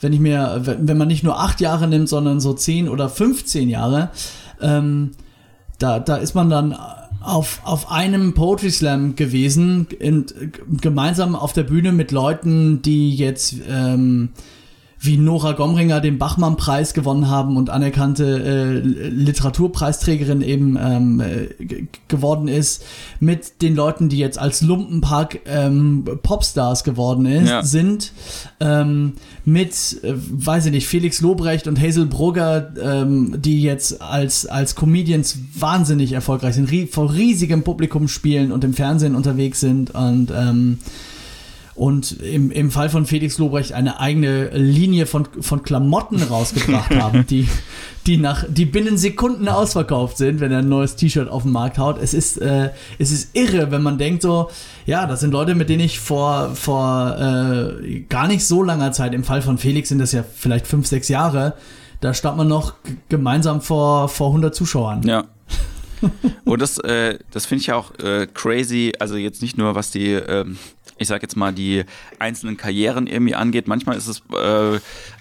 wenn 0.00 0.12
ich 0.12 0.20
mir, 0.20 0.62
wenn 0.64 0.96
man 0.96 1.08
nicht 1.08 1.22
nur 1.22 1.38
acht 1.40 1.60
Jahre 1.60 1.86
nimmt, 1.86 2.08
sondern 2.08 2.40
so 2.40 2.54
zehn 2.54 2.88
oder 2.88 3.08
15 3.08 3.68
Jahre, 3.68 4.10
ähm, 4.60 5.10
da, 5.78 5.98
da 5.98 6.16
ist 6.16 6.34
man 6.34 6.50
dann 6.50 6.76
auf, 7.20 7.60
auf 7.64 7.90
einem 7.90 8.34
Poetry 8.34 8.70
Slam 8.70 9.14
gewesen, 9.14 9.86
in, 9.98 10.26
gemeinsam 10.80 11.34
auf 11.34 11.52
der 11.52 11.64
Bühne 11.64 11.92
mit 11.92 12.12
Leuten, 12.12 12.82
die 12.82 13.14
jetzt 13.14 13.56
ähm, 13.68 14.30
wie 15.02 15.16
Nora 15.16 15.52
Gomringer 15.52 16.02
den 16.02 16.18
Bachmann-Preis 16.18 16.92
gewonnen 16.92 17.28
haben 17.28 17.56
und 17.56 17.70
anerkannte 17.70 18.24
äh, 18.24 19.08
Literaturpreisträgerin 19.08 20.42
eben 20.42 20.78
ähm, 20.78 21.20
äh, 21.20 21.86
geworden 22.08 22.48
ist, 22.48 22.84
mit 23.18 23.62
den 23.62 23.74
Leuten, 23.74 24.10
die 24.10 24.18
jetzt 24.18 24.38
als 24.38 24.60
Lumpenpack 24.60 25.40
ähm, 25.46 26.04
Popstars 26.22 26.84
geworden 26.84 27.24
ist, 27.24 27.48
ja. 27.48 27.62
sind, 27.62 28.12
ähm, 28.60 29.14
mit, 29.46 30.04
äh, 30.04 30.12
weiß 30.14 30.66
ich 30.66 30.72
nicht, 30.72 30.86
Felix 30.86 31.22
Lobrecht 31.22 31.66
und 31.66 31.80
Hazel 31.80 32.04
Brugger, 32.04 32.70
ähm, 32.78 33.40
die 33.40 33.62
jetzt 33.62 34.02
als, 34.02 34.44
als 34.44 34.74
Comedians 34.74 35.38
wahnsinnig 35.54 36.12
erfolgreich 36.12 36.56
sind, 36.56 36.70
rie 36.70 36.86
vor 36.86 37.14
riesigem 37.14 37.62
Publikum 37.62 38.06
spielen 38.06 38.52
und 38.52 38.64
im 38.64 38.74
Fernsehen 38.74 39.14
unterwegs 39.14 39.60
sind 39.60 39.94
und 39.94 40.30
ähm, 40.30 40.78
und 41.80 42.20
im, 42.20 42.50
im 42.50 42.70
Fall 42.70 42.90
von 42.90 43.06
Felix 43.06 43.38
Lobrecht 43.38 43.72
eine 43.72 44.00
eigene 44.00 44.50
Linie 44.50 45.06
von, 45.06 45.26
von 45.40 45.62
Klamotten 45.62 46.22
rausgebracht 46.22 46.90
haben, 46.94 47.24
die, 47.24 47.48
die 48.06 48.18
nach, 48.18 48.44
die 48.46 48.66
binnen 48.66 48.98
Sekunden 48.98 49.48
ausverkauft 49.48 50.18
sind, 50.18 50.40
wenn 50.40 50.52
er 50.52 50.58
ein 50.58 50.68
neues 50.68 50.96
T-Shirt 50.96 51.30
auf 51.30 51.44
den 51.44 51.52
Markt 51.52 51.78
haut. 51.78 51.96
Es 51.98 52.12
ist, 52.12 52.36
äh, 52.36 52.68
es 52.98 53.12
ist 53.12 53.34
irre, 53.34 53.70
wenn 53.70 53.82
man 53.82 53.96
denkt 53.96 54.20
so, 54.20 54.50
ja, 54.84 55.06
das 55.06 55.20
sind 55.20 55.30
Leute, 55.30 55.54
mit 55.54 55.70
denen 55.70 55.80
ich 55.80 56.00
vor, 56.00 56.54
vor 56.54 57.16
äh, 57.18 58.00
gar 58.10 58.28
nicht 58.28 58.46
so 58.46 58.62
langer 58.62 58.92
Zeit, 58.92 59.14
im 59.14 59.24
Fall 59.24 59.40
von 59.40 59.56
Felix 59.56 59.88
sind 59.88 60.00
das 60.00 60.12
ja 60.12 60.22
vielleicht 60.22 60.66
fünf, 60.66 60.86
sechs 60.86 61.08
Jahre, 61.08 61.54
da 62.02 62.12
stand 62.12 62.36
man 62.36 62.46
noch 62.46 62.74
gemeinsam 63.08 63.62
vor, 63.62 64.10
vor 64.10 64.26
100 64.26 64.54
Zuschauern. 64.54 65.02
Ja. 65.04 65.24
Und 66.44 66.60
das, 66.60 66.78
äh, 66.78 67.18
das 67.30 67.46
finde 67.46 67.60
ich 67.62 67.66
ja 67.68 67.76
auch 67.76 67.98
äh, 67.98 68.26
crazy, 68.26 68.92
also 68.98 69.16
jetzt 69.16 69.40
nicht 69.42 69.56
nur 69.56 69.74
was 69.74 69.90
die 69.90 70.12
ähm, 70.12 70.58
ich 71.00 71.08
sag 71.08 71.22
jetzt 71.22 71.36
mal, 71.36 71.52
die 71.52 71.84
einzelnen 72.18 72.56
Karrieren 72.56 73.06
irgendwie 73.06 73.34
angeht. 73.34 73.66
Manchmal 73.66 73.96
ist 73.96 74.06
es 74.06 74.22
äh, 74.36 74.78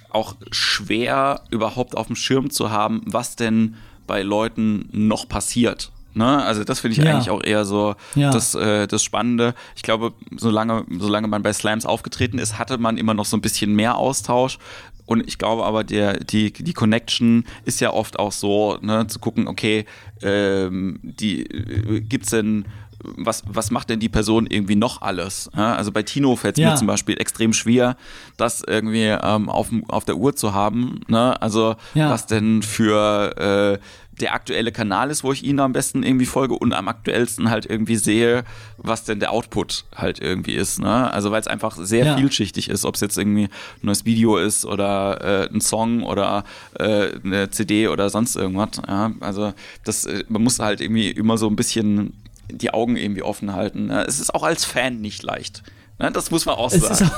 auch 0.10 0.36
schwer, 0.52 1.42
überhaupt 1.50 1.96
auf 1.96 2.08
dem 2.08 2.18
Schirm 2.18 2.50
zu 2.50 2.70
haben, 2.70 3.02
was 3.06 3.36
denn 3.38 3.76
bei 4.06 4.22
Leuten 4.22 4.90
noch 4.92 5.30
passiert. 5.30 5.92
Ne? 6.14 6.44
Also 6.44 6.66
das 6.66 6.82
finde 6.82 6.98
ich 6.98 7.04
ja. 7.04 7.14
eigentlich 7.14 7.30
auch 7.30 7.44
eher 7.44 7.64
so 7.64 7.96
ja. 8.16 8.30
das, 8.30 8.56
äh, 8.56 8.88
das 8.88 9.04
Spannende. 9.04 9.56
Ich 9.78 9.84
glaube, 9.84 10.14
solange, 10.36 10.86
solange 10.98 11.28
man 11.30 11.44
bei 11.44 11.54
Slams 11.54 11.86
aufgetreten 11.86 12.40
ist, 12.40 12.60
hatte 12.60 12.78
man 12.78 12.98
immer 12.98 13.14
noch 13.14 13.26
so 13.26 13.38
ein 13.38 13.42
bisschen 13.42 13.74
mehr 13.74 13.96
Austausch. 13.96 14.58
Und 15.06 15.26
ich 15.28 15.38
glaube 15.38 15.64
aber, 15.64 15.86
der, 15.86 16.20
die, 16.20 16.52
die 16.52 16.74
Connection 16.74 17.46
ist 17.64 17.80
ja 17.80 17.94
oft 17.94 18.20
auch 18.20 18.34
so, 18.34 18.78
ne, 18.82 19.08
zu 19.08 19.20
gucken, 19.20 19.48
okay, 19.48 19.86
ähm, 20.22 21.00
die 21.04 21.44
äh, 21.46 22.02
gibt's 22.02 22.32
denn 22.32 22.66
was, 23.04 23.43
was 23.47 23.72
macht 23.72 23.89
denn 23.89 24.00
die 24.00 24.10
Person 24.10 24.47
irgendwie 24.47 24.76
noch 24.76 25.02
alles? 25.02 25.50
Ja, 25.56 25.76
also 25.76 25.91
bei 25.91 26.04
Tino 26.04 26.36
fällt 26.36 26.58
es 26.58 26.62
ja. 26.62 26.72
mir 26.72 26.76
zum 26.76 26.88
Beispiel 26.88 27.20
extrem 27.20 27.54
schwer, 27.54 27.95
das 28.38 28.62
irgendwie 28.66 29.06
ähm, 29.06 29.50
auf, 29.50 29.70
auf 29.88 30.06
der 30.06 30.18
Uhr 30.18 30.36
zu 30.36 30.54
haben. 30.54 31.02
Ne? 31.08 31.41
Also 31.41 31.76
ja. 31.93 32.10
was 32.10 32.26
denn 32.26 32.62
für 32.62 33.80
äh, 33.80 33.80
der 34.20 34.34
aktuelle 34.34 34.72
Kanal 34.72 35.10
ist, 35.12 35.24
wo 35.24 35.32
ich 35.32 35.43
ihn 35.43 35.60
am 35.60 35.74
besten 35.74 36.04
irgendwie 36.04 36.26
folge 36.26 36.54
und 36.56 36.74
am 36.74 36.88
aktuellsten 36.88 37.50
halt 37.50 37.66
irgendwie 37.66 37.95
sehe, 37.95 38.43
was 38.78 39.06
denn 39.06 39.20
der 39.20 39.32
Output 39.32 39.86
halt 39.95 40.20
irgendwie 40.20 40.56
ist. 40.56 40.80
Ne? 40.80 41.12
Also 41.12 41.32
weil 41.32 41.41
es 41.41 41.47
einfach 41.47 41.78
sehr 41.78 42.06
ja. 42.06 42.18
vielschichtig 42.18 42.70
ist, 42.70 42.86
ob 42.86 42.95
es 42.95 43.02
jetzt 43.02 43.18
irgendwie 43.18 43.45
ein 43.45 43.50
neues 43.82 44.06
Video 44.06 44.38
ist 44.38 44.66
oder 44.66 45.45
äh, 45.45 45.54
ein 45.54 45.62
Song 45.62 46.04
oder 46.04 46.43
äh, 46.78 47.12
eine 47.24 47.50
CD 47.50 47.88
oder 47.88 48.10
sonst 48.10 48.36
irgendwas. 48.36 48.82
Ja? 48.88 49.12
Also 49.22 49.54
das, 49.84 50.06
äh, 50.06 50.24
man 50.28 50.43
muss 50.43 50.60
halt 50.60 50.82
irgendwie 50.82 51.12
immer 51.12 51.38
so 51.38 51.47
ein 51.47 51.56
bisschen 51.56 52.14
die 52.52 52.74
Augen 52.74 52.95
irgendwie 52.95 53.24
offen 53.24 53.54
halten. 53.54 53.88
Ne? 53.88 54.06
Es 54.08 54.20
ist 54.20 54.34
auch 54.34 54.43
als 54.43 54.66
Fan 54.66 55.02
nicht 55.02 55.24
leicht. 55.24 55.64
Ne? 56.00 56.12
Das 56.12 56.32
muss 56.32 56.45
man 56.45 56.56
auch 56.56 56.72
sagen. 56.72 56.86
Es 56.89 57.02
ist, 57.02 57.12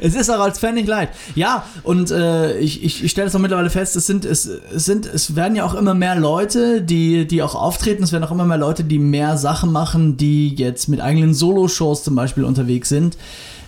es 0.02 0.14
ist 0.14 0.30
auch 0.30 0.40
als 0.40 0.58
Fan 0.58 0.74
nicht 0.74 0.88
leicht. 0.88 1.12
Ja, 1.34 1.64
und 1.82 2.10
äh, 2.10 2.58
ich, 2.58 2.84
ich, 2.84 3.04
ich 3.04 3.10
stelle 3.10 3.28
es 3.28 3.34
auch 3.34 3.40
mittlerweile 3.40 3.70
fest, 3.70 3.96
es 3.96 4.06
sind, 4.06 4.24
es, 4.24 4.46
es 4.46 4.84
sind, 4.84 5.06
es 5.06 5.34
werden 5.34 5.56
ja 5.56 5.64
auch 5.64 5.74
immer 5.74 5.94
mehr 5.94 6.14
Leute, 6.16 6.82
die, 6.82 7.26
die 7.26 7.42
auch 7.42 7.54
auftreten. 7.54 8.02
Es 8.02 8.12
werden 8.12 8.24
auch 8.24 8.32
immer 8.32 8.44
mehr 8.44 8.58
Leute, 8.58 8.84
die 8.84 8.98
mehr 8.98 9.38
Sachen 9.38 9.72
machen, 9.72 10.16
die 10.16 10.54
jetzt 10.54 10.88
mit 10.88 11.00
eigenen 11.00 11.34
Solo-Shows 11.34 12.04
zum 12.04 12.14
Beispiel 12.14 12.44
unterwegs 12.44 12.88
sind. 12.88 13.16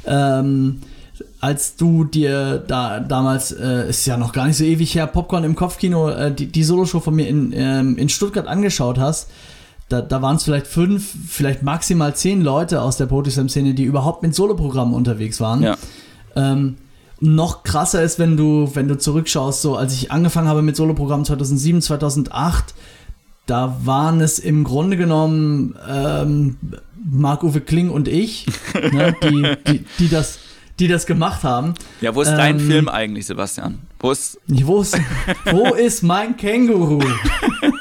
Ähm, 0.04 0.80
als 1.40 1.76
du 1.76 2.04
dir 2.04 2.62
da 2.66 3.00
damals, 3.00 3.52
äh, 3.52 3.88
ist 3.88 4.06
ja 4.06 4.16
noch 4.16 4.32
gar 4.32 4.46
nicht 4.46 4.56
so 4.56 4.64
ewig 4.64 4.94
her, 4.94 5.06
Popcorn 5.06 5.44
im 5.44 5.54
Kopfkino, 5.54 6.10
äh, 6.10 6.34
die, 6.34 6.46
die 6.46 6.64
Solo-Show 6.64 7.00
von 7.00 7.14
mir 7.14 7.28
in, 7.28 7.52
ähm, 7.54 7.96
in 7.96 8.08
Stuttgart 8.08 8.46
angeschaut 8.46 8.98
hast, 8.98 9.30
da, 9.88 10.02
da 10.02 10.20
waren 10.20 10.36
es 10.36 10.44
vielleicht 10.44 10.66
fünf, 10.66 11.14
vielleicht 11.28 11.62
maximal 11.62 12.14
zehn 12.14 12.42
Leute 12.42 12.82
aus 12.82 12.96
der 12.96 13.06
Poetry-Szene, 13.06 13.74
die 13.74 13.84
überhaupt 13.84 14.22
mit 14.22 14.34
Soloprogrammen 14.34 14.94
unterwegs 14.94 15.40
waren. 15.40 15.62
Ja. 15.62 15.76
Ähm, 16.34 16.76
noch 17.20 17.62
krasser 17.62 18.02
ist, 18.02 18.18
wenn 18.18 18.36
du, 18.36 18.70
wenn 18.74 18.88
du 18.88 18.98
zurückschaust, 18.98 19.62
so 19.62 19.76
als 19.76 19.94
ich 19.94 20.10
angefangen 20.10 20.48
habe 20.48 20.62
mit 20.62 20.76
Soloprogrammen 20.76 21.24
2007, 21.24 21.82
2008, 21.82 22.74
da 23.46 23.78
waren 23.84 24.20
es 24.20 24.38
im 24.38 24.64
Grunde 24.64 24.96
genommen 24.96 25.76
ähm, 25.88 26.56
Marc-Uwe 27.08 27.60
Kling 27.60 27.90
und 27.90 28.08
ich, 28.08 28.46
ne, 28.74 29.14
die, 29.22 29.56
die, 29.68 29.84
die, 30.00 30.08
das, 30.08 30.40
die 30.80 30.88
das 30.88 31.06
gemacht 31.06 31.44
haben. 31.44 31.74
Ja, 32.00 32.14
wo 32.14 32.22
ist 32.22 32.28
ähm, 32.30 32.36
dein 32.36 32.60
Film 32.60 32.88
eigentlich, 32.88 33.26
Sebastian? 33.26 33.78
Wo 34.00 34.10
ist, 34.10 34.38
wo 34.48 34.80
ist, 34.80 34.98
wo 35.50 35.74
ist 35.74 36.02
mein 36.02 36.36
Känguru? 36.36 37.00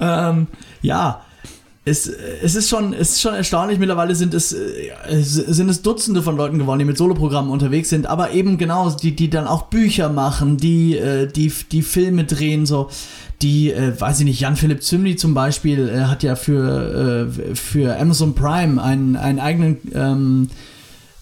Ähm, 0.00 0.46
ja, 0.82 1.22
es, 1.84 2.06
es, 2.06 2.56
ist 2.56 2.68
schon, 2.68 2.92
es 2.92 3.12
ist 3.12 3.20
schon 3.20 3.34
erstaunlich. 3.34 3.78
Mittlerweile 3.78 4.14
sind 4.14 4.34
es, 4.34 4.52
äh, 4.52 4.92
sind 5.22 5.68
es 5.68 5.82
Dutzende 5.82 6.22
von 6.22 6.36
Leuten 6.36 6.58
geworden, 6.58 6.78
die 6.78 6.84
mit 6.84 6.98
Soloprogrammen 6.98 7.50
unterwegs 7.50 7.88
sind, 7.88 8.06
aber 8.06 8.32
eben 8.32 8.58
genau, 8.58 8.90
die, 8.90 9.16
die 9.16 9.30
dann 9.30 9.46
auch 9.46 9.64
Bücher 9.64 10.08
machen, 10.08 10.56
die, 10.56 10.96
äh, 10.96 11.26
die, 11.26 11.52
die 11.70 11.82
Filme 11.82 12.24
drehen, 12.24 12.66
so. 12.66 12.90
Die, 13.42 13.72
äh, 13.72 13.98
weiß 13.98 14.20
ich 14.20 14.26
nicht, 14.26 14.40
Jan-Philipp 14.40 14.82
Zümli 14.82 15.16
zum 15.16 15.32
Beispiel 15.32 16.06
hat 16.06 16.22
ja 16.22 16.36
für, 16.36 17.30
für 17.54 17.98
Amazon 17.98 18.34
Prime 18.34 18.82
einen, 18.82 19.16
einen 19.16 19.38
eigenen, 19.38 19.78
ähm, 19.94 20.50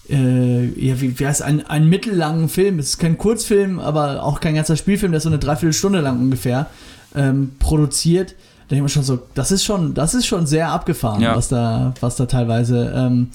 äh, 0.09 0.65
ja, 0.65 0.99
wie, 0.99 1.17
wie 1.17 1.25
heißt 1.25 1.41
ein, 1.41 1.65
einen 1.67 1.87
mittellangen 1.87 2.49
Film. 2.49 2.77
Es 2.79 2.89
ist 2.89 2.97
kein 2.97 3.17
Kurzfilm, 3.17 3.79
aber 3.79 4.23
auch 4.23 4.41
kein 4.41 4.55
ganzer 4.55 4.75
Spielfilm, 4.75 5.13
der 5.13 5.17
ist 5.17 5.23
so 5.23 5.29
eine 5.29 5.39
Dreiviertelstunde 5.39 6.01
lang 6.01 6.19
ungefähr 6.19 6.67
ähm, 7.15 7.51
produziert 7.59 8.35
denke 8.69 8.75
ich 8.75 8.81
mir 8.83 8.89
schon 8.89 9.03
so, 9.03 9.19
das 9.33 9.51
ist 9.51 9.63
schon, 9.63 9.93
das 9.93 10.13
ist 10.13 10.27
schon 10.27 10.45
sehr 10.45 10.69
abgefahren, 10.69 11.21
ja. 11.21 11.35
was 11.35 11.47
da, 11.47 11.93
was 12.01 12.15
da 12.17 12.27
teilweise 12.27 12.93
ähm, 12.95 13.29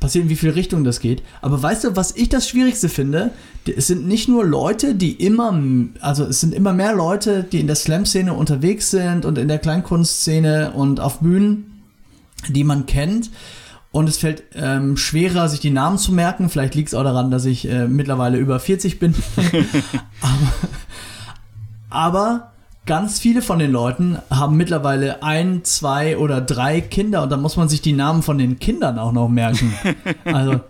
passiert, 0.00 0.24
in 0.24 0.30
wie 0.30 0.36
viele 0.36 0.56
Richtungen 0.56 0.84
das 0.84 1.00
geht. 1.00 1.22
Aber 1.40 1.62
weißt 1.62 1.84
du, 1.84 1.96
was 1.96 2.14
ich 2.16 2.28
das 2.28 2.48
Schwierigste 2.48 2.88
finde? 2.88 3.30
Es 3.64 3.86
sind 3.86 4.06
nicht 4.06 4.28
nur 4.28 4.44
Leute, 4.44 4.94
die 4.94 5.12
immer, 5.12 5.56
also 6.00 6.24
es 6.24 6.40
sind 6.40 6.52
immer 6.52 6.72
mehr 6.72 6.94
Leute, 6.94 7.44
die 7.44 7.60
in 7.60 7.68
der 7.68 7.76
Slam-Szene 7.76 8.34
unterwegs 8.34 8.90
sind 8.90 9.24
und 9.24 9.38
in 9.38 9.48
der 9.48 9.58
Kleinkunstszene 9.58 10.72
und 10.72 11.00
auf 11.00 11.20
Bühnen, 11.20 11.82
die 12.48 12.64
man 12.64 12.86
kennt. 12.86 13.30
Und 13.92 14.08
es 14.08 14.18
fällt 14.18 14.42
ähm, 14.54 14.96
schwerer, 14.96 15.48
sich 15.48 15.60
die 15.60 15.70
Namen 15.70 15.98
zu 15.98 16.12
merken. 16.12 16.48
Vielleicht 16.48 16.74
liegt 16.74 16.88
es 16.88 16.94
auch 16.94 17.04
daran, 17.04 17.30
dass 17.30 17.44
ich 17.44 17.68
äh, 17.68 17.86
mittlerweile 17.86 18.38
über 18.38 18.58
40 18.58 18.98
bin. 18.98 19.14
aber, 20.20 20.52
aber 21.90 22.51
ganz 22.86 23.20
viele 23.20 23.42
von 23.42 23.58
den 23.58 23.70
Leuten 23.70 24.18
haben 24.30 24.56
mittlerweile 24.56 25.22
ein, 25.22 25.64
zwei 25.64 26.16
oder 26.16 26.40
drei 26.40 26.80
Kinder 26.80 27.22
und 27.22 27.30
da 27.30 27.36
muss 27.36 27.56
man 27.56 27.68
sich 27.68 27.80
die 27.80 27.92
Namen 27.92 28.22
von 28.22 28.38
den 28.38 28.58
Kindern 28.58 28.98
auch 28.98 29.12
noch 29.12 29.28
merken. 29.28 29.72
Also 30.24 30.60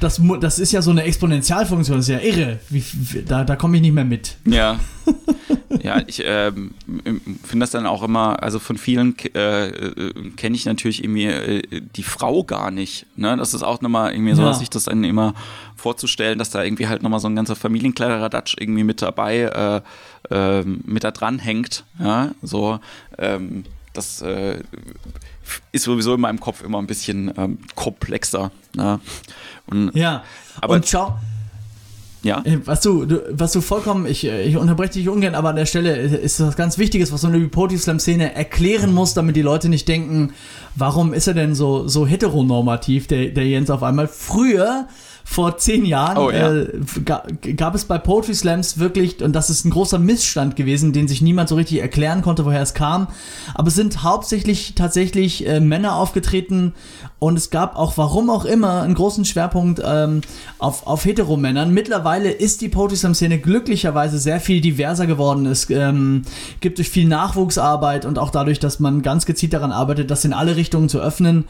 das, 0.00 0.20
das 0.40 0.58
ist 0.58 0.72
ja 0.72 0.82
so 0.82 0.90
eine 0.90 1.02
Exponentialfunktion, 1.04 1.98
das 1.98 2.08
ist 2.08 2.12
ja 2.12 2.20
irre. 2.20 2.58
Wie, 2.70 2.82
da 3.26 3.44
da 3.44 3.56
komme 3.56 3.76
ich 3.76 3.82
nicht 3.82 3.94
mehr 3.94 4.04
mit. 4.04 4.36
Ja. 4.44 4.78
Ja, 5.82 6.02
ich 6.04 6.22
ähm, 6.26 6.74
finde 7.44 7.60
das 7.60 7.70
dann 7.70 7.86
auch 7.86 8.02
immer, 8.02 8.42
also 8.42 8.58
von 8.58 8.76
vielen 8.76 9.16
äh, 9.34 9.68
äh, 9.68 10.30
kenne 10.36 10.56
ich 10.56 10.66
natürlich 10.66 11.02
irgendwie 11.02 11.26
äh, 11.26 11.82
die 11.96 12.02
Frau 12.02 12.42
gar 12.42 12.70
nicht. 12.70 13.06
Ne? 13.16 13.36
Das 13.36 13.54
ist 13.54 13.62
auch 13.62 13.80
nochmal 13.80 14.12
irgendwie 14.12 14.34
so, 14.34 14.42
ja. 14.42 14.52
sich 14.52 14.68
das 14.68 14.84
dann 14.84 15.04
immer 15.04 15.32
vorzustellen, 15.76 16.38
dass 16.38 16.50
da 16.50 16.62
irgendwie 16.64 16.88
halt 16.88 17.02
nochmal 17.02 17.20
so 17.20 17.28
ein 17.28 17.36
ganzer 17.36 17.56
Familienkleiderer-Datsch 17.56 18.56
irgendwie 18.58 18.84
mit 18.84 19.00
dabei, 19.00 19.42
äh, 19.42 19.80
äh, 20.30 20.62
mit 20.62 21.04
da 21.04 21.10
dran 21.10 21.38
hängt. 21.38 21.84
Ja, 21.98 22.30
so, 22.42 22.80
ähm, 23.18 23.64
das 23.92 24.22
äh, 24.22 24.62
ist 25.72 25.84
sowieso 25.84 26.14
in 26.14 26.20
meinem 26.20 26.40
Kopf 26.40 26.62
immer 26.62 26.78
ein 26.78 26.86
bisschen 26.86 27.32
ähm, 27.36 27.58
komplexer. 27.74 28.50
Ne? 28.74 29.00
Und, 29.66 29.94
ja, 29.94 30.22
aber 30.60 30.74
und 30.74 30.86
schau, 30.86 31.18
Ja. 32.22 32.42
Äh, 32.44 32.58
was 32.64 32.82
du, 32.82 33.06
du, 33.06 33.22
was 33.30 33.52
du 33.52 33.60
vollkommen, 33.60 34.06
ich, 34.06 34.24
äh, 34.24 34.42
ich 34.42 34.56
unterbreche 34.56 34.92
dich 34.92 35.08
ungern, 35.08 35.34
aber 35.34 35.50
an 35.50 35.56
der 35.56 35.66
Stelle 35.66 35.96
ist 35.96 36.40
was 36.40 36.56
ganz 36.56 36.78
Wichtiges, 36.78 37.12
was 37.12 37.22
man 37.22 37.34
über 37.34 37.44
die 37.44 37.50
Poetry 37.50 37.78
Slam 37.78 37.98
Szene 37.98 38.34
erklären 38.34 38.92
muss, 38.92 39.14
damit 39.14 39.36
die 39.36 39.42
Leute 39.42 39.68
nicht 39.68 39.88
denken, 39.88 40.32
warum 40.76 41.14
ist 41.14 41.26
er 41.26 41.34
denn 41.34 41.54
so, 41.54 41.88
so 41.88 42.06
heteronormativ, 42.06 43.06
der, 43.06 43.28
der 43.30 43.46
Jens 43.46 43.70
auf 43.70 43.82
einmal. 43.82 44.06
Früher 44.06 44.86
vor 45.24 45.58
zehn 45.58 45.84
Jahren 45.84 46.18
oh, 46.18 46.30
ja. 46.30 46.52
äh, 46.52 47.54
gab 47.54 47.74
es 47.74 47.84
bei 47.84 47.98
Poetry 47.98 48.34
Slams 48.34 48.78
wirklich, 48.78 49.22
und 49.22 49.32
das 49.32 49.50
ist 49.50 49.64
ein 49.64 49.70
großer 49.70 49.98
Missstand 49.98 50.56
gewesen, 50.56 50.92
den 50.92 51.08
sich 51.08 51.22
niemand 51.22 51.48
so 51.48 51.54
richtig 51.54 51.80
erklären 51.80 52.22
konnte, 52.22 52.44
woher 52.44 52.62
es 52.62 52.74
kam, 52.74 53.08
aber 53.54 53.68
es 53.68 53.74
sind 53.74 54.02
hauptsächlich 54.02 54.74
tatsächlich 54.74 55.46
äh, 55.46 55.60
Männer 55.60 55.96
aufgetreten 55.96 56.74
und 57.20 57.36
es 57.36 57.50
gab 57.50 57.76
auch, 57.76 57.96
warum 57.96 58.30
auch 58.30 58.46
immer, 58.46 58.80
einen 58.80 58.94
großen 58.94 59.26
Schwerpunkt 59.26 59.80
ähm, 59.84 60.22
auf, 60.58 60.86
auf 60.86 61.04
Heteromännern. 61.04 61.72
Mittlerweile 61.72 62.30
ist 62.30 62.62
die 62.62 62.70
Poetry 62.70 62.96
Slam 62.96 63.14
Szene 63.14 63.38
glücklicherweise 63.38 64.18
sehr 64.18 64.40
viel 64.40 64.62
diverser 64.62 65.06
geworden. 65.06 65.44
Es 65.44 65.68
ähm, 65.68 66.22
gibt 66.60 66.78
durch 66.78 66.88
viel 66.88 67.06
Nachwuchsarbeit 67.06 68.06
und 68.06 68.18
auch 68.18 68.30
dadurch, 68.30 68.58
dass 68.58 68.80
man 68.80 69.02
ganz 69.02 69.26
gezielt 69.26 69.52
daran 69.52 69.70
arbeitet, 69.70 70.10
das 70.10 70.24
in 70.24 70.32
alle 70.32 70.56
Richtungen 70.56 70.88
zu 70.88 70.98
öffnen, 70.98 71.44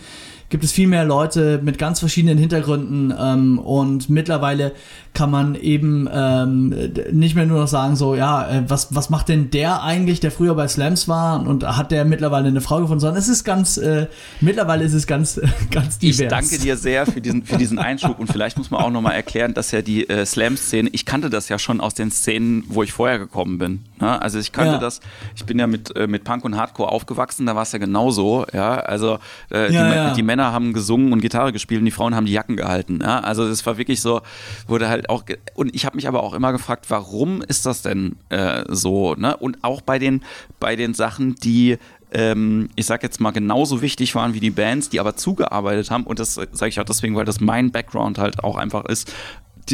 gibt 0.50 0.64
es 0.64 0.72
viel 0.72 0.88
mehr 0.88 1.04
Leute 1.04 1.60
mit 1.62 1.78
ganz 1.78 2.00
verschiedenen 2.00 2.36
Hintergründen 2.36 3.14
ähm, 3.18 3.58
und 3.60 4.10
mittlerweile 4.10 4.72
kann 5.14 5.30
man 5.30 5.54
eben 5.54 6.08
ähm, 6.12 6.74
nicht 7.12 7.36
mehr 7.36 7.46
nur 7.46 7.60
noch 7.60 7.68
sagen, 7.68 7.94
so, 7.94 8.14
ja, 8.16 8.48
äh, 8.48 8.64
was, 8.68 8.94
was 8.94 9.10
macht 9.10 9.28
denn 9.28 9.50
der 9.50 9.82
eigentlich, 9.82 10.18
der 10.20 10.32
früher 10.32 10.54
bei 10.54 10.66
Slams 10.66 11.08
war 11.08 11.46
und 11.46 11.64
hat 11.64 11.92
der 11.92 12.04
mittlerweile 12.04 12.48
eine 12.48 12.60
Frau 12.60 12.80
gefunden, 12.80 13.00
sondern 13.00 13.18
es 13.18 13.28
ist 13.28 13.44
ganz, 13.44 13.76
äh, 13.76 14.08
mittlerweile 14.40 14.84
ist 14.84 14.94
es 14.94 15.06
ganz, 15.06 15.40
ganz 15.70 15.98
divers. 15.98 16.20
Ich 16.20 16.28
danke 16.28 16.58
dir 16.58 16.76
sehr 16.76 17.06
für 17.06 17.20
diesen, 17.20 17.44
für 17.44 17.56
diesen 17.56 17.78
Einschub 17.78 18.18
und 18.18 18.30
vielleicht 18.30 18.58
muss 18.58 18.70
man 18.70 18.82
auch 18.82 18.90
nochmal 18.90 19.14
erklären, 19.14 19.54
dass 19.54 19.70
ja 19.70 19.82
die 19.82 20.08
äh, 20.08 20.24
Slam-Szene, 20.24 20.90
ich 20.92 21.04
kannte 21.04 21.30
das 21.30 21.48
ja 21.48 21.58
schon 21.58 21.80
aus 21.80 21.94
den 21.94 22.10
Szenen, 22.10 22.64
wo 22.68 22.82
ich 22.82 22.92
vorher 22.92 23.18
gekommen 23.18 23.58
bin. 23.58 23.84
Ne? 24.00 24.20
Also 24.20 24.38
ich 24.38 24.52
kannte 24.52 24.74
ja. 24.74 24.78
das, 24.78 25.00
ich 25.34 25.44
bin 25.44 25.58
ja 25.58 25.66
mit, 25.66 25.94
äh, 25.96 26.06
mit 26.06 26.24
Punk 26.24 26.44
und 26.44 26.56
Hardcore 26.56 26.90
aufgewachsen, 26.90 27.46
da 27.46 27.54
war 27.54 27.62
es 27.62 27.72
ja 27.72 27.78
genauso, 27.78 28.46
ja, 28.52 28.76
also 28.76 29.18
äh, 29.50 29.72
ja, 29.72 30.10
die, 30.10 30.16
die, 30.16 30.22
Männer 30.22 30.52
haben 30.52 30.72
gesungen 30.72 31.12
und 31.12 31.20
Gitarre 31.20 31.52
gespielt 31.52 31.80
und 31.80 31.84
die 31.84 31.90
Frauen 31.90 32.14
haben 32.14 32.26
die 32.26 32.32
Jacken 32.32 32.56
gehalten, 32.56 33.02
also 33.02 33.48
das 33.48 33.64
war 33.66 33.78
wirklich 33.78 34.00
so, 34.00 34.20
wurde 34.66 34.88
halt 34.88 35.08
auch, 35.08 35.24
und 35.54 35.74
ich 35.74 35.86
habe 35.86 35.96
mich 35.96 36.08
aber 36.08 36.22
auch 36.22 36.34
immer 36.34 36.52
gefragt, 36.52 36.86
warum 36.88 37.42
ist 37.42 37.66
das 37.66 37.82
denn 37.82 38.16
äh, 38.28 38.64
so, 38.68 39.14
ne? 39.14 39.36
Und 39.36 39.58
auch 39.62 39.80
bei 39.80 39.98
den, 39.98 40.22
bei 40.58 40.76
den 40.76 40.94
Sachen, 40.94 41.34
die 41.36 41.78
ähm, 42.12 42.68
ich 42.76 42.86
sag 42.86 43.02
jetzt 43.02 43.20
mal, 43.20 43.30
genauso 43.30 43.82
wichtig 43.82 44.14
waren 44.14 44.34
wie 44.34 44.40
die 44.40 44.50
Bands, 44.50 44.88
die 44.88 45.00
aber 45.00 45.16
zugearbeitet 45.16 45.90
haben. 45.90 46.04
Und 46.04 46.18
das 46.18 46.34
sage 46.34 46.68
ich 46.68 46.80
auch 46.80 46.84
deswegen, 46.84 47.16
weil 47.16 47.24
das 47.24 47.40
mein 47.40 47.70
Background 47.70 48.18
halt 48.18 48.42
auch 48.44 48.56
einfach 48.56 48.84
ist 48.86 49.12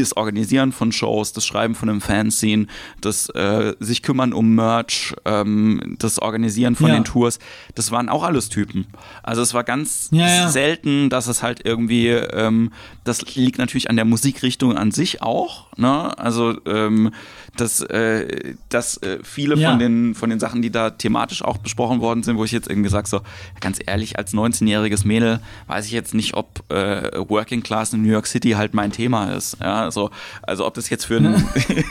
das 0.03 0.17
Organisieren 0.17 0.73
von 0.73 0.93
Shows, 0.93 1.33
das 1.33 1.47
Schreiben 1.47 1.75
von 1.75 1.89
einem 1.89 2.01
Fanzine, 2.01 2.67
das 3.01 3.29
äh, 3.31 3.75
sich 3.81 4.03
kümmern 4.03 4.33
um 4.33 4.55
Merch, 4.55 5.15
ähm, 5.25 5.97
das 5.99 6.19
Organisieren 6.19 6.77
von 6.77 6.89
ja. 6.89 6.95
den 6.95 7.05
Tours, 7.05 7.39
das 7.75 7.91
waren 7.91 8.09
auch 8.09 8.23
alles 8.23 8.49
Typen. 8.49 8.87
Also 9.23 9.43
es 9.43 9.55
war 9.55 9.65
ganz 9.65 10.09
ja, 10.13 10.27
ja. 10.27 10.49
selten, 10.49 11.11
dass 11.11 11.27
es 11.29 11.43
halt 11.43 11.65
irgendwie, 11.65 12.09
ähm, 12.09 12.73
das 13.05 13.35
liegt 13.35 13.59
natürlich 13.59 13.91
an 13.91 13.97
der 13.97 14.05
Musikrichtung 14.05 14.77
an 14.77 14.91
sich 14.91 15.23
auch, 15.23 15.67
ne? 15.77 16.17
Also 16.19 16.59
ähm, 16.67 17.13
dass, 17.57 17.81
äh, 17.81 18.55
dass 18.69 18.97
äh, 18.99 19.19
viele 19.23 19.57
ja. 19.57 19.71
von, 19.71 19.79
den, 19.79 20.15
von 20.15 20.31
den 20.31 20.41
Sachen, 20.41 20.63
die 20.63 20.71
da 20.71 20.91
thematisch 20.91 21.43
auch 21.43 21.59
besprochen 21.59 22.01
worden 22.01 22.23
sind, 22.23 22.37
wo 22.37 22.45
ich 22.45 22.53
jetzt 22.53 22.69
irgendwie 22.69 22.91
sage, 22.91 23.09
so 23.09 23.21
ganz 23.61 23.79
ehrlich, 23.85 24.19
als 24.19 24.33
19-jähriges 24.33 25.07
Mädel 25.07 25.41
weiß 25.67 25.87
ich 25.87 25.93
jetzt 25.93 26.15
nicht, 26.15 26.35
ob 26.35 26.63
äh, 26.71 27.11
Working 27.29 27.63
Class 27.63 27.93
in 27.93 28.03
New 28.03 28.11
York 28.11 28.27
City 28.27 28.51
halt 28.51 28.75
mein 28.75 28.93
Thema 28.93 29.33
ist. 29.33 29.57
Ja, 29.61 29.83
also, 29.83 30.11
also 30.43 30.67
ob 30.67 30.75
das 30.75 30.91
jetzt 30.91 31.05
für 31.05 31.17
einen, 31.17 31.35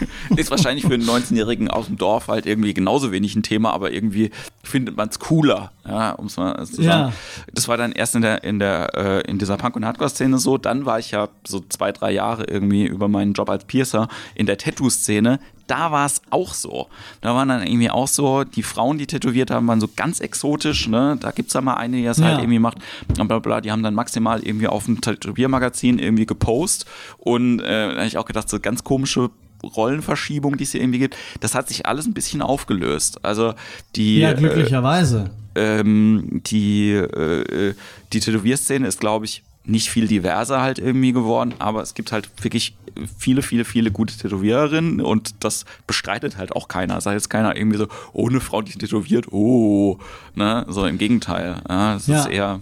ist 0.35 0.51
wahrscheinlich 0.51 0.85
für 0.85 0.93
einen 0.93 1.07
19-Jährigen 1.07 1.69
aus 1.69 1.87
dem 1.87 1.97
Dorf 1.97 2.27
halt 2.27 2.45
irgendwie 2.45 2.73
genauso 2.73 3.11
wenig 3.11 3.35
ein 3.35 3.43
Thema, 3.43 3.73
aber 3.73 3.91
irgendwie 3.91 4.31
findet 4.63 4.97
man 4.97 5.09
es 5.09 5.19
cooler, 5.19 5.71
ja, 5.87 6.11
um 6.11 6.27
es 6.27 6.37
mal 6.37 6.65
zu 6.65 6.81
sagen. 6.81 6.87
Ja. 6.87 7.13
Das 7.53 7.67
war 7.67 7.77
dann 7.77 7.91
erst 7.91 8.15
in 8.15 8.21
der, 8.21 8.43
in 8.43 8.59
der, 8.59 8.95
äh, 8.95 9.29
in 9.29 9.37
dieser 9.37 9.57
Punk- 9.57 9.75
und 9.75 9.85
Hardcore-Szene 9.85 10.37
so, 10.37 10.57
dann 10.57 10.85
war 10.85 10.99
ich 10.99 11.11
ja 11.11 11.29
so 11.45 11.63
zwei, 11.69 11.91
drei 11.91 12.11
Jahre 12.11 12.45
irgendwie 12.45 12.85
über 12.85 13.07
meinen 13.07 13.33
Job 13.33 13.49
als 13.49 13.65
Piercer 13.65 14.07
in 14.33 14.45
der 14.45 14.57
Tattoo-Szene 14.57 15.39
da 15.67 15.91
war 15.91 16.05
es 16.05 16.21
auch 16.29 16.53
so. 16.53 16.87
Da 17.21 17.33
waren 17.35 17.49
dann 17.49 17.65
irgendwie 17.65 17.89
auch 17.89 18.07
so, 18.07 18.43
die 18.43 18.63
Frauen, 18.63 18.97
die 18.97 19.07
tätowiert 19.07 19.51
haben, 19.51 19.67
waren 19.67 19.81
so 19.81 19.89
ganz 19.95 20.19
exotisch, 20.19 20.87
ne? 20.87 21.17
Da 21.19 21.31
gibt 21.31 21.47
es 21.49 21.53
da 21.53 21.61
mal 21.61 21.75
eine, 21.75 21.97
die 21.97 22.03
das 22.03 22.17
halt 22.17 22.25
ja. 22.25 22.31
halt 22.33 22.43
irgendwie 22.43 22.59
macht. 22.59 22.77
Und 23.17 23.27
bla 23.27 23.39
bla, 23.39 23.61
die 23.61 23.71
haben 23.71 23.83
dann 23.83 23.93
maximal 23.93 24.43
irgendwie 24.43 24.67
auf 24.67 24.85
dem 24.85 25.01
Tätowiermagazin 25.01 25.99
irgendwie 25.99 26.25
gepostet. 26.25 26.87
Und 27.17 27.59
äh, 27.61 27.89
da 27.89 27.95
habe 27.95 28.07
ich 28.07 28.17
auch 28.17 28.25
gedacht, 28.25 28.49
so 28.49 28.59
ganz 28.59 28.83
komische 28.83 29.29
Rollenverschiebung, 29.63 30.57
die 30.57 30.63
es 30.63 30.71
hier 30.71 30.81
irgendwie 30.81 30.99
gibt, 30.99 31.17
das 31.39 31.55
hat 31.55 31.67
sich 31.67 31.85
alles 31.85 32.05
ein 32.05 32.13
bisschen 32.13 32.41
aufgelöst. 32.41 33.23
Also 33.23 33.53
die. 33.95 34.19
Ja, 34.19 34.33
glücklicherweise. 34.33 35.31
Äh, 35.55 35.79
ähm, 35.79 36.41
die, 36.45 36.91
äh, 36.91 37.73
die 38.11 38.19
Tätowierszene 38.19 38.87
ist, 38.87 38.99
glaube 38.99 39.25
ich, 39.25 39.43
nicht 39.65 39.89
viel 39.89 40.07
diverser 40.07 40.61
halt 40.61 40.79
irgendwie 40.79 41.11
geworden, 41.11 41.53
aber 41.59 41.81
es 41.81 41.93
gibt 41.93 42.11
halt 42.11 42.29
wirklich 42.43 42.75
viele, 43.17 43.41
viele, 43.41 43.65
viele 43.65 43.91
gute 43.91 44.15
Tätowiererinnen 44.17 45.01
und 45.01 45.43
das 45.43 45.65
bestreitet 45.87 46.37
halt 46.37 46.55
auch 46.55 46.67
keiner. 46.67 46.99
Sagt 47.01 47.15
jetzt 47.15 47.29
keiner 47.29 47.55
irgendwie 47.55 47.77
so, 47.77 47.87
oh, 48.13 48.29
eine 48.29 48.39
Frau, 48.39 48.61
die 48.61 48.73
tätowiert, 48.73 49.31
oh, 49.31 49.97
ne, 50.35 50.65
so 50.69 50.85
im 50.85 50.97
Gegenteil. 50.97 51.61
Ja, 51.67 51.95
es 51.95 52.07
ja. 52.07 52.19
ist 52.19 52.27
eher 52.27 52.61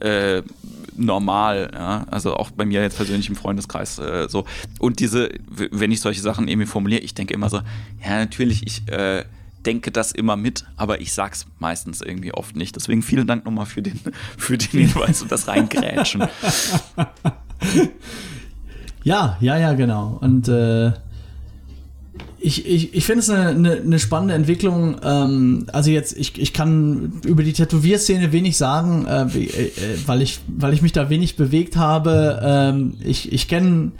äh, 0.00 0.42
normal, 0.96 1.70
ja, 1.72 2.04
also 2.10 2.34
auch 2.34 2.50
bei 2.50 2.64
mir 2.64 2.82
jetzt 2.82 2.96
persönlich 2.96 3.28
im 3.28 3.36
Freundeskreis 3.36 3.98
äh, 3.98 4.28
so. 4.28 4.44
Und 4.78 5.00
diese, 5.00 5.30
wenn 5.48 5.92
ich 5.92 6.00
solche 6.00 6.20
Sachen 6.20 6.48
irgendwie 6.48 6.66
formuliere, 6.66 7.00
ich 7.00 7.14
denke 7.14 7.34
immer 7.34 7.48
so, 7.48 7.60
ja, 8.04 8.18
natürlich, 8.18 8.66
ich, 8.66 8.88
äh, 8.88 9.24
denke 9.62 9.90
das 9.90 10.12
immer 10.12 10.36
mit, 10.36 10.64
aber 10.76 11.00
ich 11.00 11.12
sag's 11.12 11.46
meistens 11.58 12.00
irgendwie 12.00 12.32
oft 12.32 12.56
nicht. 12.56 12.76
Deswegen 12.76 13.02
vielen 13.02 13.26
Dank 13.26 13.44
nochmal 13.44 13.66
für 13.66 13.82
den, 13.82 14.00
für 14.36 14.58
den 14.58 14.86
Hinweis 14.86 15.22
und 15.22 15.32
das 15.32 15.48
Reingrätschen. 15.48 16.24
Ja, 19.04 19.36
ja, 19.40 19.58
ja, 19.58 19.72
genau. 19.72 20.18
Und 20.20 20.48
äh, 20.48 20.92
ich, 22.38 22.66
ich, 22.66 22.94
ich 22.94 23.04
finde 23.04 23.20
es 23.20 23.30
eine, 23.30 23.48
eine, 23.48 23.72
eine, 23.72 23.98
spannende 23.98 24.34
Entwicklung. 24.34 24.96
Ähm, 25.02 25.66
also 25.72 25.90
jetzt, 25.90 26.16
ich, 26.16 26.40
ich 26.40 26.52
kann 26.52 27.20
über 27.24 27.42
die 27.42 27.52
Tätowierszene 27.52 28.32
wenig 28.32 28.56
sagen, 28.56 29.06
äh, 29.06 29.22
äh, 29.22 29.70
weil, 30.06 30.22
ich, 30.22 30.40
weil 30.46 30.72
ich 30.74 30.82
mich 30.82 30.92
da 30.92 31.10
wenig 31.10 31.36
bewegt 31.36 31.76
habe. 31.76 32.40
Ähm, 32.44 32.94
ich 33.04 33.32
ich 33.32 33.48
kenne 33.48 33.92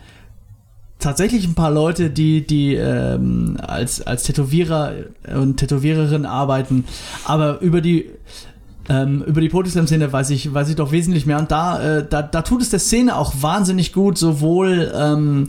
tatsächlich 1.02 1.46
ein 1.46 1.54
paar 1.54 1.70
Leute, 1.70 2.10
die, 2.10 2.46
die 2.46 2.74
ähm, 2.74 3.58
als, 3.60 4.00
als 4.00 4.22
Tätowierer 4.22 4.92
und 5.34 5.58
Tätowiererin 5.58 6.24
arbeiten, 6.24 6.84
aber 7.24 7.60
über 7.60 7.80
die 7.80 8.10
ähm, 8.88 9.22
über 9.22 9.40
die 9.40 9.48
Poetry-Szene 9.48 10.12
weiß 10.12 10.30
ich, 10.30 10.52
weiß 10.52 10.68
ich 10.68 10.74
doch 10.74 10.90
wesentlich 10.90 11.24
mehr. 11.24 11.38
Und 11.38 11.52
da, 11.52 11.98
äh, 11.98 12.06
da, 12.08 12.20
da 12.22 12.42
tut 12.42 12.62
es 12.62 12.70
der 12.70 12.80
Szene 12.80 13.16
auch 13.16 13.32
wahnsinnig 13.40 13.92
gut, 13.92 14.18
sowohl 14.18 14.92
ähm, 14.92 15.48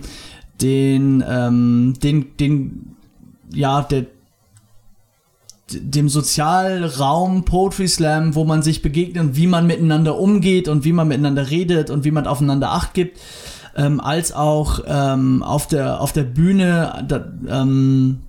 den, 0.61 1.23
ähm, 1.27 1.95
den, 2.01 2.37
den, 2.37 2.95
ja, 3.51 3.81
der, 3.81 4.05
dem 5.71 6.09
Sozialraum 6.09 7.45
Poetry 7.45 7.87
Slam, 7.87 8.35
wo 8.35 8.43
man 8.43 8.61
sich 8.61 8.83
begegnet 8.83 9.35
wie 9.35 9.47
man 9.47 9.65
miteinander 9.65 10.19
umgeht 10.19 10.67
und 10.67 10.85
wie 10.85 10.93
man 10.93 11.07
miteinander 11.07 11.49
redet 11.49 11.89
und 11.89 12.03
wie 12.03 12.11
man 12.11 12.27
aufeinander 12.27 12.71
Acht 12.71 12.93
gibt 12.93 13.19
ähm, 13.75 13.99
als 13.99 14.33
auch 14.33 14.81
ähm, 14.85 15.43
auf, 15.43 15.67
der, 15.67 16.01
auf 16.01 16.13
der 16.13 16.23
Bühne 16.23 17.05
da, 17.07 17.25
ähm, 17.47 18.21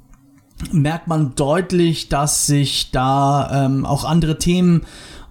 merkt 0.73 1.09
man 1.09 1.35
deutlich, 1.35 2.09
dass 2.09 2.47
sich 2.47 2.91
da 2.91 3.67
ähm, 3.67 3.85
auch 3.85 4.05
andere 4.05 4.39
Themen 4.39 4.83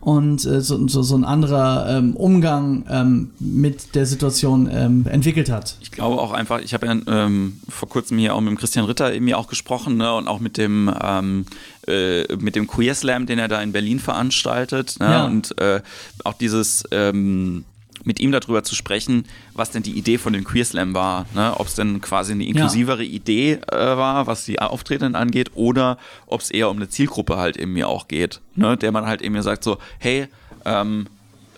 und 0.04 0.46
äh, 0.46 0.60
so, 0.60 0.86
so, 0.90 1.02
so 1.02 1.16
ein 1.16 1.24
anderer 1.24 1.88
ähm, 1.90 2.16
Umgang 2.16 2.86
ähm, 2.90 3.32
mit 3.40 3.96
der 3.96 4.06
Situation 4.06 4.70
ähm, 4.70 5.06
entwickelt 5.08 5.50
hat. 5.50 5.78
Ich 5.82 5.92
glaube 5.92 6.22
auch 6.22 6.34
einfach, 6.34 6.60
ich 6.60 6.74
habe 6.74 6.88
ja 6.88 6.96
ähm, 7.08 7.62
vor 7.70 7.88
kurzem 7.88 8.18
hier 8.18 8.36
auch 8.36 8.42
mit 8.42 8.50
dem 8.50 8.58
Christian 8.58 8.86
Ritter 8.86 9.14
eben 9.14 9.34
auch 9.34 9.48
gesprochen 9.48 9.96
ne, 9.98 10.14
und 10.14 10.28
auch 10.28 10.42
mit 10.42 10.58
dem 10.58 10.94
ähm, 11.02 11.46
äh, 11.88 12.36
mit 12.36 12.58
dem 12.58 12.68
Queer 12.68 12.96
Slam, 12.96 13.26
den 13.26 13.40
er 13.40 13.48
da 13.48 13.62
in 13.62 13.72
Berlin 13.72 14.00
veranstaltet 14.00 14.98
ne, 15.00 15.06
ja. 15.06 15.26
und 15.26 15.58
äh, 15.58 15.82
auch 16.26 16.34
dieses 16.34 16.84
ähm, 16.92 17.64
mit 18.04 18.20
ihm 18.20 18.32
darüber 18.32 18.64
zu 18.64 18.76
sprechen, 18.76 19.26
was 19.54 19.72
denn 19.72 19.84
die 19.84 19.98
Idee 19.98 20.18
von 20.18 20.34
dem 20.34 20.44
Queer 20.44 20.66
Slam 20.66 20.94
war. 20.94 21.26
Ne? 21.34 21.54
Ob 21.58 21.68
es 21.68 21.76
denn 21.76 22.02
quasi 22.02 22.34
eine 22.34 22.46
inklusivere 22.46 23.04
ja. 23.04 23.10
Idee 23.10 23.54
äh, 23.72 23.78
war, 23.78 24.28
was 24.28 24.46
die 24.46 24.60
Auftretenden 24.60 25.16
angeht, 25.16 25.52
oder 25.56 25.98
ob 26.28 26.42
es 26.42 26.52
eher 26.52 26.70
um 26.70 26.78
eine 26.78 26.90
Zielgruppe 26.90 27.38
halt 27.38 27.58
eben 27.58 27.74
mir 27.74 27.88
auch 27.88 28.08
geht, 28.08 28.42
ne? 28.56 28.78
der 28.78 28.92
man 28.92 29.06
halt 29.06 29.22
eben 29.22 29.34
mir 29.34 29.44
sagt 29.44 29.64
so, 29.64 29.78
hey, 30.00 30.28
ähm, 30.66 31.08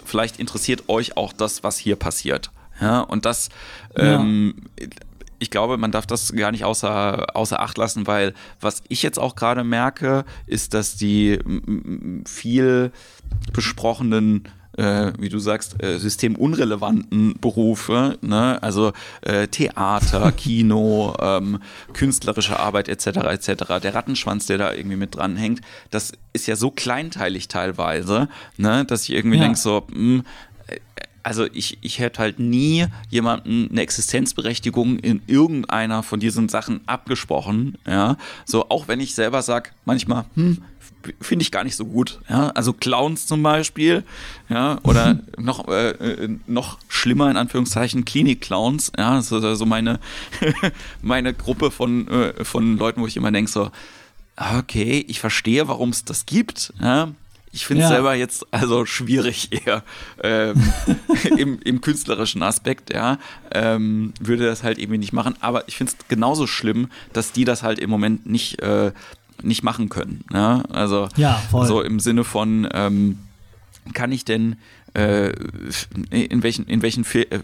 vielleicht 0.03 0.39
interessiert 0.39 0.87
euch 0.87 1.17
auch 1.17 1.33
das, 1.33 1.63
was 1.63 1.77
hier 1.77 1.95
passiert. 1.95 2.51
Ja, 2.81 3.01
und 3.01 3.25
das, 3.25 3.49
ähm, 3.95 4.55
ja. 4.79 4.87
ich 5.39 5.49
glaube, 5.49 5.77
man 5.77 5.91
darf 5.91 6.05
das 6.05 6.33
gar 6.33 6.51
nicht 6.51 6.65
außer, 6.65 7.35
außer 7.35 7.59
Acht 7.59 7.77
lassen, 7.77 8.05
weil 8.05 8.33
was 8.59 8.83
ich 8.89 9.01
jetzt 9.01 9.17
auch 9.17 9.35
gerade 9.35 9.63
merke, 9.63 10.25
ist, 10.45 10.73
dass 10.73 10.97
die 10.97 11.39
viel 12.25 12.91
besprochenen 13.53 14.49
äh, 14.77 15.13
wie 15.19 15.29
du 15.29 15.39
sagst, 15.39 15.81
äh, 15.81 15.97
systemunrelevanten 15.97 17.35
Berufe, 17.39 18.17
ne? 18.21 18.61
also 18.61 18.93
äh, 19.21 19.47
Theater, 19.47 20.31
Kino, 20.37 21.15
ähm, 21.19 21.59
künstlerische 21.93 22.59
Arbeit 22.59 22.89
etc. 22.89 23.07
etc. 23.07 23.79
Der 23.81 23.95
Rattenschwanz, 23.95 24.45
der 24.47 24.57
da 24.57 24.73
irgendwie 24.73 24.97
mit 24.97 25.15
dran 25.15 25.35
hängt, 25.35 25.61
das 25.91 26.13
ist 26.33 26.47
ja 26.47 26.55
so 26.55 26.71
kleinteilig 26.71 27.47
teilweise, 27.47 28.27
ne? 28.57 28.85
dass 28.85 29.03
ich 29.03 29.11
irgendwie 29.11 29.37
ja. 29.37 29.43
denke 29.43 29.59
so, 29.59 29.85
mh, 29.89 29.95
hm, 29.95 30.23
also 31.25 31.47
ich, 31.53 31.79
ich 31.81 31.97
hätte 31.97 32.19
halt 32.19 32.37
nie 32.37 32.85
jemanden 33.09 33.69
eine 33.71 33.81
Existenzberechtigung 33.81 34.99
in 34.99 35.23
irgendeiner 35.25 36.03
von 36.03 36.19
diesen 36.19 36.49
Sachen 36.49 36.81
abgesprochen, 36.85 37.79
ja, 37.87 38.17
so 38.45 38.69
auch 38.69 38.87
wenn 38.87 38.99
ich 38.99 39.15
selber 39.15 39.41
sage, 39.41 39.71
manchmal, 39.85 40.25
hm, 40.35 40.59
finde 41.21 41.43
ich 41.43 41.51
gar 41.51 41.63
nicht 41.63 41.75
so 41.75 41.85
gut, 41.85 42.19
ja, 42.29 42.49
also 42.49 42.73
Clowns 42.73 43.27
zum 43.27 43.43
Beispiel, 43.43 44.03
ja, 44.49 44.79
oder 44.83 45.19
noch, 45.37 45.67
äh, 45.67 45.89
äh, 45.91 46.37
noch 46.47 46.79
schlimmer 46.87 47.29
in 47.29 47.37
Anführungszeichen 47.37 48.05
Klinik-Clowns, 48.05 48.91
ja, 48.97 49.21
so, 49.21 49.55
so 49.55 49.65
meine, 49.65 49.99
meine 51.01 51.33
Gruppe 51.33 51.71
von, 51.71 52.07
äh, 52.07 52.43
von 52.43 52.77
Leuten, 52.77 53.01
wo 53.01 53.07
ich 53.07 53.17
immer 53.17 53.31
denke 53.31 53.51
so, 53.51 53.71
okay, 54.37 55.05
ich 55.07 55.19
verstehe, 55.19 55.67
warum 55.67 55.89
es 55.89 56.03
das 56.03 56.25
gibt, 56.25 56.73
ja, 56.81 57.09
ich 57.55 57.65
finde 57.65 57.83
es 57.83 57.89
ja. 57.89 57.95
selber 57.95 58.13
jetzt 58.15 58.45
also 58.51 58.85
schwierig 58.85 59.47
eher 59.51 59.81
ähm, 60.21 60.61
im, 61.37 61.59
im, 61.63 61.79
künstlerischen 61.79 62.43
Aspekt, 62.43 62.93
ja. 62.93 63.17
Ähm, 63.49 64.13
würde 64.19 64.45
das 64.45 64.61
halt 64.61 64.77
irgendwie 64.77 64.97
nicht 64.97 65.13
machen. 65.13 65.35
Aber 65.39 65.65
ich 65.69 65.77
finde 65.77 65.93
es 65.97 66.07
genauso 66.09 66.47
schlimm, 66.47 66.89
dass 67.13 67.31
die 67.31 67.45
das 67.45 67.63
halt 67.63 67.79
im 67.79 67.89
Moment 67.89 68.25
nicht, 68.25 68.61
äh, 68.61 68.91
nicht 69.41 69.63
machen 69.63 69.89
können. 69.89 70.23
Ja? 70.33 70.63
Also 70.69 71.09
ja, 71.15 71.41
so 71.51 71.81
im 71.81 71.99
Sinne 71.99 72.23
von, 72.23 72.67
ähm, 72.73 73.19
kann 73.93 74.11
ich 74.11 74.25
denn 74.25 74.55
äh, 74.93 75.31
in 76.09 76.43
welchen, 76.43 76.65
in 76.65 76.81
welchen 76.81 77.05
äh, 77.05 77.39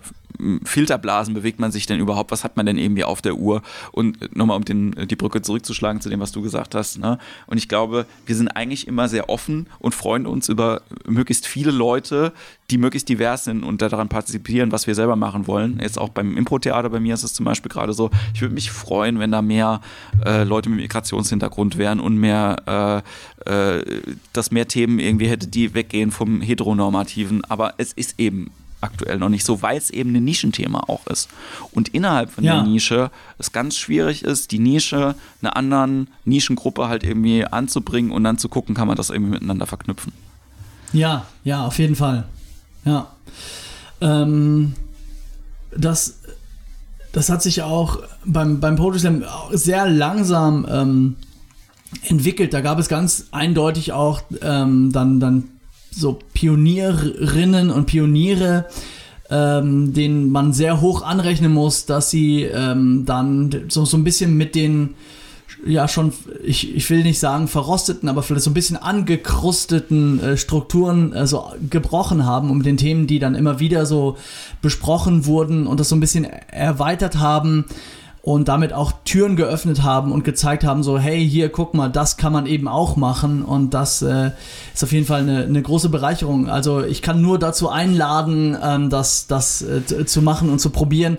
Filterblasen 0.64 1.34
bewegt 1.34 1.60
man 1.60 1.72
sich 1.72 1.86
denn 1.86 2.00
überhaupt? 2.00 2.32
Was 2.32 2.44
hat 2.44 2.58
man 2.58 2.66
denn 2.66 2.78
irgendwie 2.78 3.04
auf 3.04 3.22
der 3.22 3.36
Uhr? 3.36 3.62
Und 3.92 4.36
nochmal, 4.36 4.58
um 4.58 4.66
den, 4.66 4.96
die 5.08 5.16
Brücke 5.16 5.42
zurückzuschlagen 5.42 6.02
zu 6.02 6.10
dem, 6.10 6.20
was 6.20 6.32
du 6.32 6.42
gesagt 6.42 6.76
hast. 6.76 7.00
Ne? 7.00 7.18
Und 7.48 7.58
ich 7.58 7.68
glaube, 7.68 8.06
wir 8.26 8.36
sind 8.36 8.50
eigentlich 8.50 8.88
immer 8.88 9.08
sehr 9.08 9.30
offen 9.30 9.68
und 9.80 9.96
freuen 9.96 10.26
uns 10.26 10.50
über 10.50 10.82
möglichst 11.08 11.48
viele 11.48 11.72
Leute, 11.72 12.34
die 12.72 12.78
möglichst 12.78 13.10
divers 13.10 13.44
sind 13.44 13.64
und 13.64 13.82
daran 13.82 14.10
partizipieren, 14.10 14.72
was 14.72 14.88
wir 14.88 14.96
selber 14.96 15.16
machen 15.16 15.46
wollen. 15.48 15.80
Jetzt 15.82 16.00
auch 16.00 16.10
beim 16.10 16.38
Impro-Theater 16.38 16.90
bei 16.90 17.00
mir 17.00 17.14
ist 17.14 17.24
es 17.24 17.34
zum 17.34 17.46
Beispiel 17.46 17.70
gerade 17.70 17.94
so, 17.94 18.10
ich 18.34 18.42
würde 18.42 18.54
mich 18.54 18.72
freuen, 18.72 19.20
wenn 19.20 19.32
da 19.32 19.42
mehr 19.42 19.82
äh, 20.26 20.44
Leute 20.44 20.70
mit 20.70 20.80
Migrationshintergrund 20.80 21.78
wären 21.78 22.00
und 22.00 22.18
mehr, 22.18 23.04
äh, 23.46 23.80
äh, 23.80 24.02
dass 24.34 24.52
mehr 24.52 24.68
Themen 24.68 25.00
irgendwie 25.00 25.28
hätte, 25.28 25.48
die 25.48 25.74
weggehen 25.74 26.12
vom 26.12 26.42
Heteronormativen. 26.42 27.44
Aber 27.46 27.74
es 27.78 27.94
ist 27.94 28.20
eben 28.20 28.52
aktuell 28.82 29.18
noch 29.18 29.30
nicht 29.30 29.46
so, 29.46 29.62
weil 29.62 29.78
es 29.78 29.90
eben 29.90 30.16
ein 30.16 30.24
Nischenthema 30.24 30.82
auch 30.88 31.08
ist. 31.08 31.30
Und 31.72 31.90
innerhalb 31.90 32.32
von 32.32 32.44
ja. 32.44 32.56
der 32.56 32.64
Nische 32.64 33.12
es 33.38 33.52
ganz 33.52 33.78
schwierig 33.78 34.24
ist, 34.24 34.52
die 34.52 34.60
Nische 34.60 35.16
einer 35.42 35.56
anderen 35.56 36.08
Nischengruppe 36.26 36.88
halt 36.88 37.04
irgendwie 37.04 37.46
anzubringen 37.46 38.12
und 38.12 38.24
dann 38.24 38.38
zu 38.38 38.50
gucken, 38.50 38.76
kann 38.76 38.88
man 38.88 38.98
das 38.98 39.10
irgendwie 39.10 39.32
miteinander 39.32 39.68
verknüpfen. 39.68 40.12
Ja, 40.94 41.26
ja, 41.44 41.66
auf 41.66 41.80
jeden 41.80 41.96
Fall. 41.96 42.26
Ja. 42.84 43.08
Ähm, 44.02 44.74
das, 45.76 46.20
das 47.12 47.30
hat 47.30 47.42
sich 47.42 47.62
auch 47.62 48.00
beim, 48.26 48.60
beim 48.60 48.76
Poetry 48.76 49.00
Slam 49.00 49.24
sehr 49.52 49.88
langsam 49.88 50.66
ähm, 50.70 51.16
entwickelt. 52.04 52.54
Da 52.54 52.62
gab 52.62 52.80
es 52.80 52.90
ganz 52.90 53.28
eindeutig 53.32 53.94
auch 53.94 54.22
ähm, 54.42 54.92
dann, 54.92 55.20
dann 55.20 55.44
so 55.92 56.20
Pionierinnen 56.34 57.70
und 57.70 57.86
Pioniere, 57.86 58.66
ähm, 59.30 59.94
denen 59.94 60.32
man 60.32 60.54
sehr 60.54 60.82
hoch 60.82 61.04
anrechnen 61.04 61.54
muss, 61.54 61.86
dass 61.86 62.10
sie 62.10 62.44
ähm, 62.44 63.04
dann 63.06 63.66
so, 63.70 63.86
so 63.86 63.98
ein 63.98 64.04
bisschen 64.04 64.36
mit 64.36 64.56
den 64.56 64.96
ja 65.66 65.88
schon, 65.88 66.12
ich, 66.44 66.76
ich 66.76 66.90
will 66.90 67.04
nicht 67.04 67.20
sagen 67.20 67.48
verrosteten, 67.48 68.10
aber 68.10 68.24
vielleicht 68.24 68.44
so 68.44 68.50
ein 68.50 68.56
bisschen 68.56 68.78
angekrusteten 68.78 70.20
äh, 70.20 70.38
Strukturen 70.38 71.14
äh, 71.14 71.28
so 71.28 71.52
gebrochen 71.70 72.26
haben 72.26 72.56
mit 72.58 72.66
den 72.66 72.78
Themen, 72.78 73.06
die 73.06 73.20
dann 73.20 73.36
immer 73.36 73.60
wieder 73.60 73.86
so 73.86 74.18
besprochen 74.62 75.26
wurden 75.26 75.68
und 75.68 75.80
das 75.80 75.90
so 75.90 75.96
ein 75.96 76.00
bisschen 76.00 76.26
erweitert 76.26 77.20
haben 77.20 77.66
und 78.24 78.48
damit 78.48 78.72
auch 78.72 78.92
Türen 79.04 79.36
geöffnet 79.36 79.82
haben 79.82 80.12
und 80.12 80.24
gezeigt 80.24 80.64
haben, 80.64 80.84
so, 80.84 81.00
hey, 81.00 81.28
hier, 81.28 81.50
guck 81.50 81.74
mal, 81.74 81.90
das 81.90 82.18
kann 82.18 82.32
man 82.32 82.46
eben 82.46 82.68
auch 82.68 82.96
machen 82.96 83.42
und 83.42 83.74
das 83.74 84.04
äh, 84.04 84.32
ist 84.74 84.84
auf 84.84 84.92
jeden 84.92 85.08
Fall 85.08 85.22
eine, 85.22 85.44
eine 85.44 85.62
große 85.62 85.90
Bereicherung. 85.90 86.48
Also 86.48 86.84
ich 86.84 87.02
kann 87.02 87.22
nur 87.22 87.40
dazu 87.40 87.70
einladen, 87.70 88.56
ähm, 88.62 88.90
das, 88.92 89.26
das 89.26 89.64
äh, 89.64 90.06
zu 90.06 90.22
machen 90.22 90.52
und 90.52 90.60
zu 90.60 90.70
probieren, 90.70 91.18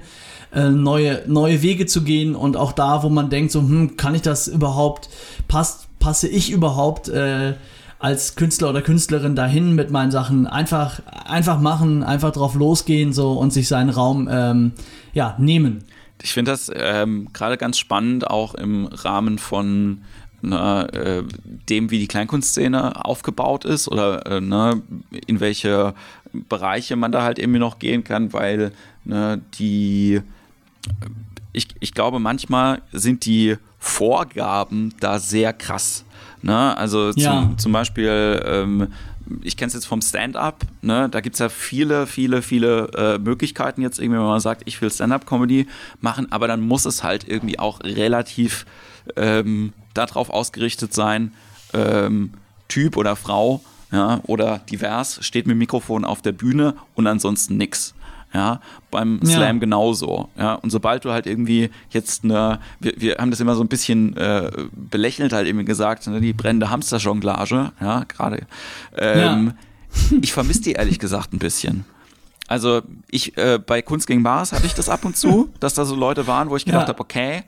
äh, 0.54 0.70
neue, 0.70 1.22
neue 1.26 1.62
Wege 1.62 1.86
zu 1.86 2.02
gehen 2.04 2.36
und 2.36 2.56
auch 2.56 2.70
da, 2.70 3.02
wo 3.02 3.08
man 3.08 3.30
denkt, 3.30 3.50
so, 3.50 3.60
hm, 3.60 3.96
kann 3.96 4.14
ich 4.14 4.22
das 4.22 4.46
überhaupt, 4.46 5.08
passt, 5.48 5.88
passe 5.98 6.28
ich 6.28 6.52
überhaupt 6.52 7.08
äh, 7.08 7.54
als 7.98 8.36
Künstler 8.36 8.70
oder 8.70 8.82
Künstlerin 8.82 9.34
dahin 9.34 9.74
mit 9.74 9.90
meinen 9.90 10.10
Sachen, 10.12 10.46
einfach, 10.46 11.00
einfach 11.24 11.60
machen, 11.60 12.04
einfach 12.04 12.30
drauf 12.30 12.54
losgehen 12.54 13.12
so 13.12 13.32
und 13.32 13.52
sich 13.52 13.66
seinen 13.66 13.90
Raum 13.90 14.28
ähm, 14.30 14.72
ja, 15.14 15.34
nehmen. 15.38 15.84
Ich 16.22 16.32
finde 16.32 16.52
das 16.52 16.70
ähm, 16.74 17.28
gerade 17.32 17.56
ganz 17.56 17.78
spannend, 17.78 18.28
auch 18.28 18.54
im 18.54 18.86
Rahmen 18.86 19.38
von 19.38 20.02
ne, 20.42 20.88
äh, 20.92 21.22
dem, 21.68 21.90
wie 21.90 21.98
die 21.98 22.08
Kleinkunstszene 22.08 23.04
aufgebaut 23.04 23.64
ist 23.64 23.88
oder 23.88 24.26
äh, 24.26 24.40
ne, 24.40 24.82
in 25.26 25.40
welche 25.40 25.94
Bereiche 26.32 26.96
man 26.96 27.12
da 27.12 27.22
halt 27.22 27.38
irgendwie 27.38 27.60
noch 27.60 27.78
gehen 27.78 28.04
kann, 28.04 28.32
weil 28.32 28.72
ne, 29.04 29.40
die, 29.58 30.20
ich, 31.52 31.68
ich 31.80 31.94
glaube, 31.94 32.18
manchmal 32.18 32.82
sind 32.92 33.24
die 33.24 33.56
Vorgaben 33.78 34.94
da 35.00 35.18
sehr 35.18 35.52
krass. 35.52 36.04
Ne? 36.42 36.76
Also 36.76 37.10
ja. 37.10 37.42
zum, 37.42 37.58
zum 37.58 37.72
Beispiel 37.72 38.42
ähm, 38.44 38.88
ich 39.42 39.56
kenne 39.56 39.68
es 39.68 39.74
jetzt 39.74 39.86
vom 39.86 40.02
Stand-up, 40.02 40.62
ne? 40.80 41.08
da 41.08 41.20
gibt 41.20 41.34
es 41.34 41.40
ja 41.40 41.48
viele, 41.48 42.06
viele, 42.06 42.42
viele 42.42 42.88
äh, 42.96 43.18
Möglichkeiten 43.18 43.82
jetzt 43.82 43.98
irgendwie, 43.98 44.18
wenn 44.18 44.26
man 44.26 44.40
sagt, 44.40 44.62
ich 44.66 44.80
will 44.80 44.90
Stand-up-Comedy 44.90 45.66
machen, 46.00 46.30
aber 46.30 46.48
dann 46.48 46.60
muss 46.60 46.84
es 46.84 47.02
halt 47.02 47.28
irgendwie 47.28 47.58
auch 47.58 47.80
relativ 47.82 48.66
ähm, 49.16 49.72
darauf 49.94 50.30
ausgerichtet 50.30 50.94
sein, 50.94 51.32
ähm, 51.72 52.32
Typ 52.68 52.96
oder 52.96 53.16
Frau 53.16 53.62
ja, 53.92 54.20
oder 54.24 54.58
divers, 54.70 55.18
steht 55.24 55.46
mit 55.46 55.56
Mikrofon 55.56 56.04
auf 56.04 56.22
der 56.22 56.32
Bühne 56.32 56.74
und 56.94 57.06
ansonsten 57.06 57.56
nix 57.56 57.94
ja, 58.34 58.60
beim 58.90 59.20
Slam 59.24 59.56
ja. 59.56 59.60
genauso, 59.60 60.28
ja, 60.38 60.54
und 60.54 60.70
sobald 60.70 61.04
du 61.04 61.12
halt 61.12 61.26
irgendwie 61.26 61.70
jetzt 61.90 62.24
eine, 62.24 62.60
wir, 62.80 62.94
wir 62.96 63.16
haben 63.16 63.30
das 63.30 63.40
immer 63.40 63.54
so 63.54 63.62
ein 63.62 63.68
bisschen 63.68 64.16
äh, 64.16 64.50
belächelt 64.72 65.32
halt 65.32 65.46
eben 65.46 65.64
gesagt, 65.64 66.06
ne, 66.06 66.20
die 66.20 66.32
brennende 66.32 66.70
Hamsterjonglage, 66.70 67.72
ja, 67.80 68.04
gerade, 68.04 68.46
ähm, 68.96 69.54
ja. 70.10 70.16
ich 70.22 70.32
vermisse 70.32 70.62
die 70.62 70.72
ehrlich 70.72 70.98
gesagt 70.98 71.32
ein 71.32 71.38
bisschen. 71.38 71.84
Also 72.48 72.82
ich, 73.10 73.36
äh, 73.36 73.58
bei 73.58 73.82
Kunst 73.82 74.06
gegen 74.06 74.22
Mars 74.22 74.52
hatte 74.52 74.66
ich 74.66 74.74
das 74.74 74.88
ab 74.88 75.04
und 75.04 75.16
zu, 75.16 75.50
dass 75.60 75.74
da 75.74 75.84
so 75.84 75.94
Leute 75.94 76.26
waren, 76.26 76.50
wo 76.50 76.56
ich 76.56 76.64
gedacht 76.64 76.82
ja. 76.82 76.88
habe, 76.88 77.00
okay, 77.00 77.44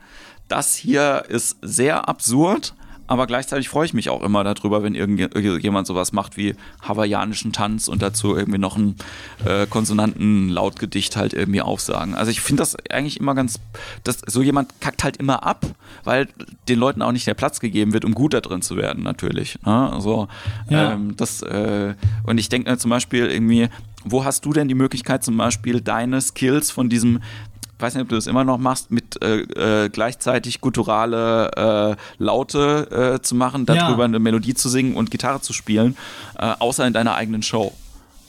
das 0.49 0.75
hier 0.75 1.25
ist 1.29 1.59
sehr 1.63 2.09
absurd, 2.09 2.75
aber 3.07 3.27
gleichzeitig 3.27 3.69
freue 3.69 3.85
ich 3.85 3.95
mich 3.95 4.09
auch 4.09 4.23
immer 4.23 4.45
darüber, 4.45 4.83
wenn 4.83 4.95
irgendjemand 4.95 5.87
sowas 5.87 6.13
macht 6.13 6.37
wie 6.37 6.55
hawaiianischen 6.83 7.53
Tanz 7.53 7.89
und 7.89 8.01
dazu 8.01 8.37
irgendwie 8.37 8.59
noch 8.59 8.77
einen 8.77 8.97
äh, 9.45 9.67
konsonanten 9.67 10.49
Lautgedicht 10.49 11.17
halt 11.17 11.35
irgendwie 11.35 11.61
aufsagen. 11.61 12.15
Also 12.15 12.31
ich 12.31 12.41
finde 12.41 12.63
das 12.63 12.77
eigentlich 12.91 13.21
immer 13.21 13.35
ganz, 13.35 13.61
dass 14.05 14.21
so 14.27 14.43
jemand 14.43 14.81
kackt 14.81 15.05
halt 15.05 15.19
immer 15.19 15.45
ab, 15.45 15.67
weil 16.05 16.29
den 16.69 16.79
Leuten 16.79 17.03
auch 17.03 17.13
nicht 17.13 17.27
der 17.27 17.35
Platz 17.35 17.61
gegeben 17.61 17.93
wird, 17.93 18.05
um 18.05 18.15
gut 18.15 18.33
da 18.33 18.41
drin 18.41 18.63
zu 18.63 18.77
werden, 18.77 19.05
natürlich. 19.05 19.59
Ne? 19.65 19.93
Also 19.93 20.29
ja. 20.71 20.93
ähm, 20.93 21.17
das 21.17 21.43
äh, 21.43 21.95
und 22.25 22.39
ich 22.39 22.49
denke 22.49 22.77
zum 22.79 22.91
Beispiel 22.91 23.27
irgendwie, 23.27 23.69
wo 24.05 24.25
hast 24.25 24.45
du 24.45 24.53
denn 24.53 24.69
die 24.69 24.75
Möglichkeit 24.75 25.25
zum 25.25 25.37
Beispiel 25.37 25.81
deine 25.81 26.21
Skills 26.21 26.71
von 26.71 26.89
diesem 26.89 27.21
weiß 27.85 27.95
nicht, 27.95 28.03
ob 28.03 28.09
du 28.09 28.15
das 28.15 28.27
immer 28.27 28.45
noch 28.45 28.59
machst, 28.59 28.91
mit 28.91 29.23
äh, 29.23 29.41
äh, 29.85 29.89
gleichzeitig 29.91 30.61
gutturale 30.61 31.97
äh, 31.97 32.23
Laute 32.23 33.17
äh, 33.19 33.23
zu 33.23 33.35
machen, 33.35 33.67
darüber 33.67 34.03
ja. 34.03 34.05
eine 34.07 34.19
Melodie 34.19 34.55
zu 34.55 34.69
singen 34.69 34.97
und 34.97 35.11
Gitarre 35.11 35.41
zu 35.41 35.53
spielen, 35.53 35.97
äh, 36.39 36.55
außer 36.59 36.87
in 36.87 36.93
deiner 36.93 37.15
eigenen 37.15 37.43
Show. 37.43 37.73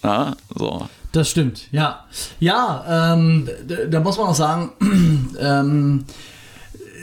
Ja, 0.04 0.36
so. 0.54 0.88
Das 1.14 1.30
stimmt, 1.30 1.72
ja. 1.72 2.04
Ja, 2.40 3.16
ähm, 3.16 3.48
da 3.90 4.02
muss 4.02 4.18
man 4.18 4.28
auch 4.28 4.36
sagen, 4.36 4.72
ähm, 5.40 6.06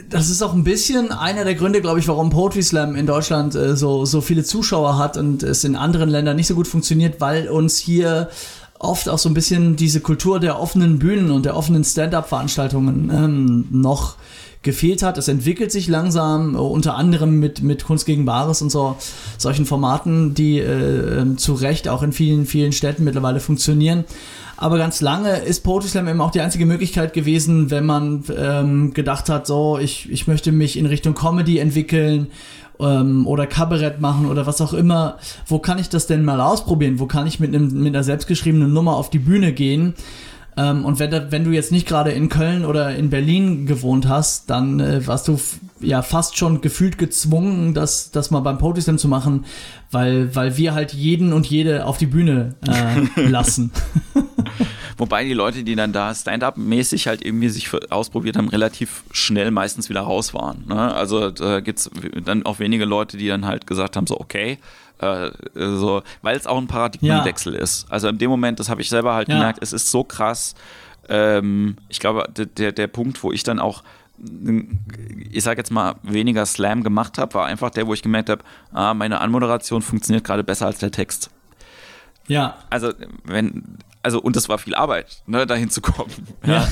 das 0.09 0.29
ist 0.29 0.43
auch 0.43 0.53
ein 0.53 0.63
bisschen 0.63 1.11
einer 1.11 1.43
der 1.43 1.55
Gründe, 1.55 1.81
glaube 1.81 1.99
ich, 1.99 2.07
warum 2.07 2.29
Poetry 2.29 2.61
Slam 2.61 2.95
in 2.95 3.07
Deutschland 3.07 3.55
äh, 3.55 3.75
so, 3.75 4.05
so 4.05 4.21
viele 4.21 4.43
Zuschauer 4.43 4.99
hat 4.99 5.17
und 5.17 5.41
es 5.41 5.63
in 5.63 5.75
anderen 5.75 6.09
Ländern 6.09 6.35
nicht 6.35 6.47
so 6.47 6.53
gut 6.53 6.67
funktioniert, 6.67 7.19
weil 7.19 7.49
uns 7.49 7.77
hier 7.77 8.29
oft 8.83 9.09
auch 9.09 9.17
so 9.17 9.29
ein 9.29 9.33
bisschen 9.33 9.75
diese 9.75 10.01
Kultur 10.01 10.39
der 10.39 10.59
offenen 10.59 10.99
Bühnen 10.99 11.31
und 11.31 11.45
der 11.45 11.55
offenen 11.55 11.83
Stand-up-Veranstaltungen 11.83 13.09
ähm, 13.13 13.65
noch 13.71 14.15
gefehlt 14.63 15.03
hat. 15.03 15.17
Es 15.17 15.27
entwickelt 15.27 15.71
sich 15.71 15.87
langsam, 15.87 16.55
äh, 16.55 16.57
unter 16.57 16.95
anderem 16.95 17.39
mit, 17.39 17.61
mit 17.61 17.85
Kunst 17.85 18.05
gegen 18.05 18.25
Bares 18.25 18.61
und 18.61 18.71
so 18.71 18.95
solchen 19.37 19.65
Formaten, 19.65 20.33
die 20.33 20.59
äh, 20.59 21.19
ähm, 21.19 21.37
zu 21.37 21.53
Recht 21.53 21.87
auch 21.87 22.01
in 22.01 22.13
vielen, 22.13 22.45
vielen 22.45 22.71
Städten 22.71 23.03
mittlerweile 23.03 23.39
funktionieren. 23.39 24.05
Aber 24.55 24.77
ganz 24.77 25.01
lange 25.01 25.37
ist 25.39 25.63
Poetry 25.63 25.89
Slam 25.89 26.07
eben 26.07 26.21
auch 26.21 26.31
die 26.31 26.39
einzige 26.39 26.65
Möglichkeit 26.65 27.13
gewesen, 27.13 27.69
wenn 27.71 27.85
man 27.85 28.23
ähm, 28.35 28.93
gedacht 28.93 29.27
hat, 29.27 29.45
so, 29.47 29.77
ich, 29.77 30.09
ich 30.09 30.27
möchte 30.27 30.51
mich 30.51 30.77
in 30.77 30.85
Richtung 30.85 31.15
Comedy 31.15 31.57
entwickeln 31.57 32.27
ähm, 32.79 33.27
oder 33.27 33.47
Kabarett 33.47 33.99
machen 34.01 34.25
oder 34.29 34.45
was 34.45 34.61
auch 34.61 34.73
immer. 34.73 35.17
Wo 35.47 35.59
kann 35.59 35.79
ich 35.79 35.89
das 35.89 36.07
denn 36.07 36.23
mal 36.23 36.41
ausprobieren? 36.41 36.99
Wo 36.99 37.05
kann 37.05 37.27
ich 37.27 37.39
mit, 37.39 37.53
einem, 37.53 37.71
mit 37.81 37.93
einer 37.93 38.03
selbstgeschriebenen 38.03 38.73
Nummer 38.73 38.95
auf 38.95 39.09
die 39.09 39.19
Bühne 39.19 39.53
gehen? 39.53 39.93
Ähm, 40.57 40.85
und 40.85 40.99
wenn, 40.99 41.31
wenn 41.31 41.43
du 41.43 41.51
jetzt 41.51 41.71
nicht 41.71 41.87
gerade 41.87 42.11
in 42.11 42.29
Köln 42.29 42.65
oder 42.65 42.95
in 42.95 43.09
Berlin 43.09 43.65
gewohnt 43.65 44.07
hast, 44.07 44.49
dann 44.49 44.79
äh, 44.79 45.05
warst 45.07 45.27
du 45.27 45.39
ja 45.79 46.01
fast 46.01 46.37
schon 46.37 46.61
gefühlt 46.61 46.97
gezwungen, 46.97 47.73
das, 47.73 48.11
das 48.11 48.31
mal 48.31 48.39
beim 48.39 48.57
Poetry 48.57 48.81
Slam 48.81 48.97
zu 48.97 49.07
machen, 49.07 49.45
weil, 49.91 50.35
weil 50.35 50.57
wir 50.57 50.73
halt 50.73 50.93
jeden 50.93 51.33
und 51.33 51.45
jede 51.45 51.85
auf 51.85 51.97
die 51.97 52.05
Bühne 52.05 52.55
äh, 52.67 53.21
lassen. 53.27 53.71
Wobei 54.97 55.23
die 55.23 55.33
Leute, 55.33 55.63
die 55.63 55.75
dann 55.75 55.91
da 55.91 56.13
Stand-up-mäßig 56.13 57.07
halt 57.07 57.25
irgendwie 57.25 57.49
sich 57.49 57.69
ausprobiert 57.89 58.37
haben, 58.37 58.49
relativ 58.49 59.03
schnell 59.11 59.51
meistens 59.51 59.89
wieder 59.89 60.01
raus 60.01 60.33
waren. 60.33 60.65
Ne? 60.67 60.93
Also 60.93 61.31
da 61.31 61.61
gibt 61.61 61.79
es 61.79 61.89
dann 62.23 62.45
auch 62.45 62.59
wenige 62.59 62.85
Leute, 62.85 63.17
die 63.17 63.27
dann 63.27 63.45
halt 63.45 63.65
gesagt 63.65 63.95
haben, 63.95 64.07
so 64.07 64.19
okay, 64.19 64.59
äh, 65.03 65.31
so, 65.55 66.03
weil 66.21 66.35
es 66.35 66.47
auch 66.47 66.57
ein 66.57 66.67
Paradigmenwechsel 66.67 67.55
ja. 67.55 67.61
ist. 67.61 67.91
Also 67.91 68.07
in 68.07 68.17
dem 68.17 68.29
Moment, 68.29 68.59
das 68.59 68.69
habe 68.69 68.81
ich 68.81 68.89
selber 68.89 69.13
halt 69.13 69.29
ja. 69.29 69.35
gemerkt, 69.35 69.59
es 69.61 69.73
ist 69.73 69.91
so 69.91 70.03
krass. 70.03 70.55
Ähm, 71.09 71.77
ich 71.89 71.99
glaube, 71.99 72.27
der, 72.33 72.71
der 72.71 72.87
Punkt, 72.87 73.23
wo 73.23 73.31
ich 73.31 73.43
dann 73.43 73.59
auch 73.59 73.83
ich 75.31 75.43
sage 75.43 75.59
jetzt 75.59 75.71
mal, 75.71 75.95
weniger 76.03 76.45
Slam 76.45 76.83
gemacht 76.83 77.17
habe, 77.17 77.33
war 77.33 77.45
einfach 77.45 77.71
der, 77.71 77.87
wo 77.87 77.93
ich 77.93 78.01
gemerkt 78.01 78.29
habe, 78.29 78.43
ah, 78.71 78.93
meine 78.93 79.19
Anmoderation 79.19 79.81
funktioniert 79.81 80.23
gerade 80.23 80.43
besser 80.43 80.67
als 80.67 80.79
der 80.79 80.91
Text. 80.91 81.29
Ja. 82.27 82.55
Also, 82.69 82.93
wenn, 83.25 83.77
also 84.03 84.21
und 84.21 84.35
das 84.35 84.49
war 84.49 84.57
viel 84.57 84.75
Arbeit, 84.75 85.23
ne, 85.25 85.47
dahin 85.47 85.69
zu 85.69 85.81
kommen. 85.81 86.11
Ja. 86.45 86.67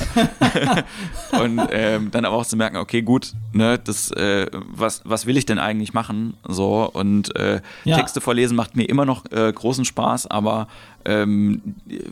und 1.42 1.60
ähm, 1.70 2.10
dann 2.10 2.26
aber 2.26 2.36
auch 2.36 2.46
zu 2.46 2.56
merken, 2.56 2.76
okay, 2.76 3.00
gut, 3.00 3.32
ne, 3.52 3.78
das, 3.78 4.10
äh, 4.12 4.46
was, 4.52 5.00
was 5.04 5.24
will 5.24 5.38
ich 5.38 5.46
denn 5.46 5.58
eigentlich 5.58 5.94
machen? 5.94 6.34
So, 6.46 6.88
und 6.92 7.34
äh, 7.36 7.62
ja. 7.84 7.96
Texte 7.96 8.20
vorlesen 8.20 8.54
macht 8.54 8.76
mir 8.76 8.84
immer 8.84 9.06
noch 9.06 9.24
äh, 9.32 9.50
großen 9.50 9.86
Spaß, 9.86 10.26
aber 10.26 10.68
ähm, 11.04 11.62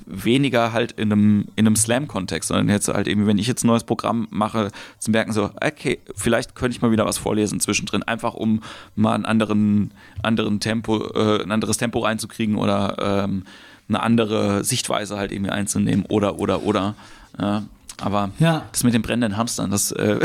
weniger 0.06 0.72
halt 0.72 0.92
in 0.92 1.12
einem, 1.12 1.48
in 1.54 1.66
einem 1.66 1.76
Slam-Kontext, 1.76 2.48
sondern 2.48 2.70
jetzt 2.70 2.88
halt 2.88 3.06
eben, 3.06 3.26
wenn 3.26 3.38
ich 3.38 3.46
jetzt 3.46 3.62
ein 3.62 3.68
neues 3.68 3.84
Programm 3.84 4.26
mache, 4.30 4.70
zu 4.98 5.10
merken, 5.10 5.32
so, 5.32 5.50
okay, 5.62 5.98
vielleicht 6.16 6.54
könnte 6.54 6.76
ich 6.76 6.82
mal 6.82 6.90
wieder 6.90 7.04
was 7.04 7.18
vorlesen 7.18 7.60
zwischendrin, 7.60 8.02
einfach 8.02 8.34
um 8.34 8.62
mal 8.96 9.14
einen 9.14 9.26
anderen, 9.26 9.92
anderen 10.22 10.60
Tempo, 10.60 11.06
äh, 11.14 11.42
ein 11.42 11.52
anderes 11.52 11.76
Tempo 11.76 12.00
reinzukriegen 12.00 12.56
oder 12.56 13.24
ähm, 13.24 13.44
eine 13.91 14.03
andere 14.03 14.64
Sichtweise 14.64 15.18
halt 15.18 15.32
irgendwie 15.32 15.51
einzunehmen 15.51 16.07
oder, 16.09 16.38
oder, 16.38 16.62
oder. 16.62 16.95
Ja, 17.38 17.64
aber 18.01 18.30
ja. 18.38 18.62
das 18.72 18.82
mit 18.82 18.95
den 18.95 19.03
brennenden 19.03 19.36
Hamstern, 19.36 19.70
das. 19.70 19.93
Äh, 19.93 20.20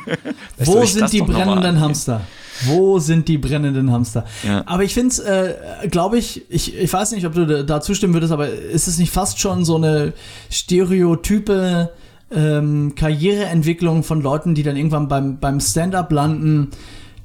Wo 0.58 0.84
sind 0.84 1.12
die 1.12 1.20
brennenden 1.20 1.80
Hamster? 1.80 2.22
Wo 2.64 2.98
sind 2.98 3.28
die 3.28 3.38
brennenden 3.38 3.90
Hamster? 3.90 4.24
Ja. 4.42 4.62
Aber 4.66 4.84
ich 4.84 4.94
finde 4.94 5.08
es, 5.08 5.18
äh, 5.18 5.54
glaube 5.90 6.18
ich, 6.18 6.42
ich, 6.50 6.76
ich 6.76 6.92
weiß 6.92 7.12
nicht, 7.12 7.26
ob 7.26 7.34
du 7.34 7.64
da 7.64 7.80
zustimmen 7.80 8.14
würdest, 8.14 8.32
aber 8.32 8.48
ist 8.48 8.86
es 8.86 8.98
nicht 8.98 9.12
fast 9.12 9.40
schon 9.40 9.64
so 9.64 9.76
eine 9.76 10.12
stereotype 10.50 11.90
ähm, 12.30 12.94
Karriereentwicklung 12.94 14.02
von 14.02 14.22
Leuten, 14.22 14.54
die 14.54 14.62
dann 14.62 14.76
irgendwann 14.76 15.08
beim, 15.08 15.38
beim 15.38 15.60
Stand-up 15.60 16.12
landen, 16.12 16.70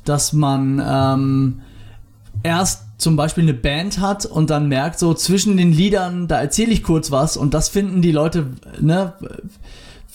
dass 0.04 0.34
man 0.34 0.82
ähm, 0.86 1.62
erst 2.44 2.85
zum 2.98 3.16
Beispiel 3.16 3.43
eine 3.43 3.54
Band 3.54 4.00
hat 4.00 4.26
und 4.26 4.50
dann 4.50 4.68
merkt 4.68 5.00
so 5.00 5.14
zwischen 5.14 5.58
den 5.58 5.72
Liedern, 5.72 6.28
da 6.28 6.39
erzähle 6.39 6.72
ich 6.72 6.84
kurz 6.84 7.12
was 7.12 7.36
und 7.38 7.54
das 7.54 7.70
finden 7.70 8.02
die 8.02 8.12
Leute, 8.12 8.48
ne, 8.80 9.14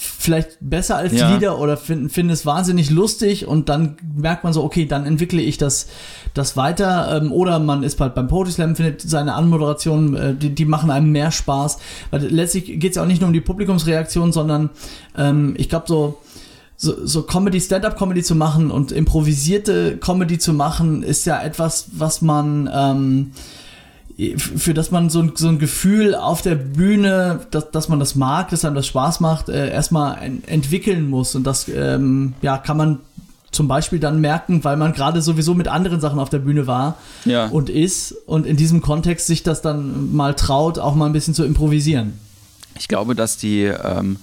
vielleicht 0.01 0.57
besser 0.61 0.97
als 0.97 1.13
ja. 1.13 1.27
die 1.27 1.35
Lieder 1.35 1.59
oder 1.59 1.77
finden, 1.77 2.09
finden 2.09 2.33
es 2.33 2.47
wahnsinnig 2.47 2.91
lustig 2.91 3.47
und 3.47 3.69
dann 3.69 3.97
merkt 4.17 4.45
man 4.45 4.55
so, 4.55 4.65
okay, 4.65 4.87
dann 4.87 5.05
entwickle 5.05 5.43
ich 5.43 5.59
das, 5.59 5.89
das 6.33 6.57
weiter 6.57 7.21
ähm, 7.21 7.33
oder 7.33 7.59
man 7.59 7.83
ist 7.83 7.99
bald 7.99 8.15
beim 8.15 8.29
Poetry 8.29 8.53
Slam, 8.53 8.77
findet 8.77 9.03
seine 9.03 9.35
Anmoderation, 9.35 10.17
äh, 10.17 10.35
die, 10.35 10.55
die 10.55 10.65
machen 10.65 10.91
einem 10.91 11.13
mehr 11.13 11.31
Spaß, 11.31 11.79
weil 12.11 12.23
letztlich 12.29 12.81
geht 12.81 12.91
es 12.91 12.97
ja 12.97 13.03
auch 13.03 13.07
nicht 13.07 13.21
nur 13.21 13.29
um 13.29 13.35
die 13.35 13.43
Publikumsreaktion, 13.43 14.33
sondern 14.33 14.71
ähm, 15.19 15.55
ich 15.59 15.69
glaube 15.69 15.85
so, 15.87 16.19
so, 16.83 17.07
so 17.07 17.23
Comedy, 17.25 17.61
Stand-up-Comedy 17.61 18.23
zu 18.23 18.35
machen 18.35 18.71
und 18.71 18.91
improvisierte 18.91 19.99
Comedy 19.99 20.39
zu 20.39 20.55
machen, 20.55 21.03
ist 21.03 21.27
ja 21.27 21.39
etwas, 21.43 21.89
was 21.93 22.23
man 22.23 22.71
ähm, 22.73 23.33
für 24.37 24.73
das 24.73 24.91
man 24.91 25.11
so 25.11 25.21
ein, 25.21 25.33
so 25.35 25.49
ein 25.49 25.59
Gefühl 25.59 26.15
auf 26.15 26.41
der 26.41 26.55
Bühne, 26.55 27.41
dass, 27.51 27.71
dass 27.71 27.89
man 27.89 28.01
das 28.01 28.15
mag, 28.15 28.49
dass 28.49 28.65
einem 28.65 28.75
das 28.75 28.87
Spaß 28.87 29.21
macht, 29.21 29.51
äh, 29.51 29.71
erstmal 29.71 30.19
entwickeln 30.47 31.09
muss. 31.09 31.35
Und 31.35 31.45
das 31.45 31.69
ähm, 31.69 32.33
ja, 32.41 32.57
kann 32.57 32.79
man 32.79 33.01
zum 33.51 33.69
Beispiel 33.69 33.99
dann 33.99 34.21
merken, 34.21 34.65
weil 34.65 34.79
man 34.79 34.95
gerade 34.95 35.21
sowieso 35.21 35.55
mit 35.55 35.69
anderen 35.69 36.01
Sachen 36.01 36.19
auf 36.19 36.31
der 36.31 36.39
Bühne 36.39 36.67
war 36.67 36.97
ja. 37.27 37.47
und 37.47 37.69
ist 37.69 38.13
und 38.27 38.47
in 38.47 38.57
diesem 38.57 38.81
Kontext 38.81 39.27
sich 39.27 39.43
das 39.43 39.61
dann 39.61 40.15
mal 40.15 40.35
traut, 40.35 40.79
auch 40.79 40.95
mal 40.95 41.07
ein 41.07 41.13
bisschen 41.13 41.35
zu 41.35 41.45
improvisieren. 41.45 42.19
Ich 42.79 42.89
glaube, 42.89 43.15
dass 43.15 43.37
die 43.37 43.65
ähm, 43.65 44.17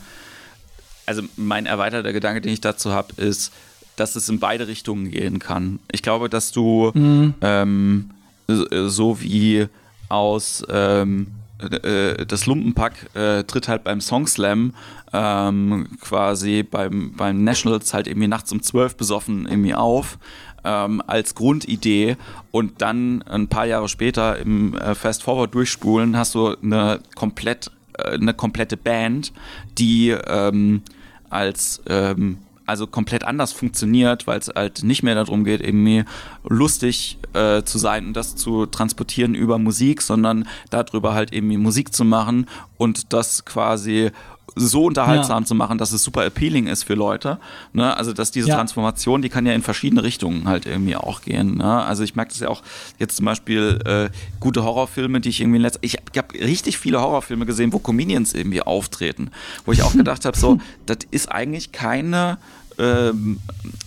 also 1.07 1.23
mein 1.35 1.65
erweiterter 1.65 2.13
Gedanke, 2.13 2.41
den 2.41 2.53
ich 2.53 2.61
dazu 2.61 2.91
habe, 2.91 3.19
ist, 3.19 3.51
dass 3.95 4.15
es 4.15 4.29
in 4.29 4.39
beide 4.39 4.67
Richtungen 4.67 5.09
gehen 5.09 5.39
kann. 5.39 5.79
Ich 5.91 6.03
glaube, 6.03 6.29
dass 6.29 6.51
du 6.51 6.91
mhm. 6.93 7.33
ähm, 7.41 8.11
so 8.47 9.19
wie 9.21 9.67
aus 10.09 10.63
ähm, 10.69 11.27
äh, 11.59 12.25
das 12.25 12.45
Lumpenpack 12.45 13.15
äh, 13.15 13.43
tritt 13.43 13.67
halt 13.67 13.83
beim 13.83 13.99
Songslam 13.99 14.73
ähm, 15.13 15.87
quasi 16.01 16.63
beim, 16.63 17.13
beim 17.15 17.43
Nationals 17.43 17.93
halt 17.93 18.07
irgendwie 18.07 18.27
nachts 18.27 18.51
um 18.51 18.61
zwölf 18.61 18.95
besoffen 18.95 19.47
irgendwie 19.47 19.73
auf 19.73 20.19
ähm, 20.63 21.01
als 21.07 21.33
Grundidee 21.35 22.17
und 22.51 22.81
dann 22.81 23.21
ein 23.23 23.47
paar 23.47 23.65
Jahre 23.65 23.89
später 23.89 24.37
im 24.37 24.75
äh, 24.75 24.95
Fast 24.95 25.23
Forward 25.23 25.53
durchspulen 25.53 26.15
hast 26.15 26.35
du 26.35 26.55
eine 26.61 26.99
komplett 27.15 27.71
äh, 27.97 28.11
eine 28.11 28.33
komplette 28.33 28.77
Band, 28.77 29.33
die 29.77 30.09
ähm, 30.09 30.83
als 31.29 31.81
ähm, 31.87 32.39
also 32.67 32.85
komplett 32.85 33.23
anders 33.23 33.53
funktioniert, 33.53 34.27
weil 34.27 34.39
es 34.39 34.49
halt 34.49 34.83
nicht 34.83 35.01
mehr 35.01 35.15
darum 35.15 35.45
geht, 35.45 35.61
irgendwie 35.61 36.03
lustig 36.43 37.17
äh, 37.33 37.63
zu 37.63 37.77
sein 37.77 38.07
und 38.07 38.13
das 38.13 38.35
zu 38.35 38.65
transportieren 38.65 39.35
über 39.35 39.57
Musik, 39.57 40.01
sondern 40.01 40.47
darüber 40.69 41.13
halt 41.13 41.33
irgendwie 41.33 41.57
Musik 41.57 41.93
zu 41.93 42.03
machen 42.03 42.47
und 42.77 43.13
das 43.13 43.45
quasi 43.45 44.11
so 44.57 44.85
unterhaltsam 44.85 45.43
ja. 45.43 45.47
zu 45.47 45.55
machen, 45.55 45.77
dass 45.77 45.91
es 45.91 46.03
super 46.03 46.25
appealing 46.25 46.67
ist 46.67 46.83
für 46.83 46.95
Leute. 46.95 47.39
Ne? 47.73 47.95
Also 47.95 48.13
dass 48.13 48.31
diese 48.31 48.49
ja. 48.49 48.55
Transformation, 48.55 49.21
die 49.21 49.29
kann 49.29 49.45
ja 49.45 49.53
in 49.53 49.61
verschiedene 49.61 50.03
Richtungen 50.03 50.47
halt 50.47 50.65
irgendwie 50.65 50.95
auch 50.95 51.21
gehen. 51.21 51.57
Ne? 51.57 51.83
Also 51.83 52.03
ich 52.03 52.15
merke 52.15 52.31
das 52.31 52.39
ja 52.39 52.49
auch 52.49 52.63
jetzt 52.99 53.17
zum 53.17 53.25
Beispiel 53.25 53.79
äh, 53.85 54.09
gute 54.39 54.63
Horrorfilme, 54.63 55.21
die 55.21 55.29
ich 55.29 55.41
irgendwie 55.41 55.59
letzt 55.59 55.79
ich, 55.81 55.97
ich 56.11 56.17
habe 56.17 56.33
richtig 56.33 56.77
viele 56.77 57.01
Horrorfilme 57.01 57.45
gesehen, 57.45 57.73
wo 57.73 57.79
Comedians 57.79 58.33
irgendwie 58.33 58.61
auftreten, 58.61 59.31
wo 59.65 59.71
ich 59.71 59.83
auch 59.83 59.93
gedacht 59.97 60.25
habe, 60.25 60.37
so 60.37 60.59
das 60.85 60.99
ist 61.11 61.31
eigentlich 61.31 61.71
keine 61.71 62.37
ähm, 62.79 63.39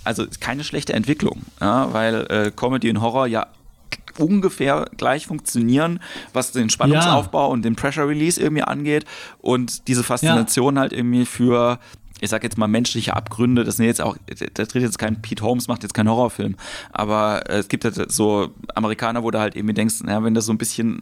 also 0.04 0.24
keine 0.40 0.64
schlechte 0.64 0.92
Entwicklung, 0.92 1.42
ja? 1.60 1.92
weil 1.92 2.26
äh, 2.28 2.50
Comedy 2.54 2.90
und 2.90 3.00
Horror 3.00 3.26
ja 3.26 3.46
ungefähr 4.20 4.86
gleich 4.96 5.26
funktionieren, 5.26 6.00
was 6.32 6.52
den 6.52 6.70
Spannungsaufbau 6.70 7.48
ja. 7.48 7.52
und 7.52 7.64
den 7.64 7.76
Pressure 7.76 8.08
Release 8.08 8.40
irgendwie 8.40 8.62
angeht 8.62 9.04
und 9.38 9.88
diese 9.88 10.04
Faszination 10.04 10.76
ja. 10.76 10.82
halt 10.82 10.92
irgendwie 10.92 11.26
für 11.26 11.78
ich 12.22 12.28
sag 12.28 12.42
jetzt 12.42 12.58
mal 12.58 12.68
menschliche 12.68 13.16
Abgründe, 13.16 13.64
das 13.64 13.78
sind 13.78 13.86
jetzt 13.86 14.02
auch, 14.02 14.14
da 14.26 14.66
tritt 14.66 14.82
jetzt 14.82 14.98
kein 14.98 15.22
Pete 15.22 15.42
Holmes, 15.42 15.68
macht 15.68 15.82
jetzt 15.82 15.94
keinen 15.94 16.10
Horrorfilm, 16.10 16.56
aber 16.92 17.48
es 17.48 17.68
gibt 17.68 17.84
halt 17.84 18.12
so 18.12 18.50
Amerikaner, 18.74 19.22
wo 19.22 19.30
du 19.30 19.38
halt 19.38 19.56
irgendwie 19.56 19.72
denkst, 19.72 20.02
naja, 20.02 20.22
wenn 20.22 20.34
das 20.34 20.44
so 20.44 20.52
ein 20.52 20.58
bisschen 20.58 21.00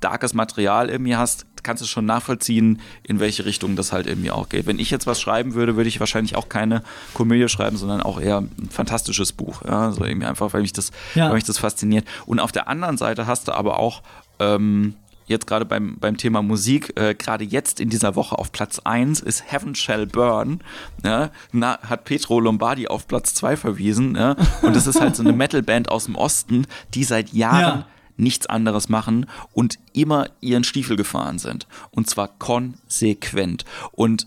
darkes 0.00 0.34
Material 0.34 0.90
irgendwie 0.90 1.16
hast, 1.16 1.46
kannst 1.66 1.82
du 1.82 1.86
schon 1.86 2.06
nachvollziehen, 2.06 2.80
in 3.02 3.18
welche 3.18 3.44
Richtung 3.44 3.74
das 3.74 3.92
halt 3.92 4.06
irgendwie 4.06 4.30
auch 4.30 4.48
geht. 4.48 4.66
Wenn 4.66 4.78
ich 4.78 4.88
jetzt 4.90 5.06
was 5.06 5.20
schreiben 5.20 5.54
würde, 5.54 5.76
würde 5.76 5.88
ich 5.88 5.98
wahrscheinlich 5.98 6.36
auch 6.36 6.48
keine 6.48 6.82
Komödie 7.12 7.48
schreiben, 7.48 7.76
sondern 7.76 8.00
auch 8.02 8.20
eher 8.20 8.38
ein 8.38 8.68
fantastisches 8.70 9.32
Buch. 9.32 9.62
Ja, 9.66 9.90
so 9.90 10.04
irgendwie 10.04 10.26
einfach, 10.26 10.54
weil 10.54 10.62
mich 10.62 10.72
das, 10.72 10.92
ja. 11.16 11.26
weil 11.26 11.34
mich 11.34 11.44
das 11.44 11.58
fasziniert. 11.58 12.06
Und 12.24 12.38
auf 12.38 12.52
der 12.52 12.68
anderen 12.68 12.96
Seite 12.96 13.26
hast 13.26 13.48
du 13.48 13.52
aber 13.52 13.80
auch 13.80 14.02
ähm, 14.38 14.94
jetzt 15.26 15.48
gerade 15.48 15.64
beim, 15.64 15.96
beim 15.98 16.16
Thema 16.16 16.40
Musik, 16.40 16.92
äh, 16.96 17.14
gerade 17.14 17.42
jetzt 17.42 17.80
in 17.80 17.90
dieser 17.90 18.14
Woche 18.14 18.38
auf 18.38 18.52
Platz 18.52 18.78
1 18.84 19.18
ist 19.18 19.50
Heaven 19.50 19.74
Shall 19.74 20.06
Burn. 20.06 20.60
Ja, 21.04 21.30
na, 21.50 21.80
hat 21.82 22.04
Petro 22.04 22.38
Lombardi 22.38 22.86
auf 22.86 23.08
Platz 23.08 23.34
2 23.34 23.56
verwiesen. 23.56 24.14
Ja, 24.14 24.36
und 24.62 24.76
das 24.76 24.86
ist 24.86 25.00
halt 25.00 25.16
so 25.16 25.24
eine 25.24 25.32
Metalband 25.34 25.90
aus 25.90 26.04
dem 26.04 26.14
Osten, 26.14 26.68
die 26.94 27.02
seit 27.02 27.32
Jahren 27.32 27.60
ja 27.80 27.86
nichts 28.16 28.46
anderes 28.46 28.88
machen 28.88 29.26
und 29.52 29.78
immer 29.92 30.28
ihren 30.40 30.64
Stiefel 30.64 30.96
gefahren 30.96 31.38
sind. 31.38 31.66
Und 31.90 32.08
zwar 32.08 32.28
konsequent. 32.38 33.64
Und 33.92 34.26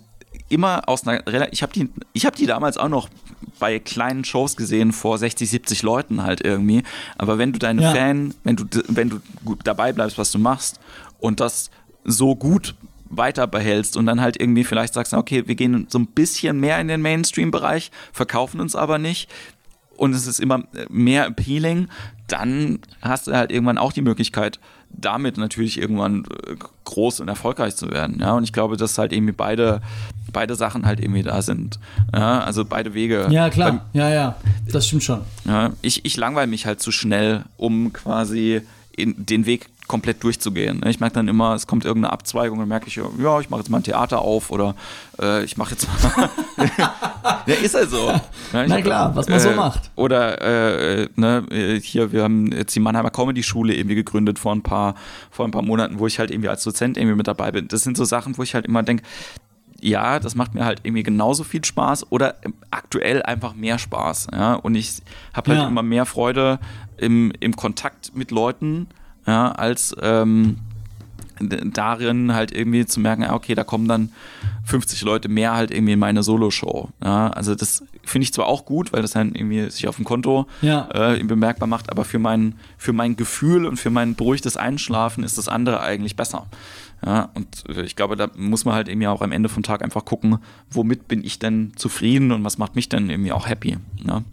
immer 0.49 0.87
aus 0.87 1.07
einer 1.07 1.23
ich 1.53 1.61
habe 1.61 1.73
die 1.73 1.89
ich 2.13 2.25
habe 2.25 2.35
die 2.35 2.45
damals 2.45 2.77
auch 2.77 2.89
noch 2.89 3.09
bei 3.59 3.77
kleinen 3.79 4.23
Shows 4.23 4.55
gesehen 4.55 4.91
vor 4.91 5.17
60 5.17 5.49
70 5.49 5.83
Leuten 5.83 6.23
halt 6.23 6.41
irgendwie 6.41 6.83
aber 7.17 7.37
wenn 7.37 7.53
du 7.53 7.59
deine 7.59 7.83
ja. 7.83 7.93
Fan 7.93 8.33
wenn 8.43 8.55
du 8.55 8.65
wenn 8.87 9.09
du 9.09 9.19
gut 9.45 9.59
dabei 9.63 9.93
bleibst 9.93 10.17
was 10.17 10.31
du 10.31 10.39
machst 10.39 10.79
und 11.19 11.39
das 11.39 11.69
so 12.03 12.35
gut 12.35 12.75
weiter 13.09 13.47
behältst 13.47 13.97
und 13.97 14.05
dann 14.05 14.21
halt 14.21 14.39
irgendwie 14.39 14.63
vielleicht 14.63 14.93
sagst, 14.93 15.13
okay, 15.13 15.47
wir 15.47 15.55
gehen 15.55 15.87
so 15.89 15.99
ein 15.99 16.07
bisschen 16.07 16.59
mehr 16.59 16.79
in 16.79 16.87
den 16.87 17.01
Mainstream-Bereich, 17.01 17.91
verkaufen 18.13 18.61
uns 18.61 18.75
aber 18.75 18.99
nicht 18.99 19.29
und 19.99 20.13
es 20.13 20.27
ist 20.27 20.39
immer 20.39 20.63
mehr 20.89 21.27
appealing, 21.27 21.89
dann 22.27 22.79
hast 23.01 23.27
du 23.27 23.33
halt 23.33 23.51
irgendwann 23.51 23.77
auch 23.77 23.91
die 23.91 24.01
Möglichkeit, 24.01 24.59
damit 24.89 25.37
natürlich 25.37 25.79
irgendwann 25.79 26.25
äh, 26.47 26.55
groß 26.85 27.19
und 27.19 27.27
erfolgreich 27.27 27.75
zu 27.75 27.91
werden. 27.91 28.17
Ja, 28.19 28.33
und 28.33 28.43
ich 28.43 28.53
glaube, 28.53 28.77
dass 28.77 28.97
halt 28.97 29.11
irgendwie 29.11 29.33
beide, 29.33 29.81
beide 30.31 30.55
Sachen 30.55 30.85
halt 30.85 30.99
irgendwie 30.99 31.23
da 31.23 31.41
sind. 31.41 31.79
Ja, 32.13 32.39
also 32.39 32.65
beide 32.65 32.93
Wege. 32.93 33.27
Ja, 33.29 33.49
klar. 33.49 33.71
Beim, 33.71 33.81
ja, 33.93 34.09
ja, 34.09 34.35
das 34.71 34.87
stimmt 34.87 35.03
schon. 35.03 35.21
Ja, 35.45 35.71
ich, 35.81 36.05
ich 36.05 36.17
langweile 36.17 36.47
mich 36.47 36.65
halt 36.65 36.81
zu 36.81 36.91
schnell, 36.91 37.43
um 37.57 37.91
quasi 37.93 38.61
den 39.05 39.45
Weg 39.45 39.67
komplett 39.89 40.23
durchzugehen. 40.23 40.81
Ich 40.85 40.99
merke 40.99 41.15
dann 41.15 41.27
immer, 41.27 41.55
es 41.55 41.65
kommt 41.65 41.83
irgendeine 41.83 42.13
Abzweigung 42.13 42.59
und 42.59 42.67
merke 42.67 42.87
ich, 42.87 42.95
ja, 42.95 43.39
ich 43.39 43.49
mache 43.49 43.61
jetzt 43.61 43.69
mal 43.69 43.79
ein 43.79 43.83
Theater 43.83 44.19
auf 44.19 44.51
oder 44.51 44.75
äh, 45.19 45.43
ich 45.43 45.57
mache 45.57 45.71
jetzt 45.71 45.87
mal. 45.87 46.29
ja, 47.47 47.55
ist 47.55 47.73
halt 47.73 47.89
so. 47.89 48.07
Ja, 48.07 48.21
Na 48.67 48.81
klar, 48.81 49.15
was 49.15 49.27
man 49.27 49.39
äh, 49.39 49.41
so 49.41 49.51
macht. 49.51 49.89
Oder 49.95 50.41
äh, 51.01 51.09
ne, 51.15 51.79
hier, 51.81 52.11
wir 52.11 52.23
haben 52.23 52.51
jetzt 52.51 52.75
die 52.75 52.79
Mannheimer 52.79 53.09
Comedy-Schule 53.09 53.75
irgendwie 53.75 53.95
gegründet 53.95 54.37
vor 54.37 54.53
ein 54.53 54.61
paar, 54.61 54.93
vor 55.31 55.45
ein 55.45 55.51
paar 55.51 55.63
Monaten, 55.63 55.97
wo 55.97 56.05
ich 56.05 56.19
halt 56.19 56.29
irgendwie 56.29 56.49
als 56.49 56.63
Dozent 56.63 56.95
irgendwie 56.95 57.15
mit 57.15 57.27
dabei 57.27 57.51
bin. 57.51 57.67
Das 57.67 57.81
sind 57.81 57.97
so 57.97 58.05
Sachen, 58.05 58.37
wo 58.37 58.43
ich 58.43 58.53
halt 58.53 58.67
immer 58.67 58.83
denke, 58.83 59.03
ja, 59.81 60.19
das 60.19 60.35
macht 60.35 60.53
mir 60.53 60.65
halt 60.65 60.81
irgendwie 60.83 61.03
genauso 61.03 61.43
viel 61.43 61.63
Spaß 61.63 62.11
oder 62.11 62.35
aktuell 62.71 63.23
einfach 63.23 63.55
mehr 63.55 63.79
Spaß. 63.79 64.27
Ja? 64.31 64.55
Und 64.55 64.75
ich 64.75 65.01
habe 65.33 65.51
halt 65.51 65.61
ja. 65.61 65.67
immer 65.67 65.83
mehr 65.83 66.05
Freude 66.05 66.59
im, 66.99 67.31
im 67.39 67.55
Kontakt 67.55 68.15
mit 68.15 68.31
Leuten 68.31 68.87
ja, 69.25 69.51
als 69.51 69.95
ähm, 70.01 70.57
darin 71.39 72.33
halt 72.33 72.51
irgendwie 72.51 72.85
zu 72.85 72.99
merken, 72.99 73.25
okay, 73.29 73.55
da 73.55 73.63
kommen 73.63 73.87
dann 73.87 74.11
50 74.65 75.01
Leute 75.03 75.29
mehr 75.29 75.53
halt 75.53 75.71
irgendwie 75.71 75.93
in 75.93 75.99
meine 75.99 76.23
Solo-Show. 76.23 76.89
Ja, 77.03 77.29
also 77.29 77.55
das 77.55 77.83
finde 78.03 78.23
ich 78.23 78.33
zwar 78.33 78.47
auch 78.47 78.65
gut, 78.65 78.91
weil 78.91 79.01
das 79.01 79.11
dann 79.11 79.33
irgendwie 79.35 79.69
sich 79.69 79.87
auf 79.87 79.95
dem 79.95 80.05
Konto 80.05 80.47
ja. 80.61 80.89
äh, 80.93 81.23
bemerkbar 81.23 81.67
macht, 81.67 81.91
aber 81.91 82.05
für 82.05 82.19
mein, 82.19 82.55
für 82.77 82.93
mein 82.93 83.15
Gefühl 83.15 83.65
und 83.65 83.77
für 83.77 83.89
mein 83.89 84.15
beruhigtes 84.15 84.57
Einschlafen 84.57 85.23
ist 85.23 85.37
das 85.37 85.47
andere 85.47 85.81
eigentlich 85.81 86.15
besser. 86.15 86.47
Ja, 87.05 87.29
und 87.33 87.63
ich 87.77 87.95
glaube, 87.95 88.17
da 88.17 88.29
muss 88.35 88.65
man 88.65 88.75
halt 88.75 88.89
irgendwie 88.89 89.07
auch 89.07 89.21
am 89.21 89.31
Ende 89.31 89.47
vom 89.47 89.63
Tag 89.63 89.81
einfach 89.83 90.03
gucken, 90.03 90.39
womit 90.69 91.07
bin 91.07 91.23
ich 91.23 91.39
denn 91.39 91.71
zufrieden 91.77 92.33
und 92.33 92.43
was 92.43 92.57
macht 92.57 92.75
mich 92.75 92.89
denn 92.89 93.09
irgendwie 93.09 93.31
auch 93.31 93.47
happy. 93.47 93.77
Ja. 94.05 94.23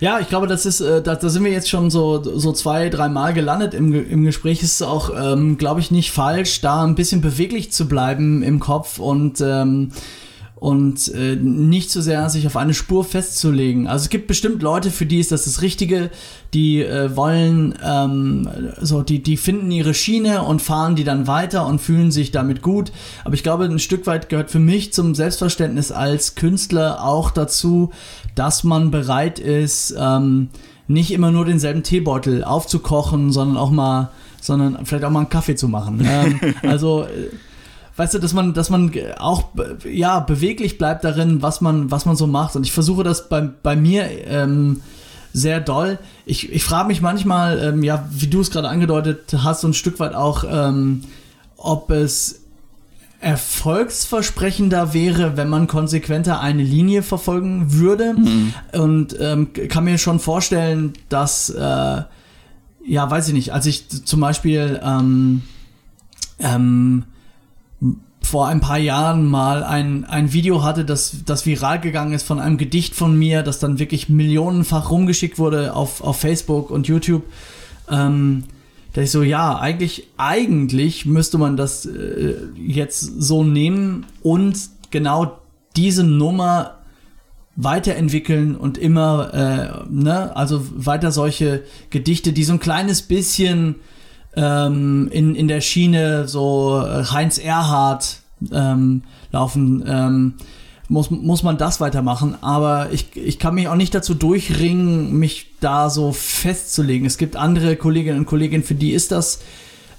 Ja, 0.00 0.20
ich 0.20 0.28
glaube, 0.28 0.46
das 0.46 0.64
ist, 0.64 0.80
äh, 0.80 1.02
da, 1.02 1.16
da 1.16 1.28
sind 1.28 1.44
wir 1.44 1.50
jetzt 1.50 1.68
schon 1.68 1.90
so, 1.90 2.22
so 2.22 2.52
zwei, 2.52 2.88
dreimal 2.88 3.34
gelandet 3.34 3.74
im, 3.74 3.92
im 3.92 4.24
Gespräch. 4.24 4.62
Ist 4.62 4.82
auch, 4.82 5.10
ähm, 5.16 5.58
glaube 5.58 5.80
ich, 5.80 5.90
nicht 5.90 6.12
falsch, 6.12 6.60
da 6.60 6.84
ein 6.84 6.94
bisschen 6.94 7.20
beweglich 7.20 7.72
zu 7.72 7.88
bleiben 7.88 8.42
im 8.42 8.60
Kopf 8.60 8.98
und 8.98 9.40
ähm, 9.40 9.90
und 10.60 11.14
äh, 11.14 11.36
nicht 11.36 11.90
so 11.90 12.00
sehr 12.00 12.28
sich 12.30 12.46
auf 12.46 12.56
eine 12.56 12.74
Spur 12.74 13.04
festzulegen. 13.04 13.86
Also 13.86 14.04
es 14.04 14.10
gibt 14.10 14.26
bestimmt 14.26 14.62
Leute, 14.62 14.90
für 14.90 15.06
die 15.06 15.20
ist 15.20 15.30
das 15.30 15.44
das 15.44 15.62
Richtige, 15.62 16.10
die 16.52 16.82
äh, 16.82 17.14
wollen 17.14 17.74
ähm, 17.84 18.48
so, 18.80 19.02
die 19.02 19.22
die 19.22 19.36
finden 19.36 19.70
ihre 19.70 19.94
Schiene 19.94 20.42
und 20.42 20.60
fahren 20.60 20.96
die 20.96 21.04
dann 21.04 21.26
weiter 21.26 21.66
und 21.66 21.80
fühlen 21.80 22.10
sich 22.10 22.32
damit 22.32 22.62
gut. 22.62 22.90
Aber 23.24 23.34
ich 23.34 23.42
glaube, 23.42 23.64
ein 23.64 23.78
Stück 23.78 24.06
weit 24.06 24.28
gehört 24.28 24.50
für 24.50 24.58
mich 24.58 24.92
zum 24.92 25.14
Selbstverständnis 25.14 25.92
als 25.92 26.34
Künstler 26.34 27.04
auch 27.04 27.30
dazu, 27.30 27.90
dass 28.38 28.64
man 28.64 28.90
bereit 28.90 29.38
ist, 29.38 29.94
ähm, 29.98 30.48
nicht 30.86 31.10
immer 31.12 31.30
nur 31.30 31.44
denselben 31.44 31.82
Teebeutel 31.82 32.44
aufzukochen, 32.44 33.32
sondern 33.32 33.56
auch 33.56 33.70
mal, 33.70 34.10
sondern 34.40 34.86
vielleicht 34.86 35.04
auch 35.04 35.10
mal 35.10 35.20
einen 35.20 35.28
Kaffee 35.28 35.56
zu 35.56 35.68
machen. 35.68 36.00
ähm, 36.08 36.54
also 36.62 37.02
äh, 37.02 37.30
weißt 37.96 38.14
du, 38.14 38.18
dass 38.18 38.32
man, 38.32 38.54
dass 38.54 38.70
man 38.70 38.92
auch 39.18 39.48
ja 39.90 40.20
beweglich 40.20 40.78
bleibt 40.78 41.04
darin, 41.04 41.42
was 41.42 41.60
man, 41.60 41.90
was 41.90 42.06
man 42.06 42.16
so 42.16 42.26
macht. 42.26 42.56
Und 42.56 42.64
ich 42.64 42.72
versuche 42.72 43.02
das 43.02 43.28
bei, 43.28 43.40
bei 43.40 43.76
mir 43.76 44.06
ähm, 44.26 44.80
sehr 45.32 45.60
doll. 45.60 45.98
Ich, 46.24 46.50
ich 46.52 46.64
frage 46.64 46.88
mich 46.88 47.00
manchmal, 47.00 47.58
ähm, 47.58 47.82
ja, 47.82 48.08
wie 48.10 48.28
du 48.28 48.40
es 48.40 48.50
gerade 48.50 48.68
angedeutet 48.68 49.36
hast, 49.42 49.62
so 49.62 49.68
ein 49.68 49.74
Stück 49.74 50.00
weit 50.00 50.14
auch, 50.14 50.44
ähm, 50.48 51.02
ob 51.56 51.90
es 51.90 52.44
erfolgsversprechender 53.20 54.94
wäre, 54.94 55.36
wenn 55.36 55.48
man 55.48 55.66
konsequenter 55.66 56.40
eine 56.40 56.62
Linie 56.62 57.02
verfolgen 57.02 57.72
würde. 57.72 58.14
Mhm. 58.14 58.54
Und 58.72 59.16
ähm, 59.20 59.48
kann 59.68 59.84
mir 59.84 59.98
schon 59.98 60.20
vorstellen, 60.20 60.92
dass, 61.08 61.50
äh, 61.50 62.02
ja, 62.86 63.10
weiß 63.10 63.28
ich 63.28 63.34
nicht, 63.34 63.52
als 63.52 63.66
ich 63.66 63.88
zum 63.88 64.20
Beispiel 64.20 64.80
ähm, 64.84 65.42
ähm, 66.38 67.04
vor 68.22 68.46
ein 68.46 68.60
paar 68.60 68.78
Jahren 68.78 69.26
mal 69.26 69.64
ein, 69.64 70.04
ein 70.04 70.32
Video 70.32 70.62
hatte, 70.62 70.84
das, 70.84 71.24
das 71.24 71.44
viral 71.44 71.80
gegangen 71.80 72.12
ist 72.12 72.24
von 72.24 72.38
einem 72.38 72.56
Gedicht 72.56 72.94
von 72.94 73.18
mir, 73.18 73.42
das 73.42 73.58
dann 73.58 73.78
wirklich 73.78 74.08
millionenfach 74.08 74.90
rumgeschickt 74.90 75.38
wurde 75.38 75.74
auf, 75.74 76.02
auf 76.02 76.20
Facebook 76.20 76.70
und 76.70 76.86
YouTube. 76.86 77.24
Ähm, 77.90 78.44
da 78.98 79.04
ich 79.04 79.12
so, 79.12 79.22
ja, 79.22 79.56
eigentlich, 79.60 80.08
eigentlich 80.16 81.06
müsste 81.06 81.38
man 81.38 81.56
das 81.56 81.86
äh, 81.86 82.34
jetzt 82.56 83.22
so 83.22 83.44
nehmen 83.44 84.06
und 84.24 84.58
genau 84.90 85.38
diese 85.76 86.02
Nummer 86.02 86.78
weiterentwickeln 87.54 88.56
und 88.56 88.76
immer, 88.76 89.32
äh, 89.32 89.88
ne, 89.88 90.34
also 90.34 90.66
weiter 90.74 91.12
solche 91.12 91.62
Gedichte, 91.90 92.32
die 92.32 92.42
so 92.42 92.54
ein 92.54 92.58
kleines 92.58 93.02
bisschen 93.02 93.76
ähm, 94.34 95.08
in, 95.12 95.36
in 95.36 95.46
der 95.46 95.60
Schiene 95.60 96.26
so 96.26 96.84
äh, 96.84 97.04
Heinz 97.04 97.38
Erhardt 97.38 98.22
ähm, 98.50 99.04
laufen, 99.30 99.84
ähm, 99.86 100.34
muss, 100.88 101.10
muss 101.10 101.42
man 101.42 101.58
das 101.58 101.80
weitermachen. 101.80 102.36
Aber 102.40 102.90
ich, 102.92 103.16
ich 103.16 103.38
kann 103.38 103.54
mich 103.54 103.68
auch 103.68 103.76
nicht 103.76 103.94
dazu 103.94 104.14
durchringen, 104.14 105.18
mich 105.18 105.46
da 105.60 105.90
so 105.90 106.12
festzulegen. 106.12 107.06
Es 107.06 107.18
gibt 107.18 107.36
andere 107.36 107.76
Kolleginnen 107.76 108.20
und 108.20 108.26
Kollegen, 108.26 108.62
für 108.62 108.74
die 108.74 108.92
ist 108.92 109.12
das 109.12 109.40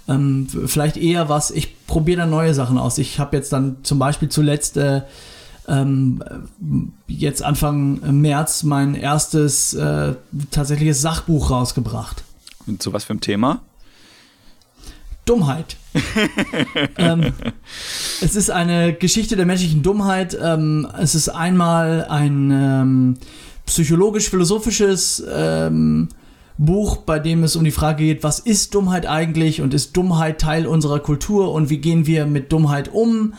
ähm, 0.08 0.48
vielleicht 0.66 0.98
eher 0.98 1.30
was. 1.30 1.52
Ich 1.52 1.86
probiere 1.86 2.22
dann 2.22 2.30
neue 2.30 2.54
Sachen 2.54 2.78
aus. 2.78 2.98
Ich 2.98 3.20
habe 3.20 3.38
jetzt 3.38 3.54
dann 3.54 3.78
zum 3.84 4.00
Beispiel 4.00 4.30
zuletzt 4.30 4.78
äh, 4.78 5.02
ähm, 5.68 6.24
jetzt 7.08 7.44
Anfang 7.44 8.00
März 8.22 8.64
mein 8.64 8.96
erstes 8.96 9.74
äh, 9.76 10.16
tatsächliches 10.52 11.02
Sachbuch 11.02 11.52
rausgebracht. 11.52 12.24
Und 12.66 12.82
zu 12.82 12.92
was 12.92 13.04
für 13.04 13.14
ein 13.14 13.22
Thema? 13.22 13.62
Dummheit. 15.30 15.77
ähm, 16.97 17.34
es 18.21 18.36
ist 18.36 18.49
eine 18.49 18.93
Geschichte 18.93 19.36
der 19.36 19.45
menschlichen 19.45 19.84
Dummheit. 19.84 20.38
Ähm, 20.41 20.88
es 20.99 21.13
ist 21.13 21.30
einmal 21.30 22.05
ein 22.09 22.51
ähm, 22.51 23.17
psychologisch-philosophisches 23.67 25.23
ähm, 25.32 26.09
Buch, 26.57 26.97
bei 26.97 27.19
dem 27.19 27.43
es 27.43 27.55
um 27.55 27.63
die 27.63 27.71
Frage 27.71 28.03
geht, 28.03 28.23
was 28.23 28.39
ist 28.39 28.73
Dummheit 28.73 29.05
eigentlich 29.05 29.61
und 29.61 29.73
ist 29.73 29.95
Dummheit 29.95 30.41
Teil 30.41 30.65
unserer 30.65 30.99
Kultur 30.99 31.53
und 31.53 31.69
wie 31.69 31.77
gehen 31.77 32.07
wir 32.07 32.25
mit 32.25 32.51
Dummheit 32.51 32.89
um. 32.91 33.36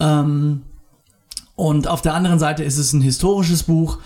Ähm, 0.00 0.62
und 1.56 1.88
auf 1.88 2.00
der 2.00 2.14
anderen 2.14 2.38
Seite 2.38 2.64
ist 2.64 2.78
es 2.78 2.92
ein 2.92 3.02
historisches 3.02 3.64
Buch, 3.64 3.98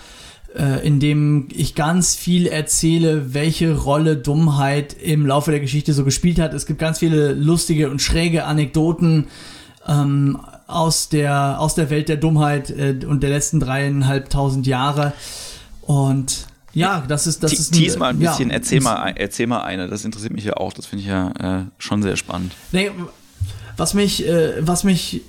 äh, 0.55 0.85
in 0.85 0.99
dem 0.99 1.47
ich 1.53 1.75
ganz 1.75 2.15
viel 2.15 2.47
erzähle, 2.47 3.33
welche 3.33 3.75
Rolle 3.75 4.17
Dummheit 4.17 4.93
im 4.93 5.25
Laufe 5.25 5.51
der 5.51 5.59
Geschichte 5.59 5.93
so 5.93 6.03
gespielt 6.03 6.39
hat. 6.39 6.53
Es 6.53 6.65
gibt 6.65 6.79
ganz 6.79 6.99
viele 6.99 7.33
lustige 7.33 7.89
und 7.89 8.01
schräge 8.01 8.45
Anekdoten 8.45 9.27
ähm, 9.87 10.39
aus 10.67 11.09
der 11.09 11.59
aus 11.59 11.75
der 11.75 11.89
Welt 11.89 12.09
der 12.09 12.17
Dummheit 12.17 12.69
äh, 12.69 12.99
und 13.05 13.23
der 13.23 13.29
letzten 13.29 13.59
dreieinhalbtausend 13.59 14.67
Jahre. 14.67 15.13
Und 15.81 16.47
ja, 16.73 17.03
das 17.07 17.27
ist 17.27 17.43
das 17.43 17.53
ist 17.53 17.73
ein, 17.73 17.99
mal 17.99 18.09
ein 18.09 18.19
bisschen. 18.19 18.49
Ja, 18.49 18.55
erzähl 18.55 18.81
mal 18.81 19.13
erzähl 19.15 19.47
mal 19.47 19.61
eine. 19.61 19.87
Das 19.87 20.05
interessiert 20.05 20.33
mich 20.33 20.45
ja 20.45 20.57
auch. 20.57 20.73
Das 20.73 20.85
finde 20.85 21.01
ich 21.03 21.09
ja 21.09 21.61
äh, 21.61 21.65
schon 21.77 22.01
sehr 22.01 22.15
spannend. 22.15 22.53
Nee, 22.71 22.91
was 23.77 23.93
mich 23.93 24.27
äh, 24.27 24.65
was 24.65 24.83
mich 24.83 25.21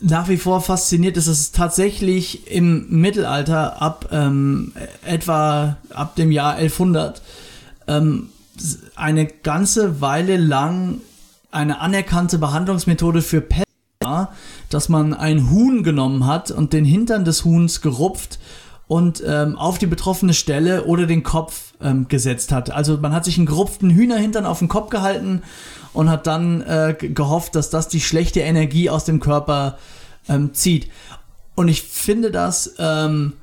nach 0.00 0.28
wie 0.28 0.36
vor 0.36 0.60
fasziniert 0.60 1.16
ist, 1.16 1.28
dass 1.28 1.38
es 1.38 1.52
tatsächlich 1.52 2.50
im 2.50 2.86
Mittelalter 2.88 3.80
ab 3.80 4.08
ähm, 4.12 4.72
etwa 5.04 5.76
ab 5.90 6.16
dem 6.16 6.30
Jahr 6.30 6.54
1100 6.54 7.22
ähm, 7.86 8.28
eine 8.94 9.26
ganze 9.26 10.00
Weile 10.00 10.36
lang 10.36 11.00
eine 11.50 11.80
anerkannte 11.80 12.38
Behandlungsmethode 12.38 13.22
für 13.22 13.40
Pest 13.40 13.66
war, 14.00 14.32
dass 14.70 14.88
man 14.88 15.14
ein 15.14 15.50
Huhn 15.50 15.82
genommen 15.82 16.26
hat 16.26 16.50
und 16.50 16.72
den 16.72 16.84
Hintern 16.84 17.24
des 17.24 17.44
Huhns 17.44 17.80
gerupft 17.80 18.38
und 18.86 19.22
ähm, 19.26 19.56
auf 19.56 19.78
die 19.78 19.86
betroffene 19.86 20.34
Stelle 20.34 20.84
oder 20.84 21.06
den 21.06 21.22
Kopf 21.22 21.72
ähm, 21.80 22.08
gesetzt 22.08 22.52
hat. 22.52 22.70
Also 22.70 22.98
man 22.98 23.12
hat 23.12 23.24
sich 23.24 23.36
einen 23.36 23.46
gerupften 23.46 23.90
Hühnerhintern 23.90 24.46
auf 24.46 24.58
den 24.58 24.68
Kopf 24.68 24.90
gehalten 24.90 25.42
und 25.92 26.10
hat 26.10 26.26
dann 26.26 26.62
äh, 26.62 26.94
gehofft, 26.98 27.54
dass 27.54 27.70
das 27.70 27.88
die 27.88 28.00
schlechte 28.00 28.40
Energie 28.40 28.90
aus 28.90 29.04
dem 29.04 29.20
Körper 29.20 29.78
ähm, 30.28 30.54
zieht. 30.54 30.90
Und 31.54 31.68
ich 31.68 31.82
finde 31.82 32.30
das 32.30 32.74
ähm, 32.78 33.34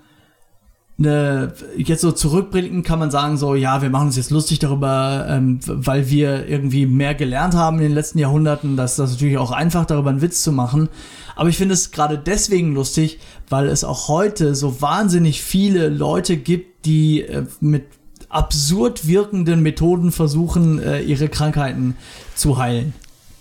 ne, 0.99 1.53
jetzt 1.77 2.01
so 2.01 2.11
zurückblicken 2.11 2.83
kann 2.83 2.99
man 2.99 3.09
sagen, 3.09 3.37
so, 3.37 3.55
ja, 3.55 3.81
wir 3.81 3.89
machen 3.89 4.07
uns 4.07 4.17
jetzt 4.17 4.31
lustig 4.31 4.59
darüber, 4.59 5.25
ähm, 5.29 5.59
weil 5.65 6.09
wir 6.09 6.47
irgendwie 6.47 6.85
mehr 6.85 7.15
gelernt 7.15 7.55
haben 7.55 7.77
in 7.77 7.83
den 7.83 7.93
letzten 7.93 8.19
Jahrhunderten. 8.19 8.75
Das 8.75 8.99
ist 8.99 9.11
natürlich 9.11 9.37
auch 9.37 9.51
einfach, 9.51 9.85
darüber 9.85 10.09
einen 10.09 10.21
Witz 10.21 10.43
zu 10.43 10.51
machen. 10.51 10.89
Aber 11.35 11.49
ich 11.49 11.57
finde 11.57 11.73
es 11.73 11.91
gerade 11.91 12.17
deswegen 12.17 12.73
lustig, 12.73 13.19
weil 13.49 13.67
es 13.67 13.83
auch 13.83 14.09
heute 14.09 14.55
so 14.55 14.81
wahnsinnig 14.81 15.41
viele 15.41 15.87
Leute 15.87 16.35
gibt, 16.37 16.85
die 16.85 17.21
äh, 17.21 17.45
mit 17.61 17.85
absurd 18.27 19.07
wirkenden 19.07 19.61
Methoden 19.61 20.11
versuchen, 20.11 20.79
äh, 20.79 20.99
ihre 21.01 21.29
Krankheiten 21.29 21.95
zu 22.35 22.57
heilen. 22.57 22.93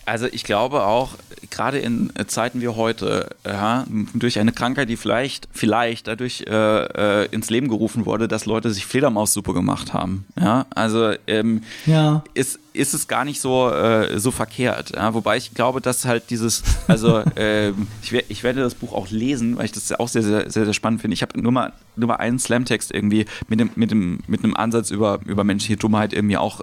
Also 0.06 0.26
ich 0.30 0.44
glaube 0.44 0.86
auch, 0.86 1.10
gerade 1.50 1.78
in 1.78 2.12
Zeiten 2.26 2.60
wie 2.60 2.68
heute, 2.68 3.30
ja, 3.44 3.84
durch 4.14 4.38
eine 4.38 4.52
Krankheit, 4.52 4.88
die 4.88 4.96
vielleicht, 4.96 5.48
vielleicht 5.52 6.06
dadurch 6.06 6.44
äh, 6.48 7.22
äh, 7.22 7.28
ins 7.30 7.50
Leben 7.50 7.68
gerufen 7.68 8.06
wurde, 8.06 8.28
dass 8.28 8.46
Leute 8.46 8.70
sich 8.70 8.86
Fledermaussuppe 8.86 9.52
gemacht 9.52 9.92
haben. 9.92 10.26
Ja, 10.38 10.66
also 10.70 11.12
ähm, 11.26 11.62
ja. 11.86 12.22
Ist, 12.34 12.58
ist 12.72 12.94
es 12.94 13.08
gar 13.08 13.24
nicht 13.24 13.40
so, 13.40 13.70
äh, 13.70 14.18
so 14.18 14.30
verkehrt. 14.30 14.92
Ja? 14.94 15.12
Wobei 15.14 15.36
ich 15.36 15.54
glaube, 15.54 15.80
dass 15.80 16.04
halt 16.04 16.30
dieses, 16.30 16.62
also 16.86 17.18
äh, 17.36 17.70
ich, 18.02 18.12
ich, 18.12 18.42
werde 18.42 18.60
das 18.60 18.74
Buch 18.74 18.92
auch 18.92 19.10
lesen, 19.10 19.56
weil 19.56 19.64
ich 19.64 19.72
das 19.72 19.92
auch 19.92 20.08
sehr, 20.08 20.22
sehr, 20.22 20.50
sehr, 20.50 20.64
sehr 20.64 20.74
spannend 20.74 21.00
finde. 21.00 21.14
Ich 21.14 21.22
habe 21.22 21.40
nur 21.40 21.52
mal, 21.52 21.72
nur 21.96 22.08
mal 22.08 22.16
einen 22.16 22.38
Slam-Text 22.38 22.92
irgendwie 22.94 23.26
mit, 23.48 23.60
dem, 23.60 23.70
mit, 23.74 23.90
dem, 23.90 24.20
mit 24.26 24.44
einem 24.44 24.54
Ansatz 24.54 24.90
über, 24.90 25.20
über 25.26 25.44
menschliche 25.44 25.76
Dummheit 25.76 26.12
irgendwie 26.12 26.36
auch 26.36 26.60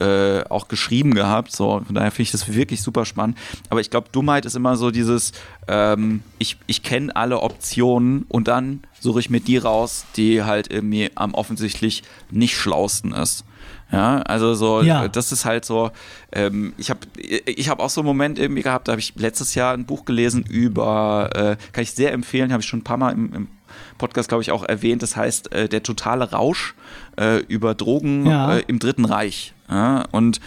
äh, 0.00 0.42
auch 0.48 0.68
geschrieben 0.68 1.14
gehabt. 1.14 1.52
So, 1.52 1.82
von 1.84 1.94
daher 1.94 2.10
finde 2.10 2.22
ich 2.22 2.32
das 2.32 2.52
wirklich 2.52 2.82
super 2.82 3.04
spannend. 3.04 3.38
Aber 3.70 3.80
ich 3.80 3.90
glaube, 3.90 4.08
Dummheit 4.10 4.44
ist 4.46 4.56
immer 4.56 4.76
so 4.76 4.90
dieses, 4.90 5.32
ähm, 5.68 6.22
ich, 6.38 6.56
ich 6.66 6.82
kenne 6.82 7.14
alle 7.14 7.40
Optionen 7.40 8.24
und 8.28 8.48
dann 8.48 8.82
suche 9.00 9.20
ich 9.20 9.30
mir 9.30 9.40
die 9.40 9.58
raus, 9.58 10.04
die 10.16 10.42
halt 10.42 10.70
irgendwie 10.70 11.10
am 11.14 11.34
offensichtlich 11.34 12.02
nicht 12.30 12.56
schlausten 12.56 13.12
ist. 13.12 13.44
Ja, 13.90 14.22
also 14.22 14.54
so, 14.54 14.80
ja. 14.80 15.06
das 15.08 15.32
ist 15.32 15.44
halt 15.44 15.66
so, 15.66 15.90
ähm, 16.32 16.72
ich 16.78 16.88
habe 16.88 17.00
ich 17.18 17.68
hab 17.68 17.78
auch 17.78 17.90
so 17.90 18.00
einen 18.00 18.06
Moment 18.06 18.38
irgendwie 18.38 18.62
gehabt, 18.62 18.88
da 18.88 18.92
habe 18.92 19.00
ich 19.00 19.14
letztes 19.16 19.54
Jahr 19.54 19.74
ein 19.74 19.84
Buch 19.84 20.06
gelesen 20.06 20.44
über, 20.48 21.28
äh, 21.34 21.56
kann 21.72 21.82
ich 21.82 21.92
sehr 21.92 22.12
empfehlen, 22.12 22.52
habe 22.52 22.62
ich 22.62 22.68
schon 22.68 22.80
ein 22.80 22.84
paar 22.84 22.96
Mal 22.96 23.12
im, 23.12 23.34
im 23.34 23.48
Podcast, 23.98 24.28
glaube 24.28 24.42
ich, 24.42 24.50
auch 24.50 24.64
erwähnt, 24.64 25.02
das 25.02 25.16
heißt 25.16 25.52
äh, 25.52 25.68
Der 25.68 25.82
totale 25.82 26.30
Rausch 26.30 26.74
äh, 27.18 27.38
über 27.48 27.74
Drogen 27.74 28.26
ja. 28.26 28.56
Äh, 28.56 28.64
im 28.66 28.78
Dritten 28.78 29.04
Reich. 29.04 29.54
Ja? 29.68 30.04
Und 30.10 30.40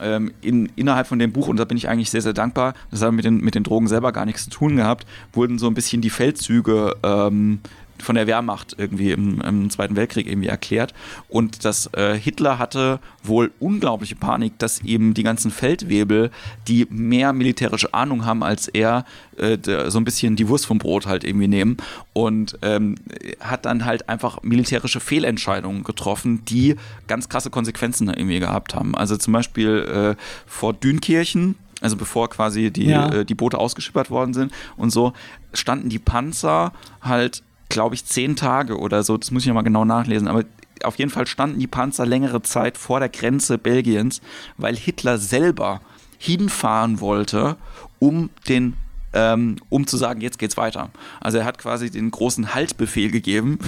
ähm, 0.00 0.32
in, 0.40 0.70
innerhalb 0.76 1.06
von 1.06 1.18
dem 1.18 1.32
Buch, 1.32 1.48
und 1.48 1.56
da 1.56 1.64
bin 1.64 1.76
ich 1.76 1.88
eigentlich 1.88 2.10
sehr, 2.10 2.22
sehr 2.22 2.32
dankbar, 2.32 2.74
das 2.90 3.02
hat 3.02 3.12
mit 3.12 3.24
den, 3.24 3.38
mit 3.38 3.54
den 3.54 3.62
Drogen 3.62 3.86
selber 3.86 4.12
gar 4.12 4.26
nichts 4.26 4.44
zu 4.44 4.50
tun 4.50 4.76
gehabt, 4.76 5.06
wurden 5.32 5.58
so 5.58 5.66
ein 5.66 5.74
bisschen 5.74 6.02
die 6.02 6.10
Feldzüge 6.10 6.96
ähm, 7.02 7.60
von 8.04 8.14
der 8.14 8.26
Wehrmacht 8.26 8.74
irgendwie 8.78 9.12
im, 9.12 9.40
im, 9.40 9.70
Zweiten 9.70 9.96
Weltkrieg 9.96 10.26
irgendwie 10.26 10.48
erklärt. 10.48 10.94
Und 11.28 11.64
dass 11.64 11.92
äh, 11.94 12.16
Hitler 12.16 12.58
hatte 12.58 13.00
wohl 13.22 13.52
unglaubliche 13.58 14.16
Panik, 14.16 14.58
dass 14.58 14.82
eben 14.82 15.14
die 15.14 15.22
ganzen 15.22 15.50
Feldwebel, 15.50 16.30
die 16.68 16.86
mehr 16.90 17.32
militärische 17.32 17.92
Ahnung 17.94 18.24
haben 18.24 18.42
als 18.42 18.68
er, 18.68 19.04
äh, 19.36 19.58
so 19.88 19.98
ein 19.98 20.04
bisschen 20.04 20.36
die 20.36 20.48
Wurst 20.48 20.66
vom 20.66 20.78
Brot 20.78 21.06
halt 21.06 21.24
irgendwie 21.24 21.48
nehmen. 21.48 21.76
Und 22.12 22.58
ähm, 22.62 22.96
hat 23.40 23.64
dann 23.64 23.84
halt 23.84 24.08
einfach 24.08 24.42
militärische 24.42 25.00
Fehlentscheidungen 25.00 25.82
getroffen, 25.84 26.44
die 26.44 26.76
ganz 27.06 27.28
krasse 27.28 27.50
Konsequenzen 27.50 28.08
irgendwie 28.08 28.40
gehabt 28.40 28.74
haben. 28.74 28.94
Also 28.94 29.16
zum 29.16 29.32
Beispiel 29.32 30.16
äh, 30.16 30.22
vor 30.46 30.72
Dünkirchen, 30.74 31.56
also 31.80 31.96
bevor 31.96 32.30
quasi 32.30 32.70
die, 32.70 32.86
ja. 32.86 33.12
äh, 33.12 33.24
die 33.24 33.34
Boote 33.34 33.58
ausgeschippert 33.58 34.10
worden 34.10 34.34
sind 34.34 34.52
und 34.76 34.90
so, 34.90 35.12
standen 35.52 35.88
die 35.88 35.98
Panzer 35.98 36.72
halt 37.02 37.42
glaube 37.74 37.96
ich, 37.96 38.06
zehn 38.06 38.36
Tage 38.36 38.78
oder 38.78 39.02
so, 39.02 39.18
das 39.18 39.30
muss 39.30 39.42
ich 39.42 39.48
nochmal 39.48 39.64
genau 39.64 39.84
nachlesen, 39.84 40.28
aber 40.28 40.44
auf 40.84 40.96
jeden 40.96 41.10
Fall 41.10 41.26
standen 41.26 41.58
die 41.58 41.66
Panzer 41.66 42.06
längere 42.06 42.40
Zeit 42.42 42.78
vor 42.78 43.00
der 43.00 43.08
Grenze 43.08 43.58
Belgiens, 43.58 44.22
weil 44.56 44.76
Hitler 44.76 45.18
selber 45.18 45.80
hinfahren 46.18 47.00
wollte, 47.00 47.56
um 47.98 48.30
den 48.48 48.74
ähm, 49.16 49.56
um 49.68 49.86
zu 49.86 49.96
sagen, 49.96 50.20
jetzt 50.20 50.40
geht's 50.40 50.56
weiter. 50.56 50.90
Also 51.20 51.38
er 51.38 51.44
hat 51.44 51.58
quasi 51.58 51.88
den 51.88 52.10
großen 52.10 52.52
Haltbefehl 52.52 53.12
gegeben. 53.12 53.58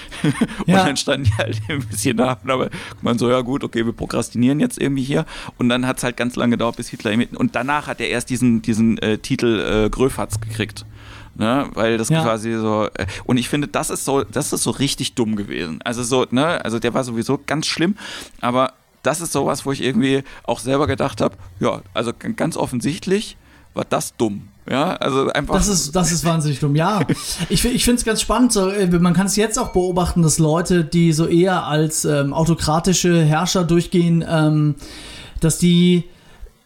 Und 0.22 0.34
ja. 0.66 0.84
dann 0.84 0.98
standen 0.98 1.24
die 1.24 1.32
halt 1.38 1.58
ein 1.68 1.86
bisschen 1.86 2.18
da. 2.18 2.38
Aber 2.46 2.68
man 3.00 3.18
so, 3.18 3.30
ja 3.30 3.40
gut, 3.40 3.64
okay, 3.64 3.86
wir 3.86 3.94
prokrastinieren 3.94 4.60
jetzt 4.60 4.78
irgendwie 4.78 5.02
hier. 5.02 5.24
Und 5.56 5.70
dann 5.70 5.86
hat 5.86 5.96
es 5.96 6.04
halt 6.04 6.18
ganz 6.18 6.36
lange 6.36 6.50
gedauert, 6.50 6.76
bis 6.76 6.90
Hitler 6.90 7.12
und 7.34 7.56
danach 7.56 7.86
hat 7.86 8.00
er 8.00 8.08
erst 8.08 8.28
diesen, 8.28 8.60
diesen 8.60 8.98
äh, 8.98 9.16
Titel 9.16 9.86
äh, 9.86 9.88
Gröfatz 9.88 10.38
gekriegt 10.38 10.84
ne? 11.40 11.68
Weil 11.74 11.98
das 11.98 12.10
ja. 12.10 12.22
quasi 12.22 12.52
so 12.54 12.88
äh, 12.94 13.06
und 13.24 13.38
ich 13.38 13.48
finde, 13.48 13.66
das 13.66 13.90
ist 13.90 14.04
so, 14.04 14.22
das 14.22 14.52
ist 14.52 14.62
so 14.62 14.70
richtig 14.70 15.14
dumm 15.14 15.34
gewesen. 15.34 15.80
Also 15.82 16.04
so, 16.04 16.26
ne? 16.30 16.64
Also 16.64 16.78
der 16.78 16.94
war 16.94 17.02
sowieso 17.02 17.40
ganz 17.44 17.66
schlimm, 17.66 17.96
aber 18.40 18.74
das 19.02 19.20
ist 19.20 19.32
sowas, 19.32 19.64
wo 19.66 19.72
ich 19.72 19.82
irgendwie 19.82 20.22
auch 20.44 20.60
selber 20.60 20.86
gedacht 20.86 21.20
habe, 21.20 21.36
ja, 21.58 21.80
also 21.94 22.12
ganz 22.36 22.56
offensichtlich 22.56 23.36
war 23.74 23.86
das 23.88 24.14
dumm. 24.16 24.48
Ja, 24.68 24.94
also 24.96 25.30
einfach. 25.32 25.54
Das 25.54 25.68
ist, 25.68 25.96
das 25.96 26.12
ist 26.12 26.24
wahnsinnig 26.24 26.60
dumm, 26.60 26.76
ja. 26.76 27.00
Ich, 27.48 27.64
ich 27.64 27.84
finde 27.84 27.98
es 27.98 28.04
ganz 28.04 28.20
spannend. 28.20 28.52
So, 28.52 28.68
äh, 28.68 28.86
man 28.86 29.14
kann 29.14 29.26
es 29.26 29.34
jetzt 29.34 29.58
auch 29.58 29.70
beobachten, 29.72 30.22
dass 30.22 30.38
Leute, 30.38 30.84
die 30.84 31.12
so 31.12 31.26
eher 31.26 31.66
als 31.66 32.04
ähm, 32.04 32.32
autokratische 32.32 33.24
Herrscher 33.24 33.64
durchgehen, 33.64 34.24
ähm, 34.28 34.76
dass 35.40 35.58
die 35.58 36.04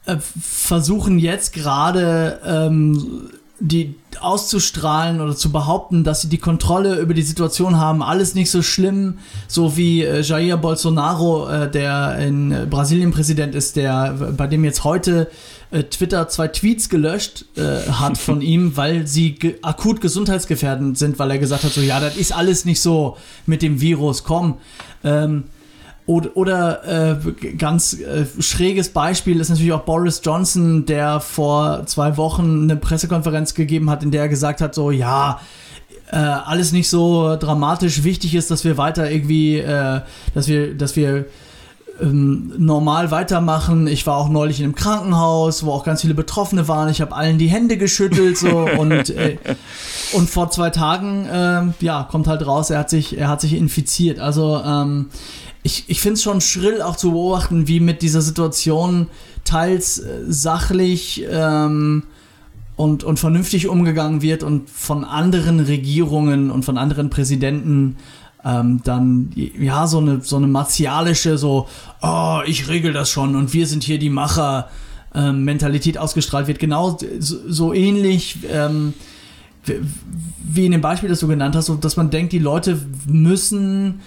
äh, 0.05 0.17
versuchen 0.19 1.19
jetzt 1.19 1.55
gerade 1.55 2.41
ähm, 2.45 3.31
die 3.65 3.95
auszustrahlen 4.21 5.21
oder 5.21 5.35
zu 5.35 5.51
behaupten, 5.51 6.05
dass 6.05 6.21
sie 6.21 6.29
die 6.29 6.39
Kontrolle 6.39 6.97
über 6.97 7.15
die 7.15 7.23
Situation 7.23 7.79
haben, 7.79 8.03
alles 8.03 8.35
nicht 8.35 8.51
so 8.51 8.63
schlimm, 8.63 9.19
so 9.49 9.77
wie 9.77 10.03
äh, 10.03 10.21
Jair 10.21 10.57
Bolsonaro, 10.59 11.49
äh, 11.49 11.71
der 11.71 12.19
in 12.19 12.69
Brasilien 12.69 13.11
Präsident 13.11 13.55
ist, 13.55 13.77
der 13.77 14.13
bei 14.37 14.47
dem 14.47 14.65
jetzt 14.65 14.85
heute 14.85 15.31
äh, 15.71 15.83
Twitter 15.85 16.29
zwei 16.29 16.49
Tweets 16.49 16.89
gelöscht 16.91 17.47
äh, 17.57 17.91
hat 17.91 18.19
von 18.19 18.41
ihm, 18.43 18.77
weil 18.77 19.07
sie 19.07 19.33
ge 19.33 19.57
akut 19.63 20.01
gesundheitsgefährdend 20.01 20.99
sind, 20.99 21.19
weil 21.19 21.31
er 21.31 21.39
gesagt 21.39 21.65
hat, 21.65 21.73
so 21.73 21.81
ja, 21.81 22.01
das 22.01 22.17
ist 22.17 22.33
alles 22.33 22.65
nicht 22.67 22.81
so 22.81 23.17
mit 23.47 23.63
dem 23.63 23.81
Virus, 23.81 24.25
komm. 24.25 24.59
Ähm, 25.03 25.45
oder, 26.07 26.37
oder 26.37 27.17
äh, 27.17 27.53
ganz 27.57 27.95
äh, 27.95 28.27
schräges 28.39 28.91
Beispiel 28.91 29.41
ist 29.41 29.49
natürlich 29.49 29.73
auch 29.73 29.85
Boris 29.85 30.21
Johnson, 30.23 30.85
der 30.85 31.21
vor 31.21 31.87
zwei 31.87 32.17
Wochen 32.19 32.65
eine 32.65 32.77
Pressekonferenz 32.77 33.55
gegeben 33.55 33.89
hat, 33.89 34.03
in 34.03 34.11
der 34.11 34.23
er 34.23 34.29
gesagt 34.29 34.61
hat, 34.61 34.75
so 34.75 34.91
ja, 34.91 35.41
äh, 36.11 36.17
alles 36.17 36.73
nicht 36.73 36.91
so 36.91 37.37
dramatisch. 37.37 38.05
Wichtig 38.05 38.35
ist, 38.35 38.51
dass 38.51 38.65
wir 38.65 38.77
weiter 38.77 39.11
irgendwie, 39.11 39.59
äh, 39.59 40.03
dass 40.35 40.47
wir, 40.47 40.75
dass 40.77 40.95
wir 40.95 41.25
ähm, 42.01 42.53
normal 42.59 43.11
weitermachen. 43.11 43.87
Ich 43.87 44.07
war 44.07 44.17
auch 44.17 44.29
neulich 44.29 44.61
in 44.61 44.65
einem 44.65 44.75
Krankenhaus, 44.75 45.65
wo 45.65 45.73
auch 45.73 45.85
ganz 45.85 46.03
viele 46.03 46.15
Betroffene 46.15 46.69
waren. 46.69 46.89
Ich 46.91 47.01
habe 47.01 47.15
allen 47.15 47.39
die 47.39 47.47
Hände 47.47 47.77
geschüttelt 47.77 48.37
so 48.37 48.69
und 48.79 49.11
äh, 49.11 49.39
und 50.13 50.29
vor 50.29 50.51
zwei 50.51 50.71
Tagen 50.71 51.27
äh, 51.27 51.85
ja 51.85 52.07
kommt 52.11 52.27
halt 52.27 52.47
raus, 52.47 52.71
er 52.71 52.81
hat 52.81 52.91
sich 52.91 53.17
er 53.17 53.29
hat 53.29 53.41
sich 53.41 53.55
infiziert. 53.55 54.19
Also 54.19 54.61
ähm, 54.65 55.07
ich, 55.65 55.85
ich 55.89 56.01
finde 56.01 56.15
es 56.15 56.23
schon 56.23 56.41
schrill 56.43 56.83
auch 56.83 56.95
zu 56.95 57.13
beobachten, 57.13 57.67
wie 57.67 57.81
mit 57.81 58.03
dieser 58.03 58.21
Situation 58.21 59.09
teils 59.45 59.99
äh, 59.99 60.21
sachlich 60.29 61.25
ähm, 61.29 62.05
und, 62.77 63.03
und 63.03 63.19
vernünftig 63.19 63.67
umgegangen 63.67 64.21
wird 64.21 64.43
und 64.43 64.69
von 64.69 65.05
anderen 65.05 65.61
Regierungen 65.61 66.51
und 66.51 66.65
von 66.67 66.77
anderen 66.77 67.09
Präsidenten 67.09 67.97
ähm, 68.45 68.83
dann 68.85 69.33
ja 69.35 69.87
so 69.87 69.99
eine 69.99 70.21
so 70.21 70.37
eine 70.37 70.49
martialische 70.49 71.39
so 71.39 71.67
oh 72.03 72.41
ich 72.47 72.69
regel 72.69 72.93
das 72.93 73.09
schon 73.09 73.35
und 73.35 73.55
wir 73.55 73.67
sind 73.67 73.85
hier 73.85 73.99
die 73.99 74.11
Macher 74.11 74.69
ähm, 75.15 75.45
Mentalität 75.45 75.97
ausgestrahlt 75.97 76.47
wird. 76.47 76.59
Genau 76.59 76.99
so, 77.21 77.37
so 77.49 77.73
ähnlich 77.73 78.39
ähm, 78.53 78.93
wie 80.43 80.67
in 80.67 80.73
dem 80.73 80.83
Beispiel 80.83 81.09
das 81.09 81.21
du 81.21 81.29
genannt 81.29 81.57
hast 81.57 81.73
dass 81.81 81.97
man 81.97 82.11
denkt 82.11 82.35
die 82.35 82.39
Leute 82.39 82.79
müssen 83.07 84.03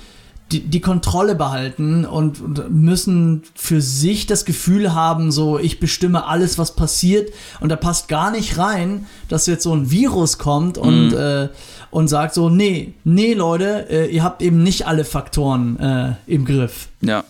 die, 0.52 0.62
die 0.62 0.82
Kontrolle 0.82 1.36
behalten 1.36 2.06
und, 2.06 2.42
und, 2.42 2.72
müssen 2.72 3.44
für 3.56 3.82
sich 3.82 4.26
das 4.28 4.46
Gefühl 4.46 4.94
haben, 4.94 5.32
so 5.32 5.60
ich 5.60 5.80
bestimme 5.80 6.26
alles, 6.26 6.58
was 6.58 6.76
passiert 6.76 7.34
und 7.60 7.70
da 7.70 7.76
passt 7.76 8.08
gar 8.08 8.32
nicht 8.32 8.58
rein, 8.58 9.06
dass 9.28 9.46
jetzt 9.46 9.64
so 9.64 9.74
ein 9.74 9.92
Virus 9.92 10.38
kommt 10.38 10.78
und, 10.78 11.10
mhm. 11.10 11.18
äh, 11.18 11.50
und 11.92 12.08
sagt 12.08 12.34
so, 12.34 12.50
nee, 12.50 12.94
nee 13.04 13.34
Leute, 13.34 13.88
äh, 13.90 14.08
ihr 14.08 14.24
habt 14.24 14.42
eben 14.42 14.64
nicht 14.64 14.88
alle 14.88 15.06
Faktoren 15.06 15.80
äh, 15.80 16.14
im 16.28 16.46
Griff. 16.46 16.88
Ja. 17.02 17.24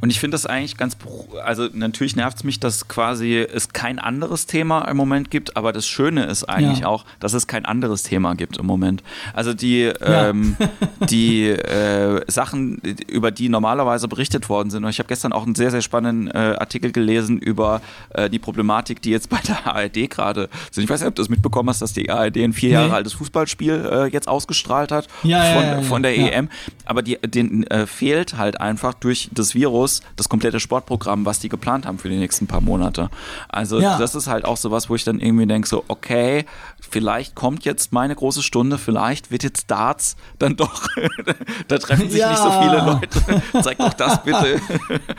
Und 0.00 0.10
ich 0.10 0.20
finde 0.20 0.34
das 0.34 0.46
eigentlich 0.46 0.76
ganz, 0.76 0.96
also 1.44 1.68
natürlich 1.72 2.16
nervt 2.16 2.38
es 2.38 2.44
mich, 2.44 2.60
dass 2.60 2.88
quasi 2.88 3.36
es 3.36 3.70
kein 3.70 3.98
anderes 3.98 4.46
Thema 4.46 4.82
im 4.88 4.96
Moment 4.96 5.30
gibt, 5.30 5.56
aber 5.56 5.72
das 5.72 5.86
Schöne 5.86 6.24
ist 6.24 6.44
eigentlich 6.44 6.80
ja. 6.80 6.86
auch, 6.86 7.04
dass 7.20 7.32
es 7.32 7.46
kein 7.46 7.64
anderes 7.64 8.02
Thema 8.02 8.34
gibt 8.34 8.58
im 8.58 8.66
Moment. 8.66 9.02
Also 9.32 9.54
die, 9.54 9.82
ja. 9.82 10.28
ähm, 10.28 10.56
die 11.08 11.48
äh, 11.48 12.20
Sachen, 12.30 12.76
über 13.08 13.30
die 13.30 13.48
normalerweise 13.48 14.08
berichtet 14.08 14.48
worden 14.48 14.70
sind, 14.70 14.84
und 14.84 14.90
ich 14.90 14.98
habe 14.98 15.08
gestern 15.08 15.32
auch 15.32 15.44
einen 15.44 15.54
sehr, 15.54 15.70
sehr 15.70 15.82
spannenden 15.82 16.28
äh, 16.28 16.56
Artikel 16.58 16.92
gelesen 16.92 17.38
über 17.38 17.80
äh, 18.10 18.28
die 18.28 18.38
Problematik, 18.38 19.00
die 19.02 19.10
jetzt 19.10 19.30
bei 19.30 19.38
der 19.46 19.66
ARD 19.66 20.10
gerade 20.10 20.48
sind. 20.70 20.84
Ich 20.84 20.90
weiß 20.90 21.00
nicht, 21.00 21.08
ob 21.08 21.14
du 21.14 21.22
das 21.22 21.28
mitbekommen 21.28 21.68
hast, 21.68 21.82
dass 21.82 21.92
die 21.92 22.10
ARD 22.10 22.38
ein 22.38 22.52
vier 22.52 22.70
Jahre 22.70 22.88
nee. 22.88 22.94
altes 22.94 23.14
Fußballspiel 23.14 23.88
äh, 23.90 24.04
jetzt 24.06 24.28
ausgestrahlt 24.28 24.92
hat 24.92 25.08
ja, 25.22 25.42
von, 25.42 25.84
von 25.84 26.02
der 26.02 26.16
EM, 26.16 26.48
aber 26.84 27.02
die, 27.02 27.18
den 27.18 27.64
äh, 27.64 27.86
fehlt 27.86 28.36
halt 28.36 28.60
einfach 28.60 28.94
durch 28.94 29.30
das 29.32 29.54
Virus 29.54 29.85
das 30.16 30.28
komplette 30.28 30.60
Sportprogramm, 30.60 31.24
was 31.24 31.40
die 31.40 31.48
geplant 31.48 31.86
haben 31.86 31.98
für 31.98 32.08
die 32.08 32.16
nächsten 32.16 32.46
paar 32.46 32.60
Monate. 32.60 33.10
Also 33.48 33.80
ja. 33.80 33.98
das 33.98 34.14
ist 34.14 34.26
halt 34.26 34.44
auch 34.44 34.56
sowas, 34.56 34.88
wo 34.88 34.94
ich 34.94 35.04
dann 35.04 35.20
irgendwie 35.20 35.46
denke, 35.46 35.68
so, 35.68 35.84
okay, 35.88 36.44
vielleicht 36.80 37.34
kommt 37.34 37.64
jetzt 37.64 37.92
meine 37.92 38.14
große 38.14 38.42
Stunde, 38.42 38.78
vielleicht 38.78 39.30
wird 39.30 39.42
jetzt 39.42 39.70
Darts 39.70 40.16
dann 40.38 40.56
doch, 40.56 40.86
da 41.68 41.78
treffen 41.78 42.10
sich 42.10 42.20
ja. 42.20 42.30
nicht 42.30 42.42
so 42.42 42.50
viele 42.50 42.84
Leute. 42.84 43.62
Zeig 43.62 43.78
doch 43.78 43.94
das 43.94 44.22
bitte. 44.22 44.60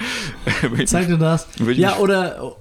Zeig 0.86 1.08
dir 1.08 1.18
das. 1.18 1.48
Ja, 1.76 1.98
oder 1.98 2.58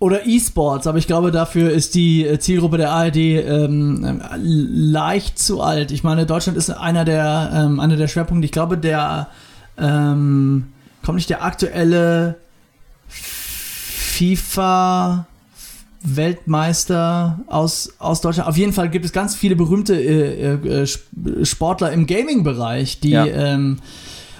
oder 0.00 0.26
E-Sports, 0.26 0.86
aber 0.86 0.98
ich 0.98 1.08
glaube, 1.08 1.32
dafür 1.32 1.70
ist 1.70 1.96
die 1.96 2.38
Zielgruppe 2.38 2.78
der 2.78 2.92
ARD 2.92 3.16
ähm, 3.16 4.20
leicht 4.36 5.40
zu 5.40 5.60
alt. 5.60 5.90
Ich 5.90 6.04
meine, 6.04 6.24
Deutschland 6.24 6.56
ist 6.56 6.70
einer 6.70 7.04
der, 7.04 7.50
ähm, 7.52 7.80
einer 7.80 7.96
der 7.96 8.06
Schwerpunkte. 8.06 8.44
Ich 8.44 8.52
glaube, 8.52 8.78
der 8.78 9.26
ähm, 9.76 10.68
kommt 11.08 11.16
nicht 11.16 11.30
der 11.30 11.42
aktuelle 11.42 12.36
FIFA 13.08 15.26
Weltmeister 16.02 17.40
aus, 17.46 17.94
aus 17.98 18.20
Deutschland. 18.20 18.46
Auf 18.46 18.58
jeden 18.58 18.74
Fall 18.74 18.90
gibt 18.90 19.06
es 19.06 19.12
ganz 19.14 19.34
viele 19.34 19.56
berühmte 19.56 19.98
äh, 19.98 20.82
äh, 20.82 20.86
Sportler 21.46 21.92
im 21.92 22.06
Gaming-Bereich, 22.06 23.00
die 23.00 23.12
ja. 23.12 23.24
ähm, 23.24 23.78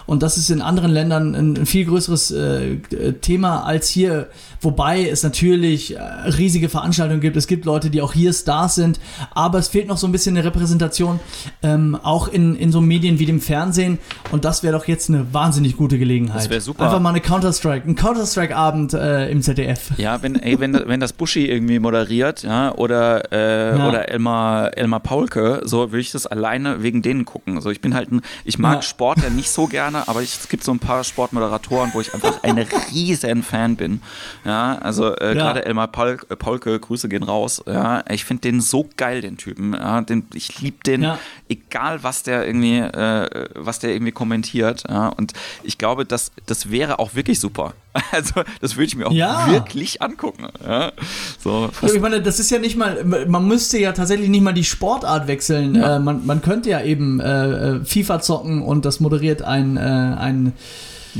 und 0.08 0.22
das 0.22 0.38
ist 0.38 0.48
in 0.48 0.62
anderen 0.62 0.90
Ländern 0.90 1.34
ein, 1.34 1.66
viel 1.66 1.84
größeres 1.84 2.30
äh, 2.30 2.76
Thema 3.20 3.64
als 3.64 3.90
hier. 3.90 4.28
Wobei 4.62 5.06
es 5.06 5.22
natürlich 5.22 5.96
äh, 5.96 6.00
riesige 6.00 6.70
Veranstaltungen 6.70 7.20
gibt. 7.20 7.36
Es 7.36 7.46
gibt 7.46 7.66
Leute, 7.66 7.90
die 7.90 8.00
auch 8.00 8.14
hier 8.14 8.32
Stars 8.32 8.74
sind. 8.74 9.00
Aber 9.32 9.58
es 9.58 9.68
fehlt 9.68 9.86
noch 9.86 9.98
so 9.98 10.06
ein 10.08 10.12
bisschen 10.12 10.34
eine 10.34 10.46
Repräsentation, 10.46 11.20
ähm, 11.62 11.94
auch 12.02 12.28
in, 12.28 12.56
in 12.56 12.72
so 12.72 12.80
Medien 12.80 13.18
wie 13.18 13.26
dem 13.26 13.38
Fernsehen. 13.38 13.98
Und 14.32 14.46
das 14.46 14.62
wäre 14.62 14.72
doch 14.72 14.88
jetzt 14.88 15.10
eine 15.10 15.34
wahnsinnig 15.34 15.76
gute 15.76 15.98
Gelegenheit. 15.98 16.38
Das 16.38 16.48
wäre 16.48 16.62
super. 16.62 16.86
Einfach 16.86 17.00
mal 17.00 17.10
eine 17.10 17.20
Counter-Strike, 17.20 17.86
ein 17.86 17.94
Counter-Strike-Abend 17.94 18.94
äh, 18.94 19.30
im 19.30 19.42
ZDF. 19.42 19.90
Ja, 19.98 20.22
wenn, 20.22 20.36
ey, 20.36 20.58
wenn, 20.58 20.72
wenn 20.72 21.00
das 21.00 21.12
Buschi 21.12 21.50
irgendwie 21.50 21.80
moderiert, 21.80 22.44
ja, 22.44 22.74
oder, 22.74 23.30
äh, 23.30 23.76
ja. 23.76 23.86
oder 23.86 24.08
Elmar, 24.08 24.74
Elmar 24.74 25.00
Paulke, 25.00 25.60
so 25.64 25.92
würde 25.92 26.00
ich 26.00 26.12
das 26.12 26.26
alleine 26.26 26.82
wegen 26.82 27.02
denen 27.02 27.26
gucken. 27.26 27.56
Also 27.56 27.68
ich 27.68 27.82
bin 27.82 27.94
halt 27.94 28.10
ein, 28.10 28.22
ich 28.46 28.58
mag 28.58 28.76
ja. 28.76 28.82
Sport 28.82 29.18
ja 29.22 29.28
nicht 29.28 29.50
so 29.50 29.66
gerne 29.66 29.97
gerne, 29.98 30.08
aber 30.08 30.22
ich, 30.22 30.38
es 30.38 30.48
gibt 30.48 30.64
so 30.64 30.72
ein 30.72 30.78
paar 30.78 31.04
Sportmoderatoren, 31.04 31.90
wo 31.94 32.00
ich 32.00 32.14
einfach 32.14 32.42
ein 32.42 32.58
riesen 32.92 33.42
Fan 33.42 33.76
bin. 33.76 34.00
Ja, 34.44 34.78
also 34.78 35.14
äh, 35.16 35.28
ja. 35.28 35.34
gerade 35.34 35.64
Elmar 35.64 35.88
Paul, 35.88 36.18
äh, 36.28 36.36
Paulke, 36.36 36.78
Grüße 36.78 37.08
gehen 37.08 37.22
raus. 37.22 37.62
Ja, 37.66 38.04
ich 38.10 38.24
finde 38.24 38.42
den 38.42 38.60
so 38.60 38.88
geil, 38.96 39.20
den 39.20 39.36
Typen. 39.36 39.74
Ja, 39.74 40.00
den, 40.00 40.26
ich 40.34 40.60
liebe 40.60 40.78
den, 40.84 41.02
ja. 41.02 41.18
egal 41.48 42.02
was 42.02 42.22
der 42.22 42.46
irgendwie, 42.46 42.78
äh, 42.78 43.48
was 43.54 43.78
der 43.78 43.90
irgendwie 43.90 44.12
kommentiert. 44.12 44.84
Ja, 44.88 45.08
und 45.08 45.32
ich 45.62 45.78
glaube, 45.78 46.04
das, 46.04 46.32
das 46.46 46.70
wäre 46.70 46.98
auch 46.98 47.14
wirklich 47.14 47.40
super. 47.40 47.74
Also, 48.12 48.42
das 48.60 48.76
würde 48.76 48.86
ich 48.86 48.96
mir 48.96 49.06
auch 49.06 49.12
ja. 49.12 49.50
wirklich 49.50 50.02
angucken. 50.02 50.48
Ja, 50.64 50.92
so, 51.38 51.70
ich 51.82 52.00
meine, 52.00 52.20
das 52.20 52.40
ist 52.40 52.50
ja 52.50 52.58
nicht 52.58 52.76
mal, 52.76 53.04
man 53.04 53.46
müsste 53.46 53.78
ja 53.78 53.92
tatsächlich 53.92 54.28
nicht 54.28 54.42
mal 54.42 54.52
die 54.52 54.64
Sportart 54.64 55.28
wechseln. 55.28 55.74
Ja. 55.74 55.96
Äh, 55.96 56.00
man, 56.00 56.26
man 56.26 56.42
könnte 56.42 56.70
ja 56.70 56.82
eben 56.82 57.20
äh, 57.20 57.76
äh 57.76 57.84
FIFA 57.84 58.20
zocken 58.20 58.62
und 58.62 58.84
das 58.84 59.00
moderiert 59.00 59.42
ein, 59.42 59.76
äh, 59.76 59.80
ein 59.80 60.52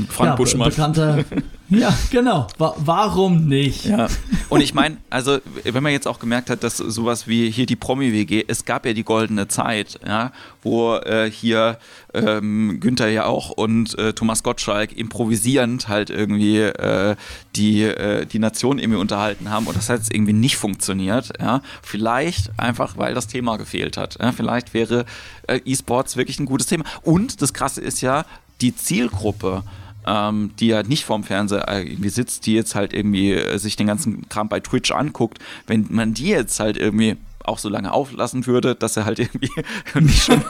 Frank 0.07 0.31
ja, 0.31 0.35
Buschmann. 0.35 0.69
bekannter 0.69 1.25
Ja, 1.69 1.95
genau. 2.09 2.47
Wa 2.57 2.73
warum 2.77 3.47
nicht? 3.47 3.85
Ja. 3.85 4.07
Und 4.49 4.61
ich 4.61 4.73
meine, 4.73 4.97
also 5.11 5.37
wenn 5.63 5.83
man 5.83 5.91
jetzt 5.91 6.07
auch 6.07 6.17
gemerkt 6.17 6.49
hat, 6.49 6.63
dass 6.63 6.77
sowas 6.77 7.27
wie 7.27 7.51
hier 7.51 7.67
die 7.67 7.75
Promi-WG, 7.75 8.43
es 8.47 8.65
gab 8.65 8.87
ja 8.87 8.93
die 8.93 9.03
goldene 9.03 9.47
Zeit, 9.47 9.99
ja, 10.05 10.31
wo 10.63 10.95
äh, 10.95 11.29
hier 11.29 11.77
ähm, 12.15 12.79
Günther 12.79 13.09
ja 13.09 13.25
auch 13.25 13.51
und 13.51 13.97
äh, 13.99 14.13
Thomas 14.13 14.41
Gottschalk 14.41 14.97
improvisierend 14.97 15.87
halt 15.87 16.09
irgendwie 16.09 16.57
äh, 16.57 17.15
die, 17.55 17.83
äh, 17.83 18.25
die 18.25 18.39
Nation 18.39 18.79
irgendwie 18.79 18.99
unterhalten 18.99 19.51
haben 19.51 19.67
und 19.67 19.77
das 19.77 19.89
hat 19.89 19.99
jetzt 19.99 20.13
irgendwie 20.13 20.33
nicht 20.33 20.57
funktioniert. 20.57 21.33
Ja. 21.39 21.61
Vielleicht 21.83 22.49
einfach, 22.57 22.97
weil 22.97 23.13
das 23.13 23.27
Thema 23.27 23.57
gefehlt 23.57 23.95
hat. 23.95 24.17
Ja. 24.19 24.31
Vielleicht 24.31 24.73
wäre 24.73 25.05
äh, 25.45 25.59
E-Sports 25.65 26.17
wirklich 26.17 26.39
ein 26.39 26.47
gutes 26.47 26.65
Thema. 26.65 26.83
Und 27.03 27.43
das 27.43 27.53
Krasse 27.53 27.81
ist 27.81 28.01
ja, 28.01 28.25
die 28.61 28.75
Zielgruppe 28.75 29.63
ähm, 30.09 30.51
die 30.59 30.67
ja 30.67 30.83
nicht 30.83 31.05
vorm 31.05 31.23
Fernseher 31.23 31.67
irgendwie 31.69 32.09
sitzt, 32.09 32.45
die 32.45 32.53
jetzt 32.53 32.73
halt 32.73 32.93
irgendwie 32.93 33.33
äh, 33.33 33.57
sich 33.57 33.75
den 33.75 33.87
ganzen 33.87 34.27
Kram 34.27 34.49
bei 34.49 34.59
Twitch 34.59 34.91
anguckt, 34.91 35.39
wenn 35.67 35.85
man 35.89 36.13
die 36.13 36.29
jetzt 36.29 36.59
halt 36.59 36.77
irgendwie 36.77 37.17
auch 37.45 37.59
so 37.59 37.69
lange 37.69 37.93
auflassen 37.93 38.45
würde, 38.45 38.75
dass 38.75 38.97
er 38.97 39.05
halt 39.05 39.19
irgendwie 39.19 39.51
nicht 39.95 40.23
schon, 40.23 40.43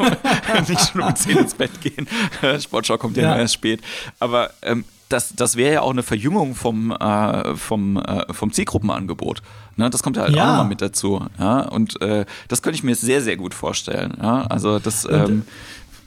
nicht 0.68 0.92
schon 0.92 1.02
um 1.02 1.16
10 1.16 1.38
ins 1.38 1.54
Bett 1.54 1.82
gehen. 1.82 2.08
Sportschau 2.62 2.98
kommt 2.98 3.18
ja, 3.18 3.24
ja. 3.24 3.38
erst 3.38 3.56
spät. 3.56 3.82
Aber 4.20 4.52
ähm, 4.62 4.86
das, 5.10 5.34
das 5.36 5.56
wäre 5.56 5.74
ja 5.74 5.82
auch 5.82 5.92
eine 5.92 6.04
Verjüngung 6.04 6.56
vom, 6.56 6.92
äh, 6.92 7.56
vom, 7.56 7.98
äh, 7.98 8.32
vom 8.34 8.54
Zielgruppenangebot. 8.54 9.42
Ne, 9.76 9.90
das 9.90 10.04
kommt 10.04 10.18
ja 10.18 10.24
halt 10.24 10.36
ja. 10.36 10.44
auch 10.44 10.48
nochmal 10.48 10.68
mit 10.68 10.82
dazu. 10.82 11.26
Ja? 11.38 11.62
Und 11.62 12.02
äh, 12.02 12.26
das 12.48 12.62
könnte 12.62 12.76
ich 12.76 12.84
mir 12.84 12.96
sehr, 12.96 13.22
sehr 13.22 13.38
gut 13.38 13.54
vorstellen. 13.54 14.16
Ja? 14.22 14.44
Also 14.44 14.80
das. 14.80 15.06
Ähm, 15.10 15.44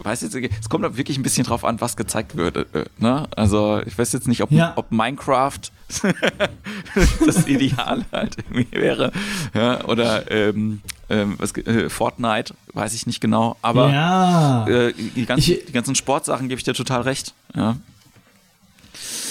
weiß 0.05 0.23
jetzt, 0.23 0.35
es 0.35 0.69
kommt 0.69 0.85
auch 0.85 0.97
wirklich 0.97 1.19
ein 1.19 1.23
bisschen 1.23 1.45
drauf 1.45 1.65
an, 1.65 1.81
was 1.81 1.97
gezeigt 1.97 2.37
wird. 2.37 2.57
Äh, 2.57 2.85
ne? 2.99 3.27
Also 3.37 3.81
ich 3.85 3.97
weiß 3.97 4.13
jetzt 4.13 4.29
nicht, 4.29 4.43
ob, 4.43 4.51
ja. 4.51 4.73
ob 4.77 4.91
Minecraft 4.91 5.61
das 7.27 7.47
Ideal 7.47 8.05
halt 8.13 8.37
irgendwie 8.39 8.67
wäre. 8.73 9.13
Ja? 9.55 9.85
Oder 9.85 10.31
ähm, 10.31 10.81
ähm, 11.09 11.35
was, 11.39 11.55
äh, 11.57 11.89
Fortnite, 11.89 12.55
weiß 12.73 12.95
ich 12.95 13.07
nicht 13.07 13.21
genau. 13.21 13.57
Aber 13.63 13.91
ja. 13.91 14.67
äh, 14.67 14.93
die, 14.93 15.27
ganzen, 15.27 15.53
ich, 15.53 15.67
die 15.67 15.73
ganzen 15.73 15.95
Sportsachen 15.95 16.49
gebe 16.49 16.59
ich 16.59 16.65
dir 16.65 16.75
total 16.75 17.03
recht. 17.03 17.35
Ja. 17.55 17.77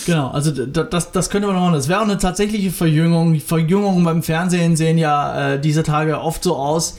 Genau, 0.06 0.30
also 0.30 0.52
das, 0.66 1.12
das 1.12 1.30
könnte 1.30 1.48
man 1.48 1.56
noch 1.56 1.64
machen. 1.64 1.74
Das 1.74 1.88
wäre 1.88 2.00
auch 2.00 2.06
eine 2.06 2.18
tatsächliche 2.18 2.72
Verjüngung. 2.72 3.40
Verjüngungen 3.40 4.04
beim 4.04 4.24
Fernsehen 4.24 4.76
sehen 4.76 4.98
ja 4.98 5.54
äh, 5.54 5.62
diese 5.62 5.84
Tage 5.84 6.20
oft 6.20 6.44
so 6.44 6.56
aus, 6.56 6.98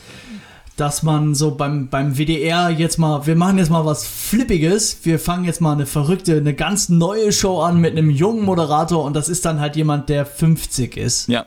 dass 0.76 1.02
man 1.02 1.34
so 1.34 1.54
beim, 1.54 1.88
beim 1.88 2.16
WDR 2.16 2.70
jetzt 2.70 2.98
mal, 2.98 3.26
wir 3.26 3.36
machen 3.36 3.58
jetzt 3.58 3.70
mal 3.70 3.84
was 3.84 4.04
Flippiges, 4.06 4.98
wir 5.02 5.18
fangen 5.18 5.44
jetzt 5.44 5.60
mal 5.60 5.72
eine 5.72 5.86
verrückte, 5.86 6.36
eine 6.36 6.54
ganz 6.54 6.88
neue 6.88 7.32
Show 7.32 7.60
an 7.60 7.78
mit 7.78 7.92
einem 7.92 8.10
jungen 8.10 8.44
Moderator 8.44 9.04
und 9.04 9.14
das 9.14 9.28
ist 9.28 9.44
dann 9.44 9.60
halt 9.60 9.76
jemand, 9.76 10.08
der 10.08 10.24
50 10.26 10.96
ist. 10.96 11.28
Ja. 11.28 11.44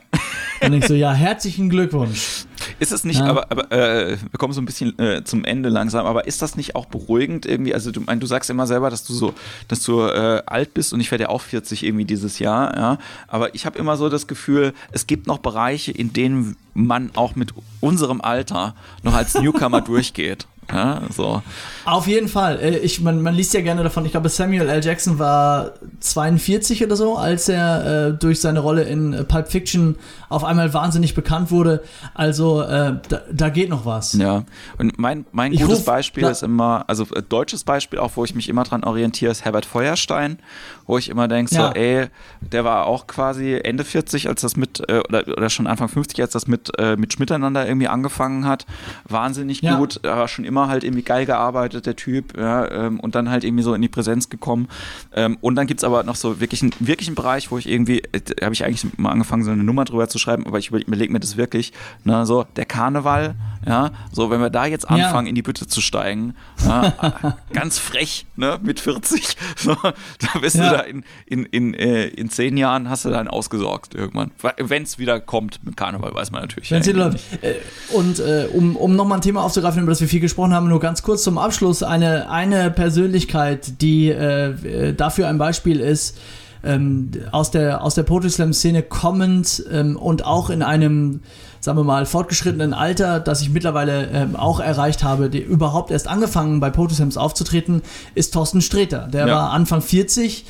Und 0.62 0.72
ich 0.72 0.86
so, 0.86 0.94
ja, 0.94 1.12
herzlichen 1.12 1.68
Glückwunsch. 1.68 2.46
Ist 2.78 2.92
es 2.92 3.04
nicht, 3.04 3.20
ja. 3.20 3.26
aber, 3.26 3.50
aber 3.50 3.72
äh, 3.72 4.16
wir 4.18 4.38
kommen 4.38 4.52
so 4.52 4.60
ein 4.60 4.66
bisschen 4.66 4.98
äh, 4.98 5.24
zum 5.24 5.44
Ende 5.44 5.68
langsam, 5.68 6.06
aber 6.06 6.26
ist 6.26 6.42
das 6.42 6.56
nicht 6.56 6.74
auch 6.74 6.86
beruhigend 6.86 7.46
irgendwie? 7.46 7.74
Also 7.74 7.90
du, 7.90 8.00
mein, 8.00 8.20
du 8.20 8.26
sagst 8.26 8.50
immer 8.50 8.66
selber, 8.66 8.90
dass 8.90 9.04
du 9.04 9.12
so, 9.12 9.34
dass 9.68 9.82
du 9.82 10.00
äh, 10.02 10.42
alt 10.46 10.74
bist 10.74 10.92
und 10.92 11.00
ich 11.00 11.10
werde 11.10 11.24
ja 11.24 11.28
auch 11.30 11.40
40 11.42 11.84
irgendwie 11.84 12.04
dieses 12.04 12.38
Jahr, 12.38 12.76
ja. 12.76 12.98
Aber 13.28 13.54
ich 13.54 13.66
habe 13.66 13.78
immer 13.78 13.96
so 13.96 14.08
das 14.08 14.26
Gefühl, 14.26 14.72
es 14.92 15.06
gibt 15.06 15.26
noch 15.26 15.38
Bereiche, 15.38 15.92
in 15.92 16.12
denen 16.12 16.56
man 16.74 17.10
auch 17.14 17.34
mit 17.36 17.54
unserem 17.80 18.20
Alter 18.20 18.74
noch 19.02 19.14
als 19.14 19.34
Newcomer 19.34 19.80
durchgeht. 19.82 20.46
Ja, 20.72 21.02
so. 21.10 21.42
Auf 21.84 22.06
jeden 22.06 22.28
Fall. 22.28 22.58
Äh, 22.60 22.78
ich, 22.78 23.00
man, 23.00 23.22
man 23.22 23.34
liest 23.34 23.54
ja 23.54 23.60
gerne 23.60 23.82
davon, 23.82 24.04
ich 24.04 24.12
glaube, 24.12 24.28
Samuel 24.28 24.68
L. 24.68 24.84
Jackson 24.84 25.18
war 25.18 25.72
42 26.00 26.84
oder 26.84 26.96
so, 26.96 27.16
als 27.16 27.48
er 27.48 28.08
äh, 28.08 28.12
durch 28.12 28.40
seine 28.40 28.60
Rolle 28.60 28.82
in 28.82 29.26
Pulp 29.28 29.48
Fiction 29.48 29.96
auf 30.28 30.44
einmal 30.44 30.74
wahnsinnig 30.74 31.14
bekannt 31.14 31.50
wurde. 31.50 31.82
Also 32.14 32.62
äh, 32.62 32.94
da, 33.08 33.20
da, 33.32 33.48
geht 33.48 33.68
noch 33.68 33.86
was. 33.86 34.14
Ja, 34.14 34.44
und 34.78 34.98
mein, 34.98 35.24
mein 35.32 35.52
gutes 35.52 35.78
ruf, 35.78 35.84
Beispiel 35.84 36.24
ist 36.24 36.42
immer, 36.42 36.84
also 36.88 37.04
äh, 37.14 37.22
deutsches 37.22 37.62
Beispiel 37.64 37.98
auch, 37.98 38.12
wo 38.16 38.24
ich 38.24 38.34
mich 38.34 38.48
immer 38.48 38.64
dran 38.64 38.82
orientiere, 38.82 39.30
ist 39.30 39.44
Herbert 39.44 39.66
Feuerstein, 39.66 40.38
wo 40.86 40.98
ich 40.98 41.08
immer 41.08 41.28
denke, 41.28 41.54
ja. 41.54 41.68
so, 41.68 41.74
ey, 41.74 42.06
der 42.40 42.64
war 42.64 42.86
auch 42.86 43.06
quasi 43.06 43.54
Ende 43.62 43.84
40, 43.84 44.28
als 44.28 44.40
das 44.40 44.56
mit, 44.56 44.88
äh, 44.88 45.00
oder, 45.08 45.26
oder 45.26 45.50
schon 45.50 45.66
Anfang 45.66 45.88
50, 45.88 46.20
als 46.20 46.32
das 46.32 46.46
mit, 46.46 46.70
äh, 46.78 46.96
mit 46.96 47.12
Schmiteinander 47.12 47.66
irgendwie 47.66 47.88
angefangen 47.88 48.46
hat. 48.46 48.66
Wahnsinnig 49.04 49.62
ja. 49.62 49.78
gut, 49.78 50.00
war 50.02 50.28
schon 50.28 50.44
immer 50.44 50.68
halt 50.68 50.84
irgendwie 50.84 51.02
geil 51.02 51.26
gearbeitet, 51.26 51.86
der 51.86 51.96
Typ, 51.96 52.36
ja, 52.38 52.70
ähm, 52.70 53.00
und 53.00 53.14
dann 53.14 53.30
halt 53.30 53.44
irgendwie 53.44 53.62
so 53.62 53.74
in 53.74 53.82
die 53.82 53.88
Präsenz 53.88 54.28
gekommen. 54.28 54.68
Ähm, 55.12 55.38
und 55.40 55.56
dann 55.56 55.66
gibt 55.66 55.80
es 55.80 55.84
aber 55.84 56.02
noch 56.04 56.16
so 56.16 56.40
wirklich 56.40 56.62
einen, 56.62 56.72
wirklich 56.78 57.08
einen 57.08 57.16
Bereich, 57.16 57.50
wo 57.50 57.58
ich 57.58 57.68
irgendwie, 57.68 58.02
äh, 58.12 58.20
habe 58.42 58.54
ich 58.54 58.64
eigentlich 58.64 58.96
mal 58.98 59.10
angefangen, 59.10 59.44
so 59.44 59.50
eine 59.50 59.64
Nummer 59.64 59.84
drüber 59.84 60.08
zu 60.08 60.18
schreiben, 60.18 60.46
aber 60.46 60.58
ich 60.58 60.70
überlege 60.70 61.12
mir 61.12 61.20
das 61.20 61.36
wirklich, 61.36 61.72
ne, 62.04 62.26
so 62.26 62.46
der 62.56 62.64
Karneval 62.64 63.34
Ja, 63.66 63.90
so 64.12 64.30
wenn 64.30 64.40
wir 64.40 64.50
da 64.50 64.66
jetzt 64.66 64.88
anfangen, 64.88 65.26
ja. 65.26 65.30
in 65.30 65.34
die 65.34 65.42
Bütte 65.42 65.66
zu 65.66 65.80
steigen, 65.80 66.34
ja, 66.64 67.36
ganz 67.52 67.78
frech, 67.78 68.26
ne, 68.36 68.58
mit 68.62 68.78
40, 68.80 69.36
so, 69.56 69.74
da 69.74 70.38
bist 70.40 70.56
du 70.56 70.75
da 70.76 70.82
in, 70.82 71.04
in, 71.26 71.44
in, 71.46 71.74
äh, 71.74 72.06
in 72.06 72.30
zehn 72.30 72.56
Jahren 72.56 72.88
hast 72.88 73.04
du 73.04 73.10
dann 73.10 73.28
ausgesorgt 73.28 73.94
irgendwann. 73.94 74.30
Wenn 74.58 74.82
es 74.82 74.98
wieder 74.98 75.20
kommt 75.20 75.64
mit 75.64 75.76
Karneval, 75.76 76.14
weiß 76.14 76.30
man 76.30 76.42
natürlich. 76.42 76.70
Wenn's 76.70 76.86
wieder 76.86 77.10
läuft. 77.10 77.20
Äh, 77.42 77.54
und 77.92 78.18
äh, 78.18 78.48
um, 78.52 78.76
um 78.76 78.96
nochmal 78.96 79.18
ein 79.18 79.22
Thema 79.22 79.42
aufzugreifen, 79.42 79.82
über 79.82 79.92
das 79.92 80.00
wir 80.00 80.08
viel 80.08 80.20
gesprochen 80.20 80.54
haben, 80.54 80.68
nur 80.68 80.80
ganz 80.80 81.02
kurz 81.02 81.22
zum 81.22 81.38
Abschluss 81.38 81.82
eine, 81.82 82.30
eine 82.30 82.70
Persönlichkeit, 82.70 83.80
die 83.80 84.08
äh, 84.08 84.94
dafür 84.94 85.28
ein 85.28 85.38
Beispiel 85.38 85.80
ist, 85.80 86.18
ähm, 86.64 87.10
aus 87.32 87.50
der, 87.50 87.82
aus 87.82 87.94
der 87.94 88.02
Poetry 88.02 88.30
Slam 88.30 88.52
Szene 88.52 88.82
kommend 88.82 89.64
ähm, 89.70 89.96
und 89.96 90.24
auch 90.24 90.50
in 90.50 90.62
einem 90.62 91.20
sagen 91.66 91.78
wir 91.78 91.84
mal, 91.84 92.06
fortgeschrittenen 92.06 92.72
Alter, 92.72 93.18
das 93.18 93.42
ich 93.42 93.50
mittlerweile 93.50 94.06
ähm, 94.12 94.36
auch 94.36 94.60
erreicht 94.60 95.02
habe, 95.02 95.28
die 95.28 95.40
überhaupt 95.40 95.90
erst 95.90 96.06
angefangen 96.06 96.60
bei 96.60 96.70
Potosems 96.70 97.16
aufzutreten, 97.16 97.82
ist 98.14 98.32
Thorsten 98.32 98.60
Streter. 98.60 99.08
Der 99.12 99.26
ja. 99.26 99.34
war 99.34 99.50
Anfang 99.50 99.82
40. 99.82 100.46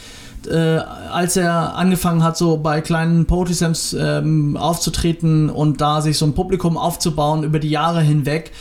Äh, 0.46 0.78
als 1.10 1.36
er 1.36 1.74
angefangen 1.74 2.22
hat, 2.22 2.36
so 2.36 2.58
bei 2.58 2.80
kleinen 2.82 3.26
Poetry 3.26 3.74
ähm, 3.98 4.56
aufzutreten 4.56 5.48
und 5.48 5.80
da 5.80 6.02
sich 6.02 6.18
so 6.18 6.26
ein 6.26 6.34
Publikum 6.34 6.76
aufzubauen 6.76 7.42
über 7.42 7.58
die 7.58 7.70
Jahre 7.70 8.00
hinweg. 8.00 8.52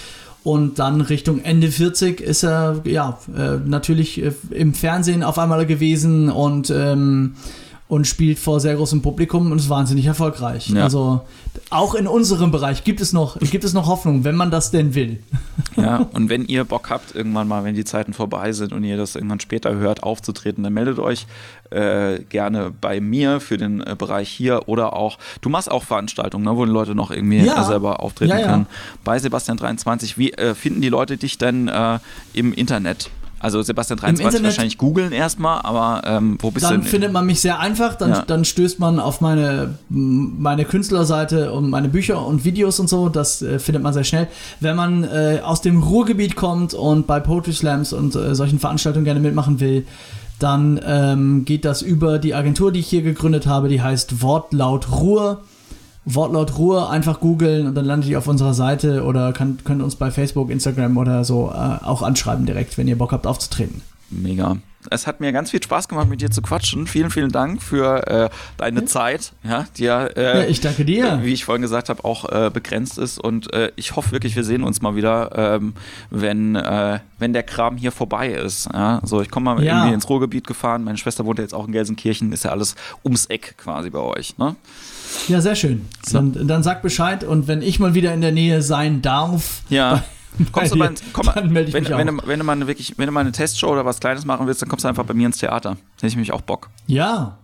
Und 0.46 0.78
dann 0.78 1.02
Richtung 1.02 1.40
Ende 1.44 1.72
40 1.72 2.22
ist 2.22 2.44
er 2.44 2.82
ja 2.84 3.18
äh, 3.36 3.58
natürlich 3.66 4.22
äh, 4.22 4.32
im 4.52 4.76
Fernsehen 4.76 5.24
auf 5.24 5.40
einmal 5.40 5.66
gewesen 5.66 6.30
und 6.30 6.70
ähm, 6.70 7.34
und 7.88 8.08
spielt 8.08 8.40
vor 8.40 8.60
sehr 8.60 8.76
großem 8.76 9.02
Publikum 9.02 9.52
und 9.52 9.60
ist 9.60 9.70
wahnsinnig 9.70 10.08
erfolgreich. 10.08 10.70
Ja. 10.70 10.84
Also 10.84 11.22
auch 11.70 11.94
in 11.94 12.08
unserem 12.08 12.52
Bereich 12.52 12.84
gibt 12.84 13.00
es 13.00 13.14
noch 13.14 13.40
gibt 13.40 13.64
es 13.64 13.74
noch 13.74 13.86
Hoffnung, 13.86 14.24
wenn 14.24 14.36
man 14.36 14.50
das 14.52 14.72
denn 14.72 14.96
will. 14.96 15.20
Ja, 15.78 16.08
und 16.14 16.30
wenn 16.30 16.46
ihr 16.46 16.64
Bock 16.64 16.90
habt, 16.90 17.14
irgendwann 17.14 17.50
mal, 17.50 17.66
wenn 17.66 17.76
die 17.76 17.84
Zeiten 17.84 18.14
vorbei 18.14 18.54
sind 18.54 18.72
und 18.72 18.86
ihr 18.86 18.96
das 18.96 19.16
irgendwann 19.16 19.42
später 19.42 19.76
hört, 19.76 20.04
aufzutreten, 20.04 20.64
dann 20.64 20.72
meldet 20.72 21.00
euch 21.00 21.28
äh, 21.70 22.20
gerne 22.30 22.72
bei 22.72 23.02
mir 23.02 23.42
für 23.42 23.58
den 23.58 23.82
äh, 23.82 23.94
Bereich 23.98 24.30
hier 24.30 24.70
oder 24.70 24.94
auch, 24.94 25.18
du 25.42 25.50
machst 25.50 25.70
auch 25.70 25.84
Veranstaltungen, 25.84 26.46
ne, 26.46 26.56
wo 26.56 26.66
die 26.66 26.72
Leute 26.72 26.96
noch 26.96 27.12
irgendwie 27.12 27.40
ja. 27.40 27.62
selber 27.66 28.00
auftreten 28.00 28.38
ja, 28.38 28.48
können. 28.48 28.68
Bei 29.04 29.20
Sebastian 29.20 29.58
23, 29.58 30.18
wie 30.18 30.32
äh, 30.32 30.56
finden 30.56 30.82
die 30.82 30.88
Leute 30.88 31.18
dich 31.18 31.38
denn 31.38 31.68
äh, 31.68 32.00
im 32.34 32.54
Internet? 32.54 33.10
Also 33.40 33.62
Sebastian 33.62 34.00
23 34.00 34.44
wahrscheinlich 34.44 34.78
googeln 34.78 35.12
erstmal, 35.12 35.62
aber 35.62 36.02
ähm, 36.06 36.38
wo 36.42 36.52
bist 36.52 36.66
dann 36.66 36.76
du? 36.76 36.80
Dann 36.80 36.88
findet 36.88 37.12
man 37.12 37.26
mich 37.26 37.42
sehr 37.42 37.60
einfach, 37.60 37.96
dann, 37.96 38.10
ja. 38.10 38.24
dann 38.26 38.46
stößt 38.46 38.80
man 38.80 39.00
auf 39.00 39.22
meine, 39.22 39.76
meine 39.90 40.66
Künstlerseite 40.66 41.52
und 41.52 41.70
meine 41.70 41.90
Bücher 41.90 42.26
und 42.26 42.46
Videos 42.46 42.80
und 42.80 42.88
so, 42.88 43.10
das 43.10 43.42
äh, 43.42 43.60
findet 43.60 43.84
man 43.84 43.94
sehr 43.94 44.04
schnell. 44.04 44.28
Wenn 44.62 44.76
man 44.76 45.04
äh, 45.04 45.42
aus 45.44 45.62
dem 45.62 45.84
Ruhrgebiet 45.84 46.36
kommt 46.36 46.74
und 46.74 47.08
bei 47.08 47.20
Poetry 47.20 47.54
Slams 47.54 47.94
und 47.94 48.16
äh, 48.16 48.34
solchen 48.36 48.60
Veranstaltungen 48.60 49.06
gerne 49.06 49.20
mitmachen 49.20 49.60
will, 49.60 49.86
dann 50.40 50.80
ähm, 50.86 51.46
geht 51.46 51.66
das 51.66 51.82
über 51.82 52.20
die 52.20 52.34
Agentur, 52.34 52.72
die 52.72 52.80
ich 52.80 52.88
hier 52.88 53.02
gegründet 53.02 53.48
habe, 53.48 53.70
die 53.70 53.82
heißt 53.82 54.22
Wortlaut 54.22 54.92
Ruhr. 54.92 55.42
Wortlaut 56.06 56.58
Ruhe 56.58 56.88
einfach 56.90 57.20
googeln 57.20 57.68
und 57.68 57.76
dann 57.76 57.86
landet 57.86 58.10
ihr 58.10 58.20
auf 58.20 58.28
unserer 58.28 58.54
Seite 58.54 59.04
oder 59.04 59.34
kann, 59.34 59.58
könnt 59.64 59.82
uns 59.82 59.96
bei 59.96 60.12
Facebook, 60.12 60.52
Instagram 60.52 60.98
oder 60.98 61.24
so 61.24 61.52
äh, 61.52 61.84
auch 61.84 62.04
anschreiben 62.04 62.46
direkt, 62.46 62.78
wenn 62.78 62.88
ihr 62.88 62.98
Bock 62.98 63.12
habt 63.12 63.26
aufzutreten. 63.26 63.82
Mega. 64.10 64.58
Es 64.92 65.08
hat 65.08 65.20
mir 65.20 65.32
ganz 65.32 65.50
viel 65.50 65.64
Spaß 65.64 65.88
gemacht, 65.88 66.08
mit 66.08 66.22
dir 66.22 66.30
zu 66.30 66.44
quatschen. 66.44 66.86
Vielen, 66.86 67.10
vielen 67.10 67.32
Dank 67.32 67.62
für 67.62 68.06
äh, 68.08 68.30
deine 68.58 68.82
ja. 68.82 68.86
Zeit, 68.86 69.34
ja, 69.44 69.66
die 69.78 69.86
ja, 69.86 70.06
äh, 70.06 70.42
ja, 70.42 70.46
ich 70.48 70.62
danke 70.62 70.86
dir. 70.86 71.22
Wie 71.24 71.34
ich 71.34 71.44
vorhin 71.44 71.64
gesagt 71.64 71.90
habe, 71.90 72.06
auch 72.06 72.30
äh, 72.30 72.52
begrenzt 72.54 73.00
ist. 73.00 73.18
Und 73.18 73.52
äh, 73.54 73.72
ich 73.78 73.96
hoffe 73.96 74.12
wirklich, 74.12 74.36
wir 74.36 74.44
sehen 74.44 74.64
uns 74.64 74.84
mal 74.84 74.96
wieder, 74.96 75.32
ähm, 75.36 75.74
wenn, 76.12 76.56
äh, 76.56 77.00
wenn 77.18 77.34
der 77.34 77.42
Kram 77.42 77.78
hier 77.78 77.92
vorbei 77.92 78.30
ist. 78.30 78.70
Ja? 78.74 79.02
So, 79.04 79.22
ich 79.22 79.32
komme 79.32 79.46
mal 79.56 79.64
irgendwie 79.64 79.94
ins 79.94 80.08
Ruhrgebiet 80.08 80.46
gefahren. 80.46 80.84
Meine 80.84 80.98
Schwester 80.98 81.26
wohnt 81.26 81.40
ja 81.40 81.44
jetzt 81.44 81.56
auch 81.56 81.66
in 81.66 81.72
Gelsenkirchen, 81.72 82.32
ist 82.32 82.44
ja 82.44 82.52
alles 82.52 82.76
ums 83.04 83.26
Eck 83.26 83.56
quasi 83.58 83.90
bei 83.90 84.00
euch. 84.00 84.38
Ne? 84.38 84.56
Ja, 85.28 85.42
sehr 85.42 85.56
schön. 85.56 85.86
Dann, 86.12 86.48
dann 86.48 86.64
sag 86.64 86.82
Bescheid 86.82 87.24
und 87.24 87.48
wenn 87.48 87.62
ich 87.62 87.80
mal 87.80 87.94
wieder 87.94 88.14
in 88.14 88.22
der 88.22 88.32
Nähe 88.32 88.62
sein 88.62 89.02
darf. 89.02 89.62
Ja. 89.70 90.04
Kommst 90.52 90.74
du 90.74 90.80
bei, 90.80 90.90
komm, 91.14 91.30
dann 91.34 91.52
melde 91.52 91.70
ich 91.70 91.74
wenn, 91.74 91.84
mich 91.84 91.92
wenn, 91.92 92.10
auch. 92.10 92.22
Du, 92.22 92.28
wenn, 92.28 92.40
du 92.40 92.46
mal 92.46 92.54
eine, 92.54 92.68
wirklich, 92.68 92.94
wenn 92.98 93.06
du 93.06 93.12
mal 93.12 93.22
eine 93.22 93.32
Testshow 93.32 93.68
oder 93.68 93.86
was 93.86 94.00
Kleines 94.00 94.26
machen 94.26 94.48
willst, 94.48 94.62
dann 94.62 94.70
kommst 94.70 94.84
du 94.84 94.90
einfach 94.90 95.06
bei 95.06 95.14
mir 95.14 95.28
ins 95.28 95.38
Theater. 95.38 95.72
Da 95.72 95.78
hätte 95.98 96.08
ich 96.08 96.18
mich 96.18 96.34
auch 96.34 96.42
Bock. 96.42 96.70
Ja. 96.88 97.38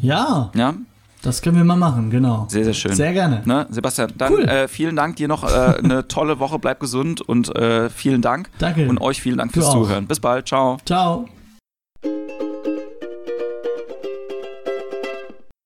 Ja. 0.00 0.50
Ja. 0.54 0.74
Das 1.22 1.42
können 1.42 1.56
wir 1.56 1.64
mal 1.64 1.76
machen, 1.76 2.10
genau. 2.10 2.46
Sehr, 2.48 2.64
sehr 2.64 2.74
schön. 2.74 2.94
Sehr 2.94 3.12
gerne. 3.12 3.42
Ne, 3.44 3.66
Sebastian, 3.70 4.12
dann 4.16 4.32
cool. 4.32 4.44
äh, 4.44 4.68
vielen 4.68 4.94
Dank 4.94 5.16
dir 5.16 5.26
noch 5.26 5.44
äh, 5.44 5.78
eine 5.82 6.06
tolle 6.08 6.38
Woche, 6.38 6.58
bleib 6.58 6.78
gesund 6.78 7.20
und 7.20 7.54
äh, 7.56 7.90
vielen 7.90 8.22
Dank. 8.22 8.50
Danke. 8.58 8.88
Und 8.88 9.00
euch 9.00 9.20
vielen 9.20 9.38
Dank 9.38 9.52
fürs 9.52 9.70
Zuhören. 9.70 10.06
Bis 10.06 10.20
bald, 10.20 10.46
ciao. 10.46 10.78
Ciao. 10.86 11.28